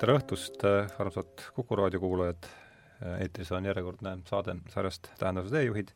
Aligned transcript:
tere 0.00 0.14
õhtust, 0.16 0.62
armsad 0.96 1.42
Kuku 1.52 1.76
raadio 1.76 2.00
kuulajad, 2.00 2.46
eetris 3.20 3.50
on 3.52 3.66
järjekordne 3.68 4.14
saade 4.28 4.54
sarjast 4.72 5.10
Tähenduse 5.20 5.52
teejuhid. 5.52 5.90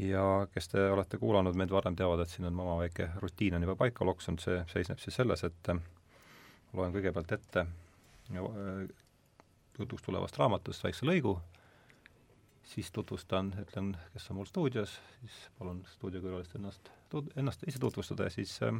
Ja 0.00 0.22
kes 0.54 0.70
te 0.70 0.84
olete 0.94 1.18
kuulanud 1.18 1.58
meid 1.58 1.72
varem, 1.74 1.96
teavad, 1.98 2.22
et 2.22 2.30
siin 2.30 2.46
on 2.46 2.60
oma 2.62 2.76
väike 2.78 3.08
rutiin 3.20 3.56
on 3.58 3.66
juba 3.66 3.74
paika 3.80 4.06
loksunud, 4.06 4.40
see 4.40 4.60
seisneb 4.70 5.02
siis 5.02 5.18
selles, 5.18 5.42
et 5.44 5.72
loen 6.72 6.94
kõigepealt 6.94 7.34
ette 7.34 7.66
jutuks 9.80 10.06
tulevast 10.06 10.38
raamatust 10.38 10.86
väikse 10.86 11.08
lõigu, 11.08 11.34
siis 12.70 12.92
tutvustan, 12.94 13.50
ütlen, 13.64 13.90
kes 14.14 14.30
on 14.30 14.38
mul 14.38 14.48
stuudios, 14.48 14.94
siis 15.18 15.40
palun 15.58 15.82
stuudiokülalist 15.96 16.54
ennast, 16.60 16.92
ennast 17.34 17.66
ise 17.66 17.82
tutvustada 17.82 18.30
ja 18.30 18.36
siis 18.38 18.54
äh, 18.62 18.78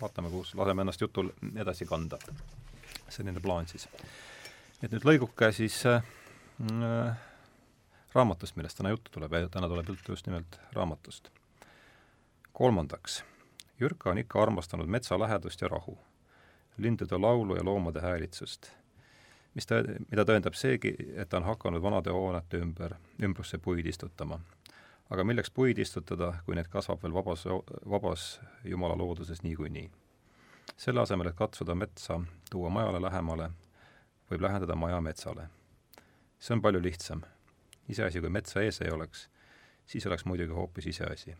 vaatame, 0.00 0.32
kus 0.32 0.56
laseme 0.56 0.88
ennast 0.88 1.04
jutul 1.04 1.28
edasi 1.60 1.86
kanda 1.86 2.18
selline 3.10 3.40
plaan 3.40 3.68
siis. 3.68 3.88
et 4.82 4.92
nüüd 4.92 5.04
lõiguke 5.04 5.50
siis 5.52 5.82
äh, 5.86 6.04
äh, 6.62 7.18
raamatust, 8.14 8.56
millest 8.56 8.78
täna 8.78 8.90
juttu 8.94 9.12
tuleb 9.14 9.32
ja 9.32 9.48
täna 9.48 9.68
tuleb 9.68 9.88
juttu 9.88 10.12
just 10.12 10.26
nimelt 10.26 10.60
raamatust. 10.72 11.30
kolmandaks, 12.52 13.24
Jürka 13.80 14.10
on 14.10 14.18
ikka 14.18 14.42
armastanud 14.42 14.86
metsa 14.86 15.18
lähedust 15.18 15.60
ja 15.60 15.68
rahu, 15.68 15.98
lindude 16.76 17.18
laulu 17.18 17.56
ja 17.56 17.64
loomade 17.64 18.00
häälitsust, 18.00 18.70
mis 19.54 19.66
tõ-, 19.66 19.96
mida 20.10 20.24
tõendab 20.24 20.54
seegi, 20.54 20.94
et 21.16 21.28
ta 21.28 21.40
on 21.40 21.48
hakanud 21.48 21.82
vanade 21.82 22.12
hoonete 22.12 22.60
ümber, 22.60 22.94
ümbrusse 23.22 23.58
puid 23.58 23.86
istutama. 23.86 24.40
aga 25.10 25.24
milleks 25.24 25.50
puid 25.50 25.78
istutada, 25.78 26.34
kui 26.46 26.54
need 26.54 26.68
kasvab 26.70 27.02
veel 27.02 27.14
vabas, 27.14 27.42
vabas 27.90 28.40
jumala 28.64 28.94
looduses 28.98 29.42
niikuinii 29.42 29.90
selle 30.76 31.00
asemel, 31.00 31.28
et 31.28 31.36
katsuda 31.36 31.74
metsa 31.74 32.20
tuua 32.50 32.70
majale 32.70 33.02
lähemale, 33.02 33.50
võib 34.30 34.42
lähendada 34.46 34.76
maja 34.76 35.00
metsale. 35.00 35.48
see 36.38 36.54
on 36.54 36.62
palju 36.62 36.82
lihtsam. 36.82 37.22
iseasi, 37.88 38.20
kui 38.20 38.30
metsa 38.30 38.62
ees 38.62 38.80
ei 38.80 38.90
oleks, 38.90 39.28
siis 39.86 40.06
oleks 40.06 40.24
muidugi 40.24 40.52
hoopis 40.52 40.86
iseasi. 40.86 41.36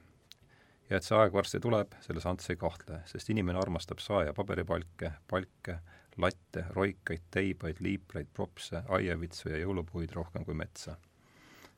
ja 0.91 0.97
et 0.97 1.05
see 1.05 1.17
aeg 1.19 1.33
varsti 1.33 1.61
tuleb, 1.61 1.93
selles 2.01 2.27
Ants 2.27 2.51
ei 2.51 2.57
kahtle, 2.57 3.03
sest 3.07 3.31
inimene 3.31 3.59
armastab 3.59 3.99
sae- 3.99 4.27
ja 4.27 4.33
paberipalke, 4.35 5.13
palke, 5.29 5.79
latte, 6.17 6.65
roikaid, 6.71 7.23
teibaid, 7.31 7.77
liiplaid, 7.81 8.27
propse, 8.35 8.83
aiavitsu 8.89 9.49
ja 9.49 9.57
jõulupuid 9.57 10.13
rohkem 10.13 10.45
kui 10.45 10.55
metsa. 10.55 10.97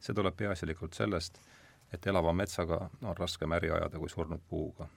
see 0.01 0.15
tuleb 0.15 0.37
peaasjalikult 0.37 0.95
sellest, 0.95 1.39
et 1.93 2.07
elava 2.07 2.33
metsaga 2.33 2.91
on 3.03 3.17
raskem 3.17 3.53
äri 3.53 3.71
ajada 3.71 3.99
kui 3.99 4.09
surnud 4.09 4.41
puuga. 4.49 4.89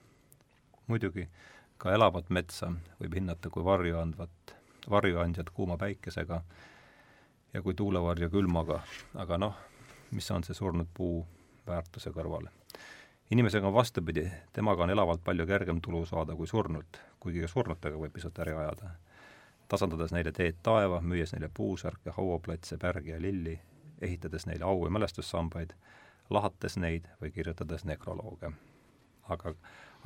muidugi 0.88 1.30
ka 1.78 1.94
elavat 1.94 2.30
metsa 2.30 2.72
võib 3.00 3.18
hinnata 3.20 3.50
kui 3.50 3.64
varju 3.66 4.00
andvat, 4.00 4.56
varjuandjat 4.90 5.50
kuuma 5.54 5.78
päikesega 5.78 6.42
ja 7.54 7.62
kui 7.62 7.74
tuulevarju 7.74 8.30
külmaga, 8.30 8.82
aga 9.16 9.38
noh, 9.38 9.56
mis 10.12 10.30
on 10.32 10.44
see 10.44 10.56
surnud 10.58 10.88
puu 10.94 11.26
väärtuse 11.68 12.12
kõrval. 12.16 12.48
inimesega 13.32 13.68
on 13.68 13.74
vastupidi, 13.74 14.32
temaga 14.54 14.84
on 14.84 14.90
elavalt 14.90 15.24
palju 15.24 15.48
kergem 15.48 15.82
tulu 15.82 16.06
saada 16.06 16.36
kui 16.36 16.48
surnult, 16.48 17.00
kuigi 17.20 17.42
ka 17.42 17.48
surnutega 17.48 17.98
võib 17.98 18.14
pisut 18.14 18.40
äri 18.40 18.54
ajada. 18.54 18.92
tasandades 19.68 20.12
neile 20.12 20.32
teed 20.32 20.62
taeva, 20.64 21.02
müües 21.02 21.34
neile 21.34 21.50
puusärke, 21.54 22.12
hauaplatse, 22.12 22.78
pärgi 22.78 23.12
ja 23.12 23.22
lilli, 23.22 23.60
ehitades 24.02 24.46
neile 24.46 24.66
au- 24.66 24.86
ja 24.86 24.92
mälestussambaid, 24.92 25.74
lahates 26.30 26.78
neid 26.78 27.08
või 27.22 27.32
kirjutades 27.32 27.86
nekrolooge. 27.86 28.52
aga 29.30 29.56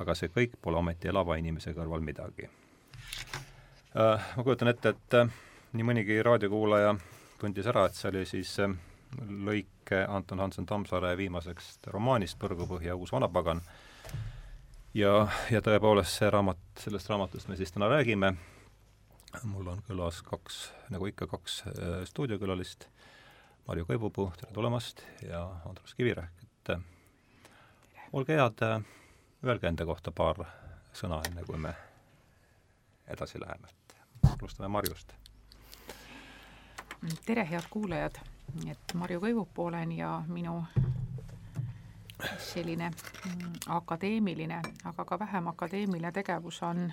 aga 0.00 0.16
see 0.16 0.32
kõik 0.32 0.56
pole 0.62 0.80
ometi 0.80 1.10
elava 1.10 1.36
inimese 1.36 1.74
kõrval 1.76 2.02
midagi. 2.04 2.48
Äh, 3.90 4.28
ma 4.36 4.44
kujutan 4.46 4.70
ette, 4.70 4.94
et 4.94 5.16
äh, 5.18 5.32
nii 5.74 5.86
mõnigi 5.86 6.20
raadiokuulaja 6.22 6.94
tundis 7.40 7.66
ära, 7.66 7.88
et 7.88 7.98
see 7.98 8.08
oli 8.12 8.22
siis 8.28 8.52
äh, 8.62 8.76
lõik 9.48 9.90
Anton 10.06 10.38
Hansen 10.38 10.68
Tammsaare 10.68 11.16
viimasest 11.18 11.90
romaanist 11.90 12.38
Põrgupõhja 12.38 12.94
uus 12.94 13.12
vanapagan. 13.12 13.60
ja, 14.94 15.26
ja 15.50 15.60
tõepoolest, 15.60 16.20
see 16.20 16.30
raamat, 16.30 16.62
sellest 16.78 17.10
raamatust 17.10 17.50
me 17.50 17.58
siis 17.58 17.72
täna 17.74 17.90
räägime, 17.90 18.32
mul 19.42 19.68
on 19.74 19.82
külas 19.88 20.22
kaks, 20.22 20.62
nagu 20.94 21.10
ikka, 21.10 21.26
kaks 21.26 21.62
stuudiokülalist, 22.10 22.86
Marju 23.66 23.86
Kõivupuu, 23.86 24.30
tere 24.38 24.54
tulemast, 24.54 25.02
ja 25.26 25.42
Andrus 25.66 25.94
Kivirähk, 25.98 26.46
et 26.46 26.72
olge 28.12 28.38
head 28.38 28.64
öelge 29.44 29.68
enda 29.68 29.84
kohta 29.86 30.12
paar 30.12 30.42
sõna, 30.92 31.20
enne 31.28 31.44
kui 31.46 31.56
me 31.56 31.72
edasi 33.08 33.40
läheme, 33.40 33.68
alustame 34.32 34.68
Marjust. 34.68 35.12
tere, 37.26 37.46
head 37.50 37.68
kuulajad, 37.70 38.20
et 38.70 38.94
Marju 38.94 39.20
Kõivupuu 39.20 39.66
olen 39.70 39.92
ja 39.92 40.22
minu 40.28 40.64
selline 42.38 42.90
mm, 42.90 43.52
akadeemiline, 43.66 44.60
aga 44.84 45.04
ka 45.04 45.18
vähem 45.18 45.48
akadeemiline 45.48 46.12
tegevus 46.12 46.62
on 46.62 46.92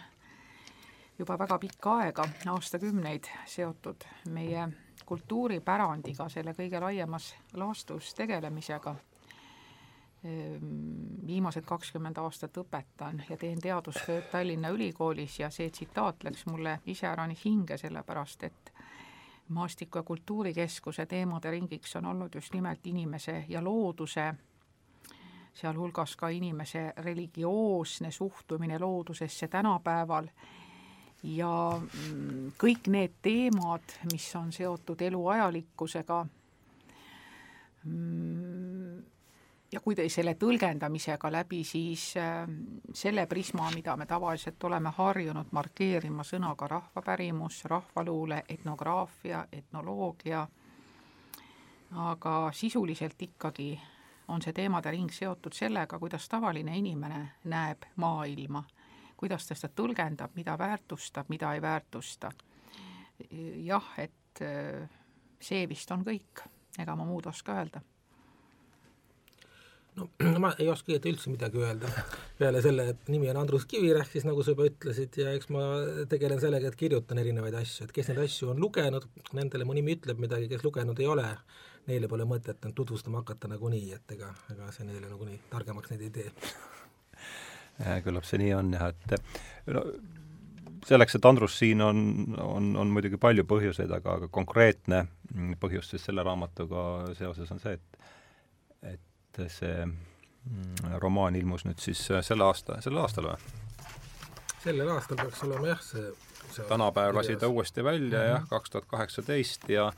juba 1.20 1.40
väga 1.40 1.60
pikka 1.60 1.98
aega, 1.98 2.30
aastakümneid 2.48 3.28
seotud 3.46 4.08
meie 4.32 4.70
kultuuripärandiga, 5.06 6.30
selle 6.30 6.54
kõige 6.54 6.80
laiemas 6.80 7.34
laastus 7.54 8.14
tegelemisega 8.14 8.96
viimased 11.28 11.66
kakskümmend 11.66 12.18
aastat 12.18 12.58
õpetan 12.58 13.22
ja 13.30 13.38
teen 13.38 13.60
teadustööd 13.62 14.30
Tallinna 14.32 14.70
Ülikoolis 14.74 15.40
ja 15.40 15.50
see 15.54 15.70
tsitaat 15.70 16.24
läks 16.24 16.46
mulle 16.50 16.80
iseäranis 16.86 17.46
hinge, 17.46 17.78
sellepärast 17.78 18.44
et 18.44 18.74
maastiku- 19.50 20.00
ja 20.00 20.04
kultuurikeskuse 20.04 21.06
teemade 21.06 21.52
ringiks 21.52 21.96
on 21.96 22.06
olnud 22.06 22.36
just 22.36 22.54
nimelt 22.54 22.88
inimese 22.88 23.46
ja 23.48 23.64
looduse, 23.64 24.34
sealhulgas 25.54 26.16
ka 26.16 26.30
inimese 26.30 26.94
religioosne 26.98 28.12
suhtumine 28.12 28.80
loodusesse 28.80 29.48
tänapäeval. 29.48 30.28
Ja 31.24 31.82
mm, 31.82 32.52
kõik 32.62 32.88
need 32.88 33.14
teemad, 33.22 33.82
mis 34.12 34.36
on 34.36 34.52
seotud 34.54 35.02
elu 35.02 35.28
ajalikkusega, 35.28 36.26
mm, 37.84 39.02
ja 39.72 39.80
kui 39.84 39.96
te 39.96 40.06
selle 40.10 40.36
tõlgendamisega 40.40 41.32
läbi 41.32 41.62
siis 41.68 42.14
äh, 42.18 42.48
selle 42.94 43.26
prisma, 43.28 43.70
mida 43.76 43.98
me 43.98 44.06
tavaliselt 44.06 44.64
oleme 44.64 44.92
harjunud 44.96 45.52
markeerima 45.52 46.24
sõnaga 46.24 46.70
rahvapärimus, 46.72 47.64
rahvaluule, 47.66 48.44
etnograafia, 48.50 49.46
etnoloogia, 49.52 50.48
aga 52.08 52.38
sisuliselt 52.54 53.22
ikkagi 53.22 53.72
on 54.28 54.44
see 54.44 54.54
teemade 54.54 54.92
ring 54.92 55.12
seotud 55.12 55.56
sellega, 55.56 56.00
kuidas 56.00 56.28
tavaline 56.30 56.76
inimene 56.78 57.22
näeb 57.48 57.88
maailma, 57.96 58.64
kuidas 59.18 59.48
ta 59.48 59.56
seda 59.56 59.74
tõlgendab, 59.76 60.36
mida 60.36 60.58
väärtustab, 60.60 61.30
mida 61.30 61.54
ei 61.54 61.62
väärtusta. 61.62 62.32
jah, 63.64 63.94
et 63.98 64.42
äh, 64.42 64.90
see 65.42 65.68
vist 65.68 65.92
on 65.92 66.04
kõik, 66.06 66.48
ega 66.80 66.96
ma 66.96 67.06
muud 67.06 67.26
oska 67.26 67.56
öelda 67.58 67.82
no 69.98 70.10
ma 70.44 70.52
ei 70.60 70.70
oska 70.72 70.94
õieti 70.94 71.12
üldse 71.12 71.32
midagi 71.34 71.62
öelda, 71.62 71.90
peale 72.40 72.62
selle, 72.64 72.88
et 72.94 73.12
nimi 73.12 73.30
on 73.32 73.40
Andrus 73.42 73.66
Kivirähk, 73.70 74.12
siis 74.12 74.28
nagu 74.28 74.44
sa 74.46 74.54
juba 74.54 74.68
ütlesid, 74.70 75.18
ja 75.22 75.34
eks 75.38 75.50
ma 75.54 75.64
tegelen 76.10 76.42
sellega, 76.42 76.72
et 76.72 76.80
kirjutan 76.80 77.22
erinevaid 77.22 77.58
asju, 77.62 77.88
et 77.88 77.96
kes 77.96 78.12
neid 78.12 78.22
asju 78.26 78.52
on 78.54 78.62
lugenud, 78.62 79.08
nendele 79.38 79.68
mu 79.68 79.78
nimi 79.78 79.98
ütleb 79.98 80.22
midagi, 80.24 80.50
kes 80.52 80.66
lugenud 80.66 81.00
ei 81.02 81.10
ole, 81.10 81.28
neile 81.88 82.10
pole 82.12 82.28
mõtet 82.28 82.66
end 82.68 82.76
tutvustama 82.78 83.24
hakata 83.24 83.50
nagunii, 83.52 83.88
et 83.96 84.18
ega, 84.18 84.34
ega 84.54 84.70
see 84.76 84.88
neile 84.88 85.10
nagunii 85.10 85.40
targemaks 85.52 85.94
neid 85.94 86.06
ei 86.08 86.14
tee. 86.20 86.30
küllap 88.06 88.26
see 88.26 88.42
nii 88.42 88.54
on 88.58 88.72
jah, 88.74 88.94
et 88.94 89.74
no 89.74 89.86
selleks, 90.88 91.18
et 91.18 91.26
Andrus 91.26 91.58
siin 91.60 91.82
on, 91.84 92.00
on, 92.42 92.72
on 92.80 92.92
muidugi 92.94 93.20
palju 93.22 93.44
põhjuseid, 93.50 93.92
aga, 93.92 94.18
aga 94.20 94.30
konkreetne 94.34 95.06
põhjus 95.60 95.92
siis 95.92 96.06
selle 96.08 96.24
raamatuga 96.24 96.84
seoses 97.18 97.52
on 97.54 97.64
see, 97.64 97.78
et 97.78 97.98
et 98.86 99.02
et 99.40 99.54
see 99.54 99.86
mm, 99.86 101.00
romaan 101.04 101.36
ilmus 101.36 101.66
nüüd 101.68 101.80
siis 101.84 102.04
äh, 102.12 102.24
selle 102.26 102.48
aasta, 102.48 102.82
sellel 102.82 103.04
aastal 103.06 103.32
või? 103.32 103.56
sellel 104.64 104.90
aastal 104.92 105.20
peaks 105.22 105.44
olema 105.48 105.74
jah, 105.74 105.82
see, 105.84 106.12
see 106.52 106.68
tänapäev 106.70 107.16
lasi 107.16 107.38
ta 107.40 107.48
uuesti 107.48 107.84
välja 107.84 108.20
mm 108.20 108.24
-hmm. 108.24 108.32
jah, 108.36 108.48
kaks 108.50 108.70
tuhat 108.70 108.90
kaheksateist 108.92 109.70
ja 109.70 109.92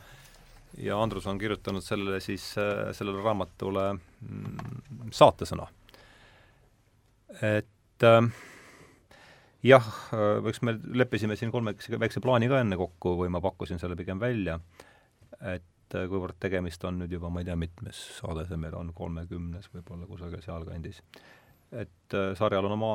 ja 0.77 1.01
Andrus 1.01 1.27
on 1.27 1.37
kirjutanud 1.37 1.83
sellele 1.83 2.19
siis, 2.19 2.55
äh, 2.57 2.91
sellele 2.93 3.23
raamatule 3.23 3.93
mm, 3.93 5.09
saatesõna. 5.11 5.67
et 7.41 8.03
äh, 8.03 8.29
jah, 9.63 9.89
äh, 10.13 10.47
eks 10.49 10.61
me 10.61 10.77
leppisime 10.93 11.35
siin 11.35 11.51
kolmekesi 11.51 11.99
väikse 11.99 12.21
plaani 12.23 12.49
ka 12.51 12.61
enne 12.63 12.77
kokku 12.77 13.15
või 13.23 13.31
ma 13.33 13.41
pakkusin 13.41 13.79
selle 13.79 13.95
pigem 13.99 14.19
välja, 14.19 14.59
et 15.41 15.65
et 15.89 15.97
äh, 15.97 16.05
kuivõrd 16.09 16.37
tegemist 16.39 16.83
on 16.85 16.99
nüüd 17.01 17.13
juba, 17.13 17.31
ma 17.33 17.41
ei 17.41 17.47
tea, 17.47 17.57
mitmes 17.57 17.97
saade 18.19 18.45
see 18.45 18.59
meil 18.61 18.75
on, 18.77 18.93
kolmekümnes 18.93 19.71
võib-olla 19.73 20.05
kusagil 20.09 20.41
sealkandis, 20.45 21.01
et 21.71 22.15
äh, 22.17 22.31
sarjal 22.37 22.67
on 22.69 22.75
oma 22.77 22.93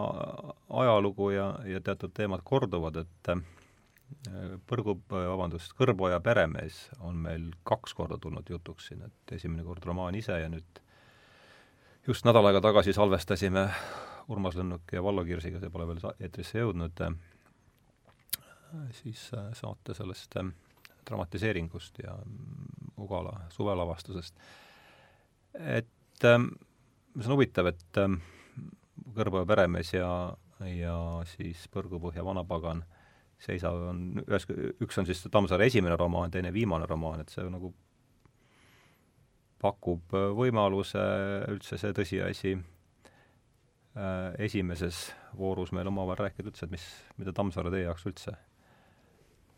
ajalugu 0.83 1.31
ja, 1.35 1.49
ja 1.67 1.83
teatud 1.83 2.15
teemad 2.15 2.47
korduvad, 2.47 3.03
et 3.05 3.37
Põrgu, 4.69 4.93
vabandust, 5.11 5.73
Kõrboja 5.75 6.19
peremees 6.23 6.77
on 7.03 7.17
meil 7.25 7.49
kaks 7.67 7.97
korda 7.97 8.19
tulnud 8.21 8.47
jutuks 8.53 8.91
siin, 8.91 9.01
et 9.03 9.33
esimene 9.35 9.65
kord 9.67 9.83
romaan 9.89 10.15
ise 10.15 10.37
ja 10.39 10.51
nüüd 10.53 10.79
just 12.07 12.29
nädal 12.29 12.47
aega 12.47 12.61
tagasi 12.63 12.93
salvestasime 12.95 13.65
Urmas 14.31 14.55
Lõnnuk 14.61 14.93
ja 14.93 15.03
Vallo 15.03 15.25
Kirsiga, 15.25 15.59
see 15.59 15.73
pole 15.73 15.89
veel 15.89 16.05
eetrisse 16.21 16.61
jõudnud, 16.61 17.01
siis 19.01 19.25
saate 19.33 19.97
sellest 19.97 20.39
dramatiseeringust 21.07 21.99
ja 22.05 22.17
Ugala 23.01 23.35
suvelavastusest. 23.51 24.35
et 25.55 25.89
see 26.21 26.37
on 26.37 27.35
huvitav, 27.35 27.73
et 27.73 28.01
Kõrboja 29.15 29.47
peremees 29.47 29.93
ja, 29.95 30.09
ja 30.67 30.97
siis 31.29 31.67
Põrgupõhja 31.71 32.25
vanapagan 32.27 32.83
seisab, 33.43 33.81
on 33.91 34.23
ühes, 34.25 34.47
üks 34.83 34.99
on 35.01 35.09
siis 35.09 35.23
Tammsaare 35.31 35.67
esimene 35.69 35.97
romaan, 35.99 36.33
teine 36.35 36.53
viimane 36.55 36.87
romaan, 36.91 37.23
et 37.23 37.33
see 37.33 37.45
nagu 37.51 37.73
pakub 39.65 40.15
võimaluse 40.37 41.03
üldse 41.53 41.79
see 41.81 41.95
tõsiasi 41.97 42.55
äh, 42.55 44.35
esimeses 44.47 45.07
voorus 45.39 45.73
meil 45.73 45.89
omavahel 45.91 46.27
rääkida 46.27 46.51
üldse, 46.51 46.67
et 46.67 46.75
mis, 46.75 46.89
mida 47.21 47.35
Tammsaare 47.37 47.73
teie 47.75 47.87
jaoks 47.89 48.07
üldse 48.11 48.37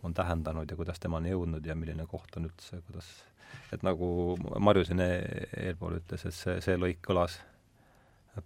on 0.02 0.14
tähendanud 0.14 0.70
ja 0.70 0.76
kuidas 0.76 1.00
temani 1.00 1.32
jõudnud 1.32 1.66
ja 1.66 1.74
milline 1.74 2.06
koht 2.06 2.36
on 2.36 2.48
üldse, 2.50 2.80
kuidas, 2.86 3.08
et 3.72 3.82
nagu 3.86 4.08
Marju 4.58 4.84
siin 4.88 5.00
e-, 5.00 5.48
eelpool 5.68 5.98
ütles, 6.00 6.26
et 6.28 6.34
see, 6.36 6.60
see 6.64 6.76
lõik 6.80 7.00
kõlas 7.06 7.40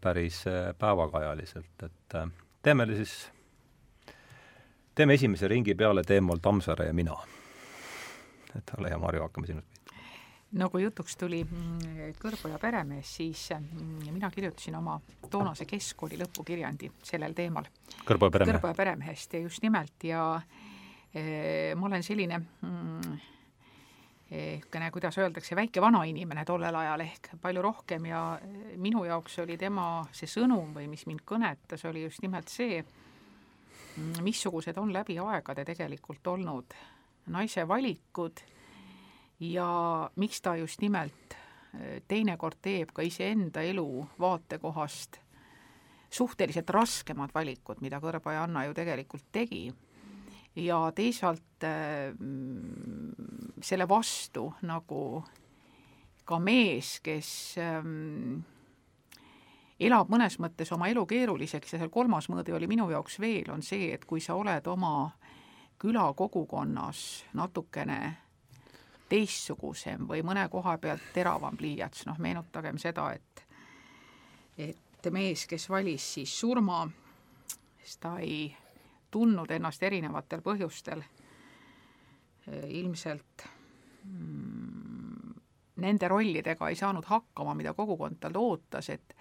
päris 0.00 0.44
äh, 0.46 0.70
päevakajaliselt, 0.78 1.74
et 1.82 2.14
äh, 2.14 2.30
teeme 2.62 2.86
siis, 2.86 3.16
teeme 4.94 5.14
esimese 5.18 5.48
ringi 5.48 5.74
peale 5.74 6.04
teemal 6.06 6.38
Tammsaare 6.42 6.86
ja 6.86 6.94
mina. 6.94 7.16
et 8.56 8.70
ole 8.78 8.90
hea, 8.90 8.98
Marju, 8.98 9.22
hakkame 9.22 9.46
sinust 9.46 9.66
pihta. 9.70 9.94
no 10.52 10.70
kui 10.70 10.82
jutuks 10.82 11.16
tuli 11.16 11.44
mm, 11.44 12.14
Kõrboja 12.18 12.58
peremees, 12.58 13.16
siis 13.16 13.48
mm, 13.54 14.10
mina 14.12 14.30
kirjutasin 14.30 14.74
oma 14.78 15.00
toonase 15.30 15.64
keskkooli 15.64 16.18
lõpukirjandi 16.18 16.90
sellel 17.02 17.34
teemal. 17.34 17.68
Kõrboja 18.04 18.30
peremehe? 18.30 18.58
Kõrboja 18.58 18.74
peremehest 18.76 19.34
ja 19.34 19.40
just 19.44 19.62
nimelt 19.62 20.04
ja 20.04 20.24
e, 20.40 20.69
ma 21.14 21.86
olen 21.86 22.02
selline 22.06 22.38
mm, 22.38 23.18
niisugune, 24.30 24.90
kuidas 24.94 25.18
öeldakse, 25.18 25.56
väike 25.58 25.82
vanainimene 25.82 26.44
tollel 26.46 26.74
ajal 26.74 27.02
ehk 27.02 27.32
palju 27.42 27.62
rohkem 27.62 28.06
ja 28.06 28.20
minu 28.78 29.02
jaoks 29.04 29.40
oli 29.42 29.56
tema 29.58 30.04
see 30.14 30.30
sõnum 30.30 30.70
või 30.76 30.86
mis 30.90 31.02
mind 31.10 31.24
kõnetas, 31.26 31.82
oli 31.90 32.04
just 32.04 32.22
nimelt 32.22 32.48
see, 32.48 32.78
missugused 34.22 34.78
on 34.78 34.92
läbi 34.94 35.18
aegade 35.18 35.64
tegelikult 35.66 36.26
olnud 36.30 36.78
naise 37.30 37.66
valikud 37.68 38.40
ja 39.40 39.70
miks 40.16 40.40
ta 40.40 40.54
just 40.56 40.80
nimelt 40.80 41.36
teinekord 42.08 42.58
teeb 42.62 42.94
ka 42.94 43.02
iseenda 43.02 43.62
elu 43.62 44.06
vaatekohast 44.18 45.20
suhteliselt 46.10 46.70
raskemad 46.70 47.30
valikud, 47.34 47.78
mida 47.80 48.00
Kõrba-Janna 48.02 48.64
ju 48.66 48.74
tegelikult 48.74 49.28
tegi 49.32 49.68
ja 50.60 50.80
teisalt 50.94 51.64
äh, 51.64 52.12
selle 53.62 53.88
vastu 53.88 54.50
nagu 54.62 55.24
ka 56.24 56.38
mees, 56.38 56.98
kes 57.02 57.30
ähm, 57.58 58.40
elab 59.80 60.10
mõnes 60.12 60.38
mõttes 60.42 60.70
oma 60.74 60.90
elu 60.92 61.04
keeruliseks 61.08 61.74
ja 61.74 61.80
seal 61.80 61.92
kolmas 61.92 62.28
mõõde 62.30 62.54
oli 62.54 62.68
minu 62.70 62.90
jaoks 62.92 63.18
veel, 63.20 63.50
on 63.50 63.64
see, 63.66 63.90
et 63.94 64.04
kui 64.04 64.22
sa 64.22 64.36
oled 64.38 64.66
oma 64.70 65.10
külakogukonnas 65.80 67.04
natukene 67.34 68.00
teistsugusem 69.10 70.06
või 70.08 70.22
mõne 70.22 70.44
koha 70.52 70.76
pealt 70.78 71.10
teravam 71.14 71.56
pliiats, 71.58 72.04
noh 72.06 72.18
meenutagem 72.22 72.78
seda, 72.78 73.10
et 73.16 73.46
et 74.60 75.08
mees, 75.10 75.46
kes 75.48 75.64
valis 75.72 76.04
siis 76.14 76.32
surma, 76.36 76.82
siis 77.80 77.96
ta 78.02 78.18
ei 78.20 78.50
tundnud 79.10 79.50
ennast 79.50 79.82
erinevatel 79.82 80.42
põhjustel. 80.44 81.02
Ilmselt 82.50 83.44
mm, 84.04 85.34
nende 85.84 86.08
rollidega 86.08 86.68
ei 86.68 86.78
saanud 86.78 87.06
hakkama, 87.06 87.54
mida 87.54 87.74
kogukond 87.74 88.20
talt 88.20 88.36
ootas, 88.40 88.90
et 88.90 89.16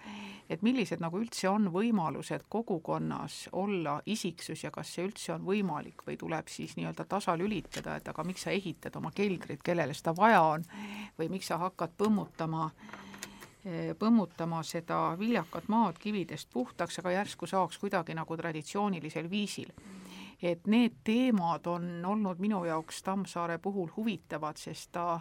et 0.50 0.64
millised 0.66 0.98
nagu 0.98 1.20
üldse 1.20 1.46
on 1.46 1.68
võimalused 1.70 2.48
kogukonnas 2.50 3.44
olla 3.54 4.00
isiksus 4.10 4.64
ja 4.64 4.72
kas 4.74 4.88
see 4.96 5.04
üldse 5.06 5.36
on 5.36 5.44
võimalik 5.46 6.02
või 6.06 6.16
tuleb 6.18 6.50
siis 6.50 6.74
nii-öelda 6.74 7.06
tasalülitada, 7.06 7.94
et 8.00 8.08
aga 8.10 8.24
miks 8.26 8.48
sa 8.48 8.50
ehitad 8.50 8.98
oma 8.98 9.12
keldrit, 9.14 9.62
kellele 9.62 9.94
seda 9.94 10.16
vaja 10.16 10.42
on, 10.56 10.66
või 11.20 11.30
miks 11.36 11.52
sa 11.52 11.60
hakkad 11.62 11.94
põmmutama 12.02 12.64
äh, 12.66 13.09
põmmutama 13.98 14.62
seda 14.64 15.16
viljakat 15.18 15.68
maad 15.68 15.98
kividest 16.00 16.48
puhtaks, 16.52 16.98
aga 16.98 17.10
järsku 17.10 17.46
saaks 17.46 17.78
kuidagi 17.78 18.14
nagu 18.16 18.36
traditsioonilisel 18.36 19.30
viisil. 19.30 19.72
et 20.42 20.66
need 20.66 20.92
teemad 21.04 21.66
on 21.66 22.04
olnud 22.04 22.38
minu 22.38 22.64
jaoks 22.64 23.02
Tammsaare 23.02 23.58
puhul 23.58 23.90
huvitavad, 23.96 24.56
sest 24.56 24.92
ta 24.92 25.20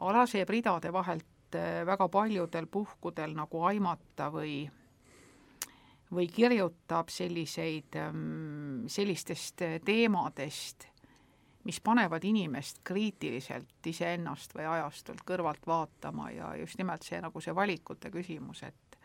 laseb 0.00 0.48
ridade 0.48 0.92
vahelt 0.92 1.54
eh, 1.54 1.86
väga 1.86 2.08
paljudel 2.08 2.66
puhkudel 2.66 3.34
nagu 3.34 3.62
aimata 3.62 4.30
või 4.30 4.70
või 6.14 6.26
kirjutab 6.28 7.08
selliseid, 7.08 7.96
mm, 8.12 8.88
sellistest 8.88 9.62
teemadest 9.84 10.93
mis 11.64 11.80
panevad 11.80 12.24
inimest 12.24 12.80
kriitiliselt 12.84 13.86
iseennast 13.86 14.54
või 14.54 14.66
ajastult 14.68 15.22
kõrvalt 15.26 15.66
vaatama 15.66 16.30
ja 16.30 16.54
just 16.60 16.78
nimelt 16.78 17.02
see 17.02 17.20
nagu 17.20 17.40
see 17.40 17.54
valikute 17.54 18.10
küsimus, 18.10 18.62
et 18.62 18.98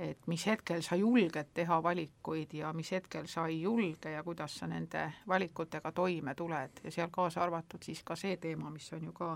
et 0.00 0.26
mis 0.26 0.46
hetkel 0.46 0.80
sa 0.82 0.96
julged 0.96 1.50
teha 1.54 1.82
valikuid 1.82 2.54
ja 2.56 2.72
mis 2.72 2.90
hetkel 2.92 3.26
sa 3.28 3.46
ei 3.46 3.60
julge 3.62 4.10
ja 4.10 4.22
kuidas 4.24 4.54
sa 4.58 4.66
nende 4.66 5.12
valikutega 5.28 5.92
toime 5.92 6.34
tuled. 6.34 6.80
Ja 6.84 6.90
seal 6.90 7.10
kaasa 7.12 7.42
arvatud 7.42 7.82
siis 7.84 8.00
ka 8.04 8.16
see 8.16 8.36
teema, 8.36 8.70
mis 8.70 8.92
on 8.96 9.04
ju 9.04 9.12
ka 9.12 9.34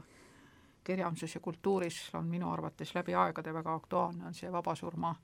kirjanduses 0.84 1.34
ja 1.34 1.40
kultuuris 1.40 1.98
on 2.14 2.24
minu 2.26 2.52
arvates 2.52 2.94
läbi 2.94 3.14
aegade 3.14 3.54
väga 3.54 3.74
aktuaalne, 3.74 4.26
on 4.26 4.34
see 4.34 4.52
vabasurma, 4.52 5.14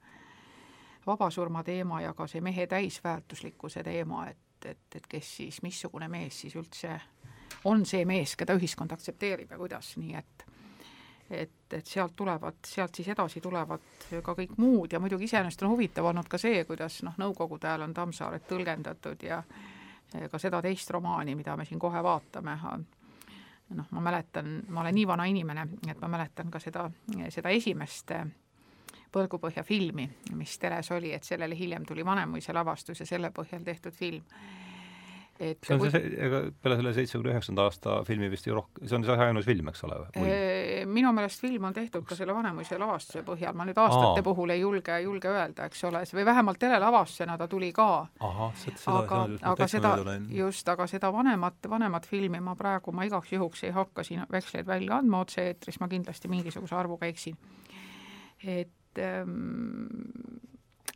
vabasurma 1.07 1.65
teema 1.65 2.01
ja 2.01 2.15
ka 2.15 2.27
see 2.27 2.41
mehe 2.41 2.67
täisväärtuslikkuse 2.67 3.83
teema, 3.83 4.27
et 4.29 4.50
et, 4.65 4.77
et, 4.77 4.97
et 5.01 5.07
kes 5.07 5.37
siis, 5.37 5.63
missugune 5.63 6.09
mees 6.09 6.41
siis 6.45 6.57
üldse 6.57 7.01
on 7.65 7.85
see 7.87 8.05
mees, 8.09 8.37
keda 8.37 8.55
ühiskond 8.57 8.93
aktsepteerib 8.95 9.51
ja 9.51 9.59
kuidas, 9.59 9.95
nii 10.01 10.15
et 10.21 10.47
et, 11.31 11.73
et 11.73 11.87
sealt 11.87 12.17
tulevad, 12.17 12.57
sealt 12.67 12.95
siis 12.95 13.09
edasi 13.13 13.41
tulevad 13.41 13.85
ka 14.25 14.35
kõik 14.35 14.57
muud 14.59 14.93
ja 14.93 14.99
muidugi 15.01 15.29
iseenesest 15.29 15.63
on 15.63 15.71
huvitav 15.71 16.09
olnud 16.11 16.27
ka 16.29 16.39
see, 16.43 16.65
kuidas 16.67 17.03
noh, 17.07 17.15
Nõukogude 17.23 17.69
ajal 17.71 17.87
on 17.87 17.95
Tammsaaret 17.95 18.49
tõlgendatud 18.51 19.23
ja 19.23 19.39
ka 20.31 20.41
seda 20.43 20.59
teist 20.63 20.91
romaani, 20.91 21.37
mida 21.39 21.55
me 21.57 21.65
siin 21.69 21.79
kohe 21.79 22.03
vaatame, 22.03 22.57
noh, 23.79 23.91
ma 23.95 24.03
mäletan, 24.03 24.57
ma 24.69 24.83
olen 24.83 24.95
nii 24.99 25.07
vana 25.07 25.29
inimene, 25.31 25.67
et 25.87 26.01
ma 26.03 26.11
mäletan 26.11 26.51
ka 26.51 26.59
seda, 26.59 26.89
seda 27.31 27.55
esimest 27.55 28.11
Põrgupõhja 29.11 29.65
filmi, 29.67 30.07
mis 30.39 30.59
teles 30.63 30.91
oli, 30.95 31.11
et 31.17 31.27
sellele 31.27 31.57
hiljem 31.59 31.87
tuli 31.87 32.05
Vanemuise 32.07 32.55
lavastus 32.55 33.03
ja 33.03 33.07
selle 33.09 33.33
põhjal 33.35 33.65
tehtud 33.67 33.95
film. 33.95 34.23
et 35.41 35.65
see 35.65 35.73
on 35.75 35.91
see, 35.91 36.09
ega 36.21 36.43
peale 36.63 36.77
selle 36.77 36.91
seitsmekümne 36.93 37.33
üheksanda 37.33 37.65
aasta 37.65 37.95
filmi 38.05 38.29
vist 38.31 38.47
ju 38.47 38.55
rohkem, 38.55 38.85
see 38.87 38.97
on 38.99 39.07
see 39.09 39.15
ainus 39.25 39.47
film, 39.49 39.71
eks 39.73 39.85
ole? 39.89 39.99
minu 40.87 41.13
meelest 41.17 41.41
film 41.41 41.65
on 41.65 41.75
tehtud 41.75 42.05
ka 42.07 42.15
selle 42.15 42.35
Vanemuise 42.37 42.79
lavastuse 42.79 43.23
põhjal, 43.27 43.57
ma 43.57 43.65
nüüd 43.65 43.79
aastate 43.81 44.21
Aa. 44.21 44.27
puhul 44.27 44.53
ei 44.53 44.61
julge, 44.61 44.99
julge 45.01 45.31
öelda, 45.33 45.67
eks 45.71 45.85
ole, 45.89 46.03
või 46.19 46.27
vähemalt 46.29 46.61
telelavastusena 46.61 47.39
ta 47.41 47.49
tuli 47.49 47.73
ka. 47.73 47.89
aga, 48.21 49.23
aga 49.53 49.69
seda, 49.69 49.95
just, 50.37 50.69
aga 50.69 50.87
seda 50.93 51.13
vanemat, 51.13 51.71
vanemat 51.73 52.07
filmi 52.07 52.41
ma 52.45 52.55
praegu, 52.55 52.93
ma 52.93 53.09
igaks 53.09 53.33
juhuks 53.33 53.65
ei 53.65 53.73
hakka 53.77 54.05
siin 54.05 54.27
veksleid 54.33 54.69
välja 54.69 55.01
andma 55.01 55.25
otse-eetris, 55.25 55.81
ma 55.81 55.89
kindlasti 55.89 56.29
mingisuguse 56.29 56.77
arvuga 56.77 57.09
eksin. 57.09 57.41
et 58.45 58.77
Ehm, 58.99 59.87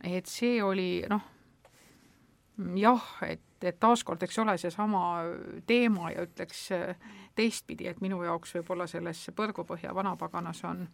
et 0.03 0.27
see 0.27 0.63
oli 0.63 1.03
noh, 1.09 1.23
jah, 2.77 3.05
et, 3.27 3.41
et 3.63 3.79
taaskord, 3.79 4.21
eks 4.23 4.39
ole, 4.43 4.57
seesama 4.57 5.03
teema 5.67 6.11
ja 6.11 6.25
ütleks 6.27 6.67
teistpidi, 7.35 7.87
et 7.89 8.01
minu 8.03 8.21
jaoks 8.23 8.55
võib-olla 8.59 8.87
selles 8.87 9.25
Põrgupõhja 9.35 9.95
vanapaganas 9.95 10.63
on, 10.69 10.85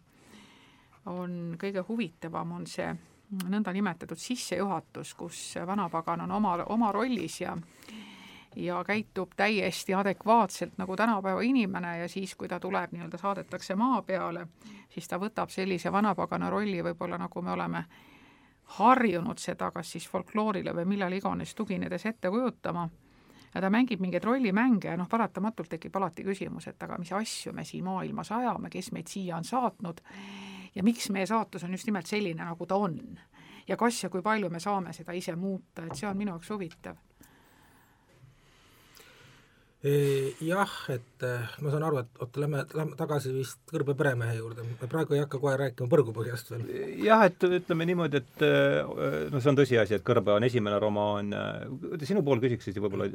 on 1.12 1.39
kõige 1.62 1.84
huvitavam, 1.88 2.55
on 2.60 2.67
see 2.70 2.89
nõndanimetatud 3.31 4.20
sissejuhatus, 4.20 5.13
kus 5.15 5.41
vanapagan 5.67 6.25
on 6.25 6.31
oma, 6.39 6.55
oma 6.74 6.91
rollis 6.91 7.41
ja 7.41 7.55
ja 8.55 8.84
käitub 8.84 9.31
täiesti 9.36 9.93
adekvaatselt 9.93 10.77
nagu 10.77 10.96
tänapäeva 10.96 11.41
inimene 11.41 11.98
ja 11.98 12.08
siis, 12.10 12.36
kui 12.36 12.48
ta 12.48 12.60
tuleb, 12.60 12.91
nii-öelda 12.91 13.17
saadetakse 13.17 13.75
maa 13.75 14.01
peale, 14.01 14.48
siis 14.89 15.08
ta 15.08 15.20
võtab 15.20 15.50
sellise 15.50 15.91
vanapagana 15.91 16.50
rolli 16.50 16.84
võib-olla, 16.84 17.17
nagu 17.17 17.41
me 17.41 17.51
oleme 17.51 17.84
harjunud 18.77 19.39
seda 19.39 19.72
kas 19.72 19.91
siis 19.91 20.08
folkloorile 20.10 20.75
või 20.75 20.86
millal 20.86 21.13
iganes 21.13 21.55
tuginedes 21.55 22.05
ette 22.05 22.29
kujutama, 22.29 22.89
ja 23.55 23.62
ta 23.62 23.70
mängib 23.70 24.00
mingeid 24.00 24.24
rollimänge 24.24 24.88
ja 24.88 24.98
noh, 24.98 25.10
paratamatult 25.10 25.70
tekib 25.70 25.96
alati 25.96 26.24
küsimus, 26.24 26.67
et 26.67 26.84
aga 26.84 26.98
mis 27.00 27.12
asju 27.13 27.53
me 27.53 27.65
siin 27.67 27.84
maailmas 27.86 28.31
ajame, 28.31 28.70
kes 28.70 28.91
meid 28.91 29.12
siia 29.12 29.38
on 29.38 29.48
saatnud 29.48 30.01
ja 30.75 30.84
miks 30.84 31.10
meie 31.10 31.27
saatus 31.27 31.63
on 31.63 31.72
just 31.72 31.88
nimelt 31.88 32.08
selline, 32.08 32.43
nagu 32.43 32.65
ta 32.65 32.75
on. 32.75 33.00
ja 33.67 33.77
kas 33.77 34.03
ja 34.03 34.10
kui 34.10 34.22
palju 34.22 34.50
me 34.50 34.60
saame 34.60 34.93
seda 34.93 35.12
ise 35.12 35.36
muuta, 35.36 35.86
et 35.86 35.96
see 35.96 36.08
on 36.08 36.17
minu 36.17 36.31
jaoks 36.31 36.50
huvitav 36.50 36.96
jah, 39.81 40.73
et 40.93 41.23
eh, 41.25 41.53
ma 41.65 41.71
saan 41.73 41.83
aru, 41.88 42.03
et 42.03 42.19
oota, 42.21 42.41
lähme, 42.43 42.59
lähme 42.77 42.97
tagasi 43.00 43.31
vist 43.33 43.63
Kõrbe 43.71 43.95
peremehe 43.97 44.35
juurde, 44.38 44.65
me 44.67 44.89
praegu 44.89 45.15
ei 45.17 45.23
hakka 45.23 45.39
kohe 45.41 45.55
rääkima 45.57 45.89
Põrgupõhjast 45.89 46.51
veel. 46.53 46.67
jah, 47.01 47.23
et 47.25 47.41
ütleme 47.47 47.88
niimoodi, 47.89 48.21
et 48.21 48.45
eh, 48.45 49.31
no 49.33 49.41
see 49.41 49.50
on 49.50 49.57
tõsiasi, 49.57 49.97
et 49.97 50.05
Kõrbe 50.05 50.35
on 50.35 50.45
esimene 50.45 50.77
romaan, 50.81 51.33
sinu 52.05 52.21
pool 52.27 52.43
küsiks 52.43 52.69
siis 52.69 52.77
võib-olla, 52.77 53.09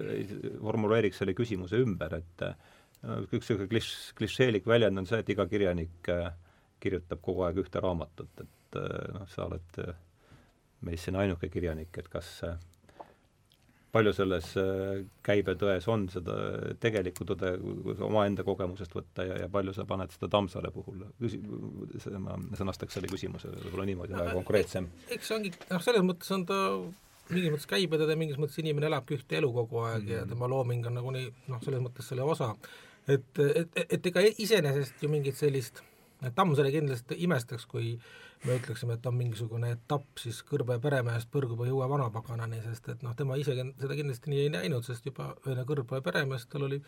formuleeriks 0.67 1.23
selle 1.23 1.37
küsimuse 1.39 1.79
ümber, 1.85 2.19
et 2.19 2.47
üks 3.07 3.47
niisugune 3.47 3.71
kliš-, 3.71 4.11
klišeelik 4.19 4.67
väljend 4.67 4.99
on 4.99 5.07
see, 5.07 5.23
et 5.23 5.31
iga 5.37 5.47
kirjanik 5.47 6.11
eh, 6.11 6.33
kirjutab 6.83 7.23
kogu 7.23 7.47
aeg 7.47 7.63
ühte 7.63 7.83
raamatut, 7.83 8.43
et 8.43 8.81
noh, 9.15 9.29
sa 9.31 9.47
oled 9.47 9.85
meist 10.85 11.07
siin 11.07 11.17
ainuke 11.23 11.47
kirjanik, 11.49 11.95
et 11.95 12.11
kas 12.11 12.41
palju 13.97 14.13
selles 14.17 14.51
äh, 14.61 15.01
käibetões 15.27 15.87
on 15.93 16.07
seda 16.13 16.37
tegelikku 16.83 17.27
tõde, 17.29 17.55
omaenda 18.05 18.45
kogemusest 18.47 18.95
võtta 18.97 19.27
ja, 19.27 19.39
ja 19.45 19.49
palju 19.53 19.75
sa 19.77 19.87
paned 19.89 20.13
seda 20.15 20.29
Tammsaare 20.33 20.71
puhul, 20.75 21.03
küsi-, 21.23 21.41
ma 22.23 22.37
sõnastaks 22.59 22.99
selle 22.99 23.11
küsimuse 23.13 23.51
võib-olla 23.55 23.89
niimoodi 23.91 24.17
väga 24.17 24.37
konkreetsem. 24.37 24.91
eks 25.11 25.31
see 25.31 25.39
ongi, 25.39 25.55
noh, 25.71 25.83
selles 25.85 26.07
mõttes 26.07 26.35
on 26.37 26.47
ta 26.49 26.61
mingis 27.31 27.55
mõttes 27.55 27.71
käibetõde, 27.71 28.19
mingis 28.19 28.39
mõttes 28.41 28.61
inimene 28.63 28.91
elabki 28.91 29.19
ühte 29.19 29.41
elu 29.41 29.51
kogu 29.55 29.83
aeg 29.87 30.05
mm. 30.05 30.13
ja 30.15 30.29
tema 30.31 30.51
looming 30.51 30.87
on 30.87 31.01
nagunii 31.01 31.27
noh, 31.51 31.63
selles 31.65 31.83
mõttes 31.83 32.13
selle 32.13 32.27
osa. 32.27 32.53
et, 33.09 33.43
et, 33.47 33.83
et 33.89 34.13
ega 34.13 34.25
iseenesest 34.31 35.03
ju 35.03 35.13
mingit 35.13 35.39
sellist, 35.39 35.83
Tammsaare 36.35 36.71
kindlasti 36.73 37.19
imestaks, 37.27 37.67
kui 37.69 37.91
äh, 37.93 38.26
me 38.45 38.57
ütleksime, 38.61 38.95
et 38.97 39.07
on 39.07 39.17
mingisugune 39.17 39.73
etapp 39.75 40.21
siis 40.21 40.43
Kõrbe 40.47 40.79
peremehest 40.83 41.31
Põrgupõi 41.33 41.73
uue 41.75 41.89
vanapaganani, 41.89 42.61
sest 42.69 42.89
et 42.93 43.05
noh, 43.07 43.15
tema 43.17 43.37
ise 43.41 43.57
seda 43.57 43.99
kindlasti 43.99 44.33
nii 44.33 44.47
ei 44.47 44.55
näinud, 44.55 44.85
sest 44.87 45.07
juba 45.09 45.33
enne 45.47 45.65
Kõrbe 45.69 46.03
peremeest 46.05 46.51
tal 46.53 46.67
oli 46.69 46.81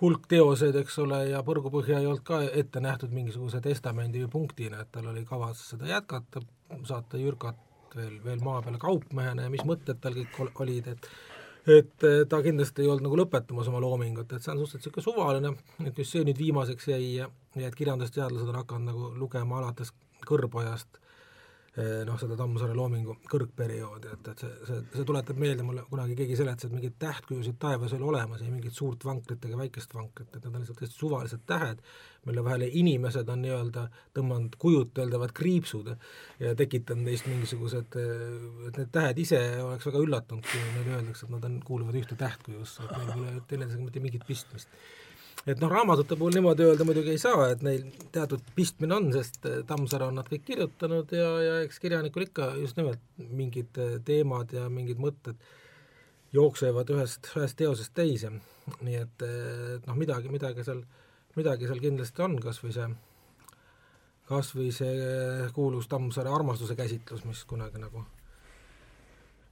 hulk 0.00 0.26
teoseid, 0.28 0.76
eks 0.82 0.98
ole, 1.04 1.22
ja 1.30 1.40
Põrgupõhja 1.46 2.00
ei 2.00 2.08
olnud 2.08 2.24
ka 2.26 2.42
ette 2.46 2.82
nähtud 2.84 3.14
mingisuguse 3.16 3.62
testamendi 3.64 4.24
või 4.26 4.32
punktina, 4.34 4.82
et 4.84 4.92
tal 4.92 5.08
oli 5.12 5.24
kavas 5.28 5.62
seda 5.70 5.88
jätkata, 5.88 6.44
saata 6.84 7.20
Jürkat 7.20 7.62
veel, 7.96 8.18
veel 8.24 8.44
maa 8.44 8.60
peale 8.62 8.80
kaupmehena 8.82 9.46
ja 9.46 9.52
mis 9.52 9.64
mõtted 9.64 10.00
tal 10.02 10.16
kõik 10.36 10.62
olid, 10.66 10.92
et 10.92 11.10
et 11.66 12.04
ta 12.30 12.38
kindlasti 12.44 12.84
ei 12.84 12.88
olnud 12.88 13.08
nagu 13.08 13.16
lõpetamas 13.18 13.66
oma 13.66 13.80
loomingut, 13.82 14.30
et 14.32 14.44
see 14.44 14.52
on 14.52 14.60
suhteliselt 14.60 14.84
niisugune 14.84 15.02
suvaline, 15.02 15.50
et 15.88 15.96
just 15.98 16.14
see 16.14 16.22
nüüd 16.22 16.38
viimaseks 16.38 16.86
jäi 16.92 17.08
ja, 17.16 17.26
ja 17.58 17.66
et 17.66 17.74
kirjandusteadlased 17.74 18.52
on 18.52 18.60
hakanud 18.60 18.92
nagu 18.92 19.08
lugema 19.18 19.58
alates 19.58 19.90
Kõrpojast 20.26 20.98
eh, 21.76 22.02
noh, 22.08 22.16
seda 22.20 22.38
Tammsaare 22.38 22.74
loomingu 22.76 23.18
kõrgperioodi, 23.28 24.10
et, 24.14 24.30
et 24.32 24.44
see, 24.44 24.52
see, 24.68 24.82
see 24.94 25.06
tuletab 25.08 25.38
meelde 25.40 25.66
mulle, 25.66 25.84
kunagi 25.90 26.16
keegi 26.18 26.38
seletas, 26.40 26.68
et 26.68 26.74
mingeid 26.74 26.96
tähtkujusid 27.02 27.58
taevas 27.62 27.92
ei 27.92 28.00
ole 28.00 28.08
olemas, 28.14 28.42
ei 28.42 28.50
mingit 28.50 28.74
suurt 28.76 29.04
vankrit 29.04 29.44
ega 29.44 29.60
väikest 29.60 29.94
vankrit, 29.94 30.32
et 30.32 30.42
need 30.42 30.54
on 30.54 30.64
lihtsalt 30.64 30.80
täiesti 30.80 31.00
suvalised 31.02 31.46
tähed, 31.46 31.84
mille 32.26 32.44
vahele 32.44 32.68
inimesed 32.80 33.28
on 33.30 33.42
nii-öelda 33.44 33.86
tõmmanud 34.16 34.56
kujuteldavad 34.58 35.36
kriipsud 35.36 35.92
ja 36.40 36.56
tekitanud 36.58 37.06
neist 37.06 37.28
mingisugused, 37.30 37.96
et 38.66 38.80
need 38.80 38.92
tähed 38.94 39.20
ise 39.22 39.40
oleks 39.62 39.86
väga 39.86 40.02
üllatunud, 40.08 40.48
kui 40.48 40.62
neile 40.74 40.98
öeldakse, 40.98 41.28
et 41.28 41.34
nad 41.36 41.44
on, 41.46 41.60
kuuluvad 41.66 42.00
ühte 42.00 42.18
tähtkujusse, 42.18 42.86
et 42.88 42.96
neil 42.96 43.12
pole 43.12 43.42
teineteisega 43.52 43.90
mitte 43.90 44.02
mingit 44.08 44.26
pistmist 44.26 44.72
et 45.46 45.60
noh, 45.62 45.70
raamatute 45.70 46.16
puhul 46.18 46.34
niimoodi 46.34 46.64
öelda 46.66 46.86
muidugi 46.86 47.12
ei 47.14 47.20
saa, 47.22 47.50
et 47.52 47.62
neil 47.62 47.84
teatud 48.14 48.42
pistmine 48.56 48.96
on, 48.96 49.08
sest 49.14 49.46
eh, 49.46 49.60
Tammsaare 49.68 50.08
on 50.08 50.18
nad 50.18 50.28
kõik 50.30 50.42
kirjutanud 50.48 51.14
ja, 51.14 51.28
ja 51.44 51.54
eks 51.66 51.78
kirjanikul 51.82 52.26
ikka 52.26 52.50
just 52.62 52.78
nimelt 52.80 53.02
mingid 53.18 53.78
eh, 53.82 53.96
teemad 54.06 54.54
ja 54.56 54.66
mingid 54.72 55.00
mõtted 55.02 55.38
jooksevad 56.34 56.90
ühest, 56.96 57.30
ühest 57.38 57.58
teosest 57.60 57.94
teise. 57.94 58.32
nii 58.82 58.98
et, 58.98 59.22
eh, 59.22 59.76
et 59.76 59.86
noh, 59.86 59.98
midagi, 59.98 60.32
midagi 60.32 60.66
seal, 60.66 60.82
midagi 61.38 61.70
seal 61.70 61.82
kindlasti 61.84 62.26
on, 62.26 62.40
kas 62.42 62.58
või 62.64 62.74
see, 62.74 62.90
kas 64.26 64.50
või 64.58 64.72
see 64.74 65.48
kuulus 65.54 65.86
Tammsaare 65.92 66.34
armastuse 66.34 66.74
käsitlus, 66.74 67.24
mis 67.28 67.46
kunagi 67.46 67.78
nagu 67.78 68.02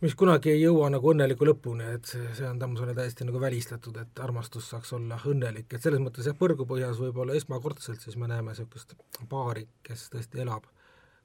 mis 0.05 0.15
kunagi 0.21 0.53
ei 0.53 0.61
jõua 0.61 0.91
nagu 0.93 1.09
õnneliku 1.15 1.47
lõpuni, 1.49 1.87
et 1.97 2.09
see, 2.09 2.25
see 2.37 2.45
on 2.49 2.59
Tammsaare 2.61 2.93
täiesti 2.97 3.25
nagu 3.25 3.41
välistatud, 3.41 3.97
et 4.03 4.21
armastus 4.21 4.69
saaks 4.73 4.93
olla 4.99 5.17
õnnelik, 5.31 5.71
et 5.73 5.83
selles 5.83 6.03
mõttes 6.03 6.29
jah, 6.29 6.37
Põrgupõhjas 6.37 7.01
võib-olla 7.01 7.37
esmakordselt 7.39 8.05
siis 8.05 8.19
me 8.21 8.29
näeme 8.29 8.53
niisugust 8.53 8.93
paari, 9.31 9.65
kes 9.87 10.11
tõesti 10.13 10.45
elab, 10.45 10.69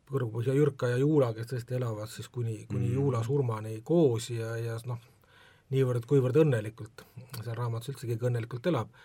Põrgupõhja 0.09 0.55
Jürka 0.55 0.93
ja 0.93 1.00
Juula, 1.01 1.33
kes 1.36 1.51
tõesti 1.51 1.75
elavad 1.75 2.12
siis 2.13 2.31
kuni, 2.31 2.62
kuni 2.69 2.88
mm. 2.88 2.95
Juula 2.95 3.24
surmani 3.25 3.81
koos 3.86 4.29
ja, 4.31 4.55
ja 4.57 4.79
noh, 4.88 5.03
niivõrd-kuivõrd 5.74 6.39
õnnelikult, 6.45 7.03
seal 7.43 7.57
raamatus 7.59 7.91
üldse 7.91 8.07
keegi 8.09 8.25
õnnelikult 8.31 8.71
elab, 8.71 8.95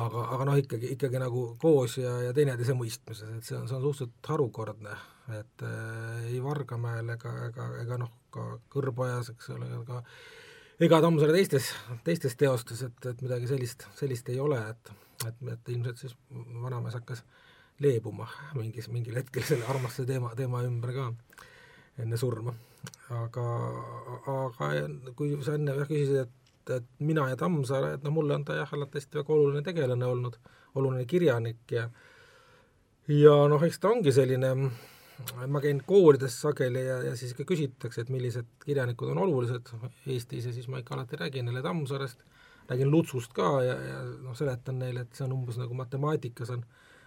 aga, 0.00 0.28
aga 0.36 0.46
noh, 0.48 0.62
ikkagi, 0.62 0.94
ikkagi 0.94 1.20
nagu 1.20 1.48
koos 1.60 1.98
ja, 2.00 2.14
ja 2.28 2.36
teineteise 2.36 2.78
mõistmises, 2.78 3.34
et 3.36 3.44
see 3.48 3.58
on, 3.58 3.66
see 3.66 3.76
on 3.76 3.84
suhteliselt 3.84 4.30
harukordne, 4.32 4.94
et 5.34 5.62
äh, 5.66 6.26
ei 6.30 6.42
Vargamäel 6.42 7.08
ega, 7.16 7.32
ega, 7.48 7.68
ega 7.82 7.98
noh, 7.98 8.12
ka 8.30 8.44
Kõrbojas, 8.72 9.32
eks 9.32 9.50
ole, 9.54 9.68
aga 9.80 10.02
ega 10.86 11.00
Tammsaare 11.02 11.34
teistes, 11.34 11.72
teistes 12.06 12.36
teostes, 12.38 12.84
et, 12.86 13.10
et 13.10 13.24
midagi 13.24 13.50
sellist, 13.50 13.88
sellist 13.98 14.28
ei 14.30 14.38
ole, 14.42 14.60
et, 14.70 14.92
et, 15.26 15.42
et 15.54 15.74
ilmselt 15.74 16.04
siis 16.04 16.16
vanamees 16.62 16.98
hakkas 16.98 17.24
leebuma 17.82 18.28
mingis, 18.56 18.88
mingil 18.92 19.18
hetkel 19.18 19.44
selle 19.44 19.66
armastuse 19.68 20.08
teema, 20.08 20.32
teema 20.38 20.62
ümber 20.64 20.94
ka 20.96 21.10
enne 22.02 22.18
surma. 22.20 22.54
Aga, 23.16 23.44
aga 24.30 24.68
kui 25.18 25.34
sa 25.42 25.56
enne 25.56 25.74
jah 25.74 25.88
küsisid, 25.88 26.26
et, 26.26 26.74
et 26.76 26.90
mina 27.02 27.26
ja 27.30 27.38
Tammsaare, 27.40 27.96
et 27.96 28.04
noh, 28.06 28.14
mulle 28.14 28.36
on 28.36 28.44
ta 28.46 28.56
jah, 28.58 28.72
alati 28.76 29.00
hästi 29.00 29.20
väga 29.20 29.34
oluline 29.34 29.62
tegelane 29.66 30.06
olnud, 30.06 30.38
oluline 30.76 31.06
kirjanik 31.08 31.72
ja 31.72 31.88
ja 33.08 33.34
noh, 33.50 33.62
eks 33.62 33.78
ta 33.82 33.92
ongi 33.94 34.12
selline, 34.14 34.52
ma 35.46 35.60
käin 35.64 35.82
koolides 35.86 36.40
sageli 36.40 36.82
ja, 36.86 36.96
ja 37.10 37.12
siis 37.16 37.32
ikka 37.32 37.46
küsitakse, 37.48 38.02
et 38.02 38.10
millised 38.12 38.48
kirjanikud 38.64 39.12
on 39.12 39.22
olulised 39.24 39.70
Eestis 40.06 40.48
ja 40.48 40.52
siis 40.52 40.68
ma 40.68 40.82
ikka 40.82 40.96
alati 40.96 41.20
räägin 41.20 41.48
neile 41.48 41.62
Tammsaarest, 41.64 42.24
räägin 42.68 42.90
Lutsust 42.90 43.32
ka 43.36 43.48
ja, 43.64 43.76
ja 43.90 44.02
noh, 44.24 44.36
seletan 44.36 44.80
neile, 44.82 45.06
et 45.06 45.16
see 45.16 45.24
on 45.26 45.36
umbes 45.38 45.60
nagu 45.60 45.76
matemaatikas 45.78 46.52
on 46.56 46.66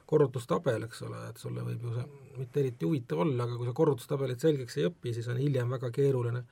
korrutustabel, 0.09 0.87
eks 0.87 1.03
ole, 1.05 1.21
et 1.29 1.37
sulle 1.37 1.61
võib 1.61 1.85
ju 1.85 1.93
see 1.93 2.39
mitte 2.39 2.63
eriti 2.63 2.87
huvitav 2.87 3.21
olla, 3.25 3.45
aga 3.45 3.59
kui 3.59 3.69
sa 3.69 3.75
korrutustabelit 3.77 4.41
selgeks 4.41 4.79
ei 4.79 4.87
õpi, 4.89 5.13
siis 5.13 5.27
on 5.29 5.37
hiljem 5.37 5.69
väga 5.75 5.91
keeruline 5.93 6.43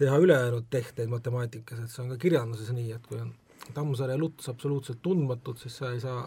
teha 0.00 0.16
ülejäänud 0.16 0.70
tehteid 0.72 1.10
matemaatikas, 1.12 1.82
et 1.84 1.92
see 1.92 2.04
on 2.06 2.14
ka 2.14 2.16
kirjanduses 2.22 2.70
nii, 2.72 2.94
et 2.96 3.08
kui 3.08 3.20
on 3.20 3.34
Tammsaare 3.76 4.16
ja 4.16 4.20
Luts 4.20 4.48
absoluutselt 4.48 5.02
tundmatud, 5.04 5.60
siis 5.60 5.76
sa 5.76 5.92
ei 5.92 6.00
saa 6.00 6.22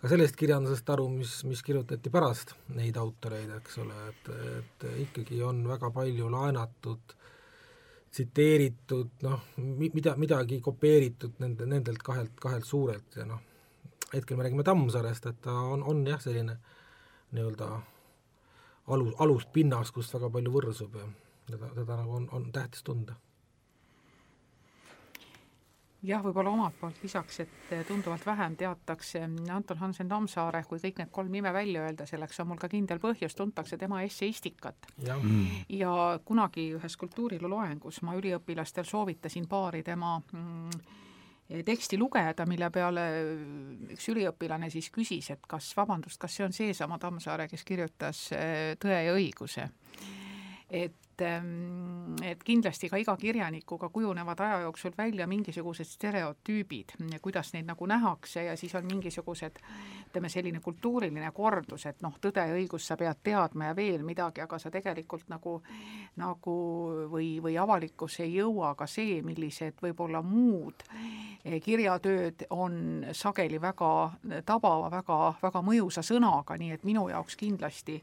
ka 0.00 0.08
sellest 0.08 0.36
kirjandusest 0.40 0.90
aru, 0.94 1.08
mis, 1.12 1.34
mis 1.48 1.60
kirjutati 1.64 2.12
pärast 2.12 2.54
neid 2.76 2.96
autoreid, 3.00 3.50
eks 3.58 3.78
ole, 3.82 3.96
et, 4.08 4.30
et 4.60 4.86
ikkagi 5.04 5.42
on 5.44 5.60
väga 5.68 5.90
palju 5.92 6.30
laenatud, 6.32 7.14
tsiteeritud, 8.10 9.20
noh, 9.26 9.44
mida, 9.60 10.16
midagi 10.18 10.58
kopeeritud 10.64 11.38
nende, 11.44 11.68
nendelt 11.68 12.02
kahelt, 12.02 12.32
kahelt 12.42 12.66
suurelt 12.66 13.20
ja 13.20 13.28
noh, 13.28 13.44
hetkel 14.14 14.38
me 14.38 14.46
räägime 14.46 14.66
Tammsaarest, 14.66 15.30
et 15.30 15.40
ta 15.44 15.54
on, 15.74 15.84
on 15.86 16.02
jah, 16.08 16.18
selline 16.22 16.56
nii-öelda 17.36 17.68
alus, 18.90 19.14
aluspinnas, 19.22 19.92
kust 19.94 20.16
väga 20.16 20.32
palju 20.32 20.54
võrsub 20.56 20.96
ja 20.98 21.06
teda, 21.52 21.74
teda 21.76 22.00
nagu 22.00 22.16
on, 22.18 22.30
on 22.34 22.48
tähtis 22.54 22.82
tunda 22.86 23.14
jah, 26.02 26.22
võib-olla 26.24 26.52
omalt 26.54 26.76
poolt 26.80 27.02
lisaks, 27.02 27.40
et 27.44 27.72
tunduvalt 27.88 28.24
vähem 28.26 28.56
teatakse 28.56 29.22
Anton 29.52 29.78
Hansen 29.80 30.08
Tammsaare, 30.08 30.62
kui 30.68 30.80
kõik 30.82 31.02
need 31.02 31.10
kolm 31.12 31.32
nime 31.32 31.52
välja 31.52 31.84
öelda, 31.84 32.06
selleks 32.08 32.40
on 32.40 32.50
mul 32.52 32.60
ka 32.60 32.70
kindel 32.72 33.00
põhjus, 33.02 33.36
tuntakse 33.36 33.78
tema 33.80 34.02
esseistikat. 34.06 34.90
ja, 35.04 35.18
mm. 35.18 35.66
ja 35.68 35.92
kunagi 36.24 36.70
ühes 36.78 36.96
kultuuriloengus 36.96 38.02
ma 38.02 38.16
üliõpilastel 38.18 38.88
soovitasin 38.88 39.48
paari 39.48 39.82
tema 39.82 40.16
mm, 40.20 40.80
teksti 41.66 41.98
lugeda, 41.98 42.46
mille 42.46 42.70
peale 42.70 43.06
üks 43.94 44.08
üliõpilane 44.12 44.70
siis 44.70 44.90
küsis, 44.94 45.32
et 45.34 45.46
kas, 45.50 45.72
vabandust, 45.76 46.20
kas 46.20 46.36
see 46.36 46.46
on 46.46 46.56
seesama 46.56 46.98
Tammsaare, 47.02 47.48
kes 47.50 47.66
kirjutas 47.66 48.28
äh, 48.36 48.74
Tõe 48.80 49.04
ja 49.04 49.14
õiguse. 49.16 49.68
et 50.70 50.99
ähm, 51.22 52.16
et 52.22 52.42
kindlasti 52.44 52.88
ka 52.90 52.98
iga 53.00 53.16
kirjanikuga 53.16 53.88
kujunevad 53.88 54.40
aja 54.40 54.60
jooksul 54.64 54.92
välja 54.98 55.26
mingisugused 55.26 55.88
stereotüübid, 55.88 56.96
kuidas 57.22 57.52
neid 57.54 57.68
nagu 57.68 57.86
nähakse 57.86 58.44
ja 58.44 58.56
siis 58.56 58.74
on 58.74 58.86
mingisugused 58.86 59.60
ütleme, 60.10 60.28
selline 60.28 60.60
kultuuriline 60.60 61.30
kordus, 61.34 61.86
et 61.86 62.02
noh, 62.02 62.16
tõde 62.20 62.44
ja 62.48 62.56
õigus 62.56 62.86
sa 62.90 62.96
pead 62.98 63.22
teadma 63.22 63.70
ja 63.70 63.76
veel 63.76 64.02
midagi, 64.06 64.42
aga 64.42 64.58
sa 64.58 64.70
tegelikult 64.70 65.28
nagu, 65.30 65.60
nagu 66.18 66.56
või, 67.12 67.36
või 67.42 67.58
avalikkus 67.60 68.20
ei 68.24 68.34
jõua 68.34 68.74
ka 68.74 68.88
see, 68.90 69.20
millised 69.22 69.78
võib-olla 69.82 70.22
muud 70.22 70.82
eh, 71.44 71.60
kirjatööd 71.62 72.48
on 72.50 73.06
sageli 73.12 73.60
väga 73.62 73.92
tabava, 74.46 74.90
väga, 74.90 75.20
väga 75.42 75.62
mõjusa 75.62 76.02
sõnaga, 76.06 76.58
nii 76.58 76.74
et 76.74 76.84
minu 76.88 77.08
jaoks 77.12 77.38
kindlasti 77.38 78.00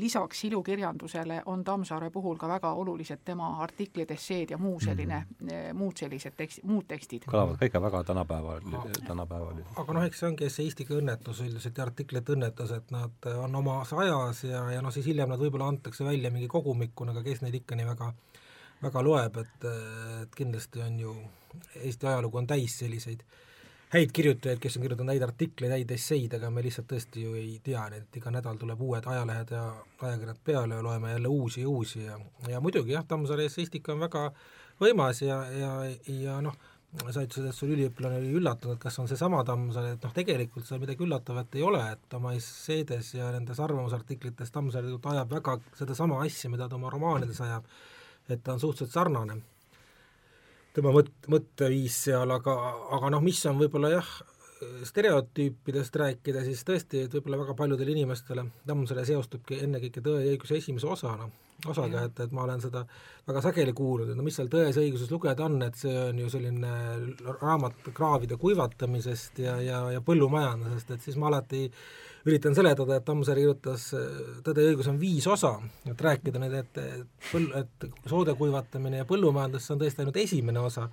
lisaks 0.00 0.44
ilukirjandusele 0.44 1.42
on 1.46 1.64
Tammsaare 1.64 2.10
puhul 2.10 2.36
ka 2.36 2.48
väga 2.48 2.72
olulised 2.72 3.20
tema 3.24 3.48
artiklid, 3.64 4.10
esseed 4.10 4.50
ja 4.50 4.58
muu 4.58 4.80
selline 4.80 5.18
mm, 5.18 5.48
-hmm. 5.48 5.74
muud 5.74 5.96
sellised 5.96 6.36
tekst, 6.36 6.62
muud 6.62 6.86
tekstid. 6.88 7.26
kõlavad 7.28 7.58
kõik 7.60 7.80
väga 7.82 8.04
tänapäeval, 8.04 8.60
tänapäeval. 9.06 9.62
aga 9.76 9.92
noh, 9.92 10.04
eks 10.04 10.18
see 10.18 10.28
ongi 10.28 10.44
esseistika 10.44 10.94
õnnetus 10.94 11.40
üldiselt 11.40 11.78
ja 11.78 11.84
artiklite 11.84 12.32
õnnetus, 12.32 12.72
et 12.76 12.90
nad 12.90 13.30
on 13.36 13.54
omas 13.54 13.92
ajas 13.92 14.44
ja, 14.44 14.70
ja 14.70 14.82
noh, 14.82 14.92
siis 14.92 15.06
hiljem 15.06 15.28
nad 15.28 15.40
võib-olla 15.40 15.68
antakse 15.68 16.04
välja 16.04 16.30
mingi 16.30 16.48
kogumikuna, 16.48 17.12
aga 17.12 17.22
kes 17.22 17.42
neid 17.42 17.54
ikka 17.54 17.76
nii 17.76 17.86
väga 17.86 18.12
väga 18.82 19.02
loeb, 19.02 19.36
et, 19.36 19.64
et 20.22 20.34
kindlasti 20.34 20.82
on 20.82 20.98
ju, 21.00 21.16
Eesti 21.84 22.06
ajalugu 22.06 22.38
on 22.38 22.46
täis 22.46 22.78
selliseid 22.78 23.20
äh, 23.20 23.51
häid 23.92 24.12
kirjutajaid, 24.12 24.60
kes 24.60 24.78
on 24.78 24.86
kirjutanud 24.86 25.12
häid 25.12 25.24
artikleid, 25.26 25.72
häid 25.74 25.90
esseid, 25.92 26.32
aga 26.38 26.48
me 26.50 26.62
lihtsalt 26.64 26.88
tõesti 26.88 27.26
ju 27.26 27.34
ei 27.36 27.58
tea 27.64 27.82
neid, 27.92 28.06
et 28.06 28.16
iga 28.16 28.32
nädal 28.32 28.56
tuleb 28.60 28.80
uued 28.80 29.08
ajalehed 29.14 29.52
ja 29.52 29.64
ajakirjad 30.00 30.40
peale 30.44 30.78
ja 30.78 30.84
loeme 30.86 31.12
jälle 31.12 31.28
uusi 31.28 31.64
ja 31.64 31.68
uusi 31.68 32.04
ja, 32.06 32.16
ja 32.48 32.60
muidugi 32.64 32.96
jah, 32.96 33.04
Tammsaare 33.08 33.50
esseistika 33.50 33.92
on 33.92 34.00
väga 34.06 34.30
võimas 34.80 35.20
ja, 35.26 35.42
ja, 35.52 35.74
ja 36.08 36.38
noh, 36.40 36.56
sa 37.02 37.20
ütlesid, 37.20 37.50
et 37.50 37.56
sul 37.56 37.74
üliõpilane 37.76 38.22
oli 38.22 38.32
üllatunud, 38.40 38.80
kas 38.80 38.96
on 39.02 39.12
seesama 39.12 39.44
Tammsaare, 39.44 39.98
et 39.98 40.08
noh, 40.08 40.16
tegelikult 40.16 40.68
seal 40.68 40.80
midagi 40.80 41.04
üllatavat 41.04 41.60
ei 41.60 41.68
ole, 41.68 41.84
et 41.92 42.16
oma 42.16 42.32
esseedes 42.38 43.12
ja 43.18 43.28
nendes 43.36 43.60
arvamusartiklites 43.60 44.56
Tammsaare 44.56 44.96
ajab 45.16 45.36
väga 45.36 45.58
sedasama 45.76 46.24
asja, 46.24 46.48
mida 46.52 46.68
ta 46.68 46.80
oma 46.80 46.92
romaanides 46.92 47.44
ajab, 47.44 47.68
et 48.28 48.40
ta 48.40 48.56
on 48.56 48.64
suhteliselt 48.64 48.96
sarnane 48.96 49.42
tema 50.76 50.92
mõt-, 50.94 51.14
mõtteviis 51.32 51.96
seal, 52.08 52.30
aga, 52.34 52.56
aga 52.96 53.12
noh, 53.14 53.24
mis 53.24 53.40
on 53.48 53.60
võib-olla 53.60 53.92
jah, 53.92 54.12
stereotüüpidest 54.86 55.96
rääkida, 55.96 56.44
siis 56.46 56.62
tõesti, 56.66 57.04
et 57.06 57.14
võib-olla 57.16 57.40
väga 57.42 57.54
paljudele 57.58 57.94
inimestele 57.96 58.44
Tammsaare 58.66 59.04
seostubki 59.08 59.58
ennekõike 59.64 60.02
Tõe 60.04 60.20
ja 60.22 60.34
õiguse 60.34 60.58
esimese 60.58 60.86
osana, 60.86 61.26
osaga, 61.68 62.04
et, 62.06 62.20
et 62.24 62.34
ma 62.34 62.44
olen 62.44 62.62
seda 62.62 62.84
väga 63.26 63.42
sageli 63.44 63.74
kuulnud, 63.76 64.12
et 64.12 64.18
no 64.18 64.26
mis 64.26 64.38
seal 64.38 64.50
Tões 64.52 64.76
ja 64.76 64.84
õiguses 64.84 65.10
lugeda 65.12 65.46
on, 65.48 65.58
et 65.66 65.78
see 65.78 65.96
on 66.04 66.22
ju 66.22 66.30
selline 66.32 66.72
raamat 67.40 67.90
kraavide 67.94 68.38
kuivatamisest 68.40 69.42
ja, 69.42 69.58
ja, 69.64 69.82
ja 69.96 70.04
põllumajandusest, 70.04 70.94
et 70.96 71.08
siis 71.08 71.18
ma 71.20 71.30
alati 71.32 71.66
üritan 72.26 72.54
seletada, 72.54 72.98
et 72.98 73.06
Tammsaare 73.06 73.42
kirjutas 73.42 73.88
Tõde 74.46 74.64
ja 74.64 74.72
õigus 74.72 74.88
on 74.90 75.00
viis 75.00 75.26
osa, 75.30 75.56
et 75.88 76.06
rääkida 76.06 76.42
nüüd, 76.42 76.54
et, 76.60 76.80
et 76.82 77.28
põl-, 77.32 77.50
et 77.58 77.86
soode 78.10 78.36
kuivatamine 78.38 79.02
ja 79.02 79.08
põllumajandus, 79.08 79.66
see 79.66 79.76
on 79.76 79.82
tõesti 79.82 80.04
ainult 80.04 80.22
esimene 80.22 80.62
osa, 80.62 80.88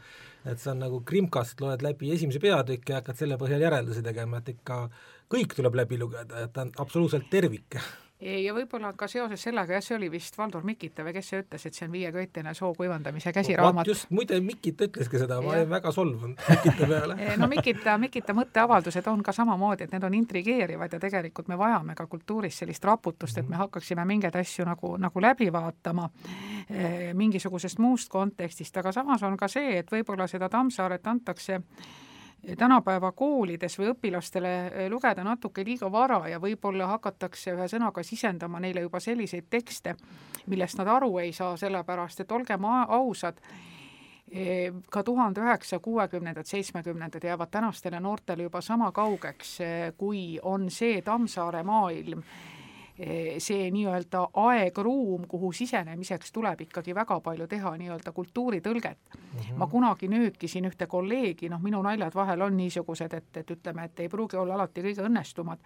et 0.46 0.62
see 0.62 0.74
on 0.74 0.84
nagu 0.86 1.02
krimkast, 1.06 1.62
loed 1.62 1.86
läbi 1.86 2.14
esimese 2.16 2.42
peatüki 2.44 2.96
ja 2.96 3.02
hakkad 3.04 3.22
selle 3.22 3.40
põhjal 3.42 3.66
järeldusi 3.68 4.06
tegema, 4.06 4.42
et 4.42 4.54
ikka 4.56 4.84
kõik 5.30 5.58
tuleb 5.58 5.82
läbi 5.84 6.02
lugeda, 6.02 6.46
et 6.46 6.54
ta 6.54 6.66
on 6.66 6.74
absoluutselt 6.82 7.30
tervik 7.32 7.78
ja 8.20 8.54
võib-olla 8.54 8.92
ka 9.00 9.08
seoses 9.08 9.42
sellega, 9.44 9.78
jah, 9.78 9.84
see 9.84 9.96
oli 9.96 10.10
vist 10.12 10.36
Valdur 10.38 10.66
Mikita 10.68 11.06
või 11.08 11.14
kes 11.16 11.30
see 11.32 11.44
ütles, 11.44 11.66
et 11.66 11.78
see 11.78 11.86
on 11.88 11.94
viieköitene 11.94 12.54
soo 12.58 12.74
kuivandamise 12.76 13.32
käsiraamat. 13.34 13.88
just, 13.88 14.10
muide 14.12 14.40
Mikita 14.44 14.90
ütleski 14.90 15.22
seda, 15.22 15.40
ma 15.42 15.54
olin 15.54 15.70
väga 15.70 15.94
solvunud 15.96 16.44
Mikita 16.50 16.90
peale 16.90 17.16
no 17.40 17.48
Mikita, 17.52 17.96
Mikita 18.02 18.36
mõtteavaldused 18.36 19.08
on 19.12 19.24
ka 19.24 19.36
samamoodi, 19.36 19.88
et 19.88 19.96
need 19.96 20.04
on 20.04 20.18
intrigeerivad 20.20 20.94
ja 20.94 21.00
tegelikult 21.00 21.48
me 21.48 21.58
vajame 21.60 21.96
ka 21.96 22.08
kultuuris 22.12 22.60
sellist 22.64 22.84
raputust, 22.84 23.38
et 23.38 23.48
me 23.48 23.56
mhm. 23.56 23.64
hakkaksime 23.64 24.06
mingeid 24.10 24.36
asju 24.36 24.68
nagu, 24.68 24.96
nagu 25.00 25.24
läbi 25.24 25.48
vaatama 25.54 26.10
eh, 26.68 27.14
mingisugusest 27.16 27.80
muust 27.80 28.12
kontekstist, 28.12 28.78
aga 28.78 28.92
samas 28.92 29.24
on 29.24 29.40
ka 29.40 29.48
see, 29.48 29.80
et 29.80 29.92
võib-olla 29.92 30.28
seda 30.28 30.50
Tammsaaret 30.52 31.08
antakse 31.08 31.62
tänapäeva 32.58 33.12
koolides 33.12 33.80
või 33.80 33.92
õpilastele 33.94 34.52
eh, 34.68 34.90
lugeda 34.90 35.24
natuke 35.24 35.64
liiga 35.66 35.92
vara 35.92 36.22
ja 36.30 36.40
võib-olla 36.42 36.88
hakatakse 36.88 37.54
ühesõnaga 37.56 38.04
sisendama 38.04 38.60
neile 38.60 38.86
juba 38.86 39.00
selliseid 39.00 39.50
tekste, 39.50 39.96
millest 40.48 40.80
nad 40.80 40.88
aru 40.88 41.18
ei 41.20 41.34
saa, 41.34 41.58
sellepärast 41.58 42.24
et 42.24 42.32
olgem 42.32 42.66
ausad, 42.66 43.42
eh, 44.32 44.72
ka 44.90 45.04
tuhande 45.04 45.42
üheksasaja 45.42 45.80
kuuekümnendad, 45.80 46.48
seitsmekümnendad 46.48 47.24
jäävad 47.24 47.52
tänastele 47.52 48.00
noortele 48.00 48.48
juba 48.48 48.62
sama 48.62 48.92
kaugeks, 48.92 49.60
eh, 49.62 49.92
kui 49.98 50.40
on 50.42 50.70
see 50.72 51.02
Tammsaare 51.02 51.64
maailm 51.64 52.24
see 53.38 53.70
nii-öelda 53.72 54.26
aegruum, 54.34 55.24
kuhu 55.28 55.52
sisenemiseks 55.56 56.32
tuleb 56.36 56.62
ikkagi 56.62 56.96
väga 56.96 57.20
palju 57.24 57.48
teha 57.48 57.72
nii-öelda 57.78 58.12
kultuuritõlget 58.12 58.98
mm. 58.98 59.40
-hmm. 59.40 59.58
ma 59.58 59.68
kunagi 59.68 60.08
nöökisin 60.08 60.66
ühte 60.66 60.88
kolleegi, 60.88 61.50
noh, 61.50 61.62
minu 61.62 61.82
naljad 61.82 62.16
vahel 62.16 62.42
on 62.42 62.58
niisugused, 62.58 63.14
et, 63.14 63.38
et 63.38 63.52
ütleme, 63.52 63.86
et 63.86 64.00
ei 64.00 64.10
pruugi 64.10 64.38
olla 64.38 64.54
alati 64.54 64.82
kõige 64.82 65.06
õnnestumad, 65.08 65.60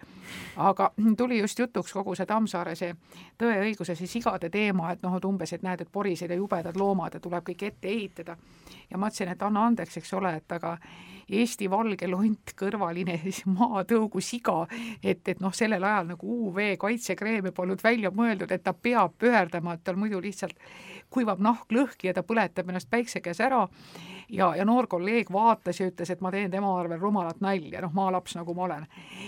aga 0.56 0.90
tuli 1.16 1.38
just 1.38 1.58
jutuks 1.58 1.92
kogu 1.92 2.14
see 2.14 2.26
Tammsaare 2.26 2.74
see 2.74 2.94
tõe 3.38 3.58
õiguse 3.66 3.94
see 3.94 4.06
sigade 4.06 4.50
teema, 4.50 4.92
et 4.92 5.02
noh, 5.02 5.16
et 5.16 5.24
umbes, 5.24 5.52
et 5.52 5.62
näed, 5.62 5.80
et 5.80 5.92
porised 5.92 6.30
ja 6.30 6.36
jubedad 6.36 6.76
loomad 6.76 7.14
ja 7.14 7.20
tuleb 7.20 7.44
kõik 7.48 7.62
ette 7.62 7.88
ehitada. 7.88 8.36
ja 8.90 8.98
ma 8.98 9.08
ütlesin, 9.08 9.28
et 9.28 9.42
anna 9.42 9.66
andeks, 9.66 9.96
eks 9.96 10.12
ole, 10.12 10.36
et 10.36 10.52
aga 10.52 10.78
Eesti 11.28 11.70
valge 11.70 12.08
lont, 12.10 12.54
kõrvaline 12.58 13.18
maatõugu 13.58 14.20
siga, 14.24 14.66
et, 15.02 15.22
et 15.28 15.40
noh, 15.40 15.54
sellel 15.54 15.84
ajal 15.84 16.10
nagu 16.14 16.38
UV 16.48 16.74
kaitsekreemi 16.80 17.54
polnud 17.54 17.82
välja 17.84 18.10
mõeldud, 18.14 18.52
et 18.52 18.64
ta 18.64 18.74
peab 18.74 19.16
pöördama, 19.18 19.74
et 19.74 19.84
tal 19.84 19.96
muidu 20.00 20.20
lihtsalt 20.20 20.58
kuivab 21.14 21.40
nahk 21.40 21.70
lõhki 21.72 22.10
ja 22.10 22.14
ta 22.16 22.24
põletab 22.26 22.68
ennast 22.68 22.90
päikse 22.90 23.22
käes 23.24 23.40
ära 23.44 23.66
ja, 24.28 24.56
ja 24.56 24.64
noor 24.64 24.86
kolleeg 24.86 25.32
vaatas 25.32 25.80
ja 25.80 25.86
ütles, 25.86 26.10
et 26.10 26.20
ma 26.20 26.30
teen 26.30 26.50
tema 26.50 26.72
arvel 26.80 27.00
rumalat 27.00 27.40
nalja, 27.40 27.80
noh, 27.80 27.92
maalaps 27.92 28.36
nagu 28.36 28.54
ma 28.54 28.62
olen. 28.62 28.86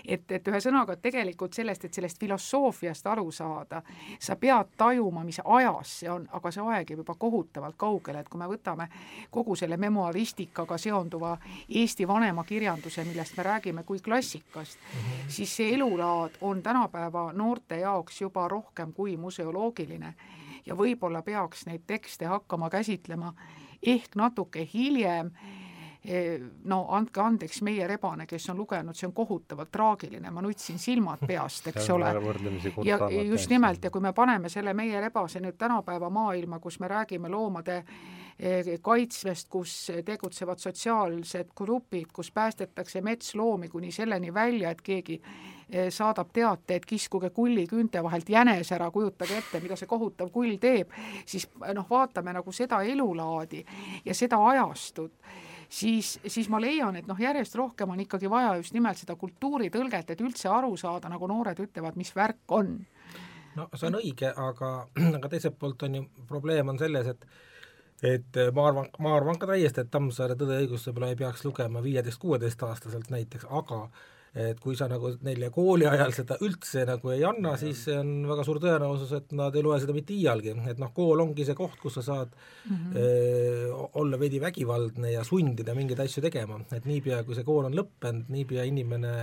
et, 0.08 0.30
et 0.32 0.48
ühesõnaga, 0.48 0.96
tegelikult 0.96 1.54
sellest, 1.54 1.84
et 1.84 1.94
sellest 1.94 2.20
filosoofiast 2.20 3.06
aru 3.06 3.30
saada, 3.30 3.82
sa 4.20 4.36
pead 4.36 4.74
tajuma, 4.76 5.24
mis 5.24 5.40
ajas 5.44 5.98
see 6.00 6.10
on, 6.10 6.28
aga 6.32 6.50
see 6.50 6.62
aeg 6.62 6.90
jääb 6.90 7.02
juba 7.04 7.14
kohutavalt 7.18 7.76
kaugele, 7.76 8.20
et 8.20 8.28
kui 8.28 8.38
me 8.38 8.48
võtame 8.48 8.88
kogu 9.30 9.56
selle 9.56 9.76
memuaristikaga 9.76 10.78
seonduva 10.78 11.36
Eesti 11.68 12.08
vanema 12.08 12.44
kirjanduse, 12.44 13.04
millest 13.04 13.36
me 13.36 13.42
räägime 13.42 13.82
kui 13.82 13.98
klassikast 13.98 14.78
-hmm. 14.78 15.28
siis 15.28 15.56
see 15.56 15.74
elulaad 15.74 16.38
on 16.40 16.62
tänapäeva 16.62 17.32
noorte 17.32 17.76
jaoks 17.76 18.20
juba 18.20 18.48
rohkem 18.48 18.92
kui 18.92 19.16
museoloogiline 19.16 20.14
ja 20.66 20.74
võib-olla 20.74 21.22
peaks 21.22 21.66
neid 21.66 21.82
tekste 21.86 22.26
hakkama 22.26 22.70
käsitlema 22.70 23.34
ehk 23.86 24.16
natuke 24.18 24.66
hiljem 24.74 25.30
eh, 26.04 26.40
no 26.64 26.82
andke 26.94 27.22
andeks, 27.22 27.62
meie 27.66 27.86
rebane, 27.88 28.26
kes 28.26 28.50
on 28.52 28.60
lugenud, 28.60 28.96
see 28.96 29.08
on 29.08 29.14
kohutavalt 29.16 29.72
traagiline, 29.74 30.30
ma 30.30 30.44
nutsin 30.44 30.78
silmad 30.78 31.24
peast, 31.26 31.70
eks 31.72 31.90
ole. 31.96 32.12
ja 32.84 32.98
just 33.22 33.50
nimelt, 33.50 33.84
ja 33.84 33.90
kui 33.90 34.04
me 34.04 34.12
paneme 34.12 34.52
selle 34.52 34.74
meie 34.74 35.00
rebase 35.00 35.42
nüüd 35.42 35.58
tänapäeva 35.58 36.10
maailma, 36.10 36.60
kus 36.62 36.80
me 36.80 36.88
räägime 36.92 37.30
loomade 37.32 37.82
eh, 38.38 38.76
kaitsmest, 38.82 39.50
kus 39.50 39.76
tegutsevad 40.04 40.62
sotsiaalsed 40.62 41.52
grupid, 41.56 42.12
kus 42.12 42.32
päästetakse 42.32 43.02
metsloomi 43.02 43.68
kuni 43.68 43.92
selleni 43.92 44.34
välja, 44.34 44.70
et 44.70 44.82
keegi 44.82 45.20
saadab 45.90 46.30
teate, 46.32 46.76
et 46.76 46.86
kiskuge 46.86 47.30
kulli 47.34 47.66
küünte 47.66 48.02
vahelt 48.02 48.28
jänes 48.30 48.70
ära, 48.72 48.90
kujutage 48.94 49.38
ette, 49.40 49.60
mida 49.60 49.76
see 49.76 49.88
kohutav 49.90 50.30
kull 50.34 50.60
teeb, 50.62 50.92
siis 51.26 51.48
eh, 51.64 51.72
noh, 51.74 51.88
vaatame 51.90 52.36
nagu 52.36 52.54
seda 52.54 52.82
elulaadi 52.86 53.64
ja 54.04 54.14
seda 54.14 54.38
ajastut, 54.52 55.12
siis, 55.68 56.16
siis 56.26 56.48
ma 56.52 56.60
leian, 56.62 56.96
et 56.96 57.10
noh, 57.10 57.18
järjest 57.18 57.58
rohkem 57.58 57.90
on 57.90 58.04
ikkagi 58.06 58.30
vaja 58.30 58.54
just 58.60 58.76
nimelt 58.78 59.02
seda 59.02 59.18
kultuuritõlget, 59.18 60.14
et 60.14 60.22
üldse 60.22 60.52
aru 60.52 60.76
saada, 60.78 61.10
nagu 61.10 61.26
noored 61.26 61.66
ütlevad, 61.66 61.98
mis 61.98 62.14
värk 62.14 62.54
on. 62.54 62.78
no 63.56 63.68
see 63.74 63.90
on 63.90 63.98
õige, 63.98 64.30
aga, 64.30 64.72
aga 65.18 65.34
teiselt 65.34 65.58
poolt 65.58 65.82
on 65.82 66.00
ju, 66.00 66.08
probleem 66.30 66.74
on 66.74 66.78
selles, 66.78 67.10
et 67.14 67.28
et 68.04 68.36
ma 68.52 68.66
arvan, 68.68 68.90
ma 69.00 69.14
arvan 69.16 69.38
ka 69.40 69.46
täiesti, 69.48 69.80
et 69.80 69.90
Tammsaare 69.90 70.34
Tõde 70.36 70.52
ja 70.52 70.60
õigus 70.60 70.82
võib-olla 70.84 71.08
ei 71.08 71.16
peaks 71.16 71.46
lugema 71.46 71.80
viieteist-kuueteistaastaselt 71.80 73.08
näiteks, 73.08 73.46
aga 73.48 73.86
et 74.36 74.58
kui 74.60 74.76
sa 74.76 74.84
nagu 74.90 75.10
neile 75.24 75.48
kooli 75.54 75.86
ajal 75.88 76.12
seda 76.12 76.36
üldse 76.44 76.84
nagu 76.88 77.12
ei 77.14 77.22
anna, 77.24 77.54
siis 77.60 77.86
see 77.86 77.96
on 77.96 78.10
väga 78.28 78.44
suur 78.44 78.60
tõenäosus, 78.60 79.14
et 79.16 79.30
nad 79.38 79.54
ei 79.56 79.64
loe 79.64 79.78
seda 79.80 79.94
mitte 79.96 80.12
iialgi, 80.12 80.52
et 80.68 80.80
noh, 80.82 80.92
kool 80.96 81.22
ongi 81.24 81.46
see 81.48 81.56
koht, 81.56 81.78
kus 81.80 81.96
sa 81.96 82.04
saad 82.04 82.34
mm 82.36 82.74
-hmm. 82.76 82.96
öö, 82.96 83.70
olla 84.02 84.18
veidi 84.20 84.40
vägivaldne 84.40 85.12
ja 85.12 85.24
sundida 85.24 85.74
mingeid 85.74 86.00
asju 86.04 86.22
tegema, 86.22 86.60
et 86.72 86.84
niipea, 86.84 87.22
kui 87.24 87.34
see 87.34 87.44
kool 87.44 87.64
on 87.64 87.78
lõppenud, 87.78 88.28
niipea 88.28 88.64
inimene 88.64 89.14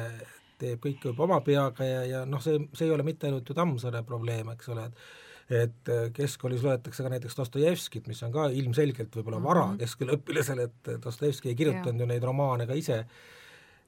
teeb 0.58 0.82
kõike 0.82 1.12
juba 1.12 1.28
oma 1.28 1.42
peaga 1.42 1.86
ja, 1.86 2.02
ja 2.06 2.26
noh, 2.26 2.42
see, 2.42 2.58
see 2.74 2.88
ei 2.88 2.96
ole 2.96 3.04
mitte 3.04 3.28
ainult 3.28 3.50
ju 3.50 3.54
Tammsaare 3.54 4.04
probleem, 4.04 4.50
eks 4.50 4.70
ole, 4.70 4.86
et 4.86 5.06
et 5.54 5.90
keskkoolis 6.16 6.64
loetakse 6.64 7.04
ka 7.04 7.10
näiteks 7.12 7.36
Dostojevskit, 7.38 8.08
mis 8.08 8.24
on 8.24 8.32
ka 8.32 8.48
ilmselgelt 8.48 9.16
võib-olla 9.16 9.42
vara 9.44 9.66
mm 9.66 9.74
-hmm. 9.74 9.80
keskkooliõpilasele, 9.80 10.64
et 10.64 10.92
Dostojevski 11.04 11.50
ei 11.50 11.56
kirjutanud 11.56 12.00
ju 12.00 12.06
neid 12.06 12.24
romaane 12.24 12.66
ka 12.68 12.74
ise 12.74 13.06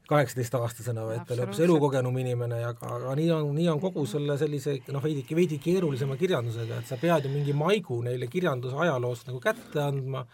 kaheksateistaastasena, 0.09 1.05
vaid 1.05 1.23
ta 1.25 1.33
oli 1.33 1.45
hoopis 1.45 1.61
elukogenum 1.65 2.17
inimene 2.21 2.59
ja 2.61 2.71
aga, 2.73 2.91
aga 2.99 3.15
nii 3.19 3.29
on, 3.33 3.47
nii 3.55 3.69
on 3.73 3.79
kogu 3.81 4.05
selle 4.09 4.37
sellise 4.37 4.77
noh, 4.93 5.03
veidi, 5.03 5.25
veidi 5.35 5.59
keerulisema 5.61 6.17
kirjandusega, 6.19 6.81
et 6.81 6.91
sa 6.91 6.99
pead 7.01 7.25
ju 7.25 7.31
mingi 7.33 7.55
maigu 7.57 8.01
neile 8.05 8.29
kirjanduse 8.31 8.77
ajaloost 8.85 9.31
nagu 9.31 9.41
kätte 9.43 9.81
andma 9.81 10.25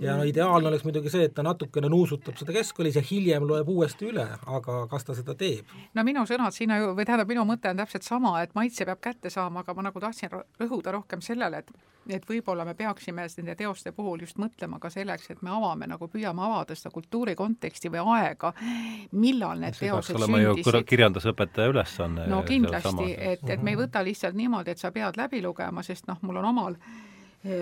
ja 0.00 0.16
no 0.16 0.26
ideaalne 0.28 0.68
oleks 0.68 0.84
muidugi 0.86 1.12
see, 1.12 1.26
et 1.28 1.34
ta 1.34 1.44
natukene 1.46 1.88
nuusutab 1.92 2.38
seda 2.40 2.54
keskkoolis 2.56 2.96
ja 2.98 3.04
hiljem 3.04 3.46
loeb 3.48 3.68
uuesti 3.68 4.08
üle, 4.10 4.26
aga 4.46 4.82
kas 4.90 5.08
ta 5.08 5.16
seda 5.18 5.36
teeb? 5.38 5.70
no 5.94 6.04
minu 6.06 6.24
sõnad 6.28 6.54
sinna 6.56 6.78
ju, 6.80 6.92
või 6.96 7.06
tähendab, 7.08 7.30
minu 7.30 7.46
mõte 7.48 7.72
on 7.72 7.80
täpselt 7.82 8.06
sama, 8.06 8.36
et 8.42 8.54
maitse 8.58 8.86
peab 8.88 9.02
kätte 9.02 9.30
saama, 9.30 9.62
aga 9.62 9.74
ma 9.74 9.88
nagu 9.88 10.02
tahtsin 10.02 10.32
rõhuda 10.32 10.94
rohkem 10.98 11.24
sellele, 11.24 11.64
et 11.64 11.74
et 12.10 12.24
võib-olla 12.26 12.64
me 12.66 12.74
peaksime 12.74 13.26
nende 13.36 13.54
teoste 13.54 13.92
puhul 13.94 14.24
just 14.24 14.38
mõtlema 14.42 14.80
ka 14.82 14.90
selleks, 14.90 15.28
et 15.30 15.42
me 15.42 15.52
avame 15.54 15.86
nagu, 15.86 16.08
püüame 16.10 16.42
avada 16.42 16.74
seda 16.74 16.90
kultuuri 16.94 17.36
konteksti 17.38 17.92
või 17.92 18.02
aega, 18.16 18.52
millal 19.12 19.62
need 19.62 19.78
see 19.78 19.86
teosed 19.86 20.18
sündisid. 20.18 20.80
kirjandusõpetaja 20.88 21.70
ülesanne. 21.70 22.26
no 22.26 22.42
kindlasti, 22.48 23.14
et, 23.14 23.46
et 23.46 23.62
me 23.62 23.76
ei 23.76 23.80
võta 23.84 24.02
lihtsalt 24.02 24.34
niimoodi, 24.38 24.74
et 24.74 24.82
sa 24.82 24.90
pead 24.90 25.20
läbi 25.20 25.42
lugema, 25.46 25.86
sest 25.86 26.10
noh, 26.10 26.18
mul 26.26 26.42
on 26.42 26.50
omal 26.50 26.78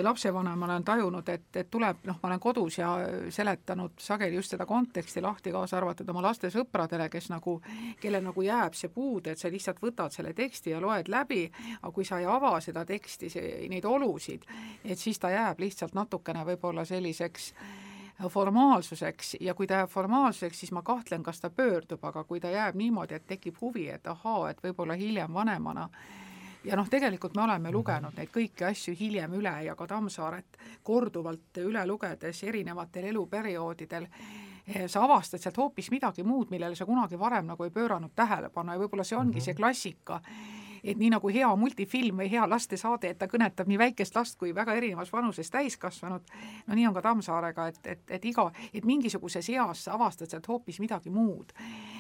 lapsevanemana 0.03 0.75
olen 0.75 0.85
tajunud, 0.85 1.29
et, 1.29 1.57
et 1.57 1.71
tuleb, 1.71 2.03
noh, 2.05 2.19
ma 2.23 2.29
olen 2.29 2.41
kodus 2.41 2.79
ja 2.79 2.91
seletanud 3.33 3.97
sageli 3.99 4.37
just 4.37 4.53
seda 4.53 4.67
konteksti 4.69 5.23
lahti, 5.25 5.53
kaasa 5.53 5.79
arvatud 5.79 6.09
oma 6.13 6.23
laste 6.27 6.51
sõpradele, 6.53 7.09
kes 7.09 7.31
nagu, 7.33 7.57
kellel 8.01 8.25
nagu 8.27 8.45
jääb 8.45 8.77
see 8.77 8.93
puude, 8.93 9.33
et 9.33 9.41
sa 9.41 9.49
lihtsalt 9.49 9.81
võtad 9.81 10.13
selle 10.13 10.35
teksti 10.37 10.75
ja 10.75 10.81
loed 10.85 11.09
läbi, 11.09 11.47
aga 11.81 11.93
kui 11.97 12.05
sa 12.05 12.21
ei 12.21 12.29
ava 12.29 12.53
seda 12.61 12.85
teksti, 12.85 13.33
neid 13.73 13.89
olusid, 13.89 14.45
et 14.85 14.99
siis 14.99 15.19
ta 15.19 15.33
jääb 15.33 15.65
lihtsalt 15.65 15.97
natukene 15.97 16.45
võib-olla 16.45 16.85
selliseks 16.85 17.55
formaalsuseks. 18.29 19.37
Ja 19.41 19.55
kui 19.57 19.67
ta 19.67 19.81
jääb 19.81 19.91
formaalsuseks, 19.91 20.61
siis 20.61 20.73
ma 20.77 20.83
kahtlen, 20.83 21.23
kas 21.23 21.41
ta 21.41 21.51
pöördub, 21.51 22.05
aga 22.05 22.25
kui 22.25 22.41
ta 22.41 22.53
jääb 22.53 22.77
niimoodi, 22.77 23.17
et 23.17 23.27
tekib 23.27 23.57
huvi, 23.61 23.89
et 23.89 24.07
ahaa, 24.07 24.51
et 24.51 24.61
võib-olla 24.61 24.99
hiljem 25.01 25.33
vanemana 25.35 25.89
ja 26.65 26.77
noh, 26.77 26.89
tegelikult 26.89 27.35
me 27.37 27.45
oleme 27.45 27.73
lugenud 27.73 28.17
neid 28.17 28.31
kõiki 28.35 28.67
asju 28.69 28.95
hiljem 28.99 29.35
üle 29.39 29.53
ja 29.65 29.75
ka 29.77 29.87
Tammsaaret 29.89 30.61
korduvalt 30.85 31.61
üle 31.63 31.85
lugedes 31.89 32.43
erinevatel 32.45 33.09
eluperioodidel 33.11 34.07
eh, 34.07 34.87
sa 34.87 35.05
avastad 35.05 35.41
sealt 35.41 35.61
hoopis 35.61 35.91
midagi 35.91 36.25
muud, 36.27 36.51
millele 36.51 36.77
sa 36.77 36.87
kunagi 36.87 37.19
varem 37.19 37.49
nagu 37.53 37.65
ei 37.65 37.75
pööranud 37.75 38.13
tähelepanu 38.17 38.75
ja 38.75 38.83
võib-olla 38.83 39.05
see 39.05 39.19
ongi 39.19 39.39
-hmm. 39.39 39.45
see 39.45 39.55
klassika, 39.55 40.21
et 40.85 40.99
nii 40.99 41.11
nagu 41.11 41.29
hea 41.29 41.49
multifilm 41.57 42.21
või 42.23 42.31
hea 42.31 42.49
lastesaade, 42.49 43.09
et 43.09 43.19
ta 43.19 43.27
kõnetab 43.27 43.69
nii 43.69 43.79
väikest 43.79 44.17
last 44.17 44.39
kui 44.39 44.55
väga 44.55 44.75
erinevas 44.75 45.13
vanuses 45.13 45.51
täiskasvanud, 45.51 46.23
no 46.67 46.75
nii 46.75 46.87
on 46.87 46.95
ka 46.95 47.03
Tammsaarega, 47.03 47.67
et, 47.67 47.87
et, 47.87 48.05
et 48.09 48.25
iga, 48.25 48.51
et 48.75 48.85
mingisuguses 48.85 49.49
eas 49.49 49.85
sa 49.85 49.93
avastad 49.93 50.29
sealt 50.29 50.49
hoopis 50.49 50.81
midagi 50.81 51.11
muud. 51.11 51.53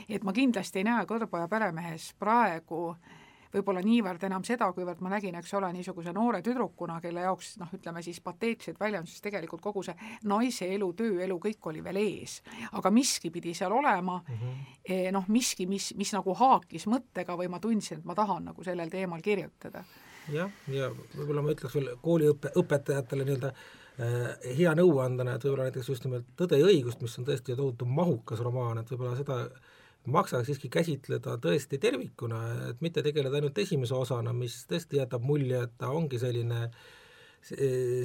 et 0.09 0.25
ma 0.25 0.33
kindlasti 0.33 0.79
ei 0.79 0.85
näe 0.85 1.05
Kõrboja 1.07 1.49
peremehes 1.49 2.15
praegu 2.19 2.91
äh, 2.91 3.20
võib-olla 3.55 3.83
niivõrd 3.85 4.25
enam 4.29 4.45
seda, 4.47 4.71
kuivõrd 4.75 5.03
ma 5.05 5.13
nägin, 5.15 5.37
eks 5.41 5.55
ole, 5.59 5.71
niisuguse 5.75 6.13
noore 6.17 6.43
tüdrukuna, 6.47 7.01
kelle 7.03 7.25
jaoks 7.27 7.57
noh, 7.61 7.73
ütleme 7.77 8.03
siis 8.05 8.21
pateetiliselt 8.25 8.81
väljenduses 8.81 9.25
tegelikult 9.25 9.63
kogu 9.65 9.83
see 9.87 9.97
naise 10.31 10.69
elu, 10.75 10.93
tööelu, 10.99 11.39
kõik 11.43 11.71
oli 11.73 11.85
veel 11.85 12.01
ees. 12.03 12.41
aga 12.73 12.93
miski 12.95 13.31
pidi 13.31 13.55
seal 13.55 13.73
olema 13.73 14.21
mm, 14.21 14.37
-hmm. 14.37 15.11
noh, 15.17 15.29
miski, 15.29 15.67
mis, 15.67 15.93
mis 15.97 16.13
nagu 16.15 16.35
haakis 16.35 16.87
mõttega 16.87 17.37
või 17.37 17.49
ma 17.49 17.61
tundsin, 17.61 17.99
et 17.99 18.05
ma 18.05 18.15
tahan 18.15 18.45
nagu 18.53 18.65
sellel 18.65 18.91
teemal 18.91 19.21
kirjutada. 19.23 19.85
jah, 20.33 20.51
ja 20.69 20.91
võib-olla 21.17 21.43
ma 21.43 21.51
ütleks 21.51 21.75
veel 21.75 21.97
kooliõppe, 22.03 22.53
õpetajatele 22.57 23.25
nii-öelda 23.25 23.53
äh, 23.53 24.57
hea 24.59 24.75
nõuandena, 24.75 25.35
et 25.35 25.45
võib-olla 25.45 25.69
näiteks 25.69 25.89
just 25.89 26.05
nimelt 26.05 26.27
Tõde 26.37 26.59
ja 26.59 26.67
õigust, 26.67 27.03
mis 27.03 27.19
on 27.19 27.27
tõesti 27.27 27.57
tohutu 27.57 27.85
mahukas 27.85 28.41
romaan, 28.41 28.79
et 28.79 28.91
võib-olla 28.91 29.17
seda 29.17 29.41
maksaks 30.07 30.47
siiski 30.49 30.71
käsitleda 30.73 31.37
tõesti 31.43 31.79
tervikuna, 31.83 32.41
et 32.71 32.81
mitte 32.81 33.03
tegeleda 33.05 33.37
ainult 33.37 33.59
esimese 33.59 33.95
osana, 33.95 34.33
mis 34.33 34.63
tõesti 34.71 35.01
jätab 35.01 35.27
mulje, 35.27 35.61
et 35.67 35.77
ta 35.79 35.91
ongi 35.93 36.19
selline 36.19 36.71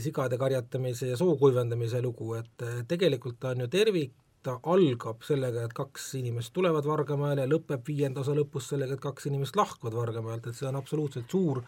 sigade 0.03 0.37
karjatamise 0.39 1.09
ja 1.09 1.17
soo 1.19 1.37
kuivendamise 1.39 2.01
lugu, 2.03 2.33
et 2.39 2.63
tegelikult 2.87 3.39
ta 3.39 3.51
on 3.55 3.65
ju 3.65 3.71
tervik, 3.71 4.13
ta 4.45 4.59
algab 4.71 5.23
sellega, 5.25 5.65
et 5.65 5.73
kaks 5.75 6.13
inimest 6.19 6.53
tulevad 6.53 6.85
Vargamäele 6.85 7.47
lõpeb 7.49 7.87
viienda 7.87 8.21
osa 8.21 8.35
lõpus 8.37 8.69
sellega, 8.71 8.95
et 8.95 9.03
kaks 9.03 9.27
inimest 9.31 9.57
lahkuvad 9.57 9.97
Vargamäelt, 9.97 10.47
et 10.47 10.55
see 10.55 10.67
on 10.69 10.77
absoluutselt 10.79 11.31
suur 11.31 11.63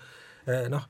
noh, 0.72 0.86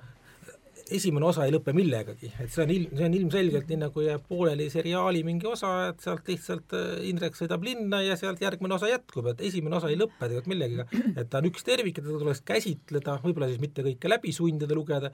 esimene 0.93 1.28
osa 1.30 1.45
ei 1.47 1.54
lõpe 1.54 1.73
millegagi, 1.76 2.30
et 2.41 2.52
see 2.54 2.63
on 2.63 2.71
ilm, 2.73 2.93
see 2.97 3.08
on 3.08 3.15
ilmselgelt 3.17 3.71
nii, 3.71 3.80
nagu 3.82 4.04
jääb 4.04 4.23
pooleli 4.30 4.67
seriaali 4.71 5.23
mingi 5.28 5.50
osa, 5.50 5.71
et 5.91 6.04
sealt 6.04 6.30
lihtsalt 6.32 6.76
äh, 6.78 6.86
Indrek 7.10 7.38
sõidab 7.39 7.65
linna 7.65 8.02
ja 8.06 8.17
sealt 8.19 8.41
järgmine 8.43 8.78
osa 8.78 8.91
jätkub, 8.91 9.32
et 9.34 9.43
esimene 9.50 9.80
osa 9.80 9.91
ei 9.91 10.00
lõpe 10.00 10.19
tegelikult 10.21 10.52
millegagi, 10.54 11.04
et 11.13 11.30
ta 11.32 11.41
on 11.41 11.50
üks 11.52 11.67
tervik 11.67 12.00
ja 12.00 12.06
teda 12.06 12.21
tuleks 12.23 12.43
käsitleda, 12.47 13.19
võib-olla 13.26 13.52
siis 13.52 13.63
mitte 13.63 13.86
kõike 13.86 14.12
läbi 14.12 14.34
sundida 14.36 14.78
lugeda, 14.78 15.12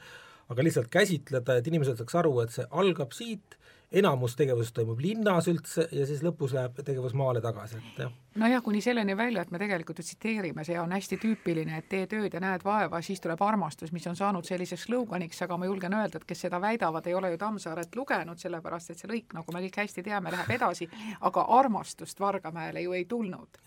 aga 0.53 0.67
lihtsalt 0.67 0.91
käsitleda, 0.93 1.59
et 1.59 1.71
inimesed 1.71 2.01
saaks 2.01 2.19
aru, 2.21 2.36
et 2.43 2.53
see 2.55 2.67
algab 2.83 3.15
siit 3.15 3.57
enamus 3.93 4.38
tegevusest 4.39 4.75
toimub 4.77 5.01
linnas 5.03 5.47
üldse 5.51 5.88
ja 5.93 6.05
siis 6.09 6.23
lõpus 6.25 6.55
läheb 6.57 6.81
tegevus 6.81 7.15
maale 7.17 7.41
tagasi, 7.43 7.79
et 7.79 8.05
jah. 8.05 8.13
Nojah, 8.35 8.63
kuni 8.63 8.81
selleni 8.81 9.17
välja, 9.17 9.41
et 9.41 9.51
me 9.51 9.59
tegelikult 9.61 9.99
ju 9.99 10.03
tsiteerime, 10.03 10.63
see 10.65 10.79
on 10.79 10.91
hästi 10.91 11.17
tüüpiline, 11.21 11.77
et 11.77 11.87
tee 11.89 12.07
tööd 12.09 12.33
ja 12.33 12.41
näed 12.41 12.65
vaeva, 12.65 13.01
siis 13.05 13.21
tuleb 13.21 13.41
armastus, 13.41 13.91
mis 13.93 14.07
on 14.09 14.17
saanud 14.17 14.45
selliseks 14.47 14.87
sloganiks, 14.87 15.41
aga 15.45 15.57
ma 15.57 15.69
julgen 15.69 15.93
öelda, 15.93 16.21
et 16.21 16.27
kes 16.29 16.45
seda 16.47 16.61
väidavad, 16.61 17.07
ei 17.07 17.15
ole 17.17 17.33
ju 17.33 17.39
Tammsaaret 17.41 17.95
lugenud, 17.95 18.41
sellepärast 18.41 18.93
et 18.93 19.03
see 19.03 19.11
lõik, 19.11 19.33
nagu 19.37 19.53
me 19.53 19.63
kõik 19.67 19.79
hästi 19.83 20.05
teame, 20.05 20.33
läheb 20.33 20.51
edasi, 20.57 20.89
aga 21.21 21.45
armastust 21.59 22.19
Vargamäele 22.19 22.81
ju 22.81 22.93
ei 22.97 23.05
tulnud. 23.05 23.61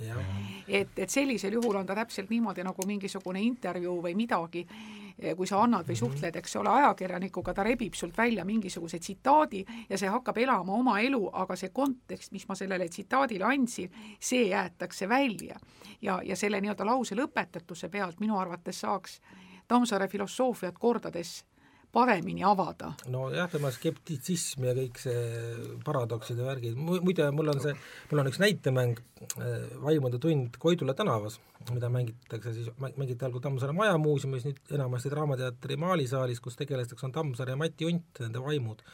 et, 0.68 0.98
et 0.98 1.10
sellisel 1.10 1.52
juhul 1.52 1.76
on 1.76 1.86
ta 1.86 1.94
täpselt 1.94 2.30
niimoodi 2.30 2.64
nagu 2.66 2.86
mingisugune 2.86 3.40
intervjuu 3.42 4.00
või 4.02 4.14
midagi, 4.14 4.66
kui 5.36 5.46
sa 5.48 5.62
annad 5.64 5.86
või 5.86 5.94
mhm. 5.94 6.00
suhtled, 6.02 6.36
eks 6.36 6.56
ole, 6.60 6.70
ajakirjanikuga, 6.70 7.54
ta 7.54 7.64
rebib 7.64 7.94
sult 7.96 8.16
välja 8.18 8.44
mingisuguse 8.44 8.98
tsitaadi 8.98 9.64
ja 9.88 9.98
see 9.98 10.10
hakkab 10.12 10.36
elama 10.38 10.74
oma 10.76 10.98
elu, 11.00 11.22
aga 11.32 11.56
see 11.56 11.72
kontekst, 11.72 12.32
mis 12.32 12.44
ma 12.48 12.54
sellele 12.58 12.88
tsitaadile 12.88 13.46
andsin, 13.48 13.92
see 14.20 14.52
jäetakse 14.56 15.08
välja. 15.08 15.58
ja, 16.02 16.20
ja 16.24 16.36
selle 16.36 16.60
nii-öelda 16.60 16.86
lause 16.86 17.16
lõpetatuse 17.16 17.88
pealt 17.88 18.20
minu 18.20 18.38
arvates 18.38 18.80
saaks 18.80 19.20
Tammsaare 19.68 20.06
filosoofiat 20.08 20.78
kordades 20.78 21.40
paremini 21.96 22.44
avada. 22.44 22.92
nojah, 23.08 23.48
tema 23.50 23.70
skeptitsism 23.72 24.66
ja 24.68 24.74
kõik 24.76 25.00
see 25.00 25.22
paradokside 25.86 26.44
värgid, 26.44 26.76
muide, 26.76 27.30
mul 27.34 27.54
on 27.54 27.62
see, 27.62 27.72
mul 28.10 28.22
on 28.22 28.30
üks 28.30 28.40
näitemäng 28.42 29.00
äh, 29.00 29.64
Vaimude 29.82 30.20
tund 30.22 30.58
Koidula 30.60 30.94
tänavas, 30.98 31.38
mida 31.72 31.88
mängitakse 31.92 32.52
siis, 32.52 32.70
mängiti 32.82 33.24
algul 33.24 33.42
Tammsaare 33.44 33.74
Majamuuseumis, 33.76 34.44
nüüd 34.48 34.76
enamasti 34.76 35.12
Draamateatri 35.14 35.80
maalisaalis, 35.80 36.42
kus 36.44 36.58
tegelasteks 36.60 37.08
on 37.08 37.16
Tammsaare 37.16 37.56
ja 37.56 37.60
Mati 37.60 37.88
Unt, 37.88 38.20
nende 38.26 38.44
vaimud 38.44 38.84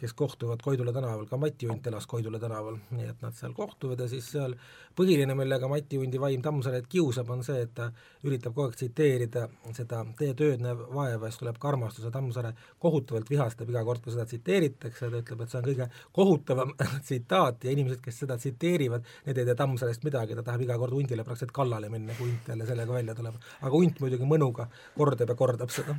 kes 0.00 0.12
kohtuvad 0.14 0.62
Koidula 0.62 0.92
tänaval, 0.92 1.26
ka 1.26 1.36
Mati 1.36 1.68
Unt 1.70 1.86
elas 1.86 2.06
Koidula 2.06 2.38
tänaval, 2.38 2.76
nii 2.90 3.06
et 3.08 3.22
nad 3.22 3.34
seal 3.36 3.52
kohtuvad 3.54 4.00
ja 4.00 4.08
siis 4.10 4.26
seal 4.32 4.56
põhiline, 4.96 5.34
millega 5.38 5.68
Mati 5.70 5.98
Undi 5.98 6.20
vaim 6.20 6.42
Tammsaaret 6.42 6.88
kiusab, 6.90 7.30
on 7.30 7.44
see, 7.46 7.62
et 7.64 7.74
ta 7.74 7.88
üritab 8.26 8.54
kogu 8.54 8.68
aeg 8.68 8.78
tsiteerida 8.78 9.46
seda 9.76 10.02
Tee 10.18 10.34
tööd 10.38 10.62
näeb 10.62 10.82
vaeva, 10.94 11.30
siis 11.30 11.40
tuleb 11.40 11.58
ka 11.62 11.70
armastus 11.70 12.06
ja 12.06 12.12
Tammsaare 12.14 12.52
kohutavalt 12.82 13.30
vihastab 13.30 13.70
iga 13.70 13.84
kord, 13.86 14.02
kui 14.04 14.14
seda 14.14 14.26
tsiteeritakse, 14.28 15.10
ta 15.10 15.22
ütleb, 15.22 15.44
et 15.44 15.54
see 15.54 15.60
on 15.60 15.68
kõige 15.68 15.88
kohutavam 16.18 16.74
tsitaat 17.06 17.64
ja 17.64 17.74
inimesed, 17.74 18.02
kes 18.04 18.22
seda 18.24 18.38
tsiteerivad, 18.40 19.06
need 19.28 19.40
ei 19.40 19.48
tea 19.48 19.58
Tammsaarest 19.62 20.06
midagi, 20.06 20.38
ta 20.38 20.46
tahab 20.46 20.66
iga 20.66 20.78
kord 20.80 20.98
Undile 20.98 21.26
praktiliselt 21.26 21.54
kallale 21.54 21.90
minna, 21.92 22.18
kui 22.18 22.30
Unt 22.34 22.50
jälle 22.50 22.66
sellega 22.66 22.98
välja 22.98 23.14
tuleb. 23.14 23.38
aga 23.60 23.78
Unt 23.78 24.02
muidugi 24.02 24.28
mõnuga 24.28 24.68
kordab 24.98 25.30
ja 25.30 25.38
kordab 25.38 25.72
seda 25.74 25.96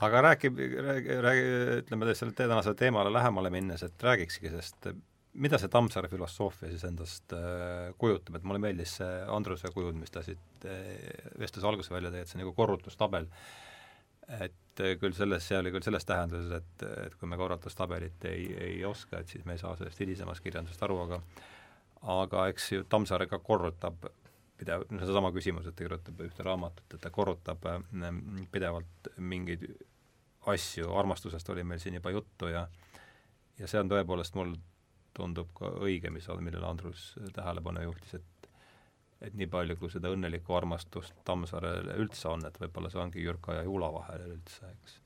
aga 0.00 0.22
räägib, 0.28 0.58
räägi, 0.58 1.16
räägi, 1.22 1.48
ütleme 1.82 2.14
selle 2.14 2.32
tänase 2.36 2.74
teemale 2.74 3.12
lähemale 3.12 3.50
minnes, 3.52 3.82
et 3.82 4.02
räägikski, 4.02 4.50
sest 4.50 4.92
mida 5.32 5.58
see 5.60 5.70
Tammsaare 5.72 6.08
filosoofia 6.12 6.70
siis 6.70 6.84
endast 6.84 7.32
äh, 7.36 7.92
kujutab, 8.00 8.36
et 8.36 8.46
mulle 8.48 8.60
meeldis 8.62 8.98
see 9.00 9.12
Andruse 9.32 9.72
kujund, 9.72 10.00
mis 10.00 10.12
ta 10.12 10.24
siit 10.24 10.66
äh, 10.68 10.96
vestluse 11.40 11.68
alguses 11.68 11.92
välja 11.92 12.12
tõi, 12.12 12.22
et 12.22 12.30
see 12.30 12.38
on 12.38 12.44
nagu 12.44 12.54
korrutustabel. 12.56 13.28
et 14.40 14.80
äh, 14.80 14.94
küll 15.00 15.16
selles, 15.16 15.46
see 15.48 15.58
oli 15.58 15.72
küll 15.74 15.84
selles 15.84 16.08
tähenduses, 16.08 16.52
et, 16.60 16.86
et 17.06 17.16
kui 17.20 17.28
me 17.28 17.40
korrutustabelit 17.40 18.24
ei, 18.28 18.46
ei 18.68 18.84
oska, 18.84 19.20
et 19.20 19.28
siis 19.28 19.44
me 19.44 19.56
ei 19.56 19.62
saa 19.62 19.74
sellest 19.76 20.00
hilisemast 20.00 20.44
kirjandusest 20.44 20.84
aru, 20.88 21.00
aga 21.06 21.22
aga 22.12 22.48
eks 22.50 22.72
ju 22.72 22.84
Tammsaare 22.90 23.28
ka 23.30 23.38
korrutab 23.38 24.08
pidev, 24.62 24.86
no 24.90 25.02
seesama 25.04 25.32
küsimus, 25.34 25.66
et 25.68 25.76
ta 25.76 25.84
kirjutab 25.84 26.22
ühte 26.24 26.46
raamatut, 26.46 26.86
et 26.94 27.02
ta 27.02 27.10
korrutab 27.14 27.66
äh, 27.68 27.80
pidevalt 28.54 29.12
mingeid 29.18 29.66
asju, 30.46 30.90
armastusest 30.98 31.50
oli 31.54 31.64
meil 31.66 31.82
siin 31.82 31.98
juba 31.98 32.10
juttu 32.14 32.50
ja 32.50 32.66
ja 33.58 33.68
see 33.68 33.80
on 33.82 33.90
tõepoolest, 33.90 34.34
mul 34.38 34.56
tundub 35.14 35.52
ka 35.56 35.68
õige, 35.84 36.10
mis, 36.10 36.26
millele 36.40 36.66
Andrus 36.66 37.12
tähelepanu 37.36 37.84
juhtis, 37.84 38.14
et 38.20 38.48
et 39.22 39.36
nii 39.38 39.46
palju, 39.46 39.76
kui 39.78 39.90
seda 39.92 40.10
õnnelikku 40.10 40.54
armastust 40.56 41.14
Tammsaarele 41.28 41.94
üldse 42.02 42.26
on, 42.26 42.42
et 42.48 42.56
võib-olla 42.58 42.90
see 42.90 42.98
ongi 42.98 43.22
Jürka 43.22 43.54
ja 43.54 43.62
Juula 43.68 43.92
vahel 43.94 44.24
üldse, 44.32 44.66
eks. 44.72 44.96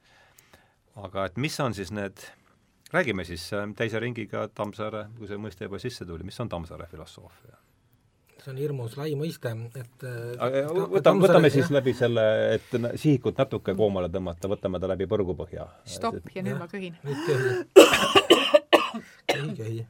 aga 1.05 1.27
et 1.29 1.37
mis 1.37 1.61
on 1.61 1.77
siis 1.77 1.92
need, 1.92 2.25
räägime 2.95 3.27
siis 3.29 3.45
äh, 3.53 3.66
teise 3.77 4.01
ringiga 4.01 4.47
Tammsaare, 4.49 5.11
kui 5.19 5.29
see 5.29 5.40
mõiste 5.40 5.69
juba 5.69 5.83
sisse 5.83 6.09
tuli, 6.09 6.25
mis 6.25 6.40
on 6.40 6.49
Tammsaare 6.49 6.88
filosoofia? 6.88 7.61
See 8.46 8.54
on 8.54 8.61
hirmus 8.62 8.96
lai 8.98 9.14
mõiste, 9.18 9.50
et 9.78 10.04
võtame, 10.92 11.24
võtame 11.26 11.50
siis 11.50 11.70
läbi 11.74 11.94
selle, 11.98 12.26
et 12.56 12.76
sihikut 12.94 13.38
natuke 13.42 13.74
koomale 13.78 14.11
tõmmata, 14.12 14.50
võtame 14.52 14.80
ta 14.82 14.90
läbi 14.92 15.09
põrgupõhja. 15.11 15.66
stopp 15.96 16.30
ja 16.35 16.44
nüüd 16.46 16.61
ma 16.61 16.70
köhin. 16.70 16.94
nüüd 17.06 17.26
köhi. 17.26 17.50
köhi, 19.32 19.50
köhi. 19.59 19.82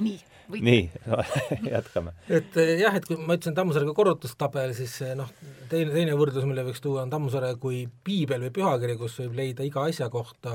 nii 0.00 0.20
nii 0.48 0.90
jätkame. 1.74 2.12
et 2.28 2.56
eh, 2.56 2.74
jah, 2.80 2.94
et 2.96 3.06
kui 3.08 3.16
ma 3.16 3.36
ütlesin 3.38 3.56
Tammsaarega 3.56 3.94
korrutustabel, 3.96 4.74
siis 4.76 4.96
eh, 5.04 5.14
noh, 5.18 5.30
teine, 5.70 5.92
teine 5.94 6.16
võrdlus, 6.18 6.44
mille 6.48 6.64
võiks 6.66 6.82
tuua, 6.84 7.04
on 7.04 7.12
Tammsaare 7.12 7.54
kui 7.62 7.84
piibel 8.04 8.44
või 8.46 8.52
pühakiri, 8.58 8.98
kus 9.00 9.16
võib 9.22 9.38
leida 9.40 9.64
iga 9.66 9.86
asja 9.88 10.10
kohta 10.12 10.52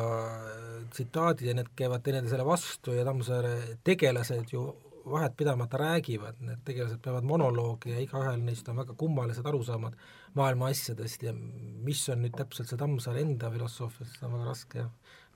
tsitaadid 0.93 1.49
ja 1.49 1.57
need 1.57 1.71
käivad 1.77 2.05
teineteisele 2.05 2.45
vastu 2.45 2.93
ja 2.97 3.05
Tammsaare 3.07 3.55
tegelased 3.87 4.53
ju 4.53 4.67
vahet 5.05 5.35
pidamata 5.37 5.77
räägivad, 5.77 6.39
need 6.43 6.61
tegelased 6.65 7.01
peavad 7.03 7.27
monoloogi 7.27 7.93
ja 7.93 7.99
igaühel 8.03 8.39
neist 8.43 8.69
on 8.69 8.79
väga 8.81 8.93
kummalised 8.97 9.45
arusaamad 9.45 9.97
maailma 10.35 10.69
asjadest 10.73 11.23
ja 11.23 11.33
mis 11.33 12.03
on 12.09 12.23
nüüd 12.23 12.35
täpselt 12.37 12.69
see 12.69 12.79
Tammsaare 12.79 13.23
enda 13.25 13.51
filosoofia, 13.53 14.07
seda 14.07 14.27
on 14.29 14.37
väga 14.37 14.49
raske 14.51 14.85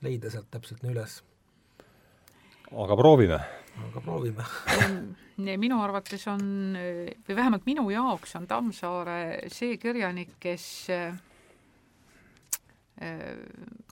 leida 0.04 0.30
sealt 0.30 0.50
täpselt 0.50 0.84
nii 0.84 0.94
üles. 0.94 1.20
aga 2.74 2.96
proovime 2.96 3.40
aga 3.88 4.00
proovime 4.00 4.44
minu 5.64 5.80
arvates 5.82 6.26
on, 6.30 6.76
või 7.26 7.36
vähemalt 7.36 7.66
minu 7.66 7.88
jaoks 7.90 8.36
on 8.38 8.46
Tammsaare 8.50 9.50
see 9.52 9.78
kirjanik, 9.82 10.36
kes 10.40 10.66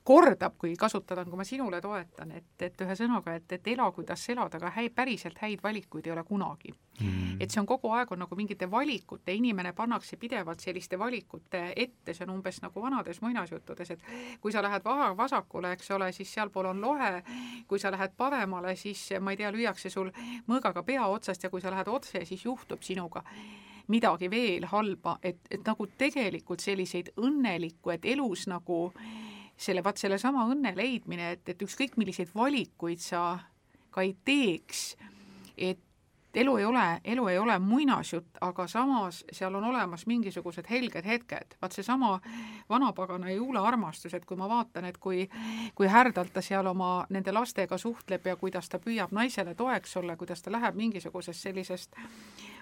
kordab, 0.05 0.55
kui 0.59 0.77
kasutada, 0.79 1.25
kui 1.27 1.39
ma 1.39 1.45
sinule 1.45 1.81
toetan, 1.83 2.31
et, 2.39 2.63
et 2.63 2.83
ühesõnaga, 2.85 3.35
et, 3.39 3.53
et 3.57 3.69
ela, 3.75 3.89
kuidas 3.95 4.23
elada, 4.31 4.61
aga 4.61 4.71
häid, 4.77 4.95
päriselt 4.95 5.39
häid 5.43 5.63
valikuid 5.63 6.07
ei 6.07 6.13
ole 6.15 6.23
kunagi. 6.27 6.75
Mm.. 7.01 7.39
et 7.41 7.51
see 7.51 7.59
on 7.59 7.67
kogu 7.67 7.89
aeg, 7.97 8.11
on 8.13 8.21
nagu 8.21 8.37
mingite 8.37 8.69
valikute, 8.71 9.33
inimene 9.35 9.73
pannakse 9.73 10.19
pidevalt 10.21 10.61
selliste 10.61 10.99
valikute 11.01 11.63
ette, 11.77 12.15
see 12.15 12.27
on 12.27 12.35
umbes 12.37 12.61
nagu 12.63 12.83
vanades 12.85 13.23
muinasjuttudes, 13.25 13.91
et 13.95 14.05
kui 14.45 14.53
sa 14.53 14.63
lähed 14.63 14.85
vaha, 14.85 15.09
vasakule, 15.17 15.73
eks 15.73 15.91
ole, 15.97 16.13
siis 16.13 16.35
sealpool 16.37 16.69
on 16.71 16.85
lohe, 16.85 17.25
kui 17.67 17.81
sa 17.81 17.91
lähed 17.91 18.15
paremale, 18.17 18.77
siis 18.77 19.09
ma 19.21 19.33
ei 19.33 19.41
tea, 19.41 19.51
lüüakse 19.51 19.91
sul 19.91 20.13
mõõgaga 20.47 20.85
pea 20.87 21.09
otsast 21.09 21.43
ja 21.43 21.51
kui 21.51 21.65
sa 21.65 21.73
lähed 21.75 21.91
otse, 21.91 22.27
siis 22.29 22.45
juhtub 22.45 22.85
sinuga 22.85 23.25
midagi 23.89 24.31
veel 24.31 24.67
halba, 24.71 25.17
et, 25.23 25.41
et 25.51 25.65
nagu 25.67 25.87
tegelikult 25.99 26.61
selliseid 26.61 27.13
õnnelikku, 27.17 27.91
et 27.95 28.05
elus 28.05 28.47
nagu 28.51 28.93
selle, 29.57 29.85
vaat 29.85 30.01
sellesama 30.01 30.47
õnne 30.51 30.75
leidmine, 30.77 31.33
et, 31.37 31.49
et 31.49 31.63
ükskõik 31.63 31.97
milliseid 32.01 32.33
valikuid 32.35 33.03
sa 33.03 33.39
ka 33.93 34.05
ei 34.05 34.15
teeks, 34.25 34.93
et 35.57 35.81
elu 36.35 36.57
ei 36.57 36.65
ole, 36.65 37.01
elu 37.05 37.27
ei 37.29 37.39
ole 37.39 37.59
muinasjutt, 37.59 38.39
aga 38.41 38.67
samas 38.67 39.25
seal 39.33 39.55
on 39.55 39.65
olemas 39.65 40.07
mingisugused 40.07 40.67
helged 40.71 41.05
hetked. 41.05 41.57
vaat 41.63 41.73
seesama 41.73 42.21
vanapagana 42.69 43.31
Juule 43.31 43.59
armastus, 43.59 44.15
et 44.15 44.25
kui 44.25 44.37
ma 44.37 44.49
vaatan, 44.49 44.85
et 44.85 44.99
kui, 44.99 45.29
kui 45.75 45.89
härdalt 45.89 46.33
ta 46.33 46.41
seal 46.41 46.67
oma 46.67 47.07
nende 47.11 47.33
lastega 47.33 47.79
suhtleb 47.79 48.27
ja 48.27 48.37
kuidas 48.37 48.69
ta 48.69 48.79
püüab 48.79 49.13
naisele 49.13 49.55
toeks 49.55 49.97
olla, 49.97 50.17
kuidas 50.17 50.43
ta 50.43 50.53
läheb 50.53 50.75
mingisugusest 50.75 51.41
sellisest 51.41 51.97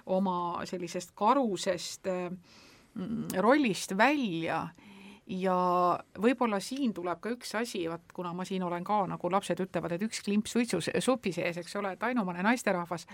oma 0.07 0.65
sellisest 0.69 1.13
karusest 1.19 2.09
mm, 2.09 3.41
rollist 3.43 3.97
välja. 3.99 4.69
Ja 5.31 5.57
võib-olla 6.19 6.59
siin 6.59 6.91
tuleb 6.95 7.21
ka 7.23 7.31
üks 7.31 7.53
asi, 7.55 7.85
vaat 7.87 8.11
kuna 8.15 8.33
ma 8.35 8.43
siin 8.49 8.65
olen 8.67 8.83
ka, 8.83 9.05
nagu 9.07 9.31
lapsed 9.31 9.61
ütlevad, 9.63 9.95
et 9.95 10.03
üks 10.03 10.25
klimp 10.27 10.51
suitsu 10.51 10.81
supi 10.83 11.31
sees, 11.33 11.61
eks 11.61 11.77
ole, 11.79 11.93
et 11.95 12.03
ainumane 12.03 12.43
naisterahvas, 12.43 13.07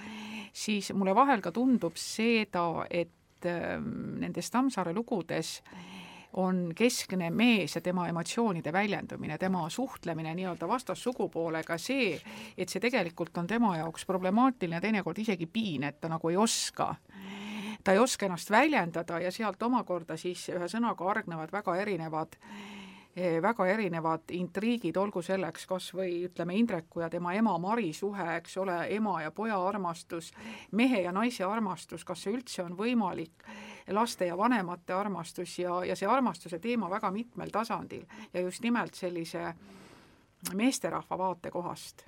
siis 0.57 0.95
mulle 0.97 1.13
vahel 1.15 1.45
ka 1.45 1.53
tundub 1.53 1.99
seda, 2.01 2.87
et 2.89 3.45
äh, 3.45 3.77
nendes 4.23 4.49
Tammsaare 4.51 4.97
lugudes 4.97 5.59
on 6.37 6.73
keskne 6.77 7.31
mees 7.31 7.75
ja 7.75 7.81
tema 7.81 8.09
emotsioonide 8.09 8.73
väljendumine, 8.73 9.39
tema 9.39 9.69
suhtlemine 9.71 10.35
nii-öelda 10.35 10.69
vastassugupoolega, 10.69 11.79
see, 11.79 12.21
et 12.59 12.69
see 12.69 12.81
tegelikult 12.81 13.39
on 13.39 13.47
tema 13.47 13.77
jaoks 13.79 14.05
problemaatiline, 14.07 14.81
teinekord 14.81 15.19
isegi 15.19 15.47
piin, 15.47 15.89
et 15.89 16.01
ta 16.01 16.13
nagu 16.13 16.29
ei 16.29 16.37
oska. 16.37 16.95
Ta 17.85 17.93
ei 17.93 17.99
oska 17.99 18.27
ennast 18.27 18.51
väljendada 18.51 19.21
ja 19.21 19.31
sealt 19.33 19.63
omakorda 19.63 20.17
siis 20.17 20.49
ühesõnaga 20.53 21.05
hargnevad 21.07 21.53
väga 21.53 21.77
erinevad 21.85 22.37
eh, 22.37 22.76
väga 23.17 23.67
erinevad 23.73 24.33
intriigid, 24.37 24.97
olgu 25.01 25.23
selleks 25.25 25.67
kas 25.67 25.87
või 25.97 26.27
ütleme, 26.27 26.57
Indreku 26.61 27.01
ja 27.01 27.09
tema 27.11 27.33
ema 27.35 27.55
Mari 27.59 27.93
suhe, 27.97 28.27
eks 28.37 28.57
ole, 28.61 28.77
ema 28.93 29.23
ja 29.23 29.31
poja 29.31 29.57
armastus, 29.69 30.33
mehe 30.73 31.01
ja 31.03 31.13
naise 31.17 31.45
armastus, 31.45 32.05
kas 32.05 32.23
see 32.23 32.35
üldse 32.37 32.63
on 32.67 32.77
võimalik, 32.77 33.47
laste 33.89 34.29
ja 34.29 34.37
vanemate 34.37 34.93
armastus 34.93 35.59
ja, 35.59 35.79
ja 35.85 35.97
see 35.97 36.09
armastuse 36.09 36.59
teema 36.59 36.91
väga 36.93 37.11
mitmel 37.11 37.55
tasandil 37.55 38.05
ja 38.35 38.41
just 38.45 38.63
nimelt 38.63 38.95
sellise 38.95 39.55
meesterahva 40.55 41.19
vaatekohast 41.19 42.05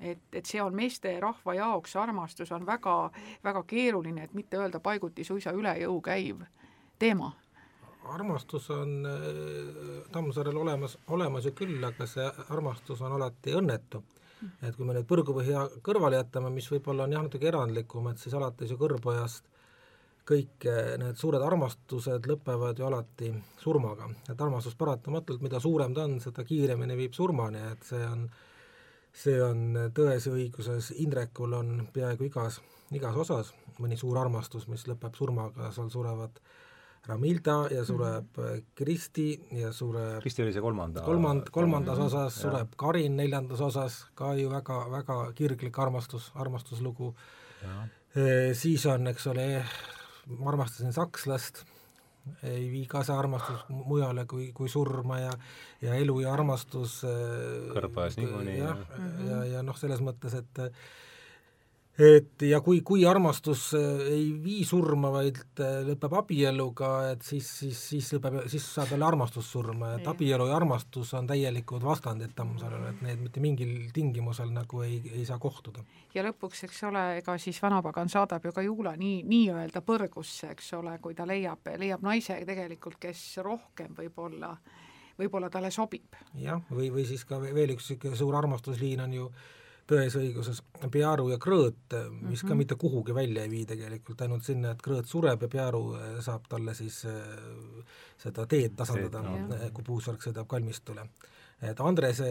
et, 0.00 0.18
et 0.32 0.46
see 0.46 0.62
on 0.62 0.74
meesterahva 0.74 1.54
jaoks, 1.54 1.96
armastus 1.96 2.52
on 2.52 2.66
väga, 2.66 3.10
väga 3.44 3.62
keeruline, 3.66 4.24
et 4.24 4.34
mitte 4.34 4.58
öelda 4.58 4.80
paiguti 4.80 5.24
suisa 5.24 5.52
üle 5.56 5.74
jõu 5.82 6.00
käiv 6.04 6.44
teema. 6.98 7.32
Armastus 8.14 8.70
on 8.74 9.06
äh, 9.06 9.18
Tammsaarel 10.12 10.56
olemas, 10.56 10.98
olemas 11.14 11.48
ju 11.48 11.52
küll, 11.58 11.78
aga 11.84 12.06
see 12.06 12.26
armastus 12.48 13.02
on 13.02 13.16
alati 13.18 13.54
õnnetu. 13.58 14.02
et 14.62 14.76
kui 14.76 14.86
me 14.86 14.94
nüüd 14.94 15.06
põrgupõhja 15.10 15.64
kõrvale 15.82 16.20
jätame, 16.20 16.50
mis 16.54 16.68
võib-olla 16.70 17.08
on 17.08 17.14
jah, 17.16 17.24
natuke 17.26 17.48
erandlikum, 17.50 18.06
et 18.08 18.20
siis 18.22 18.34
alates 18.38 18.70
ju 18.70 18.76
kõrgpojast 18.78 19.48
kõik 20.28 20.66
äh, 20.68 20.92
need 21.00 21.16
suured 21.18 21.42
armastused 21.42 22.28
lõpevad 22.30 22.78
ju 22.78 22.86
alati 22.86 23.32
surmaga, 23.58 24.10
et 24.28 24.40
armastus 24.40 24.76
paratamatult, 24.78 25.42
mida 25.42 25.60
suurem 25.60 25.96
ta 25.96 26.04
on, 26.06 26.20
seda 26.22 26.44
kiiremini 26.44 26.96
viib 26.98 27.16
surmani, 27.16 27.64
et 27.72 27.88
see 27.88 28.04
on 28.04 28.28
äh, 28.28 28.44
see 29.18 29.38
on 29.42 29.90
tões 29.96 30.28
ja 30.28 30.34
õiguses, 30.34 30.92
Indrekul 31.02 31.56
on 31.58 31.86
peaaegu 31.94 32.28
igas, 32.28 32.60
igas 32.94 33.16
osas 33.18 33.52
mõni 33.82 33.98
suur 33.98 34.18
armastus, 34.20 34.68
mis 34.70 34.86
lõpeb 34.88 35.16
surmaga, 35.18 35.72
seal 35.74 35.90
surevad 35.92 36.40
Ramilda 37.06 37.56
ja 37.72 37.84
sureb 37.88 38.36
mm. 38.36 38.66
Kristi 38.76 39.28
ja 39.60 39.72
sureb 39.72 40.20
Kristi 40.24 40.44
oli 40.44 40.52
see 40.56 40.64
kolmanda 40.64 41.04
kolmand-, 41.06 41.50
kolmandas 41.54 42.00
osas 42.08 42.36
ja. 42.36 42.42
sureb 42.42 42.74
Karin 42.80 43.16
neljandas 43.16 43.62
osas, 43.64 44.02
ka 44.18 44.34
ju 44.38 44.50
väga, 44.52 44.82
väga 44.92 45.18
kirglik 45.38 45.78
armastus, 45.78 46.30
armastuslugu. 46.34 47.14
E, 48.14 48.54
siis 48.56 48.84
on, 48.88 49.08
eks 49.10 49.26
ole, 49.32 49.48
ma 50.38 50.52
armastasin 50.52 50.94
sakslast 50.96 51.64
ei 52.44 52.68
vii 52.70 52.86
ka 52.90 53.02
see 53.06 53.16
armastus 53.16 53.64
mujale 53.70 54.24
kui, 54.28 54.50
kui 54.56 54.68
surma 54.68 55.20
ja 55.20 55.32
ja 55.82 55.96
elu 55.96 56.20
ja 56.24 56.32
armastus 56.34 57.00
äh, 57.06 57.68
kõrvas 57.72 58.18
niikuinii. 58.20 58.58
jah, 58.58 58.82
ja, 58.90 59.04
ja, 59.04 59.28
ja, 59.30 59.44
ja 59.54 59.62
noh, 59.66 59.76
selles 59.78 60.02
mõttes, 60.04 60.34
et 60.38 60.62
et 61.98 62.42
ja 62.46 62.60
kui, 62.62 62.80
kui 62.86 63.02
armastus 63.06 63.72
äh, 63.74 64.04
ei 64.12 64.26
vii 64.42 64.62
surma, 64.66 65.10
vaid 65.12 65.40
äh, 65.64 65.80
lõpeb 65.88 66.14
abieluga, 66.20 66.92
et 67.12 67.26
siis, 67.26 67.48
siis, 67.62 67.80
siis 67.90 68.12
lõpeb, 68.14 68.38
siis 68.50 68.66
saab 68.76 68.92
jälle 68.94 69.06
armastus 69.08 69.50
surma, 69.50 69.96
et 69.98 70.06
abielu 70.06 70.46
ja 70.46 70.56
armastus 70.56 71.12
on 71.18 71.26
täielikud 71.26 71.82
vastandid 71.82 72.36
Tammsaarele, 72.38 72.92
et 72.94 73.02
need 73.06 73.24
mitte 73.26 73.42
mingil 73.42 73.74
tingimusel 73.94 74.52
nagu 74.54 74.82
ei, 74.86 75.00
ei 75.10 75.26
saa 75.26 75.40
kohtuda. 75.42 75.82
ja 76.14 76.24
lõpuks, 76.28 76.64
eks 76.68 76.82
ole, 76.86 77.04
ega 77.18 77.38
siis 77.42 77.58
vanapagan 77.62 78.10
saadab 78.12 78.46
ju 78.46 78.54
ka 78.54 78.62
Juula 78.62 78.94
nii, 78.96 79.22
nii-öelda 79.26 79.82
põrgusse, 79.82 80.52
eks 80.54 80.72
ole, 80.78 80.98
kui 81.02 81.18
ta 81.18 81.26
leiab, 81.26 81.66
leiab 81.82 82.06
naise 82.06 82.38
tegelikult, 82.46 83.00
kes 83.02 83.24
rohkem 83.42 83.98
võib-olla 83.98 84.54
võib-olla 85.18 85.50
talle 85.50 85.70
sobib. 85.74 86.14
jah, 86.38 86.62
või, 86.70 86.92
või 86.94 87.04
siis 87.06 87.24
ka 87.26 87.40
veel 87.42 87.74
üks 87.74 87.90
niisugune 87.90 88.16
suur 88.16 88.36
armastusliin 88.38 89.00
on 89.02 89.14
ju 89.16 89.30
tões 89.88 90.16
õiguses 90.20 90.60
Pearu 90.92 91.30
ja 91.32 91.38
Krõõt, 91.40 91.94
mis 91.94 92.10
mm 92.10 92.28
-hmm. 92.28 92.42
ka 92.42 92.48
mhm. 92.48 92.58
mitte 92.58 92.76
kuhugi 92.80 93.14
välja 93.14 93.42
ei 93.42 93.50
vii 93.50 93.64
tegelikult, 93.72 94.20
ainult 94.22 94.44
sinna, 94.44 94.74
et 94.74 94.84
Krõõt 94.84 95.08
sureb 95.08 95.42
ja 95.42 95.48
Pearu 95.48 95.82
eh, 95.96 96.20
saab 96.24 96.46
talle 96.48 96.74
siis 96.74 97.04
äh, 97.04 97.16
seda 98.18 98.46
teed 98.46 98.76
tasandada, 98.76 99.24
eh, 99.56 99.72
kui 99.72 99.84
puusvärk 99.84 100.22
sõidab 100.22 100.46
kalmistule. 100.46 101.08
et 101.62 101.80
Andrese, 101.80 102.26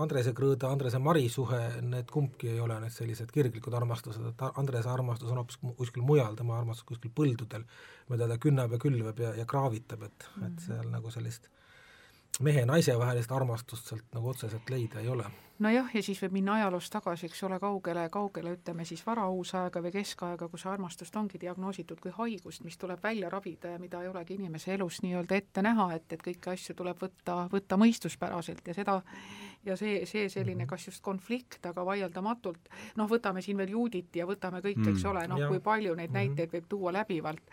Andrese 0.00 0.32
Krõõda, 0.32 0.70
Andrese 0.72 0.98
Mari 0.98 1.28
suhe, 1.28 1.82
need 1.82 2.06
kumbki 2.10 2.48
ei 2.48 2.60
ole 2.60 2.78
need 2.80 2.92
sellised 2.92 3.32
kirglikud 3.32 3.74
armastused, 3.74 4.24
et 4.30 4.44
Andrese 4.56 4.88
armastus 4.88 5.30
on 5.30 5.36
hoopis 5.36 5.58
kuskil 5.76 6.02
mujal, 6.02 6.34
tema 6.34 6.56
armastus 6.58 6.84
kuskil 6.84 7.10
põldudel, 7.10 7.66
mida 8.08 8.28
ta 8.28 8.38
künnab 8.38 8.72
ja 8.72 8.78
külvab 8.78 9.20
ja, 9.20 9.34
ja 9.34 9.44
kraavitab, 9.44 10.02
et 10.02 10.28
mm, 10.36 10.42
-hmm. 10.42 10.46
et 10.46 10.60
seal 10.60 10.88
nagu 10.90 11.10
sellist 11.10 11.50
mehe 12.40 12.60
ja 12.60 12.66
naise 12.66 12.98
vahelist 12.98 13.32
armastust 13.32 13.86
sealt 13.86 14.04
nagu 14.14 14.28
otseselt 14.28 14.70
leida 14.70 15.00
ei 15.00 15.08
ole 15.08 15.24
nojah, 15.62 15.88
ja 15.94 16.02
siis 16.02 16.20
võib 16.22 16.36
minna 16.36 16.56
ajaloos 16.58 16.88
tagasi, 16.92 17.26
eks 17.30 17.42
ole, 17.46 17.58
kaugele, 17.62 18.06
kaugele 18.12 18.52
ütleme 18.56 18.84
siis 18.88 19.02
varauusaega 19.06 19.82
või 19.84 19.92
keskaega, 19.94 20.48
kus 20.52 20.66
armastust 20.68 21.16
ongi 21.16 21.40
diagnoositud 21.40 22.00
kui 22.02 22.12
haigust, 22.16 22.64
mis 22.64 22.78
tuleb 22.80 23.02
välja 23.02 23.30
ravida 23.32 23.72
ja 23.74 23.80
mida 23.82 24.02
ei 24.02 24.10
olegi 24.10 24.36
inimese 24.36 24.74
elus 24.74 25.00
nii-öelda 25.04 25.38
ette 25.40 25.64
näha, 25.64 25.88
et, 25.96 26.12
et 26.12 26.22
kõiki 26.22 26.52
asju 26.52 26.76
tuleb 26.76 27.00
võtta, 27.02 27.38
võtta 27.52 27.80
mõistuspäraselt 27.80 28.68
ja 28.68 28.76
seda 28.76 29.00
ja 29.66 29.76
see, 29.76 30.04
see 30.06 30.28
selline 30.32 30.66
kas 30.66 30.86
just 30.90 31.02
konflikt, 31.04 31.64
aga 31.66 31.84
vaieldamatult 31.86 32.70
noh, 32.96 33.08
võtame 33.10 33.42
siin 33.42 33.58
veel 33.60 33.74
Juudit 33.76 34.16
ja 34.16 34.28
võtame 34.28 34.62
kõik 34.64 34.82
mm., 34.82 34.94
eks 34.94 35.08
ole, 35.08 35.26
noh, 35.30 35.48
kui 35.48 35.60
palju 35.64 35.96
neid 35.98 36.14
näiteid 36.14 36.52
võib 36.52 36.70
tuua 36.70 36.94
läbivalt 37.00 37.52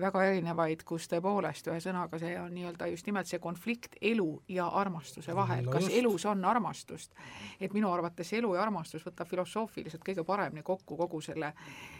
väga 0.00 0.22
erinevaid, 0.30 0.80
kus 0.88 1.04
tõepoolest 1.10 1.66
ühesõnaga 1.68 2.16
see 2.20 2.32
on 2.40 2.54
nii-öelda 2.54 2.86
just 2.88 3.06
nimelt 3.08 3.28
see 3.28 3.40
konflikt 3.42 3.98
elu 4.00 4.28
ja 4.48 4.68
armastuse 4.80 5.34
vahel 5.36 5.66
no, 5.66 5.74
kas 5.74 5.84
just. 5.88 5.96
elus 5.98 6.24
on 6.30 6.44
armastust. 6.48 7.12
et 7.60 7.74
minu 7.76 7.90
arvates 7.92 8.32
elu 8.38 8.54
ja 8.54 8.62
armastus 8.62 9.04
võtab 9.04 9.28
filosoofiliselt 9.28 10.04
kõige 10.06 10.24
paremini 10.24 10.64
kokku 10.64 10.96
kogu 10.96 11.20
selle 11.20 11.52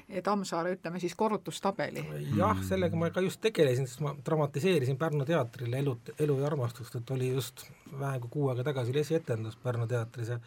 eh, 0.08 0.22
Tammsaare, 0.22 0.72
ütleme 0.78 1.00
siis, 1.00 1.14
korrutustabeli. 1.14 2.06
jah, 2.38 2.64
sellega 2.64 2.96
ma 2.96 3.10
ka 3.12 3.20
just 3.20 3.42
tegelesin, 3.44 3.86
sest 3.86 4.00
ma 4.00 4.14
dramatiseerisin 4.24 4.96
Pärnu 4.96 5.28
teatrile 5.28 5.82
elu, 5.84 5.98
elu 6.18 6.40
ja 6.40 6.48
armastust, 6.48 6.96
et 6.96 7.10
oli 7.10 7.34
just 7.34 7.66
vähem 7.98 8.20
kui 8.24 8.36
kuu 8.38 8.48
aega 8.52 8.64
tagasi 8.70 8.94
oli 8.94 9.04
esietendus 9.04 9.60
Pärnu 9.60 9.86
teatris 9.86 10.32
ja 10.32 10.40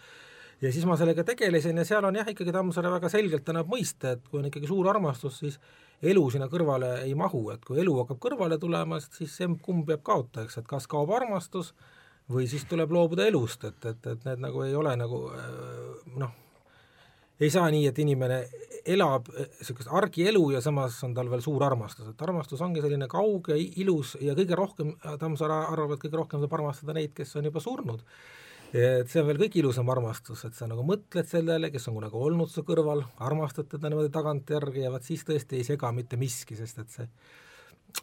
ja 0.61 0.71
siis 0.71 0.85
ma 0.87 0.97
sellega 0.97 1.23
tegelesin 1.23 1.77
ja 1.77 1.85
seal 1.85 2.05
on 2.07 2.15
jah, 2.15 2.27
ikkagi 2.33 2.53
Tammsaare 2.55 2.97
väga 2.97 3.09
selgelt 3.13 3.49
annab 3.51 3.69
mõista, 3.69 4.15
et 4.15 4.29
kui 4.29 4.39
on 4.39 4.49
ikkagi 4.49 4.67
suur 4.67 4.89
armastus, 4.89 5.43
siis 5.43 5.59
elu 6.03 6.23
sinna 6.31 6.47
kõrvale 6.51 6.91
ei 7.03 7.13
mahu, 7.17 7.49
et 7.53 7.63
kui 7.65 7.79
elu 7.81 7.93
hakkab 8.01 8.19
kõrvale 8.23 8.57
tulema, 8.61 8.99
siis 8.99 9.37
kumb 9.61 9.89
jääb 9.89 10.03
kaotajaks, 10.05 10.59
et 10.59 10.67
kas 10.67 10.87
kaob 10.91 11.13
armastus 11.15 11.73
või 12.31 12.47
siis 12.49 12.65
tuleb 12.65 12.91
loobuda 12.91 13.27
elust, 13.29 13.63
et, 13.63 13.85
et, 13.85 14.07
et 14.11 14.25
need 14.25 14.41
nagu 14.41 14.63
ei 14.65 14.75
ole 14.75 14.95
nagu 14.97 15.21
äh, 15.29 16.17
noh, 16.17 16.33
ei 17.39 17.49
saa 17.51 17.67
nii, 17.71 17.87
et 17.89 17.99
inimene 17.99 18.39
elab 18.85 19.27
niisugust 19.33 19.91
argielu 19.91 20.43
ja 20.53 20.61
samas 20.63 20.97
on 21.03 21.13
tal 21.15 21.29
veel 21.31 21.43
suur 21.43 21.63
armastus, 21.65 22.07
et 22.11 22.21
armastus 22.21 22.61
ongi 22.63 22.83
selline 22.83 23.07
kauge, 23.11 23.57
ilus 23.81 24.15
ja 24.21 24.35
kõige 24.37 24.57
rohkem, 24.57 24.93
Tammsaare 25.19 25.65
arvab, 25.73 25.95
et 25.95 26.05
kõige 26.05 26.21
rohkem 26.21 26.43
saab 26.43 26.57
armastada 26.59 26.95
neid, 26.95 27.13
kes 27.17 27.35
on 27.35 27.49
juba 27.49 27.63
surnud 27.63 28.05
et 28.75 29.11
see 29.11 29.21
on 29.21 29.29
veel 29.29 29.39
kõige 29.39 29.61
ilusam 29.61 29.89
armastus, 29.93 30.43
et 30.47 30.57
sa 30.57 30.67
nagu 30.67 30.83
mõtled 30.87 31.29
sellele, 31.29 31.69
kes 31.71 31.87
on 31.87 31.95
kunagi 31.99 32.19
olnud 32.27 32.51
su 32.51 32.65
kõrval, 32.67 33.05
armastad 33.23 33.69
teda 33.71 33.91
niimoodi 33.91 34.11
tagantjärgi 34.11 34.83
ja 34.83 34.91
vaat 34.91 35.07
siis 35.07 35.23
tõesti 35.27 35.59
ei 35.59 35.67
sega 35.67 35.91
mitte 35.95 36.19
miski, 36.19 36.57
sest 36.59 36.81
et 36.83 36.91
see 36.97 37.07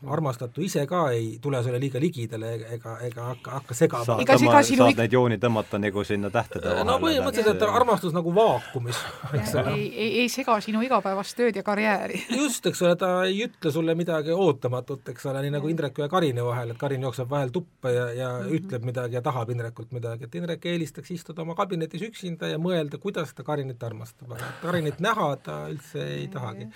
armastatu 0.06 0.62
ise 0.64 0.84
ka 0.86 1.02
ei 1.10 1.38
tule 1.42 1.62
sulle 1.62 1.78
liiga 1.80 2.00
ligidale 2.00 2.52
ega, 2.76 2.96
ega 3.06 3.24
hakka, 3.30 3.50
hakka 3.58 3.74
segama. 3.74 4.16
ega 4.22 4.36
sega 4.38 4.62
sinu 4.66 4.86
saad 4.86 5.00
neid 5.02 5.14
jooni 5.16 5.38
tõmmata 5.42 5.80
nagu 5.82 6.04
sinna 6.06 6.30
tähtede 6.32 6.68
vahele. 6.68 6.86
no 6.88 6.96
põhimõtteliselt, 7.02 7.60
et 7.60 7.74
armastus 7.80 8.14
nagu 8.16 8.32
vaakumis, 8.34 8.98
eks 9.38 9.54
ole. 9.60 9.74
ei, 9.76 9.86
ei, 9.92 10.10
ei 10.24 10.32
sega 10.32 10.56
sinu 10.64 10.82
igapäevast 10.86 11.36
tööd 11.38 11.58
ja 11.58 11.64
karjääri. 11.66 12.22
just, 12.42 12.66
eks 12.70 12.82
ole, 12.86 12.96
ta 13.00 13.12
ei 13.28 13.38
ütle 13.46 13.74
sulle 13.74 13.96
midagi 13.98 14.34
ootamatut, 14.34 15.12
eks 15.14 15.28
ole, 15.30 15.44
nii 15.46 15.54
nagu 15.56 15.70
Indreku 15.72 16.04
ja 16.04 16.10
Karini 16.12 16.44
vahel, 16.46 16.74
et 16.74 16.80
Karin 16.80 17.06
jookseb 17.08 17.30
vahel 17.30 17.54
tuppa 17.54 17.92
ja, 17.92 18.08
ja 18.16 18.32
mm 18.32 18.48
-hmm. 18.48 18.58
ütleb 18.58 18.90
midagi 18.90 19.18
ja 19.18 19.22
tahab 19.22 19.54
Indrekult 19.54 19.92
midagi, 19.92 20.24
et 20.24 20.34
Indrek 20.40 20.66
eelistaks 20.66 21.10
istuda 21.10 21.42
oma 21.42 21.54
kabinetis 21.54 22.02
üksinda 22.08 22.50
ja 22.50 22.58
mõelda, 22.58 22.98
kuidas 22.98 23.34
ta 23.34 23.44
Karinit 23.44 23.82
armastab, 23.82 24.32
aga 24.32 24.52
Karinit 24.62 25.00
näha 25.00 25.36
ta 25.36 25.66
üldse 25.68 26.06
ei 26.18 26.28
tahagi 26.28 26.70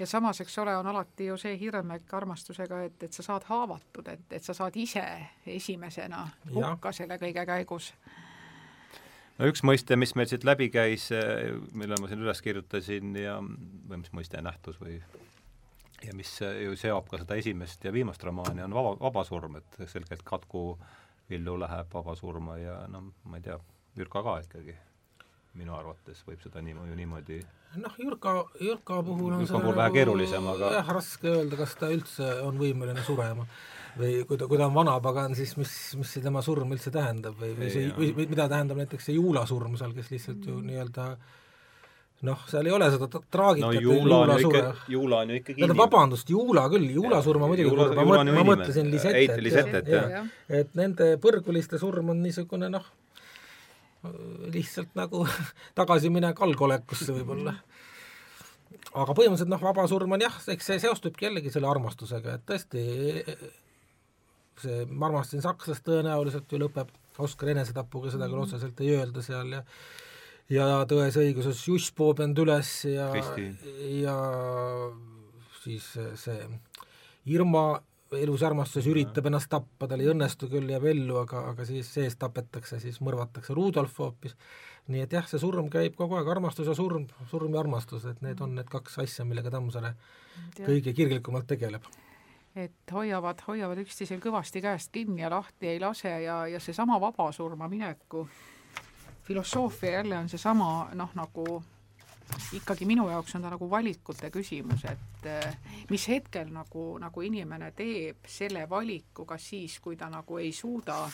ja 0.00 0.06
samas, 0.06 0.40
eks 0.40 0.58
ole, 0.58 0.76
on 0.76 0.86
alati 0.86 1.26
ju 1.26 1.36
see 1.40 1.56
hirm 1.60 1.94
ikka 1.96 2.16
armastusega, 2.20 2.82
et, 2.88 3.02
et 3.06 3.12
sa 3.16 3.24
saad 3.26 3.46
haavatud, 3.48 4.08
et, 4.08 4.26
et 4.32 4.44
sa 4.44 4.54
saad 4.56 4.76
ise 4.80 5.04
esimesena 5.46 6.26
hukka 6.54 6.92
selle 6.96 7.18
kõige 7.20 7.44
käigus. 7.46 7.92
no 9.38 9.48
üks 9.50 9.64
mõiste, 9.66 9.96
mis 10.00 10.14
meil 10.16 10.30
siit 10.30 10.44
läbi 10.48 10.70
käis, 10.72 11.10
mille 11.72 12.00
ma 12.00 12.10
siin 12.10 12.24
üles 12.24 12.42
kirjutasin 12.44 13.16
ja, 13.16 13.38
või 13.40 14.02
mis 14.02 14.12
mõiste, 14.16 14.42
nähtus 14.44 14.80
või 14.80 14.98
ja 16.06 16.16
mis 16.16 16.32
ju 16.40 16.76
seob 16.80 17.08
ka 17.10 17.20
seda 17.20 17.36
esimest 17.36 17.84
ja 17.84 17.92
viimast 17.92 18.22
romaani, 18.24 18.64
on 18.64 18.74
vaba, 18.74 18.96
vabasurm, 19.00 19.60
et 19.60 19.82
selgelt 19.86 20.24
Katku 20.24 20.78
Villu 21.30 21.58
läheb 21.60 21.92
vabasurma 21.94 22.56
ja 22.58 22.84
no 22.88 23.10
ma 23.24 23.36
ei 23.38 23.44
tea, 23.44 23.58
Jürka 23.98 24.22
ka 24.22 24.38
ikkagi 24.44 24.76
minu 25.58 25.74
arvates 25.74 26.22
võib 26.26 26.42
seda 26.44 26.62
niimoodi, 26.62 26.94
niimoodi 26.98 27.40
noh, 27.78 27.98
Jürka, 27.98 28.36
Jürka 28.60 29.02
puhul 29.06 29.34
on 29.34 29.44
Jürka 29.44 29.58
puhul 29.58 29.76
vähe 29.76 29.88
nagu 29.88 29.98
keerulisem, 29.98 30.46
aga 30.54 30.72
jah, 30.78 30.94
raske 30.96 31.30
öelda, 31.30 31.58
kas 31.60 31.76
ta 31.78 31.90
üldse 31.94 32.30
on 32.46 32.58
võimeline 32.60 33.04
surema. 33.06 33.46
või 33.98 34.22
kui 34.26 34.38
ta, 34.38 34.46
kui 34.46 34.58
ta 34.58 34.68
on 34.68 34.74
vanapagan, 34.74 35.34
siis 35.34 35.56
mis, 35.58 35.74
mis 35.98 36.14
see 36.14 36.22
tema 36.22 36.42
surm 36.46 36.70
üldse 36.70 36.92
tähendab 36.94 37.34
või, 37.40 37.56
või 37.58 37.70
see, 37.74 37.90
või, 37.96 38.12
või 38.14 38.28
mida 38.30 38.46
tähendab 38.50 38.78
näiteks 38.78 39.10
see 39.10 39.16
Juula 39.16 39.42
surm 39.50 39.74
seal, 39.78 39.94
kes 39.96 40.12
lihtsalt 40.14 40.46
ju 40.46 40.60
nii-öelda 40.62 41.06
noh, 42.28 42.44
seal 42.50 42.68
ei 42.68 42.74
ole 42.76 42.86
seda 42.92 43.08
traagikat 43.08 43.66
no 43.66 43.82
Juula 43.82 44.20
on 44.22 44.32
ju 44.34 44.50
ikka, 44.50 44.62
Juula 44.94 45.20
on 45.24 45.32
ju 45.32 45.40
ikkagi 45.40 45.62
tähendab, 45.62 45.80
vabandust, 45.82 46.30
Juula 46.30 46.66
küll, 46.72 46.86
Juula 46.94 47.20
surma 47.24 47.48
muidugi 47.50 47.72
kurb, 47.72 47.94
ma 47.96 48.06
mõtlen, 48.12 48.32
ma 48.36 48.46
mõtlesin 48.52 48.90
jah. 49.90 50.32
et 50.60 50.74
nende 50.78 51.14
põrguliste 51.22 51.80
surm 51.82 52.12
on 52.14 52.22
niisugune 52.22 52.70
noh, 52.72 52.86
lihtsalt 54.54 54.94
nagu 54.98 55.24
tagasiminek 55.78 56.40
algolekusse 56.46 57.12
võib-olla. 57.14 57.54
aga 58.90 59.14
põhimõtteliselt 59.16 59.52
noh, 59.52 59.62
vaba 59.62 59.86
surm 59.90 60.16
on 60.16 60.24
jah, 60.24 60.36
eks 60.54 60.70
see 60.72 60.82
seostubki 60.82 61.28
jällegi 61.28 61.52
selle 61.52 61.68
armastusega, 61.70 62.38
et 62.38 62.46
tõesti 62.48 62.84
see, 64.60 64.84
ma 64.88 65.10
armastasin 65.10 65.44
sakslast 65.44 65.84
tõenäoliselt 65.86 66.50
ju 66.50 66.62
lõpeb 66.64 66.92
Oskar 67.20 67.50
enesetapuga, 67.52 68.08
seda 68.14 68.30
küll 68.30 68.40
otseselt 68.40 68.78
ei 68.80 68.94
öelda 68.96 69.20
seal 69.24 69.58
ja 69.58 69.64
ja 70.50 70.66
Tões 70.88 71.18
õiguses 71.20 71.60
Juss 71.68 71.92
poob 71.94 72.22
end 72.24 72.38
üles 72.42 72.70
ja 72.88 73.10
ja 74.00 74.16
siis 75.60 75.86
see 76.22 76.38
Irma 77.30 77.82
elus 78.18 78.42
armastuses 78.42 78.88
üritab 78.90 79.28
ennast 79.30 79.50
tappa, 79.52 79.86
tal 79.90 80.02
ei 80.02 80.10
õnnestu 80.10 80.48
küll, 80.50 80.68
jääb 80.72 80.86
ellu, 80.90 81.20
aga, 81.22 81.44
aga 81.52 81.66
siis 81.68 81.92
sees 81.94 82.16
tapetakse, 82.18 82.80
siis 82.82 82.98
mõrvatakse 83.04 83.54
Rudolf 83.54 83.98
hoopis. 84.02 84.36
nii 84.90 85.04
et 85.04 85.12
jah, 85.12 85.26
see 85.28 85.38
surm 85.38 85.68
käib 85.70 85.94
kogu 85.94 86.16
aeg, 86.18 86.28
armastus 86.28 86.66
ja 86.66 86.74
surm, 86.74 87.06
surm 87.30 87.54
ja 87.54 87.60
armastus, 87.60 88.04
et 88.10 88.22
need 88.22 88.40
on 88.40 88.56
need 88.58 88.70
kaks 88.70 88.98
asja, 89.04 89.24
millega 89.24 89.50
Tammsaare 89.50 89.94
kõige 90.64 90.94
kirglikumalt 90.96 91.46
tegeleb 91.46 91.86
et 92.56 92.92
hoiavad, 92.92 93.42
hoiavad 93.46 93.78
üksteisel 93.84 94.18
kõvasti 94.18 94.62
käest 94.64 94.90
kinni 94.90 95.22
ja 95.22 95.30
lahti 95.30 95.68
ei 95.70 95.80
lase 95.80 96.10
ja, 96.24 96.40
ja 96.50 96.60
seesama 96.60 96.98
vabasurma 97.00 97.68
mineku 97.70 98.24
filosoofia 99.22 99.90
jälle 100.00 100.18
on 100.18 100.28
seesama 100.28 100.88
noh, 100.98 101.12
nagu 101.14 101.62
ikkagi 102.52 102.86
minu 102.86 103.08
jaoks 103.10 103.34
on 103.34 103.42
ta 103.42 103.50
nagu 103.50 103.70
valikute 103.70 104.30
küsimus, 104.30 104.84
et 104.90 105.26
eh, 105.26 105.56
mis 105.90 106.08
hetkel 106.08 106.50
nagu, 106.52 106.98
nagu 106.98 107.22
inimene 107.22 107.72
teeb 107.76 108.26
selle 108.28 108.66
valiku, 108.70 109.24
kas 109.24 109.50
siis, 109.52 109.78
kui 109.80 109.96
ta 109.96 110.10
nagu 110.10 110.38
ei 110.38 110.52
suuda 110.52 111.04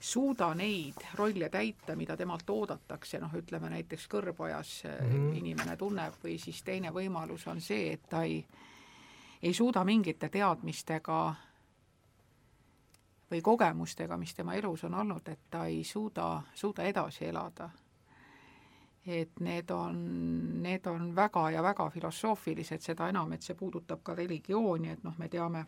suuda 0.00 0.52
neid 0.54 1.02
rolle 1.18 1.48
täita, 1.48 1.96
mida 1.96 2.16
temalt 2.16 2.50
oodatakse, 2.50 3.18
noh, 3.18 3.34
ütleme 3.34 3.70
näiteks 3.70 4.06
kõrbojas 4.08 4.84
mm 4.84 5.10
-hmm. 5.10 5.36
inimene 5.36 5.76
tunneb 5.76 6.14
või 6.24 6.38
siis 6.38 6.62
teine 6.62 6.90
võimalus 6.94 7.46
on 7.46 7.60
see, 7.60 7.92
et 7.92 8.08
ta 8.08 8.22
ei, 8.22 8.44
ei 9.42 9.54
suuda 9.54 9.84
mingite 9.84 10.28
teadmistega 10.28 11.34
või 13.30 13.42
kogemustega, 13.42 14.16
mis 14.16 14.34
tema 14.34 14.54
elus 14.54 14.84
on 14.84 14.94
olnud, 14.94 15.28
et 15.28 15.50
ta 15.50 15.66
ei 15.66 15.84
suuda, 15.84 16.42
suuda 16.54 16.82
edasi 16.82 17.24
elada 17.24 17.70
et 19.08 19.40
need 19.40 19.70
on, 19.70 19.96
need 20.62 20.86
on 20.86 21.08
väga 21.16 21.46
ja 21.50 21.62
väga 21.64 21.88
filosoofilised, 21.90 22.82
seda 22.84 23.08
enam, 23.08 23.32
et 23.32 23.42
see 23.42 23.56
puudutab 23.56 24.02
ka 24.04 24.14
religiooni, 24.14 24.92
et 24.92 25.04
noh, 25.06 25.14
me 25.18 25.28
teame, 25.32 25.64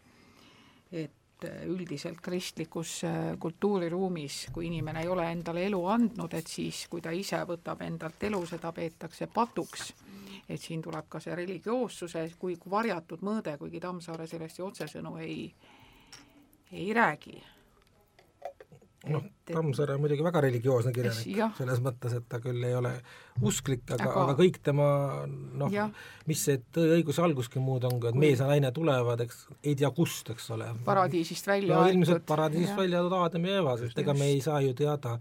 et 0.93 1.47
üldiselt 1.67 2.21
kristlikus 2.21 2.99
äh, 3.09 3.39
kultuuriruumis, 3.41 4.51
kui 4.53 4.67
inimene 4.67 5.01
ei 5.01 5.09
ole 5.09 5.25
endale 5.33 5.65
elu 5.67 5.81
andnud, 5.89 6.35
et 6.37 6.47
siis, 6.47 6.83
kui 6.93 7.01
ta 7.01 7.15
ise 7.17 7.41
võtab 7.49 7.81
endalt 7.87 8.29
elu, 8.29 8.43
seda 8.47 8.73
peetakse 8.77 9.31
patuks. 9.33 9.95
et 10.49 10.61
siin 10.61 10.83
tuleb 10.83 11.07
ka 11.09 11.21
see 11.21 11.35
religioossuse 11.35 12.25
kui 12.39 12.57
varjatud 12.71 13.23
mõõde, 13.23 13.57
kuigi 13.59 13.81
Tammsaare 13.81 14.27
sellest 14.27 14.59
ju 14.59 14.67
otsesõnu 14.67 15.17
ei, 15.23 15.55
ei 16.73 16.93
räägi 16.93 17.39
noh, 19.09 19.25
Tammsaare 19.51 19.95
on 19.97 20.03
muidugi 20.05 20.25
väga 20.25 20.43
religioosne 20.45 20.93
kirjanik, 20.93 21.39
selles 21.57 21.81
mõttes, 21.83 22.13
et 22.19 22.27
ta 22.29 22.41
küll 22.43 22.61
ei 22.69 22.75
ole 22.77 22.93
usklik, 23.49 23.87
aga, 23.89 24.11
aga, 24.11 24.25
aga 24.27 24.35
kõik 24.39 24.59
tema 24.65 24.89
noh, 25.63 25.77
mis 26.29 26.43
see 26.47 26.61
tõe 26.75 26.99
õiguse 26.99 27.25
alguski 27.25 27.63
muud 27.63 27.87
on, 27.89 27.97
et 28.11 28.19
mees 28.21 28.43
ja 28.43 28.49
naine 28.51 28.73
tulevad, 28.77 29.25
eks, 29.25 29.47
ei 29.65 29.75
tea 29.81 29.91
kust, 29.97 30.31
eks 30.35 30.51
ole. 30.57 30.69
paradiisist 30.85 31.49
välja 31.49 31.81
no, 31.81 31.89
ilmselt 31.89 32.27
paradiisist 32.29 32.75
ja. 32.75 32.81
välja 32.83 33.01
toodud 33.01 33.19
Aadam 33.23 33.49
ja 33.49 33.63
Eva, 33.63 33.79
sest 33.81 34.05
ega 34.05 34.15
me 34.17 34.29
ei 34.35 34.45
saa 34.45 34.61
ju 34.67 34.77
teada 34.77 35.17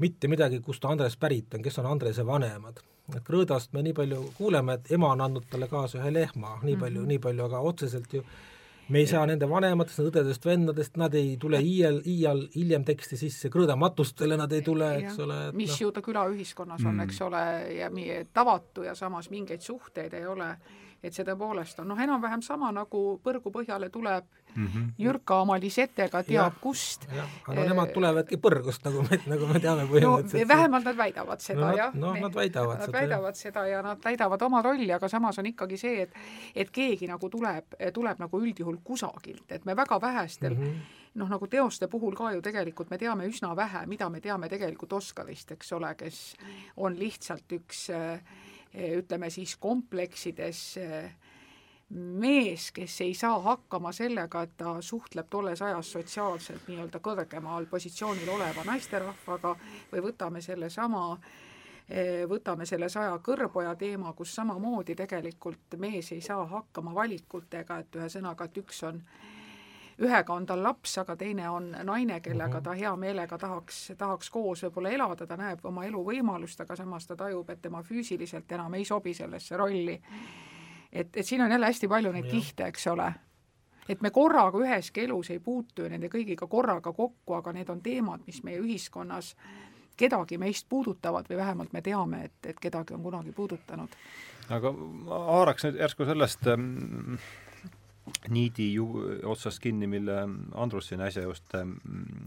mitte 0.00 0.28
midagi, 0.32 0.60
kust 0.64 0.84
Andres 0.88 1.16
pärit 1.20 1.56
on, 1.56 1.64
kes 1.64 1.80
on 1.80 1.88
Andrese 1.88 2.26
vanemad. 2.26 2.84
et 3.10 3.24
Krõõdast 3.26 3.72
me 3.74 3.82
nii 3.82 3.96
palju 3.96 4.22
kuuleme, 4.36 4.76
et 4.76 4.92
ema 4.94 5.08
on 5.16 5.24
andnud 5.24 5.48
talle 5.50 5.66
kaasa 5.72 5.98
ühe 5.98 6.12
lehma, 6.14 6.58
nii 6.62 6.76
palju 6.76 7.00
mm, 7.00 7.04
-hmm. 7.04 7.08
nii 7.08 7.18
palju, 7.18 7.44
aga 7.48 7.60
otseselt 7.72 8.12
ju 8.14 8.22
me 8.90 9.02
ei 9.02 9.06
saa 9.06 9.22
nende 9.28 9.48
vanematest, 9.48 10.02
õdedest, 10.02 10.44
vendadest, 10.46 10.96
nad 11.00 11.14
ei 11.14 11.36
tule 11.40 11.60
iial, 11.62 12.00
iial 12.10 12.44
hiljem 12.54 12.84
teksti 12.88 13.18
sisse, 13.20 13.50
krõõdamatustele 13.52 14.38
nad 14.40 14.52
ei 14.52 14.64
tule, 14.66 14.90
eks 15.04 15.18
ole. 15.24 15.40
mis 15.56 15.72
no. 15.76 15.80
ju 15.86 15.94
ta 15.94 16.02
külaühiskonnas 16.04 16.84
on 16.84 16.96
mm., 16.96 17.06
eks 17.06 17.24
ole, 17.26 17.42
ja 17.78 17.90
meie 17.94 18.24
tavatu 18.32 18.86
ja 18.86 18.94
samas 18.98 19.30
mingeid 19.30 19.62
suhteid 19.64 20.14
ei 20.18 20.26
ole 20.26 20.54
et 21.00 21.16
see 21.16 21.24
tõepoolest 21.24 21.80
on 21.80 21.88
noh, 21.90 22.00
enam-vähem 22.00 22.42
sama, 22.44 22.70
nagu 22.76 23.02
põrgu 23.24 23.52
põhjale 23.54 23.88
tuleb 23.92 24.26
mm 24.54 24.66
-hmm. 24.66 24.92
Jürka 24.98 25.40
oma 25.40 25.58
lisetega 25.60 26.22
teab 26.22 26.52
ja, 26.54 26.60
kust. 26.60 27.06
aga 27.46 27.64
nemad 27.64 27.92
tulevadki 27.94 28.36
põrgust, 28.36 28.84
nagu 28.84 29.02
me, 29.02 29.20
nagu 29.26 29.46
me 29.46 29.60
teame 29.60 29.86
põhimõtteliselt 29.90 30.42
no,. 30.42 30.48
vähemalt 30.54 30.84
nad 30.84 30.96
väidavad 30.96 31.40
seda 31.40 31.60
no, 31.60 31.76
jah. 31.76 31.94
noh, 31.94 32.20
nad 32.20 32.34
väidavad 32.34 32.78
nad 32.78 32.86
seda. 32.86 32.98
väidavad 32.98 33.34
jah. 33.34 33.42
seda 33.42 33.66
ja 33.66 33.82
nad 33.82 34.00
täidavad 34.00 34.42
oma 34.42 34.62
rolli, 34.62 34.92
aga 34.92 35.08
samas 35.08 35.38
on 35.38 35.46
ikkagi 35.46 35.76
see, 35.76 36.02
et 36.02 36.14
et 36.54 36.70
keegi 36.70 37.06
nagu 37.06 37.28
tuleb, 37.28 37.76
tuleb 37.94 38.18
nagu 38.18 38.40
üldjuhul 38.40 38.78
kusagilt, 38.84 39.52
et 39.52 39.64
me 39.64 39.76
väga 39.76 40.00
vähestel 40.00 40.54
mm 40.54 40.64
-hmm 40.64 40.98
noh, 41.14 41.28
nagu 41.28 41.46
teoste 41.46 41.88
puhul 41.88 42.14
ka 42.14 42.32
ju 42.32 42.42
tegelikult 42.42 42.90
me 42.90 42.98
teame 42.98 43.26
üsna 43.26 43.56
vähe, 43.56 43.86
mida 43.86 44.08
me 44.08 44.20
teame 44.20 44.48
tegelikult 44.48 44.92
Oscarist, 44.92 45.50
eks 45.50 45.72
ole, 45.72 45.94
kes 45.94 46.36
on 46.76 46.98
lihtsalt 46.98 47.52
üks 47.52 47.90
äh, 47.90 48.20
ütleme 48.74 49.30
siis 49.30 49.56
kompleksides 49.56 50.76
eh, 50.76 51.10
mees, 51.90 52.70
kes 52.72 53.00
ei 53.00 53.14
saa 53.14 53.38
hakkama 53.42 53.92
sellega, 53.92 54.42
et 54.42 54.56
ta 54.56 54.76
suhtleb 54.82 55.26
tolles 55.30 55.62
ajas 55.62 55.92
sotsiaalselt 55.92 56.68
nii-öelda 56.68 57.00
kõrgemal 57.02 57.66
positsioonil 57.70 58.28
oleva 58.28 58.64
naisterahvaga 58.64 59.56
või 59.92 60.04
võtame 60.04 60.42
sellesama 60.44 61.02
eh, 61.88 62.22
võtame 62.30 62.66
selle 62.66 62.88
saja 62.88 63.18
kõrboja 63.18 63.74
teema, 63.74 64.12
kus 64.12 64.34
samamoodi 64.34 64.94
tegelikult 64.94 65.76
mees 65.78 66.12
ei 66.12 66.20
saa 66.20 66.46
hakkama 66.46 66.94
valikutega, 66.94 67.78
et 67.82 68.00
ühesõnaga, 68.00 68.46
et 68.46 68.62
üks 68.62 68.82
on 68.86 69.02
ühega 70.00 70.34
on 70.34 70.46
tal 70.46 70.62
laps, 70.62 70.94
aga 71.02 71.16
teine 71.16 71.48
on 71.50 71.70
naine, 71.84 72.20
kellega 72.24 72.60
mhm. 72.60 72.64
ta 72.64 72.76
hea 72.78 72.92
meelega 72.96 73.38
tahaks, 73.38 73.80
tahaks 73.98 74.30
koos 74.30 74.64
võib-olla 74.64 74.94
elada, 74.94 75.26
ta 75.26 75.36
näeb 75.36 75.64
oma 75.68 75.84
eluvõimalust, 75.88 76.62
aga 76.64 76.76
samas 76.76 77.06
ta 77.06 77.16
tajub, 77.16 77.50
et 77.50 77.62
tema 77.62 77.82
füüsiliselt 77.82 78.52
enam 78.52 78.74
ei 78.78 78.84
sobi 78.84 79.14
sellesse 79.14 79.56
rolli. 79.56 79.98
Et, 80.92 81.16
et 81.16 81.26
siin 81.26 81.42
on 81.42 81.50
jälle 81.50 81.66
hästi 81.66 81.88
palju 81.88 82.12
neid 82.12 82.30
kihte, 82.30 82.66
eks 82.66 82.86
ole. 82.86 83.12
et 83.88 84.02
me 84.02 84.10
korraga 84.14 84.58
üheski 84.58 85.04
elus 85.04 85.30
ei 85.30 85.40
puutu 85.42 85.88
nende 85.88 86.06
kõigiga 86.08 86.46
korraga 86.46 86.92
kokku, 86.92 87.34
aga 87.34 87.52
need 87.52 87.70
on 87.72 87.80
teemad, 87.82 88.22
mis 88.26 88.42
meie 88.46 88.60
ühiskonnas 88.62 89.34
kedagi 89.98 90.38
meist 90.38 90.68
puudutavad 90.68 91.26
või 91.28 91.40
vähemalt 91.40 91.72
me 91.72 91.82
teame, 91.82 92.24
et, 92.24 92.38
et 92.46 92.60
kedagi 92.60 92.94
on 92.94 93.02
kunagi 93.02 93.32
puudutanud. 93.36 93.96
aga 94.48 94.72
ma 94.72 95.22
haaraks 95.34 95.66
nüüd 95.66 95.80
järsku 95.82 96.06
sellest 96.08 96.46
ähm 96.46 97.18
niidi 98.28 98.72
ju 98.72 98.86
otsast 99.28 99.60
kinni, 99.62 99.86
mille 99.86 100.14
Andrus 100.58 100.88
siin 100.88 101.00
äsja 101.00 101.22
just 101.22 101.54
ähm, 101.54 101.76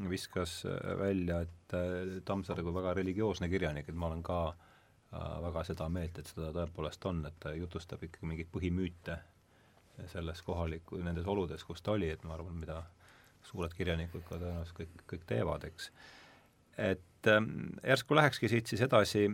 viskas 0.09 0.61
välja, 0.99 1.41
et 1.41 1.74
äh, 1.76 2.22
Tammsaare 2.26 2.64
kui 2.64 2.74
väga 2.74 2.93
religioosne 2.93 3.49
kirjanik, 3.49 3.89
et 3.89 3.95
ma 3.95 4.07
olen 4.07 4.22
ka 4.24 4.38
äh, 4.47 4.72
väga 5.43 5.64
seda 5.68 5.88
meelt, 5.93 6.18
et 6.20 6.30
seda 6.30 6.51
tõepoolest 6.55 7.05
on, 7.09 7.24
et 7.30 7.38
ta 7.39 7.53
jutustab 7.53 8.03
ikkagi 8.03 8.30
mingeid 8.30 8.49
põhimüüte 8.53 9.18
selles 10.09 10.41
kohaliku, 10.41 10.97
nendes 11.05 11.28
oludes, 11.30 11.64
kus 11.64 11.82
ta 11.82 11.93
oli, 11.93 12.09
et 12.09 12.24
ma 12.26 12.34
arvan, 12.34 12.55
mida 12.57 12.80
suured 13.45 13.74
kirjanikud 13.78 14.24
ka 14.28 14.39
tõenäoliselt 14.39 14.78
kõik, 14.78 15.01
kõik 15.11 15.26
teevad, 15.30 15.66
eks. 15.68 15.89
et 16.78 17.30
ähm, 17.30 17.49
järsku 17.84 18.16
lähekski 18.16 18.49
siit 18.49 18.72
siis 18.72 18.82
edasi 18.82 19.28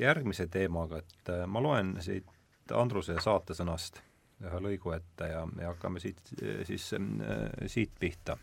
järgmise 0.00 0.46
teemaga, 0.46 1.02
et 1.02 1.32
äh, 1.32 1.44
ma 1.46 1.62
loen 1.62 1.96
siit 2.04 2.28
Andruse 2.70 3.16
saatesõnast 3.20 3.98
ühe 4.46 4.60
lõigu 4.62 4.94
ette 4.94 5.26
ja, 5.28 5.42
ja 5.60 5.72
hakkame 5.74 6.00
siit 6.00 6.20
siis 6.68 6.92
äh, 6.94 7.48
siit 7.66 7.92
pihta. 8.00 8.38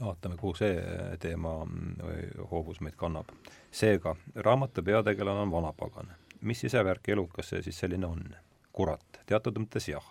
Vaatame, 0.00 0.36
kuhu 0.36 0.54
see 0.54 0.76
teema 1.20 1.54
või 2.02 2.28
hoovus 2.50 2.80
meid 2.80 2.96
kannab. 2.96 3.28
seega, 3.70 4.16
raamatu 4.34 4.82
peategelane 4.82 5.40
on 5.40 5.52
vanapagan. 5.52 6.12
mis 6.40 6.64
isevärk 6.64 7.08
elukas 7.08 7.48
see 7.48 7.62
siis 7.62 7.78
selline 7.78 8.06
on? 8.06 8.24
kurat, 8.72 9.20
teatud 9.26 9.58
mõttes 9.58 9.88
jah. 9.88 10.04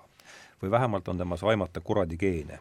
või 0.61 0.71
vähemalt 0.71 1.07
on 1.07 1.17
temas 1.17 1.43
aimata 1.43 1.81
kuradi 1.81 2.17
geene. 2.17 2.59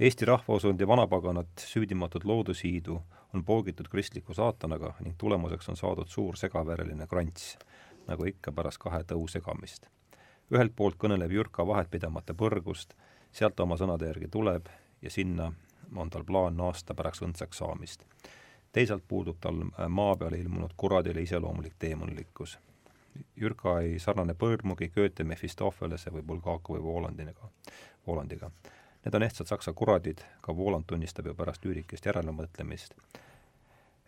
Eesti 0.00 0.24
rahvaosundi 0.24 0.86
vanapaganat 0.86 1.48
süüdimatut 1.58 2.24
loodushiidu 2.24 3.02
on 3.34 3.44
poogitud 3.44 3.88
kristliku 3.88 4.34
saatanaga 4.34 4.94
ning 5.00 5.14
tulemuseks 5.18 5.68
on 5.68 5.76
saadud 5.76 6.08
suur 6.08 6.36
segavereline 6.36 7.06
krants, 7.06 7.58
nagu 8.06 8.24
ikka 8.24 8.52
pärast 8.52 8.78
kahe 8.78 9.02
tõu 9.02 9.28
segamist 9.28 9.88
ühelt 10.50 10.76
poolt 10.76 10.98
kõneleb 11.00 11.32
Jürka 11.32 11.66
vahetpidamata 11.66 12.34
põrgust, 12.38 12.94
sealt 13.32 13.60
oma 13.60 13.78
sõnade 13.80 14.06
järgi 14.06 14.28
tuleb 14.30 14.68
ja 15.02 15.10
sinna 15.10 15.50
on 15.96 16.10
tal 16.10 16.24
plaan 16.24 16.56
naasta 16.56 16.94
pärast 16.94 17.22
õndsaks 17.22 17.58
saamist. 17.58 18.04
teisalt 18.72 19.04
puudub 19.08 19.36
tal 19.40 19.62
maa 19.88 20.16
peale 20.16 20.38
ilmunud 20.38 20.74
kuradile 20.76 21.22
iseloomulik 21.22 21.74
teemonlikkus. 21.78 22.58
Jürka 23.36 23.80
ei 23.80 23.98
sarnane 23.98 24.34
põrmugi 24.34 24.88
Goethe, 24.88 25.24
Mephistophelese 25.24 26.12
või 26.12 26.22
Bulgakov 26.22 26.76
või 26.76 26.82
Volandiga, 26.82 27.48
Volandiga. 28.06 28.50
Need 29.04 29.14
on 29.14 29.22
ehtsad 29.22 29.46
saksa 29.46 29.72
kuradid, 29.72 30.20
ka 30.40 30.56
Voland 30.56 30.84
tunnistab 30.86 31.26
ju 31.26 31.34
pärast 31.34 31.64
üürikest 31.64 32.06
järelemõtlemist, 32.06 32.94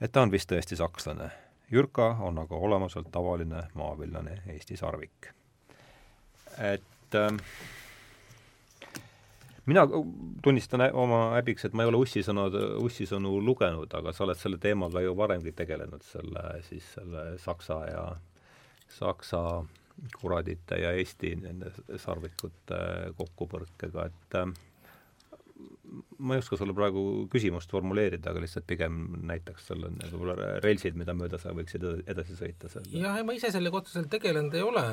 et 0.01 0.13
ta 0.13 0.23
on 0.23 0.31
vist 0.31 0.53
tõesti 0.53 0.77
sakslane. 0.77 1.31
Jürka 1.71 2.11
on 2.21 2.39
aga 2.39 2.57
olemuselt 2.57 3.09
tavaline 3.13 3.63
maavillane 3.75 4.43
Eesti 4.47 4.77
sarvik 4.77 5.33
et 6.59 7.15
äh, 7.15 7.37
mina 9.69 9.85
tunnistan 10.43 10.87
oma 10.93 11.35
häbiks, 11.37 11.67
et 11.69 11.75
ma 11.77 11.85
ei 11.85 11.91
ole 11.91 12.01
ussisõnu, 12.05 12.47
ussisõnu 12.85 13.35
lugenud, 13.45 13.93
aga 14.01 14.15
sa 14.17 14.25
oled 14.27 14.41
selle 14.41 14.61
teemaga 14.63 15.03
ju 15.05 15.15
varemgi 15.19 15.53
tegelenud, 15.57 16.05
selle 16.09 16.45
siis 16.69 16.87
selle 16.97 17.27
saksa 17.43 17.83
ja 17.91 18.07
saksa 18.99 19.43
kuradite 20.21 20.79
ja 20.79 20.95
Eesti 20.97 21.35
nende 21.43 21.73
sarvikute 21.99 22.81
kokkupõrkega, 23.19 24.07
et 24.09 24.39
äh, 24.39 24.53
ma 26.19 26.37
ei 26.37 26.43
oska 26.43 26.59
sulle 26.59 26.75
praegu 26.77 27.03
küsimust 27.33 27.71
formuleerida, 27.73 28.31
aga 28.31 28.43
lihtsalt 28.45 28.67
pigem 28.69 29.01
näitaks 29.29 29.71
selle 29.71 29.91
võib-olla 30.05 30.59
relsid, 30.65 30.99
mida 30.99 31.15
mööda 31.19 31.41
sa 31.41 31.55
võiksid 31.57 31.87
edasi 32.07 32.37
sõita 32.39 32.71
selle. 32.73 32.93
jah, 33.03 33.19
ma 33.27 33.37
ise 33.37 33.51
sellega 33.55 33.81
otseselt 33.81 34.11
tegelenud 34.13 34.55
ei 34.55 34.65
ole, 34.65 34.85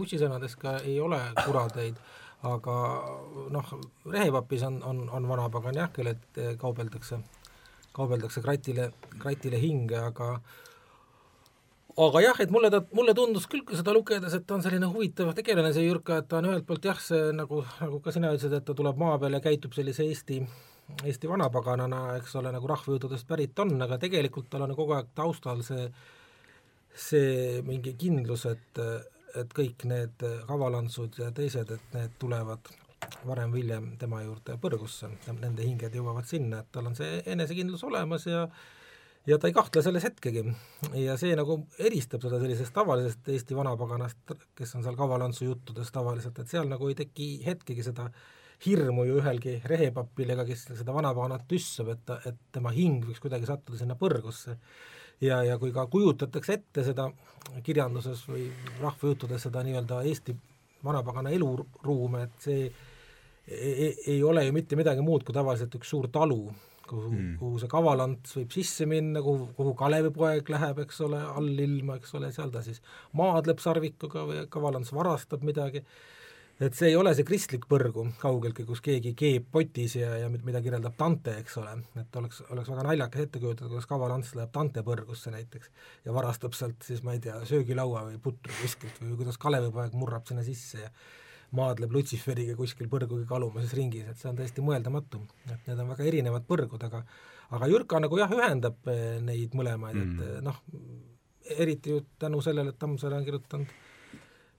ussisõnades 0.00 0.56
ka 0.60 0.78
ei 0.86 0.98
ole 1.02 1.20
kuradeid, 1.44 2.00
aga 2.46 2.76
noh, 3.52 3.74
rehepapis 4.08 4.64
on, 4.68 4.80
on, 4.86 5.04
on 5.12 5.28
vanapagan 5.28 5.76
jah, 5.76 5.92
kellelt 5.92 6.40
eh, 6.40 6.54
kaubeldakse, 6.60 7.20
kaubeldakse 7.96 8.42
kratile, 8.44 8.90
kratile 9.18 9.60
hinge, 9.60 9.98
aga 10.00 10.30
aga 12.00 12.22
jah, 12.24 12.40
et 12.40 12.52
mulle 12.54 12.70
ta, 12.72 12.80
mulle 12.96 13.12
tundus 13.16 13.48
küll 13.50 13.66
seda 13.76 13.92
lugedes, 13.92 14.34
et 14.36 14.46
ta 14.46 14.56
on 14.56 14.64
selline 14.64 14.88
huvitav 14.88 15.34
tegelane, 15.36 15.74
see 15.76 15.84
Jürka, 15.84 16.22
et 16.22 16.30
ta 16.30 16.38
on 16.38 16.48
ühelt 16.48 16.64
poolt 16.68 16.88
jah, 16.88 17.00
see 17.02 17.28
nagu, 17.36 17.60
nagu 17.82 18.00
ka 18.00 18.14
sina 18.14 18.32
ütlesid, 18.32 18.56
et 18.56 18.64
ta 18.64 18.76
tuleb 18.78 19.00
maa 19.00 19.18
peale 19.20 19.40
ja 19.40 19.46
käitub 19.50 19.76
sellise 19.76 20.06
Eesti 20.08 20.40
Eesti 21.06 21.28
vanapaganana, 21.30 22.16
eks 22.18 22.32
ole, 22.40 22.50
nagu 22.50 22.66
rahvajõududest 22.66 23.28
pärit 23.28 23.58
on, 23.62 23.76
aga 23.84 23.98
tegelikult 24.00 24.48
tal 24.50 24.64
on 24.64 24.74
kogu 24.74 24.96
aeg 24.96 25.12
taustal 25.14 25.60
see 25.66 25.84
see 26.90 27.60
mingi 27.66 27.94
kindlus, 27.98 28.46
et, 28.50 28.80
et 29.38 29.54
kõik 29.54 29.86
need 29.90 30.26
kavalantsud 30.48 31.20
ja 31.22 31.30
teised, 31.34 31.70
et 31.70 31.96
need 31.96 32.16
tulevad 32.18 32.70
varem 33.26 33.52
või 33.52 33.62
hiljem 33.62 33.86
tema 34.00 34.20
juurde 34.24 34.56
põrgusse, 34.60 35.08
nende 35.30 35.64
hinged 35.64 35.94
jõuavad 35.96 36.28
sinna, 36.28 36.60
et 36.60 36.68
tal 36.72 36.90
on 36.90 36.96
see 36.98 37.22
enesekindlus 37.32 37.84
olemas 37.88 38.26
ja 38.28 38.46
ja 39.28 39.36
ta 39.38 39.50
ei 39.50 39.54
kahtle 39.54 39.82
selles 39.84 40.04
hetkegi. 40.04 40.44
ja 40.96 41.16
see 41.20 41.34
nagu 41.36 41.58
eristab 41.78 42.22
seda 42.24 42.40
sellisest 42.40 42.72
tavalisest 42.74 43.28
Eesti 43.28 43.56
vanapaganast, 43.56 44.34
kes 44.56 44.74
on 44.76 44.84
seal 44.84 44.96
kavalantsu 44.96 45.44
juttudes 45.44 45.92
tavaliselt, 45.92 46.38
et 46.38 46.48
seal 46.48 46.68
nagu 46.68 46.88
ei 46.88 46.96
teki 46.98 47.30
hetkegi 47.46 47.84
seda 47.90 48.10
hirmu 48.64 49.04
ju 49.08 49.20
ühelgi 49.20 49.58
rehepapil 49.64 50.32
ega 50.34 50.44
kes 50.48 50.66
seda 50.70 50.94
vanapaganat 50.96 51.46
tüssab, 51.48 51.92
et 51.94 52.04
ta, 52.06 52.20
et 52.28 52.40
tema 52.52 52.72
hing 52.76 53.04
võiks 53.08 53.22
kuidagi 53.22 53.48
sattuda 53.48 53.80
sinna 53.80 53.96
põrgusse 54.00 54.56
ja, 55.20 55.42
ja 55.44 55.58
kui 55.58 55.72
ka 55.72 55.86
kujutatakse 55.90 56.58
ette 56.58 56.84
seda 56.86 57.10
kirjanduses 57.66 58.22
või 58.28 58.46
rahvajuttudes 58.80 59.48
seda 59.48 59.62
nii-öelda 59.66 60.02
Eesti 60.08 60.36
vanapagana 60.84 61.32
eluruume, 61.34 62.24
et 62.24 62.46
see 62.46 62.64
ei, 62.64 63.72
e-, 63.88 63.94
ei 64.14 64.22
ole 64.22 64.44
ju 64.46 64.56
mitte 64.56 64.78
midagi 64.78 65.04
muud 65.04 65.24
kui 65.26 65.36
tavaliselt 65.36 65.74
üks 65.76 65.90
suur 65.92 66.08
talu, 66.12 66.42
kuhu 66.90 67.10
mm., 67.10 67.34
kuhu 67.40 67.58
see 67.62 67.70
kavalants 67.70 68.36
võib 68.38 68.54
sisse 68.54 68.86
minna, 68.88 69.22
kuhu, 69.24 69.50
kuhu 69.56 69.74
Kalevipoeg 69.78 70.48
läheb, 70.52 70.82
eks 70.84 71.02
ole, 71.06 71.20
allilma, 71.40 71.98
eks 72.00 72.16
ole, 72.18 72.32
seal 72.34 72.52
ta 72.54 72.64
siis 72.66 72.80
maadleb 73.18 73.60
sarvikuga 73.62 74.24
või 74.28 74.46
kavalants 74.52 74.94
varastab 74.96 75.44
midagi 75.46 75.84
et 76.60 76.76
see 76.76 76.90
ei 76.90 76.96
ole 76.98 77.12
see 77.16 77.24
kristlik 77.24 77.64
põrgu 77.70 78.04
kaugeltki, 78.20 78.66
kus 78.68 78.82
keegi 78.84 79.14
keeb 79.16 79.46
potis 79.52 79.96
ja, 79.96 80.12
ja 80.20 80.28
mida 80.32 80.60
kirjeldab 80.64 80.98
Dante, 80.98 81.38
eks 81.40 81.56
ole, 81.62 81.72
et 82.02 82.20
oleks, 82.20 82.42
oleks 82.52 82.68
väga 82.72 82.84
naljakas 82.84 83.24
ette 83.24 83.40
kujutada, 83.42 83.70
kuidas 83.72 83.88
kavalants 83.88 84.34
läheb 84.36 84.52
Dante 84.54 84.84
põrgusse 84.86 85.32
näiteks 85.32 85.72
ja 86.04 86.14
varastab 86.16 86.56
sealt 86.58 86.84
siis 86.86 87.02
ma 87.06 87.16
ei 87.16 87.24
tea, 87.24 87.38
söögilaua 87.48 88.04
või 88.10 88.20
putru 88.22 88.54
kuskilt 88.60 89.00
või 89.02 89.16
kuidas 89.22 89.40
Kalevipoeg 89.40 89.96
murrab 89.96 90.28
sinna 90.28 90.44
sisse 90.46 90.84
ja 90.84 90.92
maadleb 91.56 91.92
Lutsiferiga 91.94 92.54
kuskil 92.58 92.88
põrgu 92.90 93.22
kõige 93.22 93.34
alumises 93.34 93.72
ringis, 93.74 94.06
et 94.06 94.20
see 94.20 94.28
on 94.30 94.38
täiesti 94.38 94.62
mõeldamatu. 94.62 95.22
et 95.50 95.66
need 95.66 95.78
on 95.78 95.88
väga 95.94 96.06
erinevad 96.06 96.46
põrgud, 96.46 96.84
aga 96.86 97.02
aga 97.50 97.68
Jürka 97.70 98.00
nagu 98.02 98.18
jah, 98.18 98.30
ühendab 98.30 98.90
eh, 98.90 99.18
neid 99.24 99.56
mõlemaid 99.58 99.96
mm., 99.96 100.12
et 100.12 100.26
eh, 100.26 100.42
noh, 100.46 100.60
eriti 101.58 101.94
ju 101.94 102.04
tänu 102.20 102.42
sellele, 102.44 102.70
et 102.70 102.78
Tammsaare 102.78 103.18
on 103.18 103.26
kirjutanud, 103.26 103.72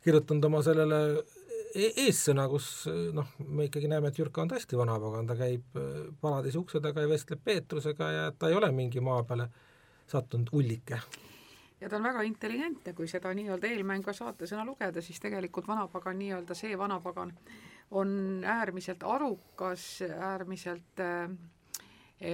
kirjutanud 0.03 0.49
oma 0.49 0.63
sellele 0.65 0.99
eessõna, 1.75 2.47
kus 2.51 2.67
noh, 3.15 3.33
me 3.47 3.67
ikkagi 3.67 3.89
näeme, 3.91 4.11
et 4.11 4.19
Jürka 4.19 4.43
on 4.43 4.51
tõesti 4.51 4.77
vanapagan, 4.79 5.27
ta 5.29 5.37
käib 5.39 5.79
eh, 5.79 5.97
paradiisi 6.21 6.59
ukse 6.59 6.81
taga 6.83 7.03
ja 7.03 7.09
vestleb 7.11 7.43
Peetrusega 7.43 8.11
ja 8.11 8.31
ta 8.31 8.49
ei 8.49 8.57
ole 8.57 8.71
mingi 8.75 9.03
maa 9.03 9.23
peale 9.27 9.47
sattunud 10.11 10.51
ullike. 10.57 10.99
Ja 11.81 11.89
ta 11.89 11.97
on 11.97 12.05
väga 12.05 12.21
intelligentne, 12.27 12.93
kui 12.93 13.07
seda 13.09 13.31
nii-öelda 13.33 13.71
eelmängu 13.71 14.13
saatesõna 14.13 14.65
lugeda, 14.67 15.01
siis 15.01 15.19
tegelikult 15.23 15.67
vanapagan, 15.67 16.19
nii-öelda 16.19 16.57
see 16.57 16.77
vanapagan 16.77 17.33
on 17.97 18.11
äärmiselt 18.45 19.03
arukas, 19.03 20.03
äärmiselt 20.05 21.01
äh, 21.01 21.31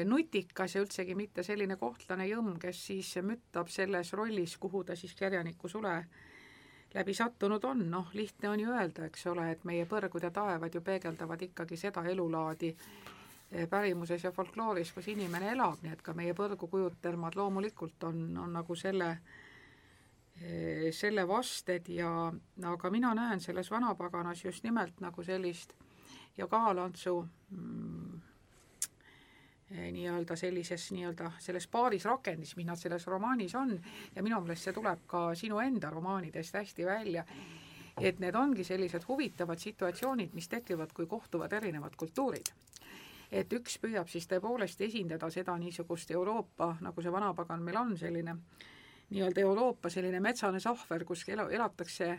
nutikas 0.05 0.75
ja 0.75 0.81
üldsegi 0.83 1.15
mitte 1.15 1.45
selline 1.47 1.77
kohtlane 1.79 2.27
jõmm, 2.27 2.57
kes 2.59 2.81
siis 2.89 3.13
müttab 3.23 3.71
selles 3.71 4.11
rollis, 4.13 4.57
kuhu 4.59 4.83
ta 4.83 4.97
siis 4.99 5.15
kirjaniku 5.15 5.71
sule 5.71 5.95
läbi 6.93 7.13
sattunud 7.13 7.63
on, 7.63 7.89
noh, 7.91 8.09
lihtne 8.13 8.49
on 8.49 8.59
ju 8.59 8.71
öelda, 8.71 9.05
eks 9.05 9.27
ole, 9.27 9.51
et 9.51 9.63
meie 9.63 9.85
põrgud 9.85 10.23
ja 10.23 10.31
taevad 10.31 10.73
ju 10.73 10.81
peegeldavad 10.81 11.41
ikkagi 11.49 11.77
seda 11.77 12.03
elulaadi, 12.07 12.75
Eh, 13.51 13.67
pärimuses 13.69 14.23
ja 14.23 14.31
folklooris, 14.31 14.89
kus 14.91 15.05
inimene 15.07 15.53
elab, 15.53 15.79
nii 15.79 15.93
et 15.95 16.01
ka 16.03 16.11
meie 16.13 16.33
põrgukujutelmad 16.35 17.37
loomulikult 17.39 18.03
on, 18.03 18.17
on 18.43 18.57
nagu 18.57 18.75
selle, 18.75 19.07
eh, 20.41 20.89
selle 20.91 21.23
vasted 21.27 21.87
ja 21.87 22.09
aga 22.73 22.91
mina 22.91 23.13
näen 23.15 23.39
selles 23.39 23.71
vanapaganas 23.71 24.43
just 24.43 24.67
nimelt 24.67 24.99
nagu 24.99 25.23
sellist 25.23 25.71
ja 26.37 26.47
Kaalantsu 26.47 27.21
mm, 27.49 28.16
nii-öelda 29.69 30.35
sellises 30.35 30.91
nii-öelda 30.91 31.31
selles 31.43 31.67
paaris 31.67 32.05
rakendis, 32.05 32.55
mis 32.55 32.65
nad 32.65 32.79
selles 32.79 33.07
romaanis 33.07 33.55
on. 33.55 33.73
Ja 34.15 34.23
minu 34.23 34.39
meelest 34.41 34.67
see 34.67 34.75
tuleb 34.75 35.03
ka 35.07 35.29
sinu 35.35 35.59
enda 35.59 35.89
romaanidest 35.89 36.55
hästi 36.55 36.85
välja, 36.85 37.25
et 38.01 38.19
need 38.19 38.35
ongi 38.35 38.63
sellised 38.63 39.03
huvitavad 39.07 39.59
situatsioonid, 39.59 40.33
mis 40.33 40.47
tekivad, 40.47 40.93
kui 40.93 41.05
kohtuvad 41.05 41.53
erinevad 41.53 41.95
kultuurid. 41.97 42.53
Et 43.31 43.53
üks 43.53 43.75
püüab 43.83 44.07
siis 44.07 44.27
tõepoolest 44.31 44.81
esindada 44.81 45.27
seda 45.29 45.57
niisugust 45.59 46.11
Euroopa, 46.15 46.77
nagu 46.81 47.03
see 47.03 47.11
vanapagan 47.11 47.63
meil 47.63 47.79
on, 47.81 47.97
selline 47.99 48.37
nii-öelda 49.09 49.41
Euroopa 49.43 49.89
selline 49.89 50.21
metsane 50.23 50.59
sahver, 50.63 51.03
kus 51.03 51.25
ela, 51.27 51.49
elatakse 51.51 52.13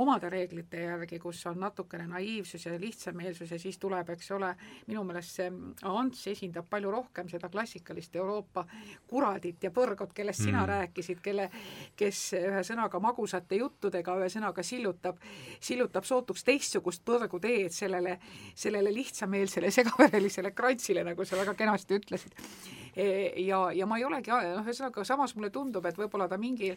omade 0.00 0.28
reeglite 0.30 0.80
järgi, 0.82 1.18
kus 1.22 1.40
on 1.46 1.60
natukene 1.60 2.06
naiivsus 2.10 2.66
ja 2.66 2.74
lihtsameelsus 2.80 3.50
ja 3.50 3.58
siis 3.58 3.78
tuleb, 3.78 4.10
eks 4.14 4.30
ole, 4.34 4.50
minu 4.88 5.04
meelest 5.06 5.38
see 5.38 5.50
Ants 5.88 6.26
esindab 6.32 6.68
palju 6.70 6.90
rohkem 6.90 7.28
seda 7.30 7.48
klassikalist 7.52 8.16
Euroopa 8.16 8.64
kuradit 9.10 9.62
ja 9.62 9.70
põrgut, 9.74 10.12
kellest 10.14 10.42
mm. 10.42 10.50
sina 10.50 10.64
rääkisid, 10.68 11.20
kelle, 11.24 11.48
kes 11.96 12.22
ühesõnaga 12.40 13.00
magusate 13.02 13.58
juttudega, 13.60 14.16
ühesõnaga 14.22 14.64
sillutab, 14.66 15.20
sillutab 15.60 16.08
sootuks 16.08 16.44
teistsugust 16.44 17.04
põrguteed 17.06 17.74
sellele, 17.74 18.18
sellele 18.54 18.94
lihtsameelsele 18.94 19.70
segaverelisele 19.74 20.54
krantsile, 20.54 21.04
nagu 21.06 21.24
sa 21.24 21.38
väga 21.40 21.54
kenasti 21.58 22.00
ütlesid 22.00 22.34
ja, 22.96 23.72
ja 23.72 23.86
ma 23.86 23.98
ei 23.98 24.04
olegi, 24.06 24.30
noh, 24.30 24.62
ühesõnaga 24.62 25.04
samas 25.06 25.34
mulle 25.34 25.50
tundub, 25.54 25.86
et 25.88 25.98
võib-olla 25.98 26.28
ta 26.30 26.38
mingil, 26.40 26.76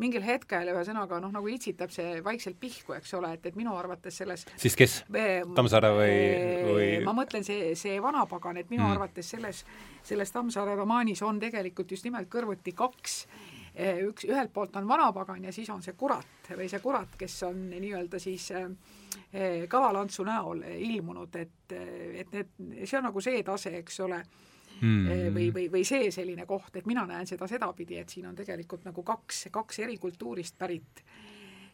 mingil 0.00 0.24
hetkel 0.24 0.70
ühesõnaga 0.72 1.20
noh, 1.20 1.32
nagu 1.34 1.50
itsitab 1.52 1.92
see 1.94 2.22
vaikselt 2.24 2.58
pihku, 2.60 2.94
eks 2.96 3.14
ole, 3.18 3.34
et, 3.36 3.50
et 3.50 3.58
minu 3.58 3.74
arvates 3.76 4.22
selles 4.22 4.46
siis 4.56 4.76
kes? 4.78 5.02
Tammsaare 5.58 5.92
või, 5.96 6.16
või 6.68 6.88
ma 7.04 7.14
mõtlen, 7.16 7.44
see, 7.46 7.74
see 7.78 7.98
vanapagan, 8.02 8.62
et 8.62 8.72
minu 8.72 8.86
mm. 8.86 8.96
arvates 8.96 9.34
selles, 9.36 9.64
selles 10.06 10.32
Tammsaare 10.34 10.76
romaanis 10.78 11.22
on 11.26 11.40
tegelikult 11.42 11.92
just 11.96 12.08
nimelt 12.08 12.30
kõrvuti 12.32 12.72
kaks 12.76 13.20
e, 13.74 13.92
üks, 14.08 14.24
ühelt 14.28 14.54
poolt 14.54 14.76
on 14.80 14.88
vanapagan 14.88 15.44
ja 15.44 15.54
siis 15.54 15.68
on 15.74 15.84
see 15.84 15.96
kurat 15.98 16.52
või 16.56 16.70
see 16.70 16.80
kurat, 16.80 17.12
kes 17.20 17.42
on 17.48 17.68
nii-öelda 17.76 18.20
siis 18.22 18.50
kavalantsu 19.68 20.24
näol 20.24 20.62
ilmunud, 20.64 21.34
et, 21.36 21.72
et 21.76 22.30
need, 22.32 22.52
see 22.84 22.96
on 22.96 23.10
nagu 23.10 23.20
see 23.20 23.42
tase, 23.44 23.74
eks 23.82 24.00
ole 24.06 24.22
mm. 24.80 25.32
või, 25.34 25.48
või, 25.54 25.66
või 25.72 25.84
see 25.86 26.10
selline 26.14 26.46
koht, 26.46 26.76
et 26.76 26.86
mina 26.86 27.06
näen 27.08 27.26
seda 27.26 27.48
sedapidi, 27.50 27.98
et 28.00 28.12
siin 28.12 28.28
on 28.30 28.36
tegelikult 28.38 28.86
nagu 28.88 29.04
kaks, 29.06 29.48
kaks 29.54 29.82
eri 29.84 29.98
kultuurist 29.98 30.58
pärit 30.58 31.02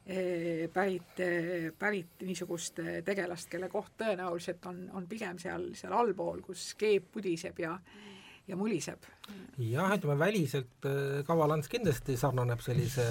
eh, 0.07 0.67
pärit, 0.73 1.21
eh, 1.25 1.71
pärit 1.79 2.25
niisugust 2.27 2.81
tegelast, 3.05 3.51
kelle 3.53 3.69
koht 3.73 3.97
tõenäoliselt 4.01 4.67
on, 4.71 4.83
on 4.95 5.09
pigem 5.11 5.39
seal, 5.43 5.71
seal 5.79 5.97
allpool, 5.97 6.43
kus 6.47 6.73
keeb 6.81 7.13
pudiseb 7.13 7.65
ja 7.65 7.79
ja 8.45 8.57
muliseb. 8.61 9.07
jah, 9.57 9.95
ütleme 9.97 10.19
väliselt 10.21 10.85
Kaval 11.25 11.57
Ants 11.57 11.71
kindlasti 11.73 12.19
sarnaneb 12.21 12.61
sellise 12.61 13.07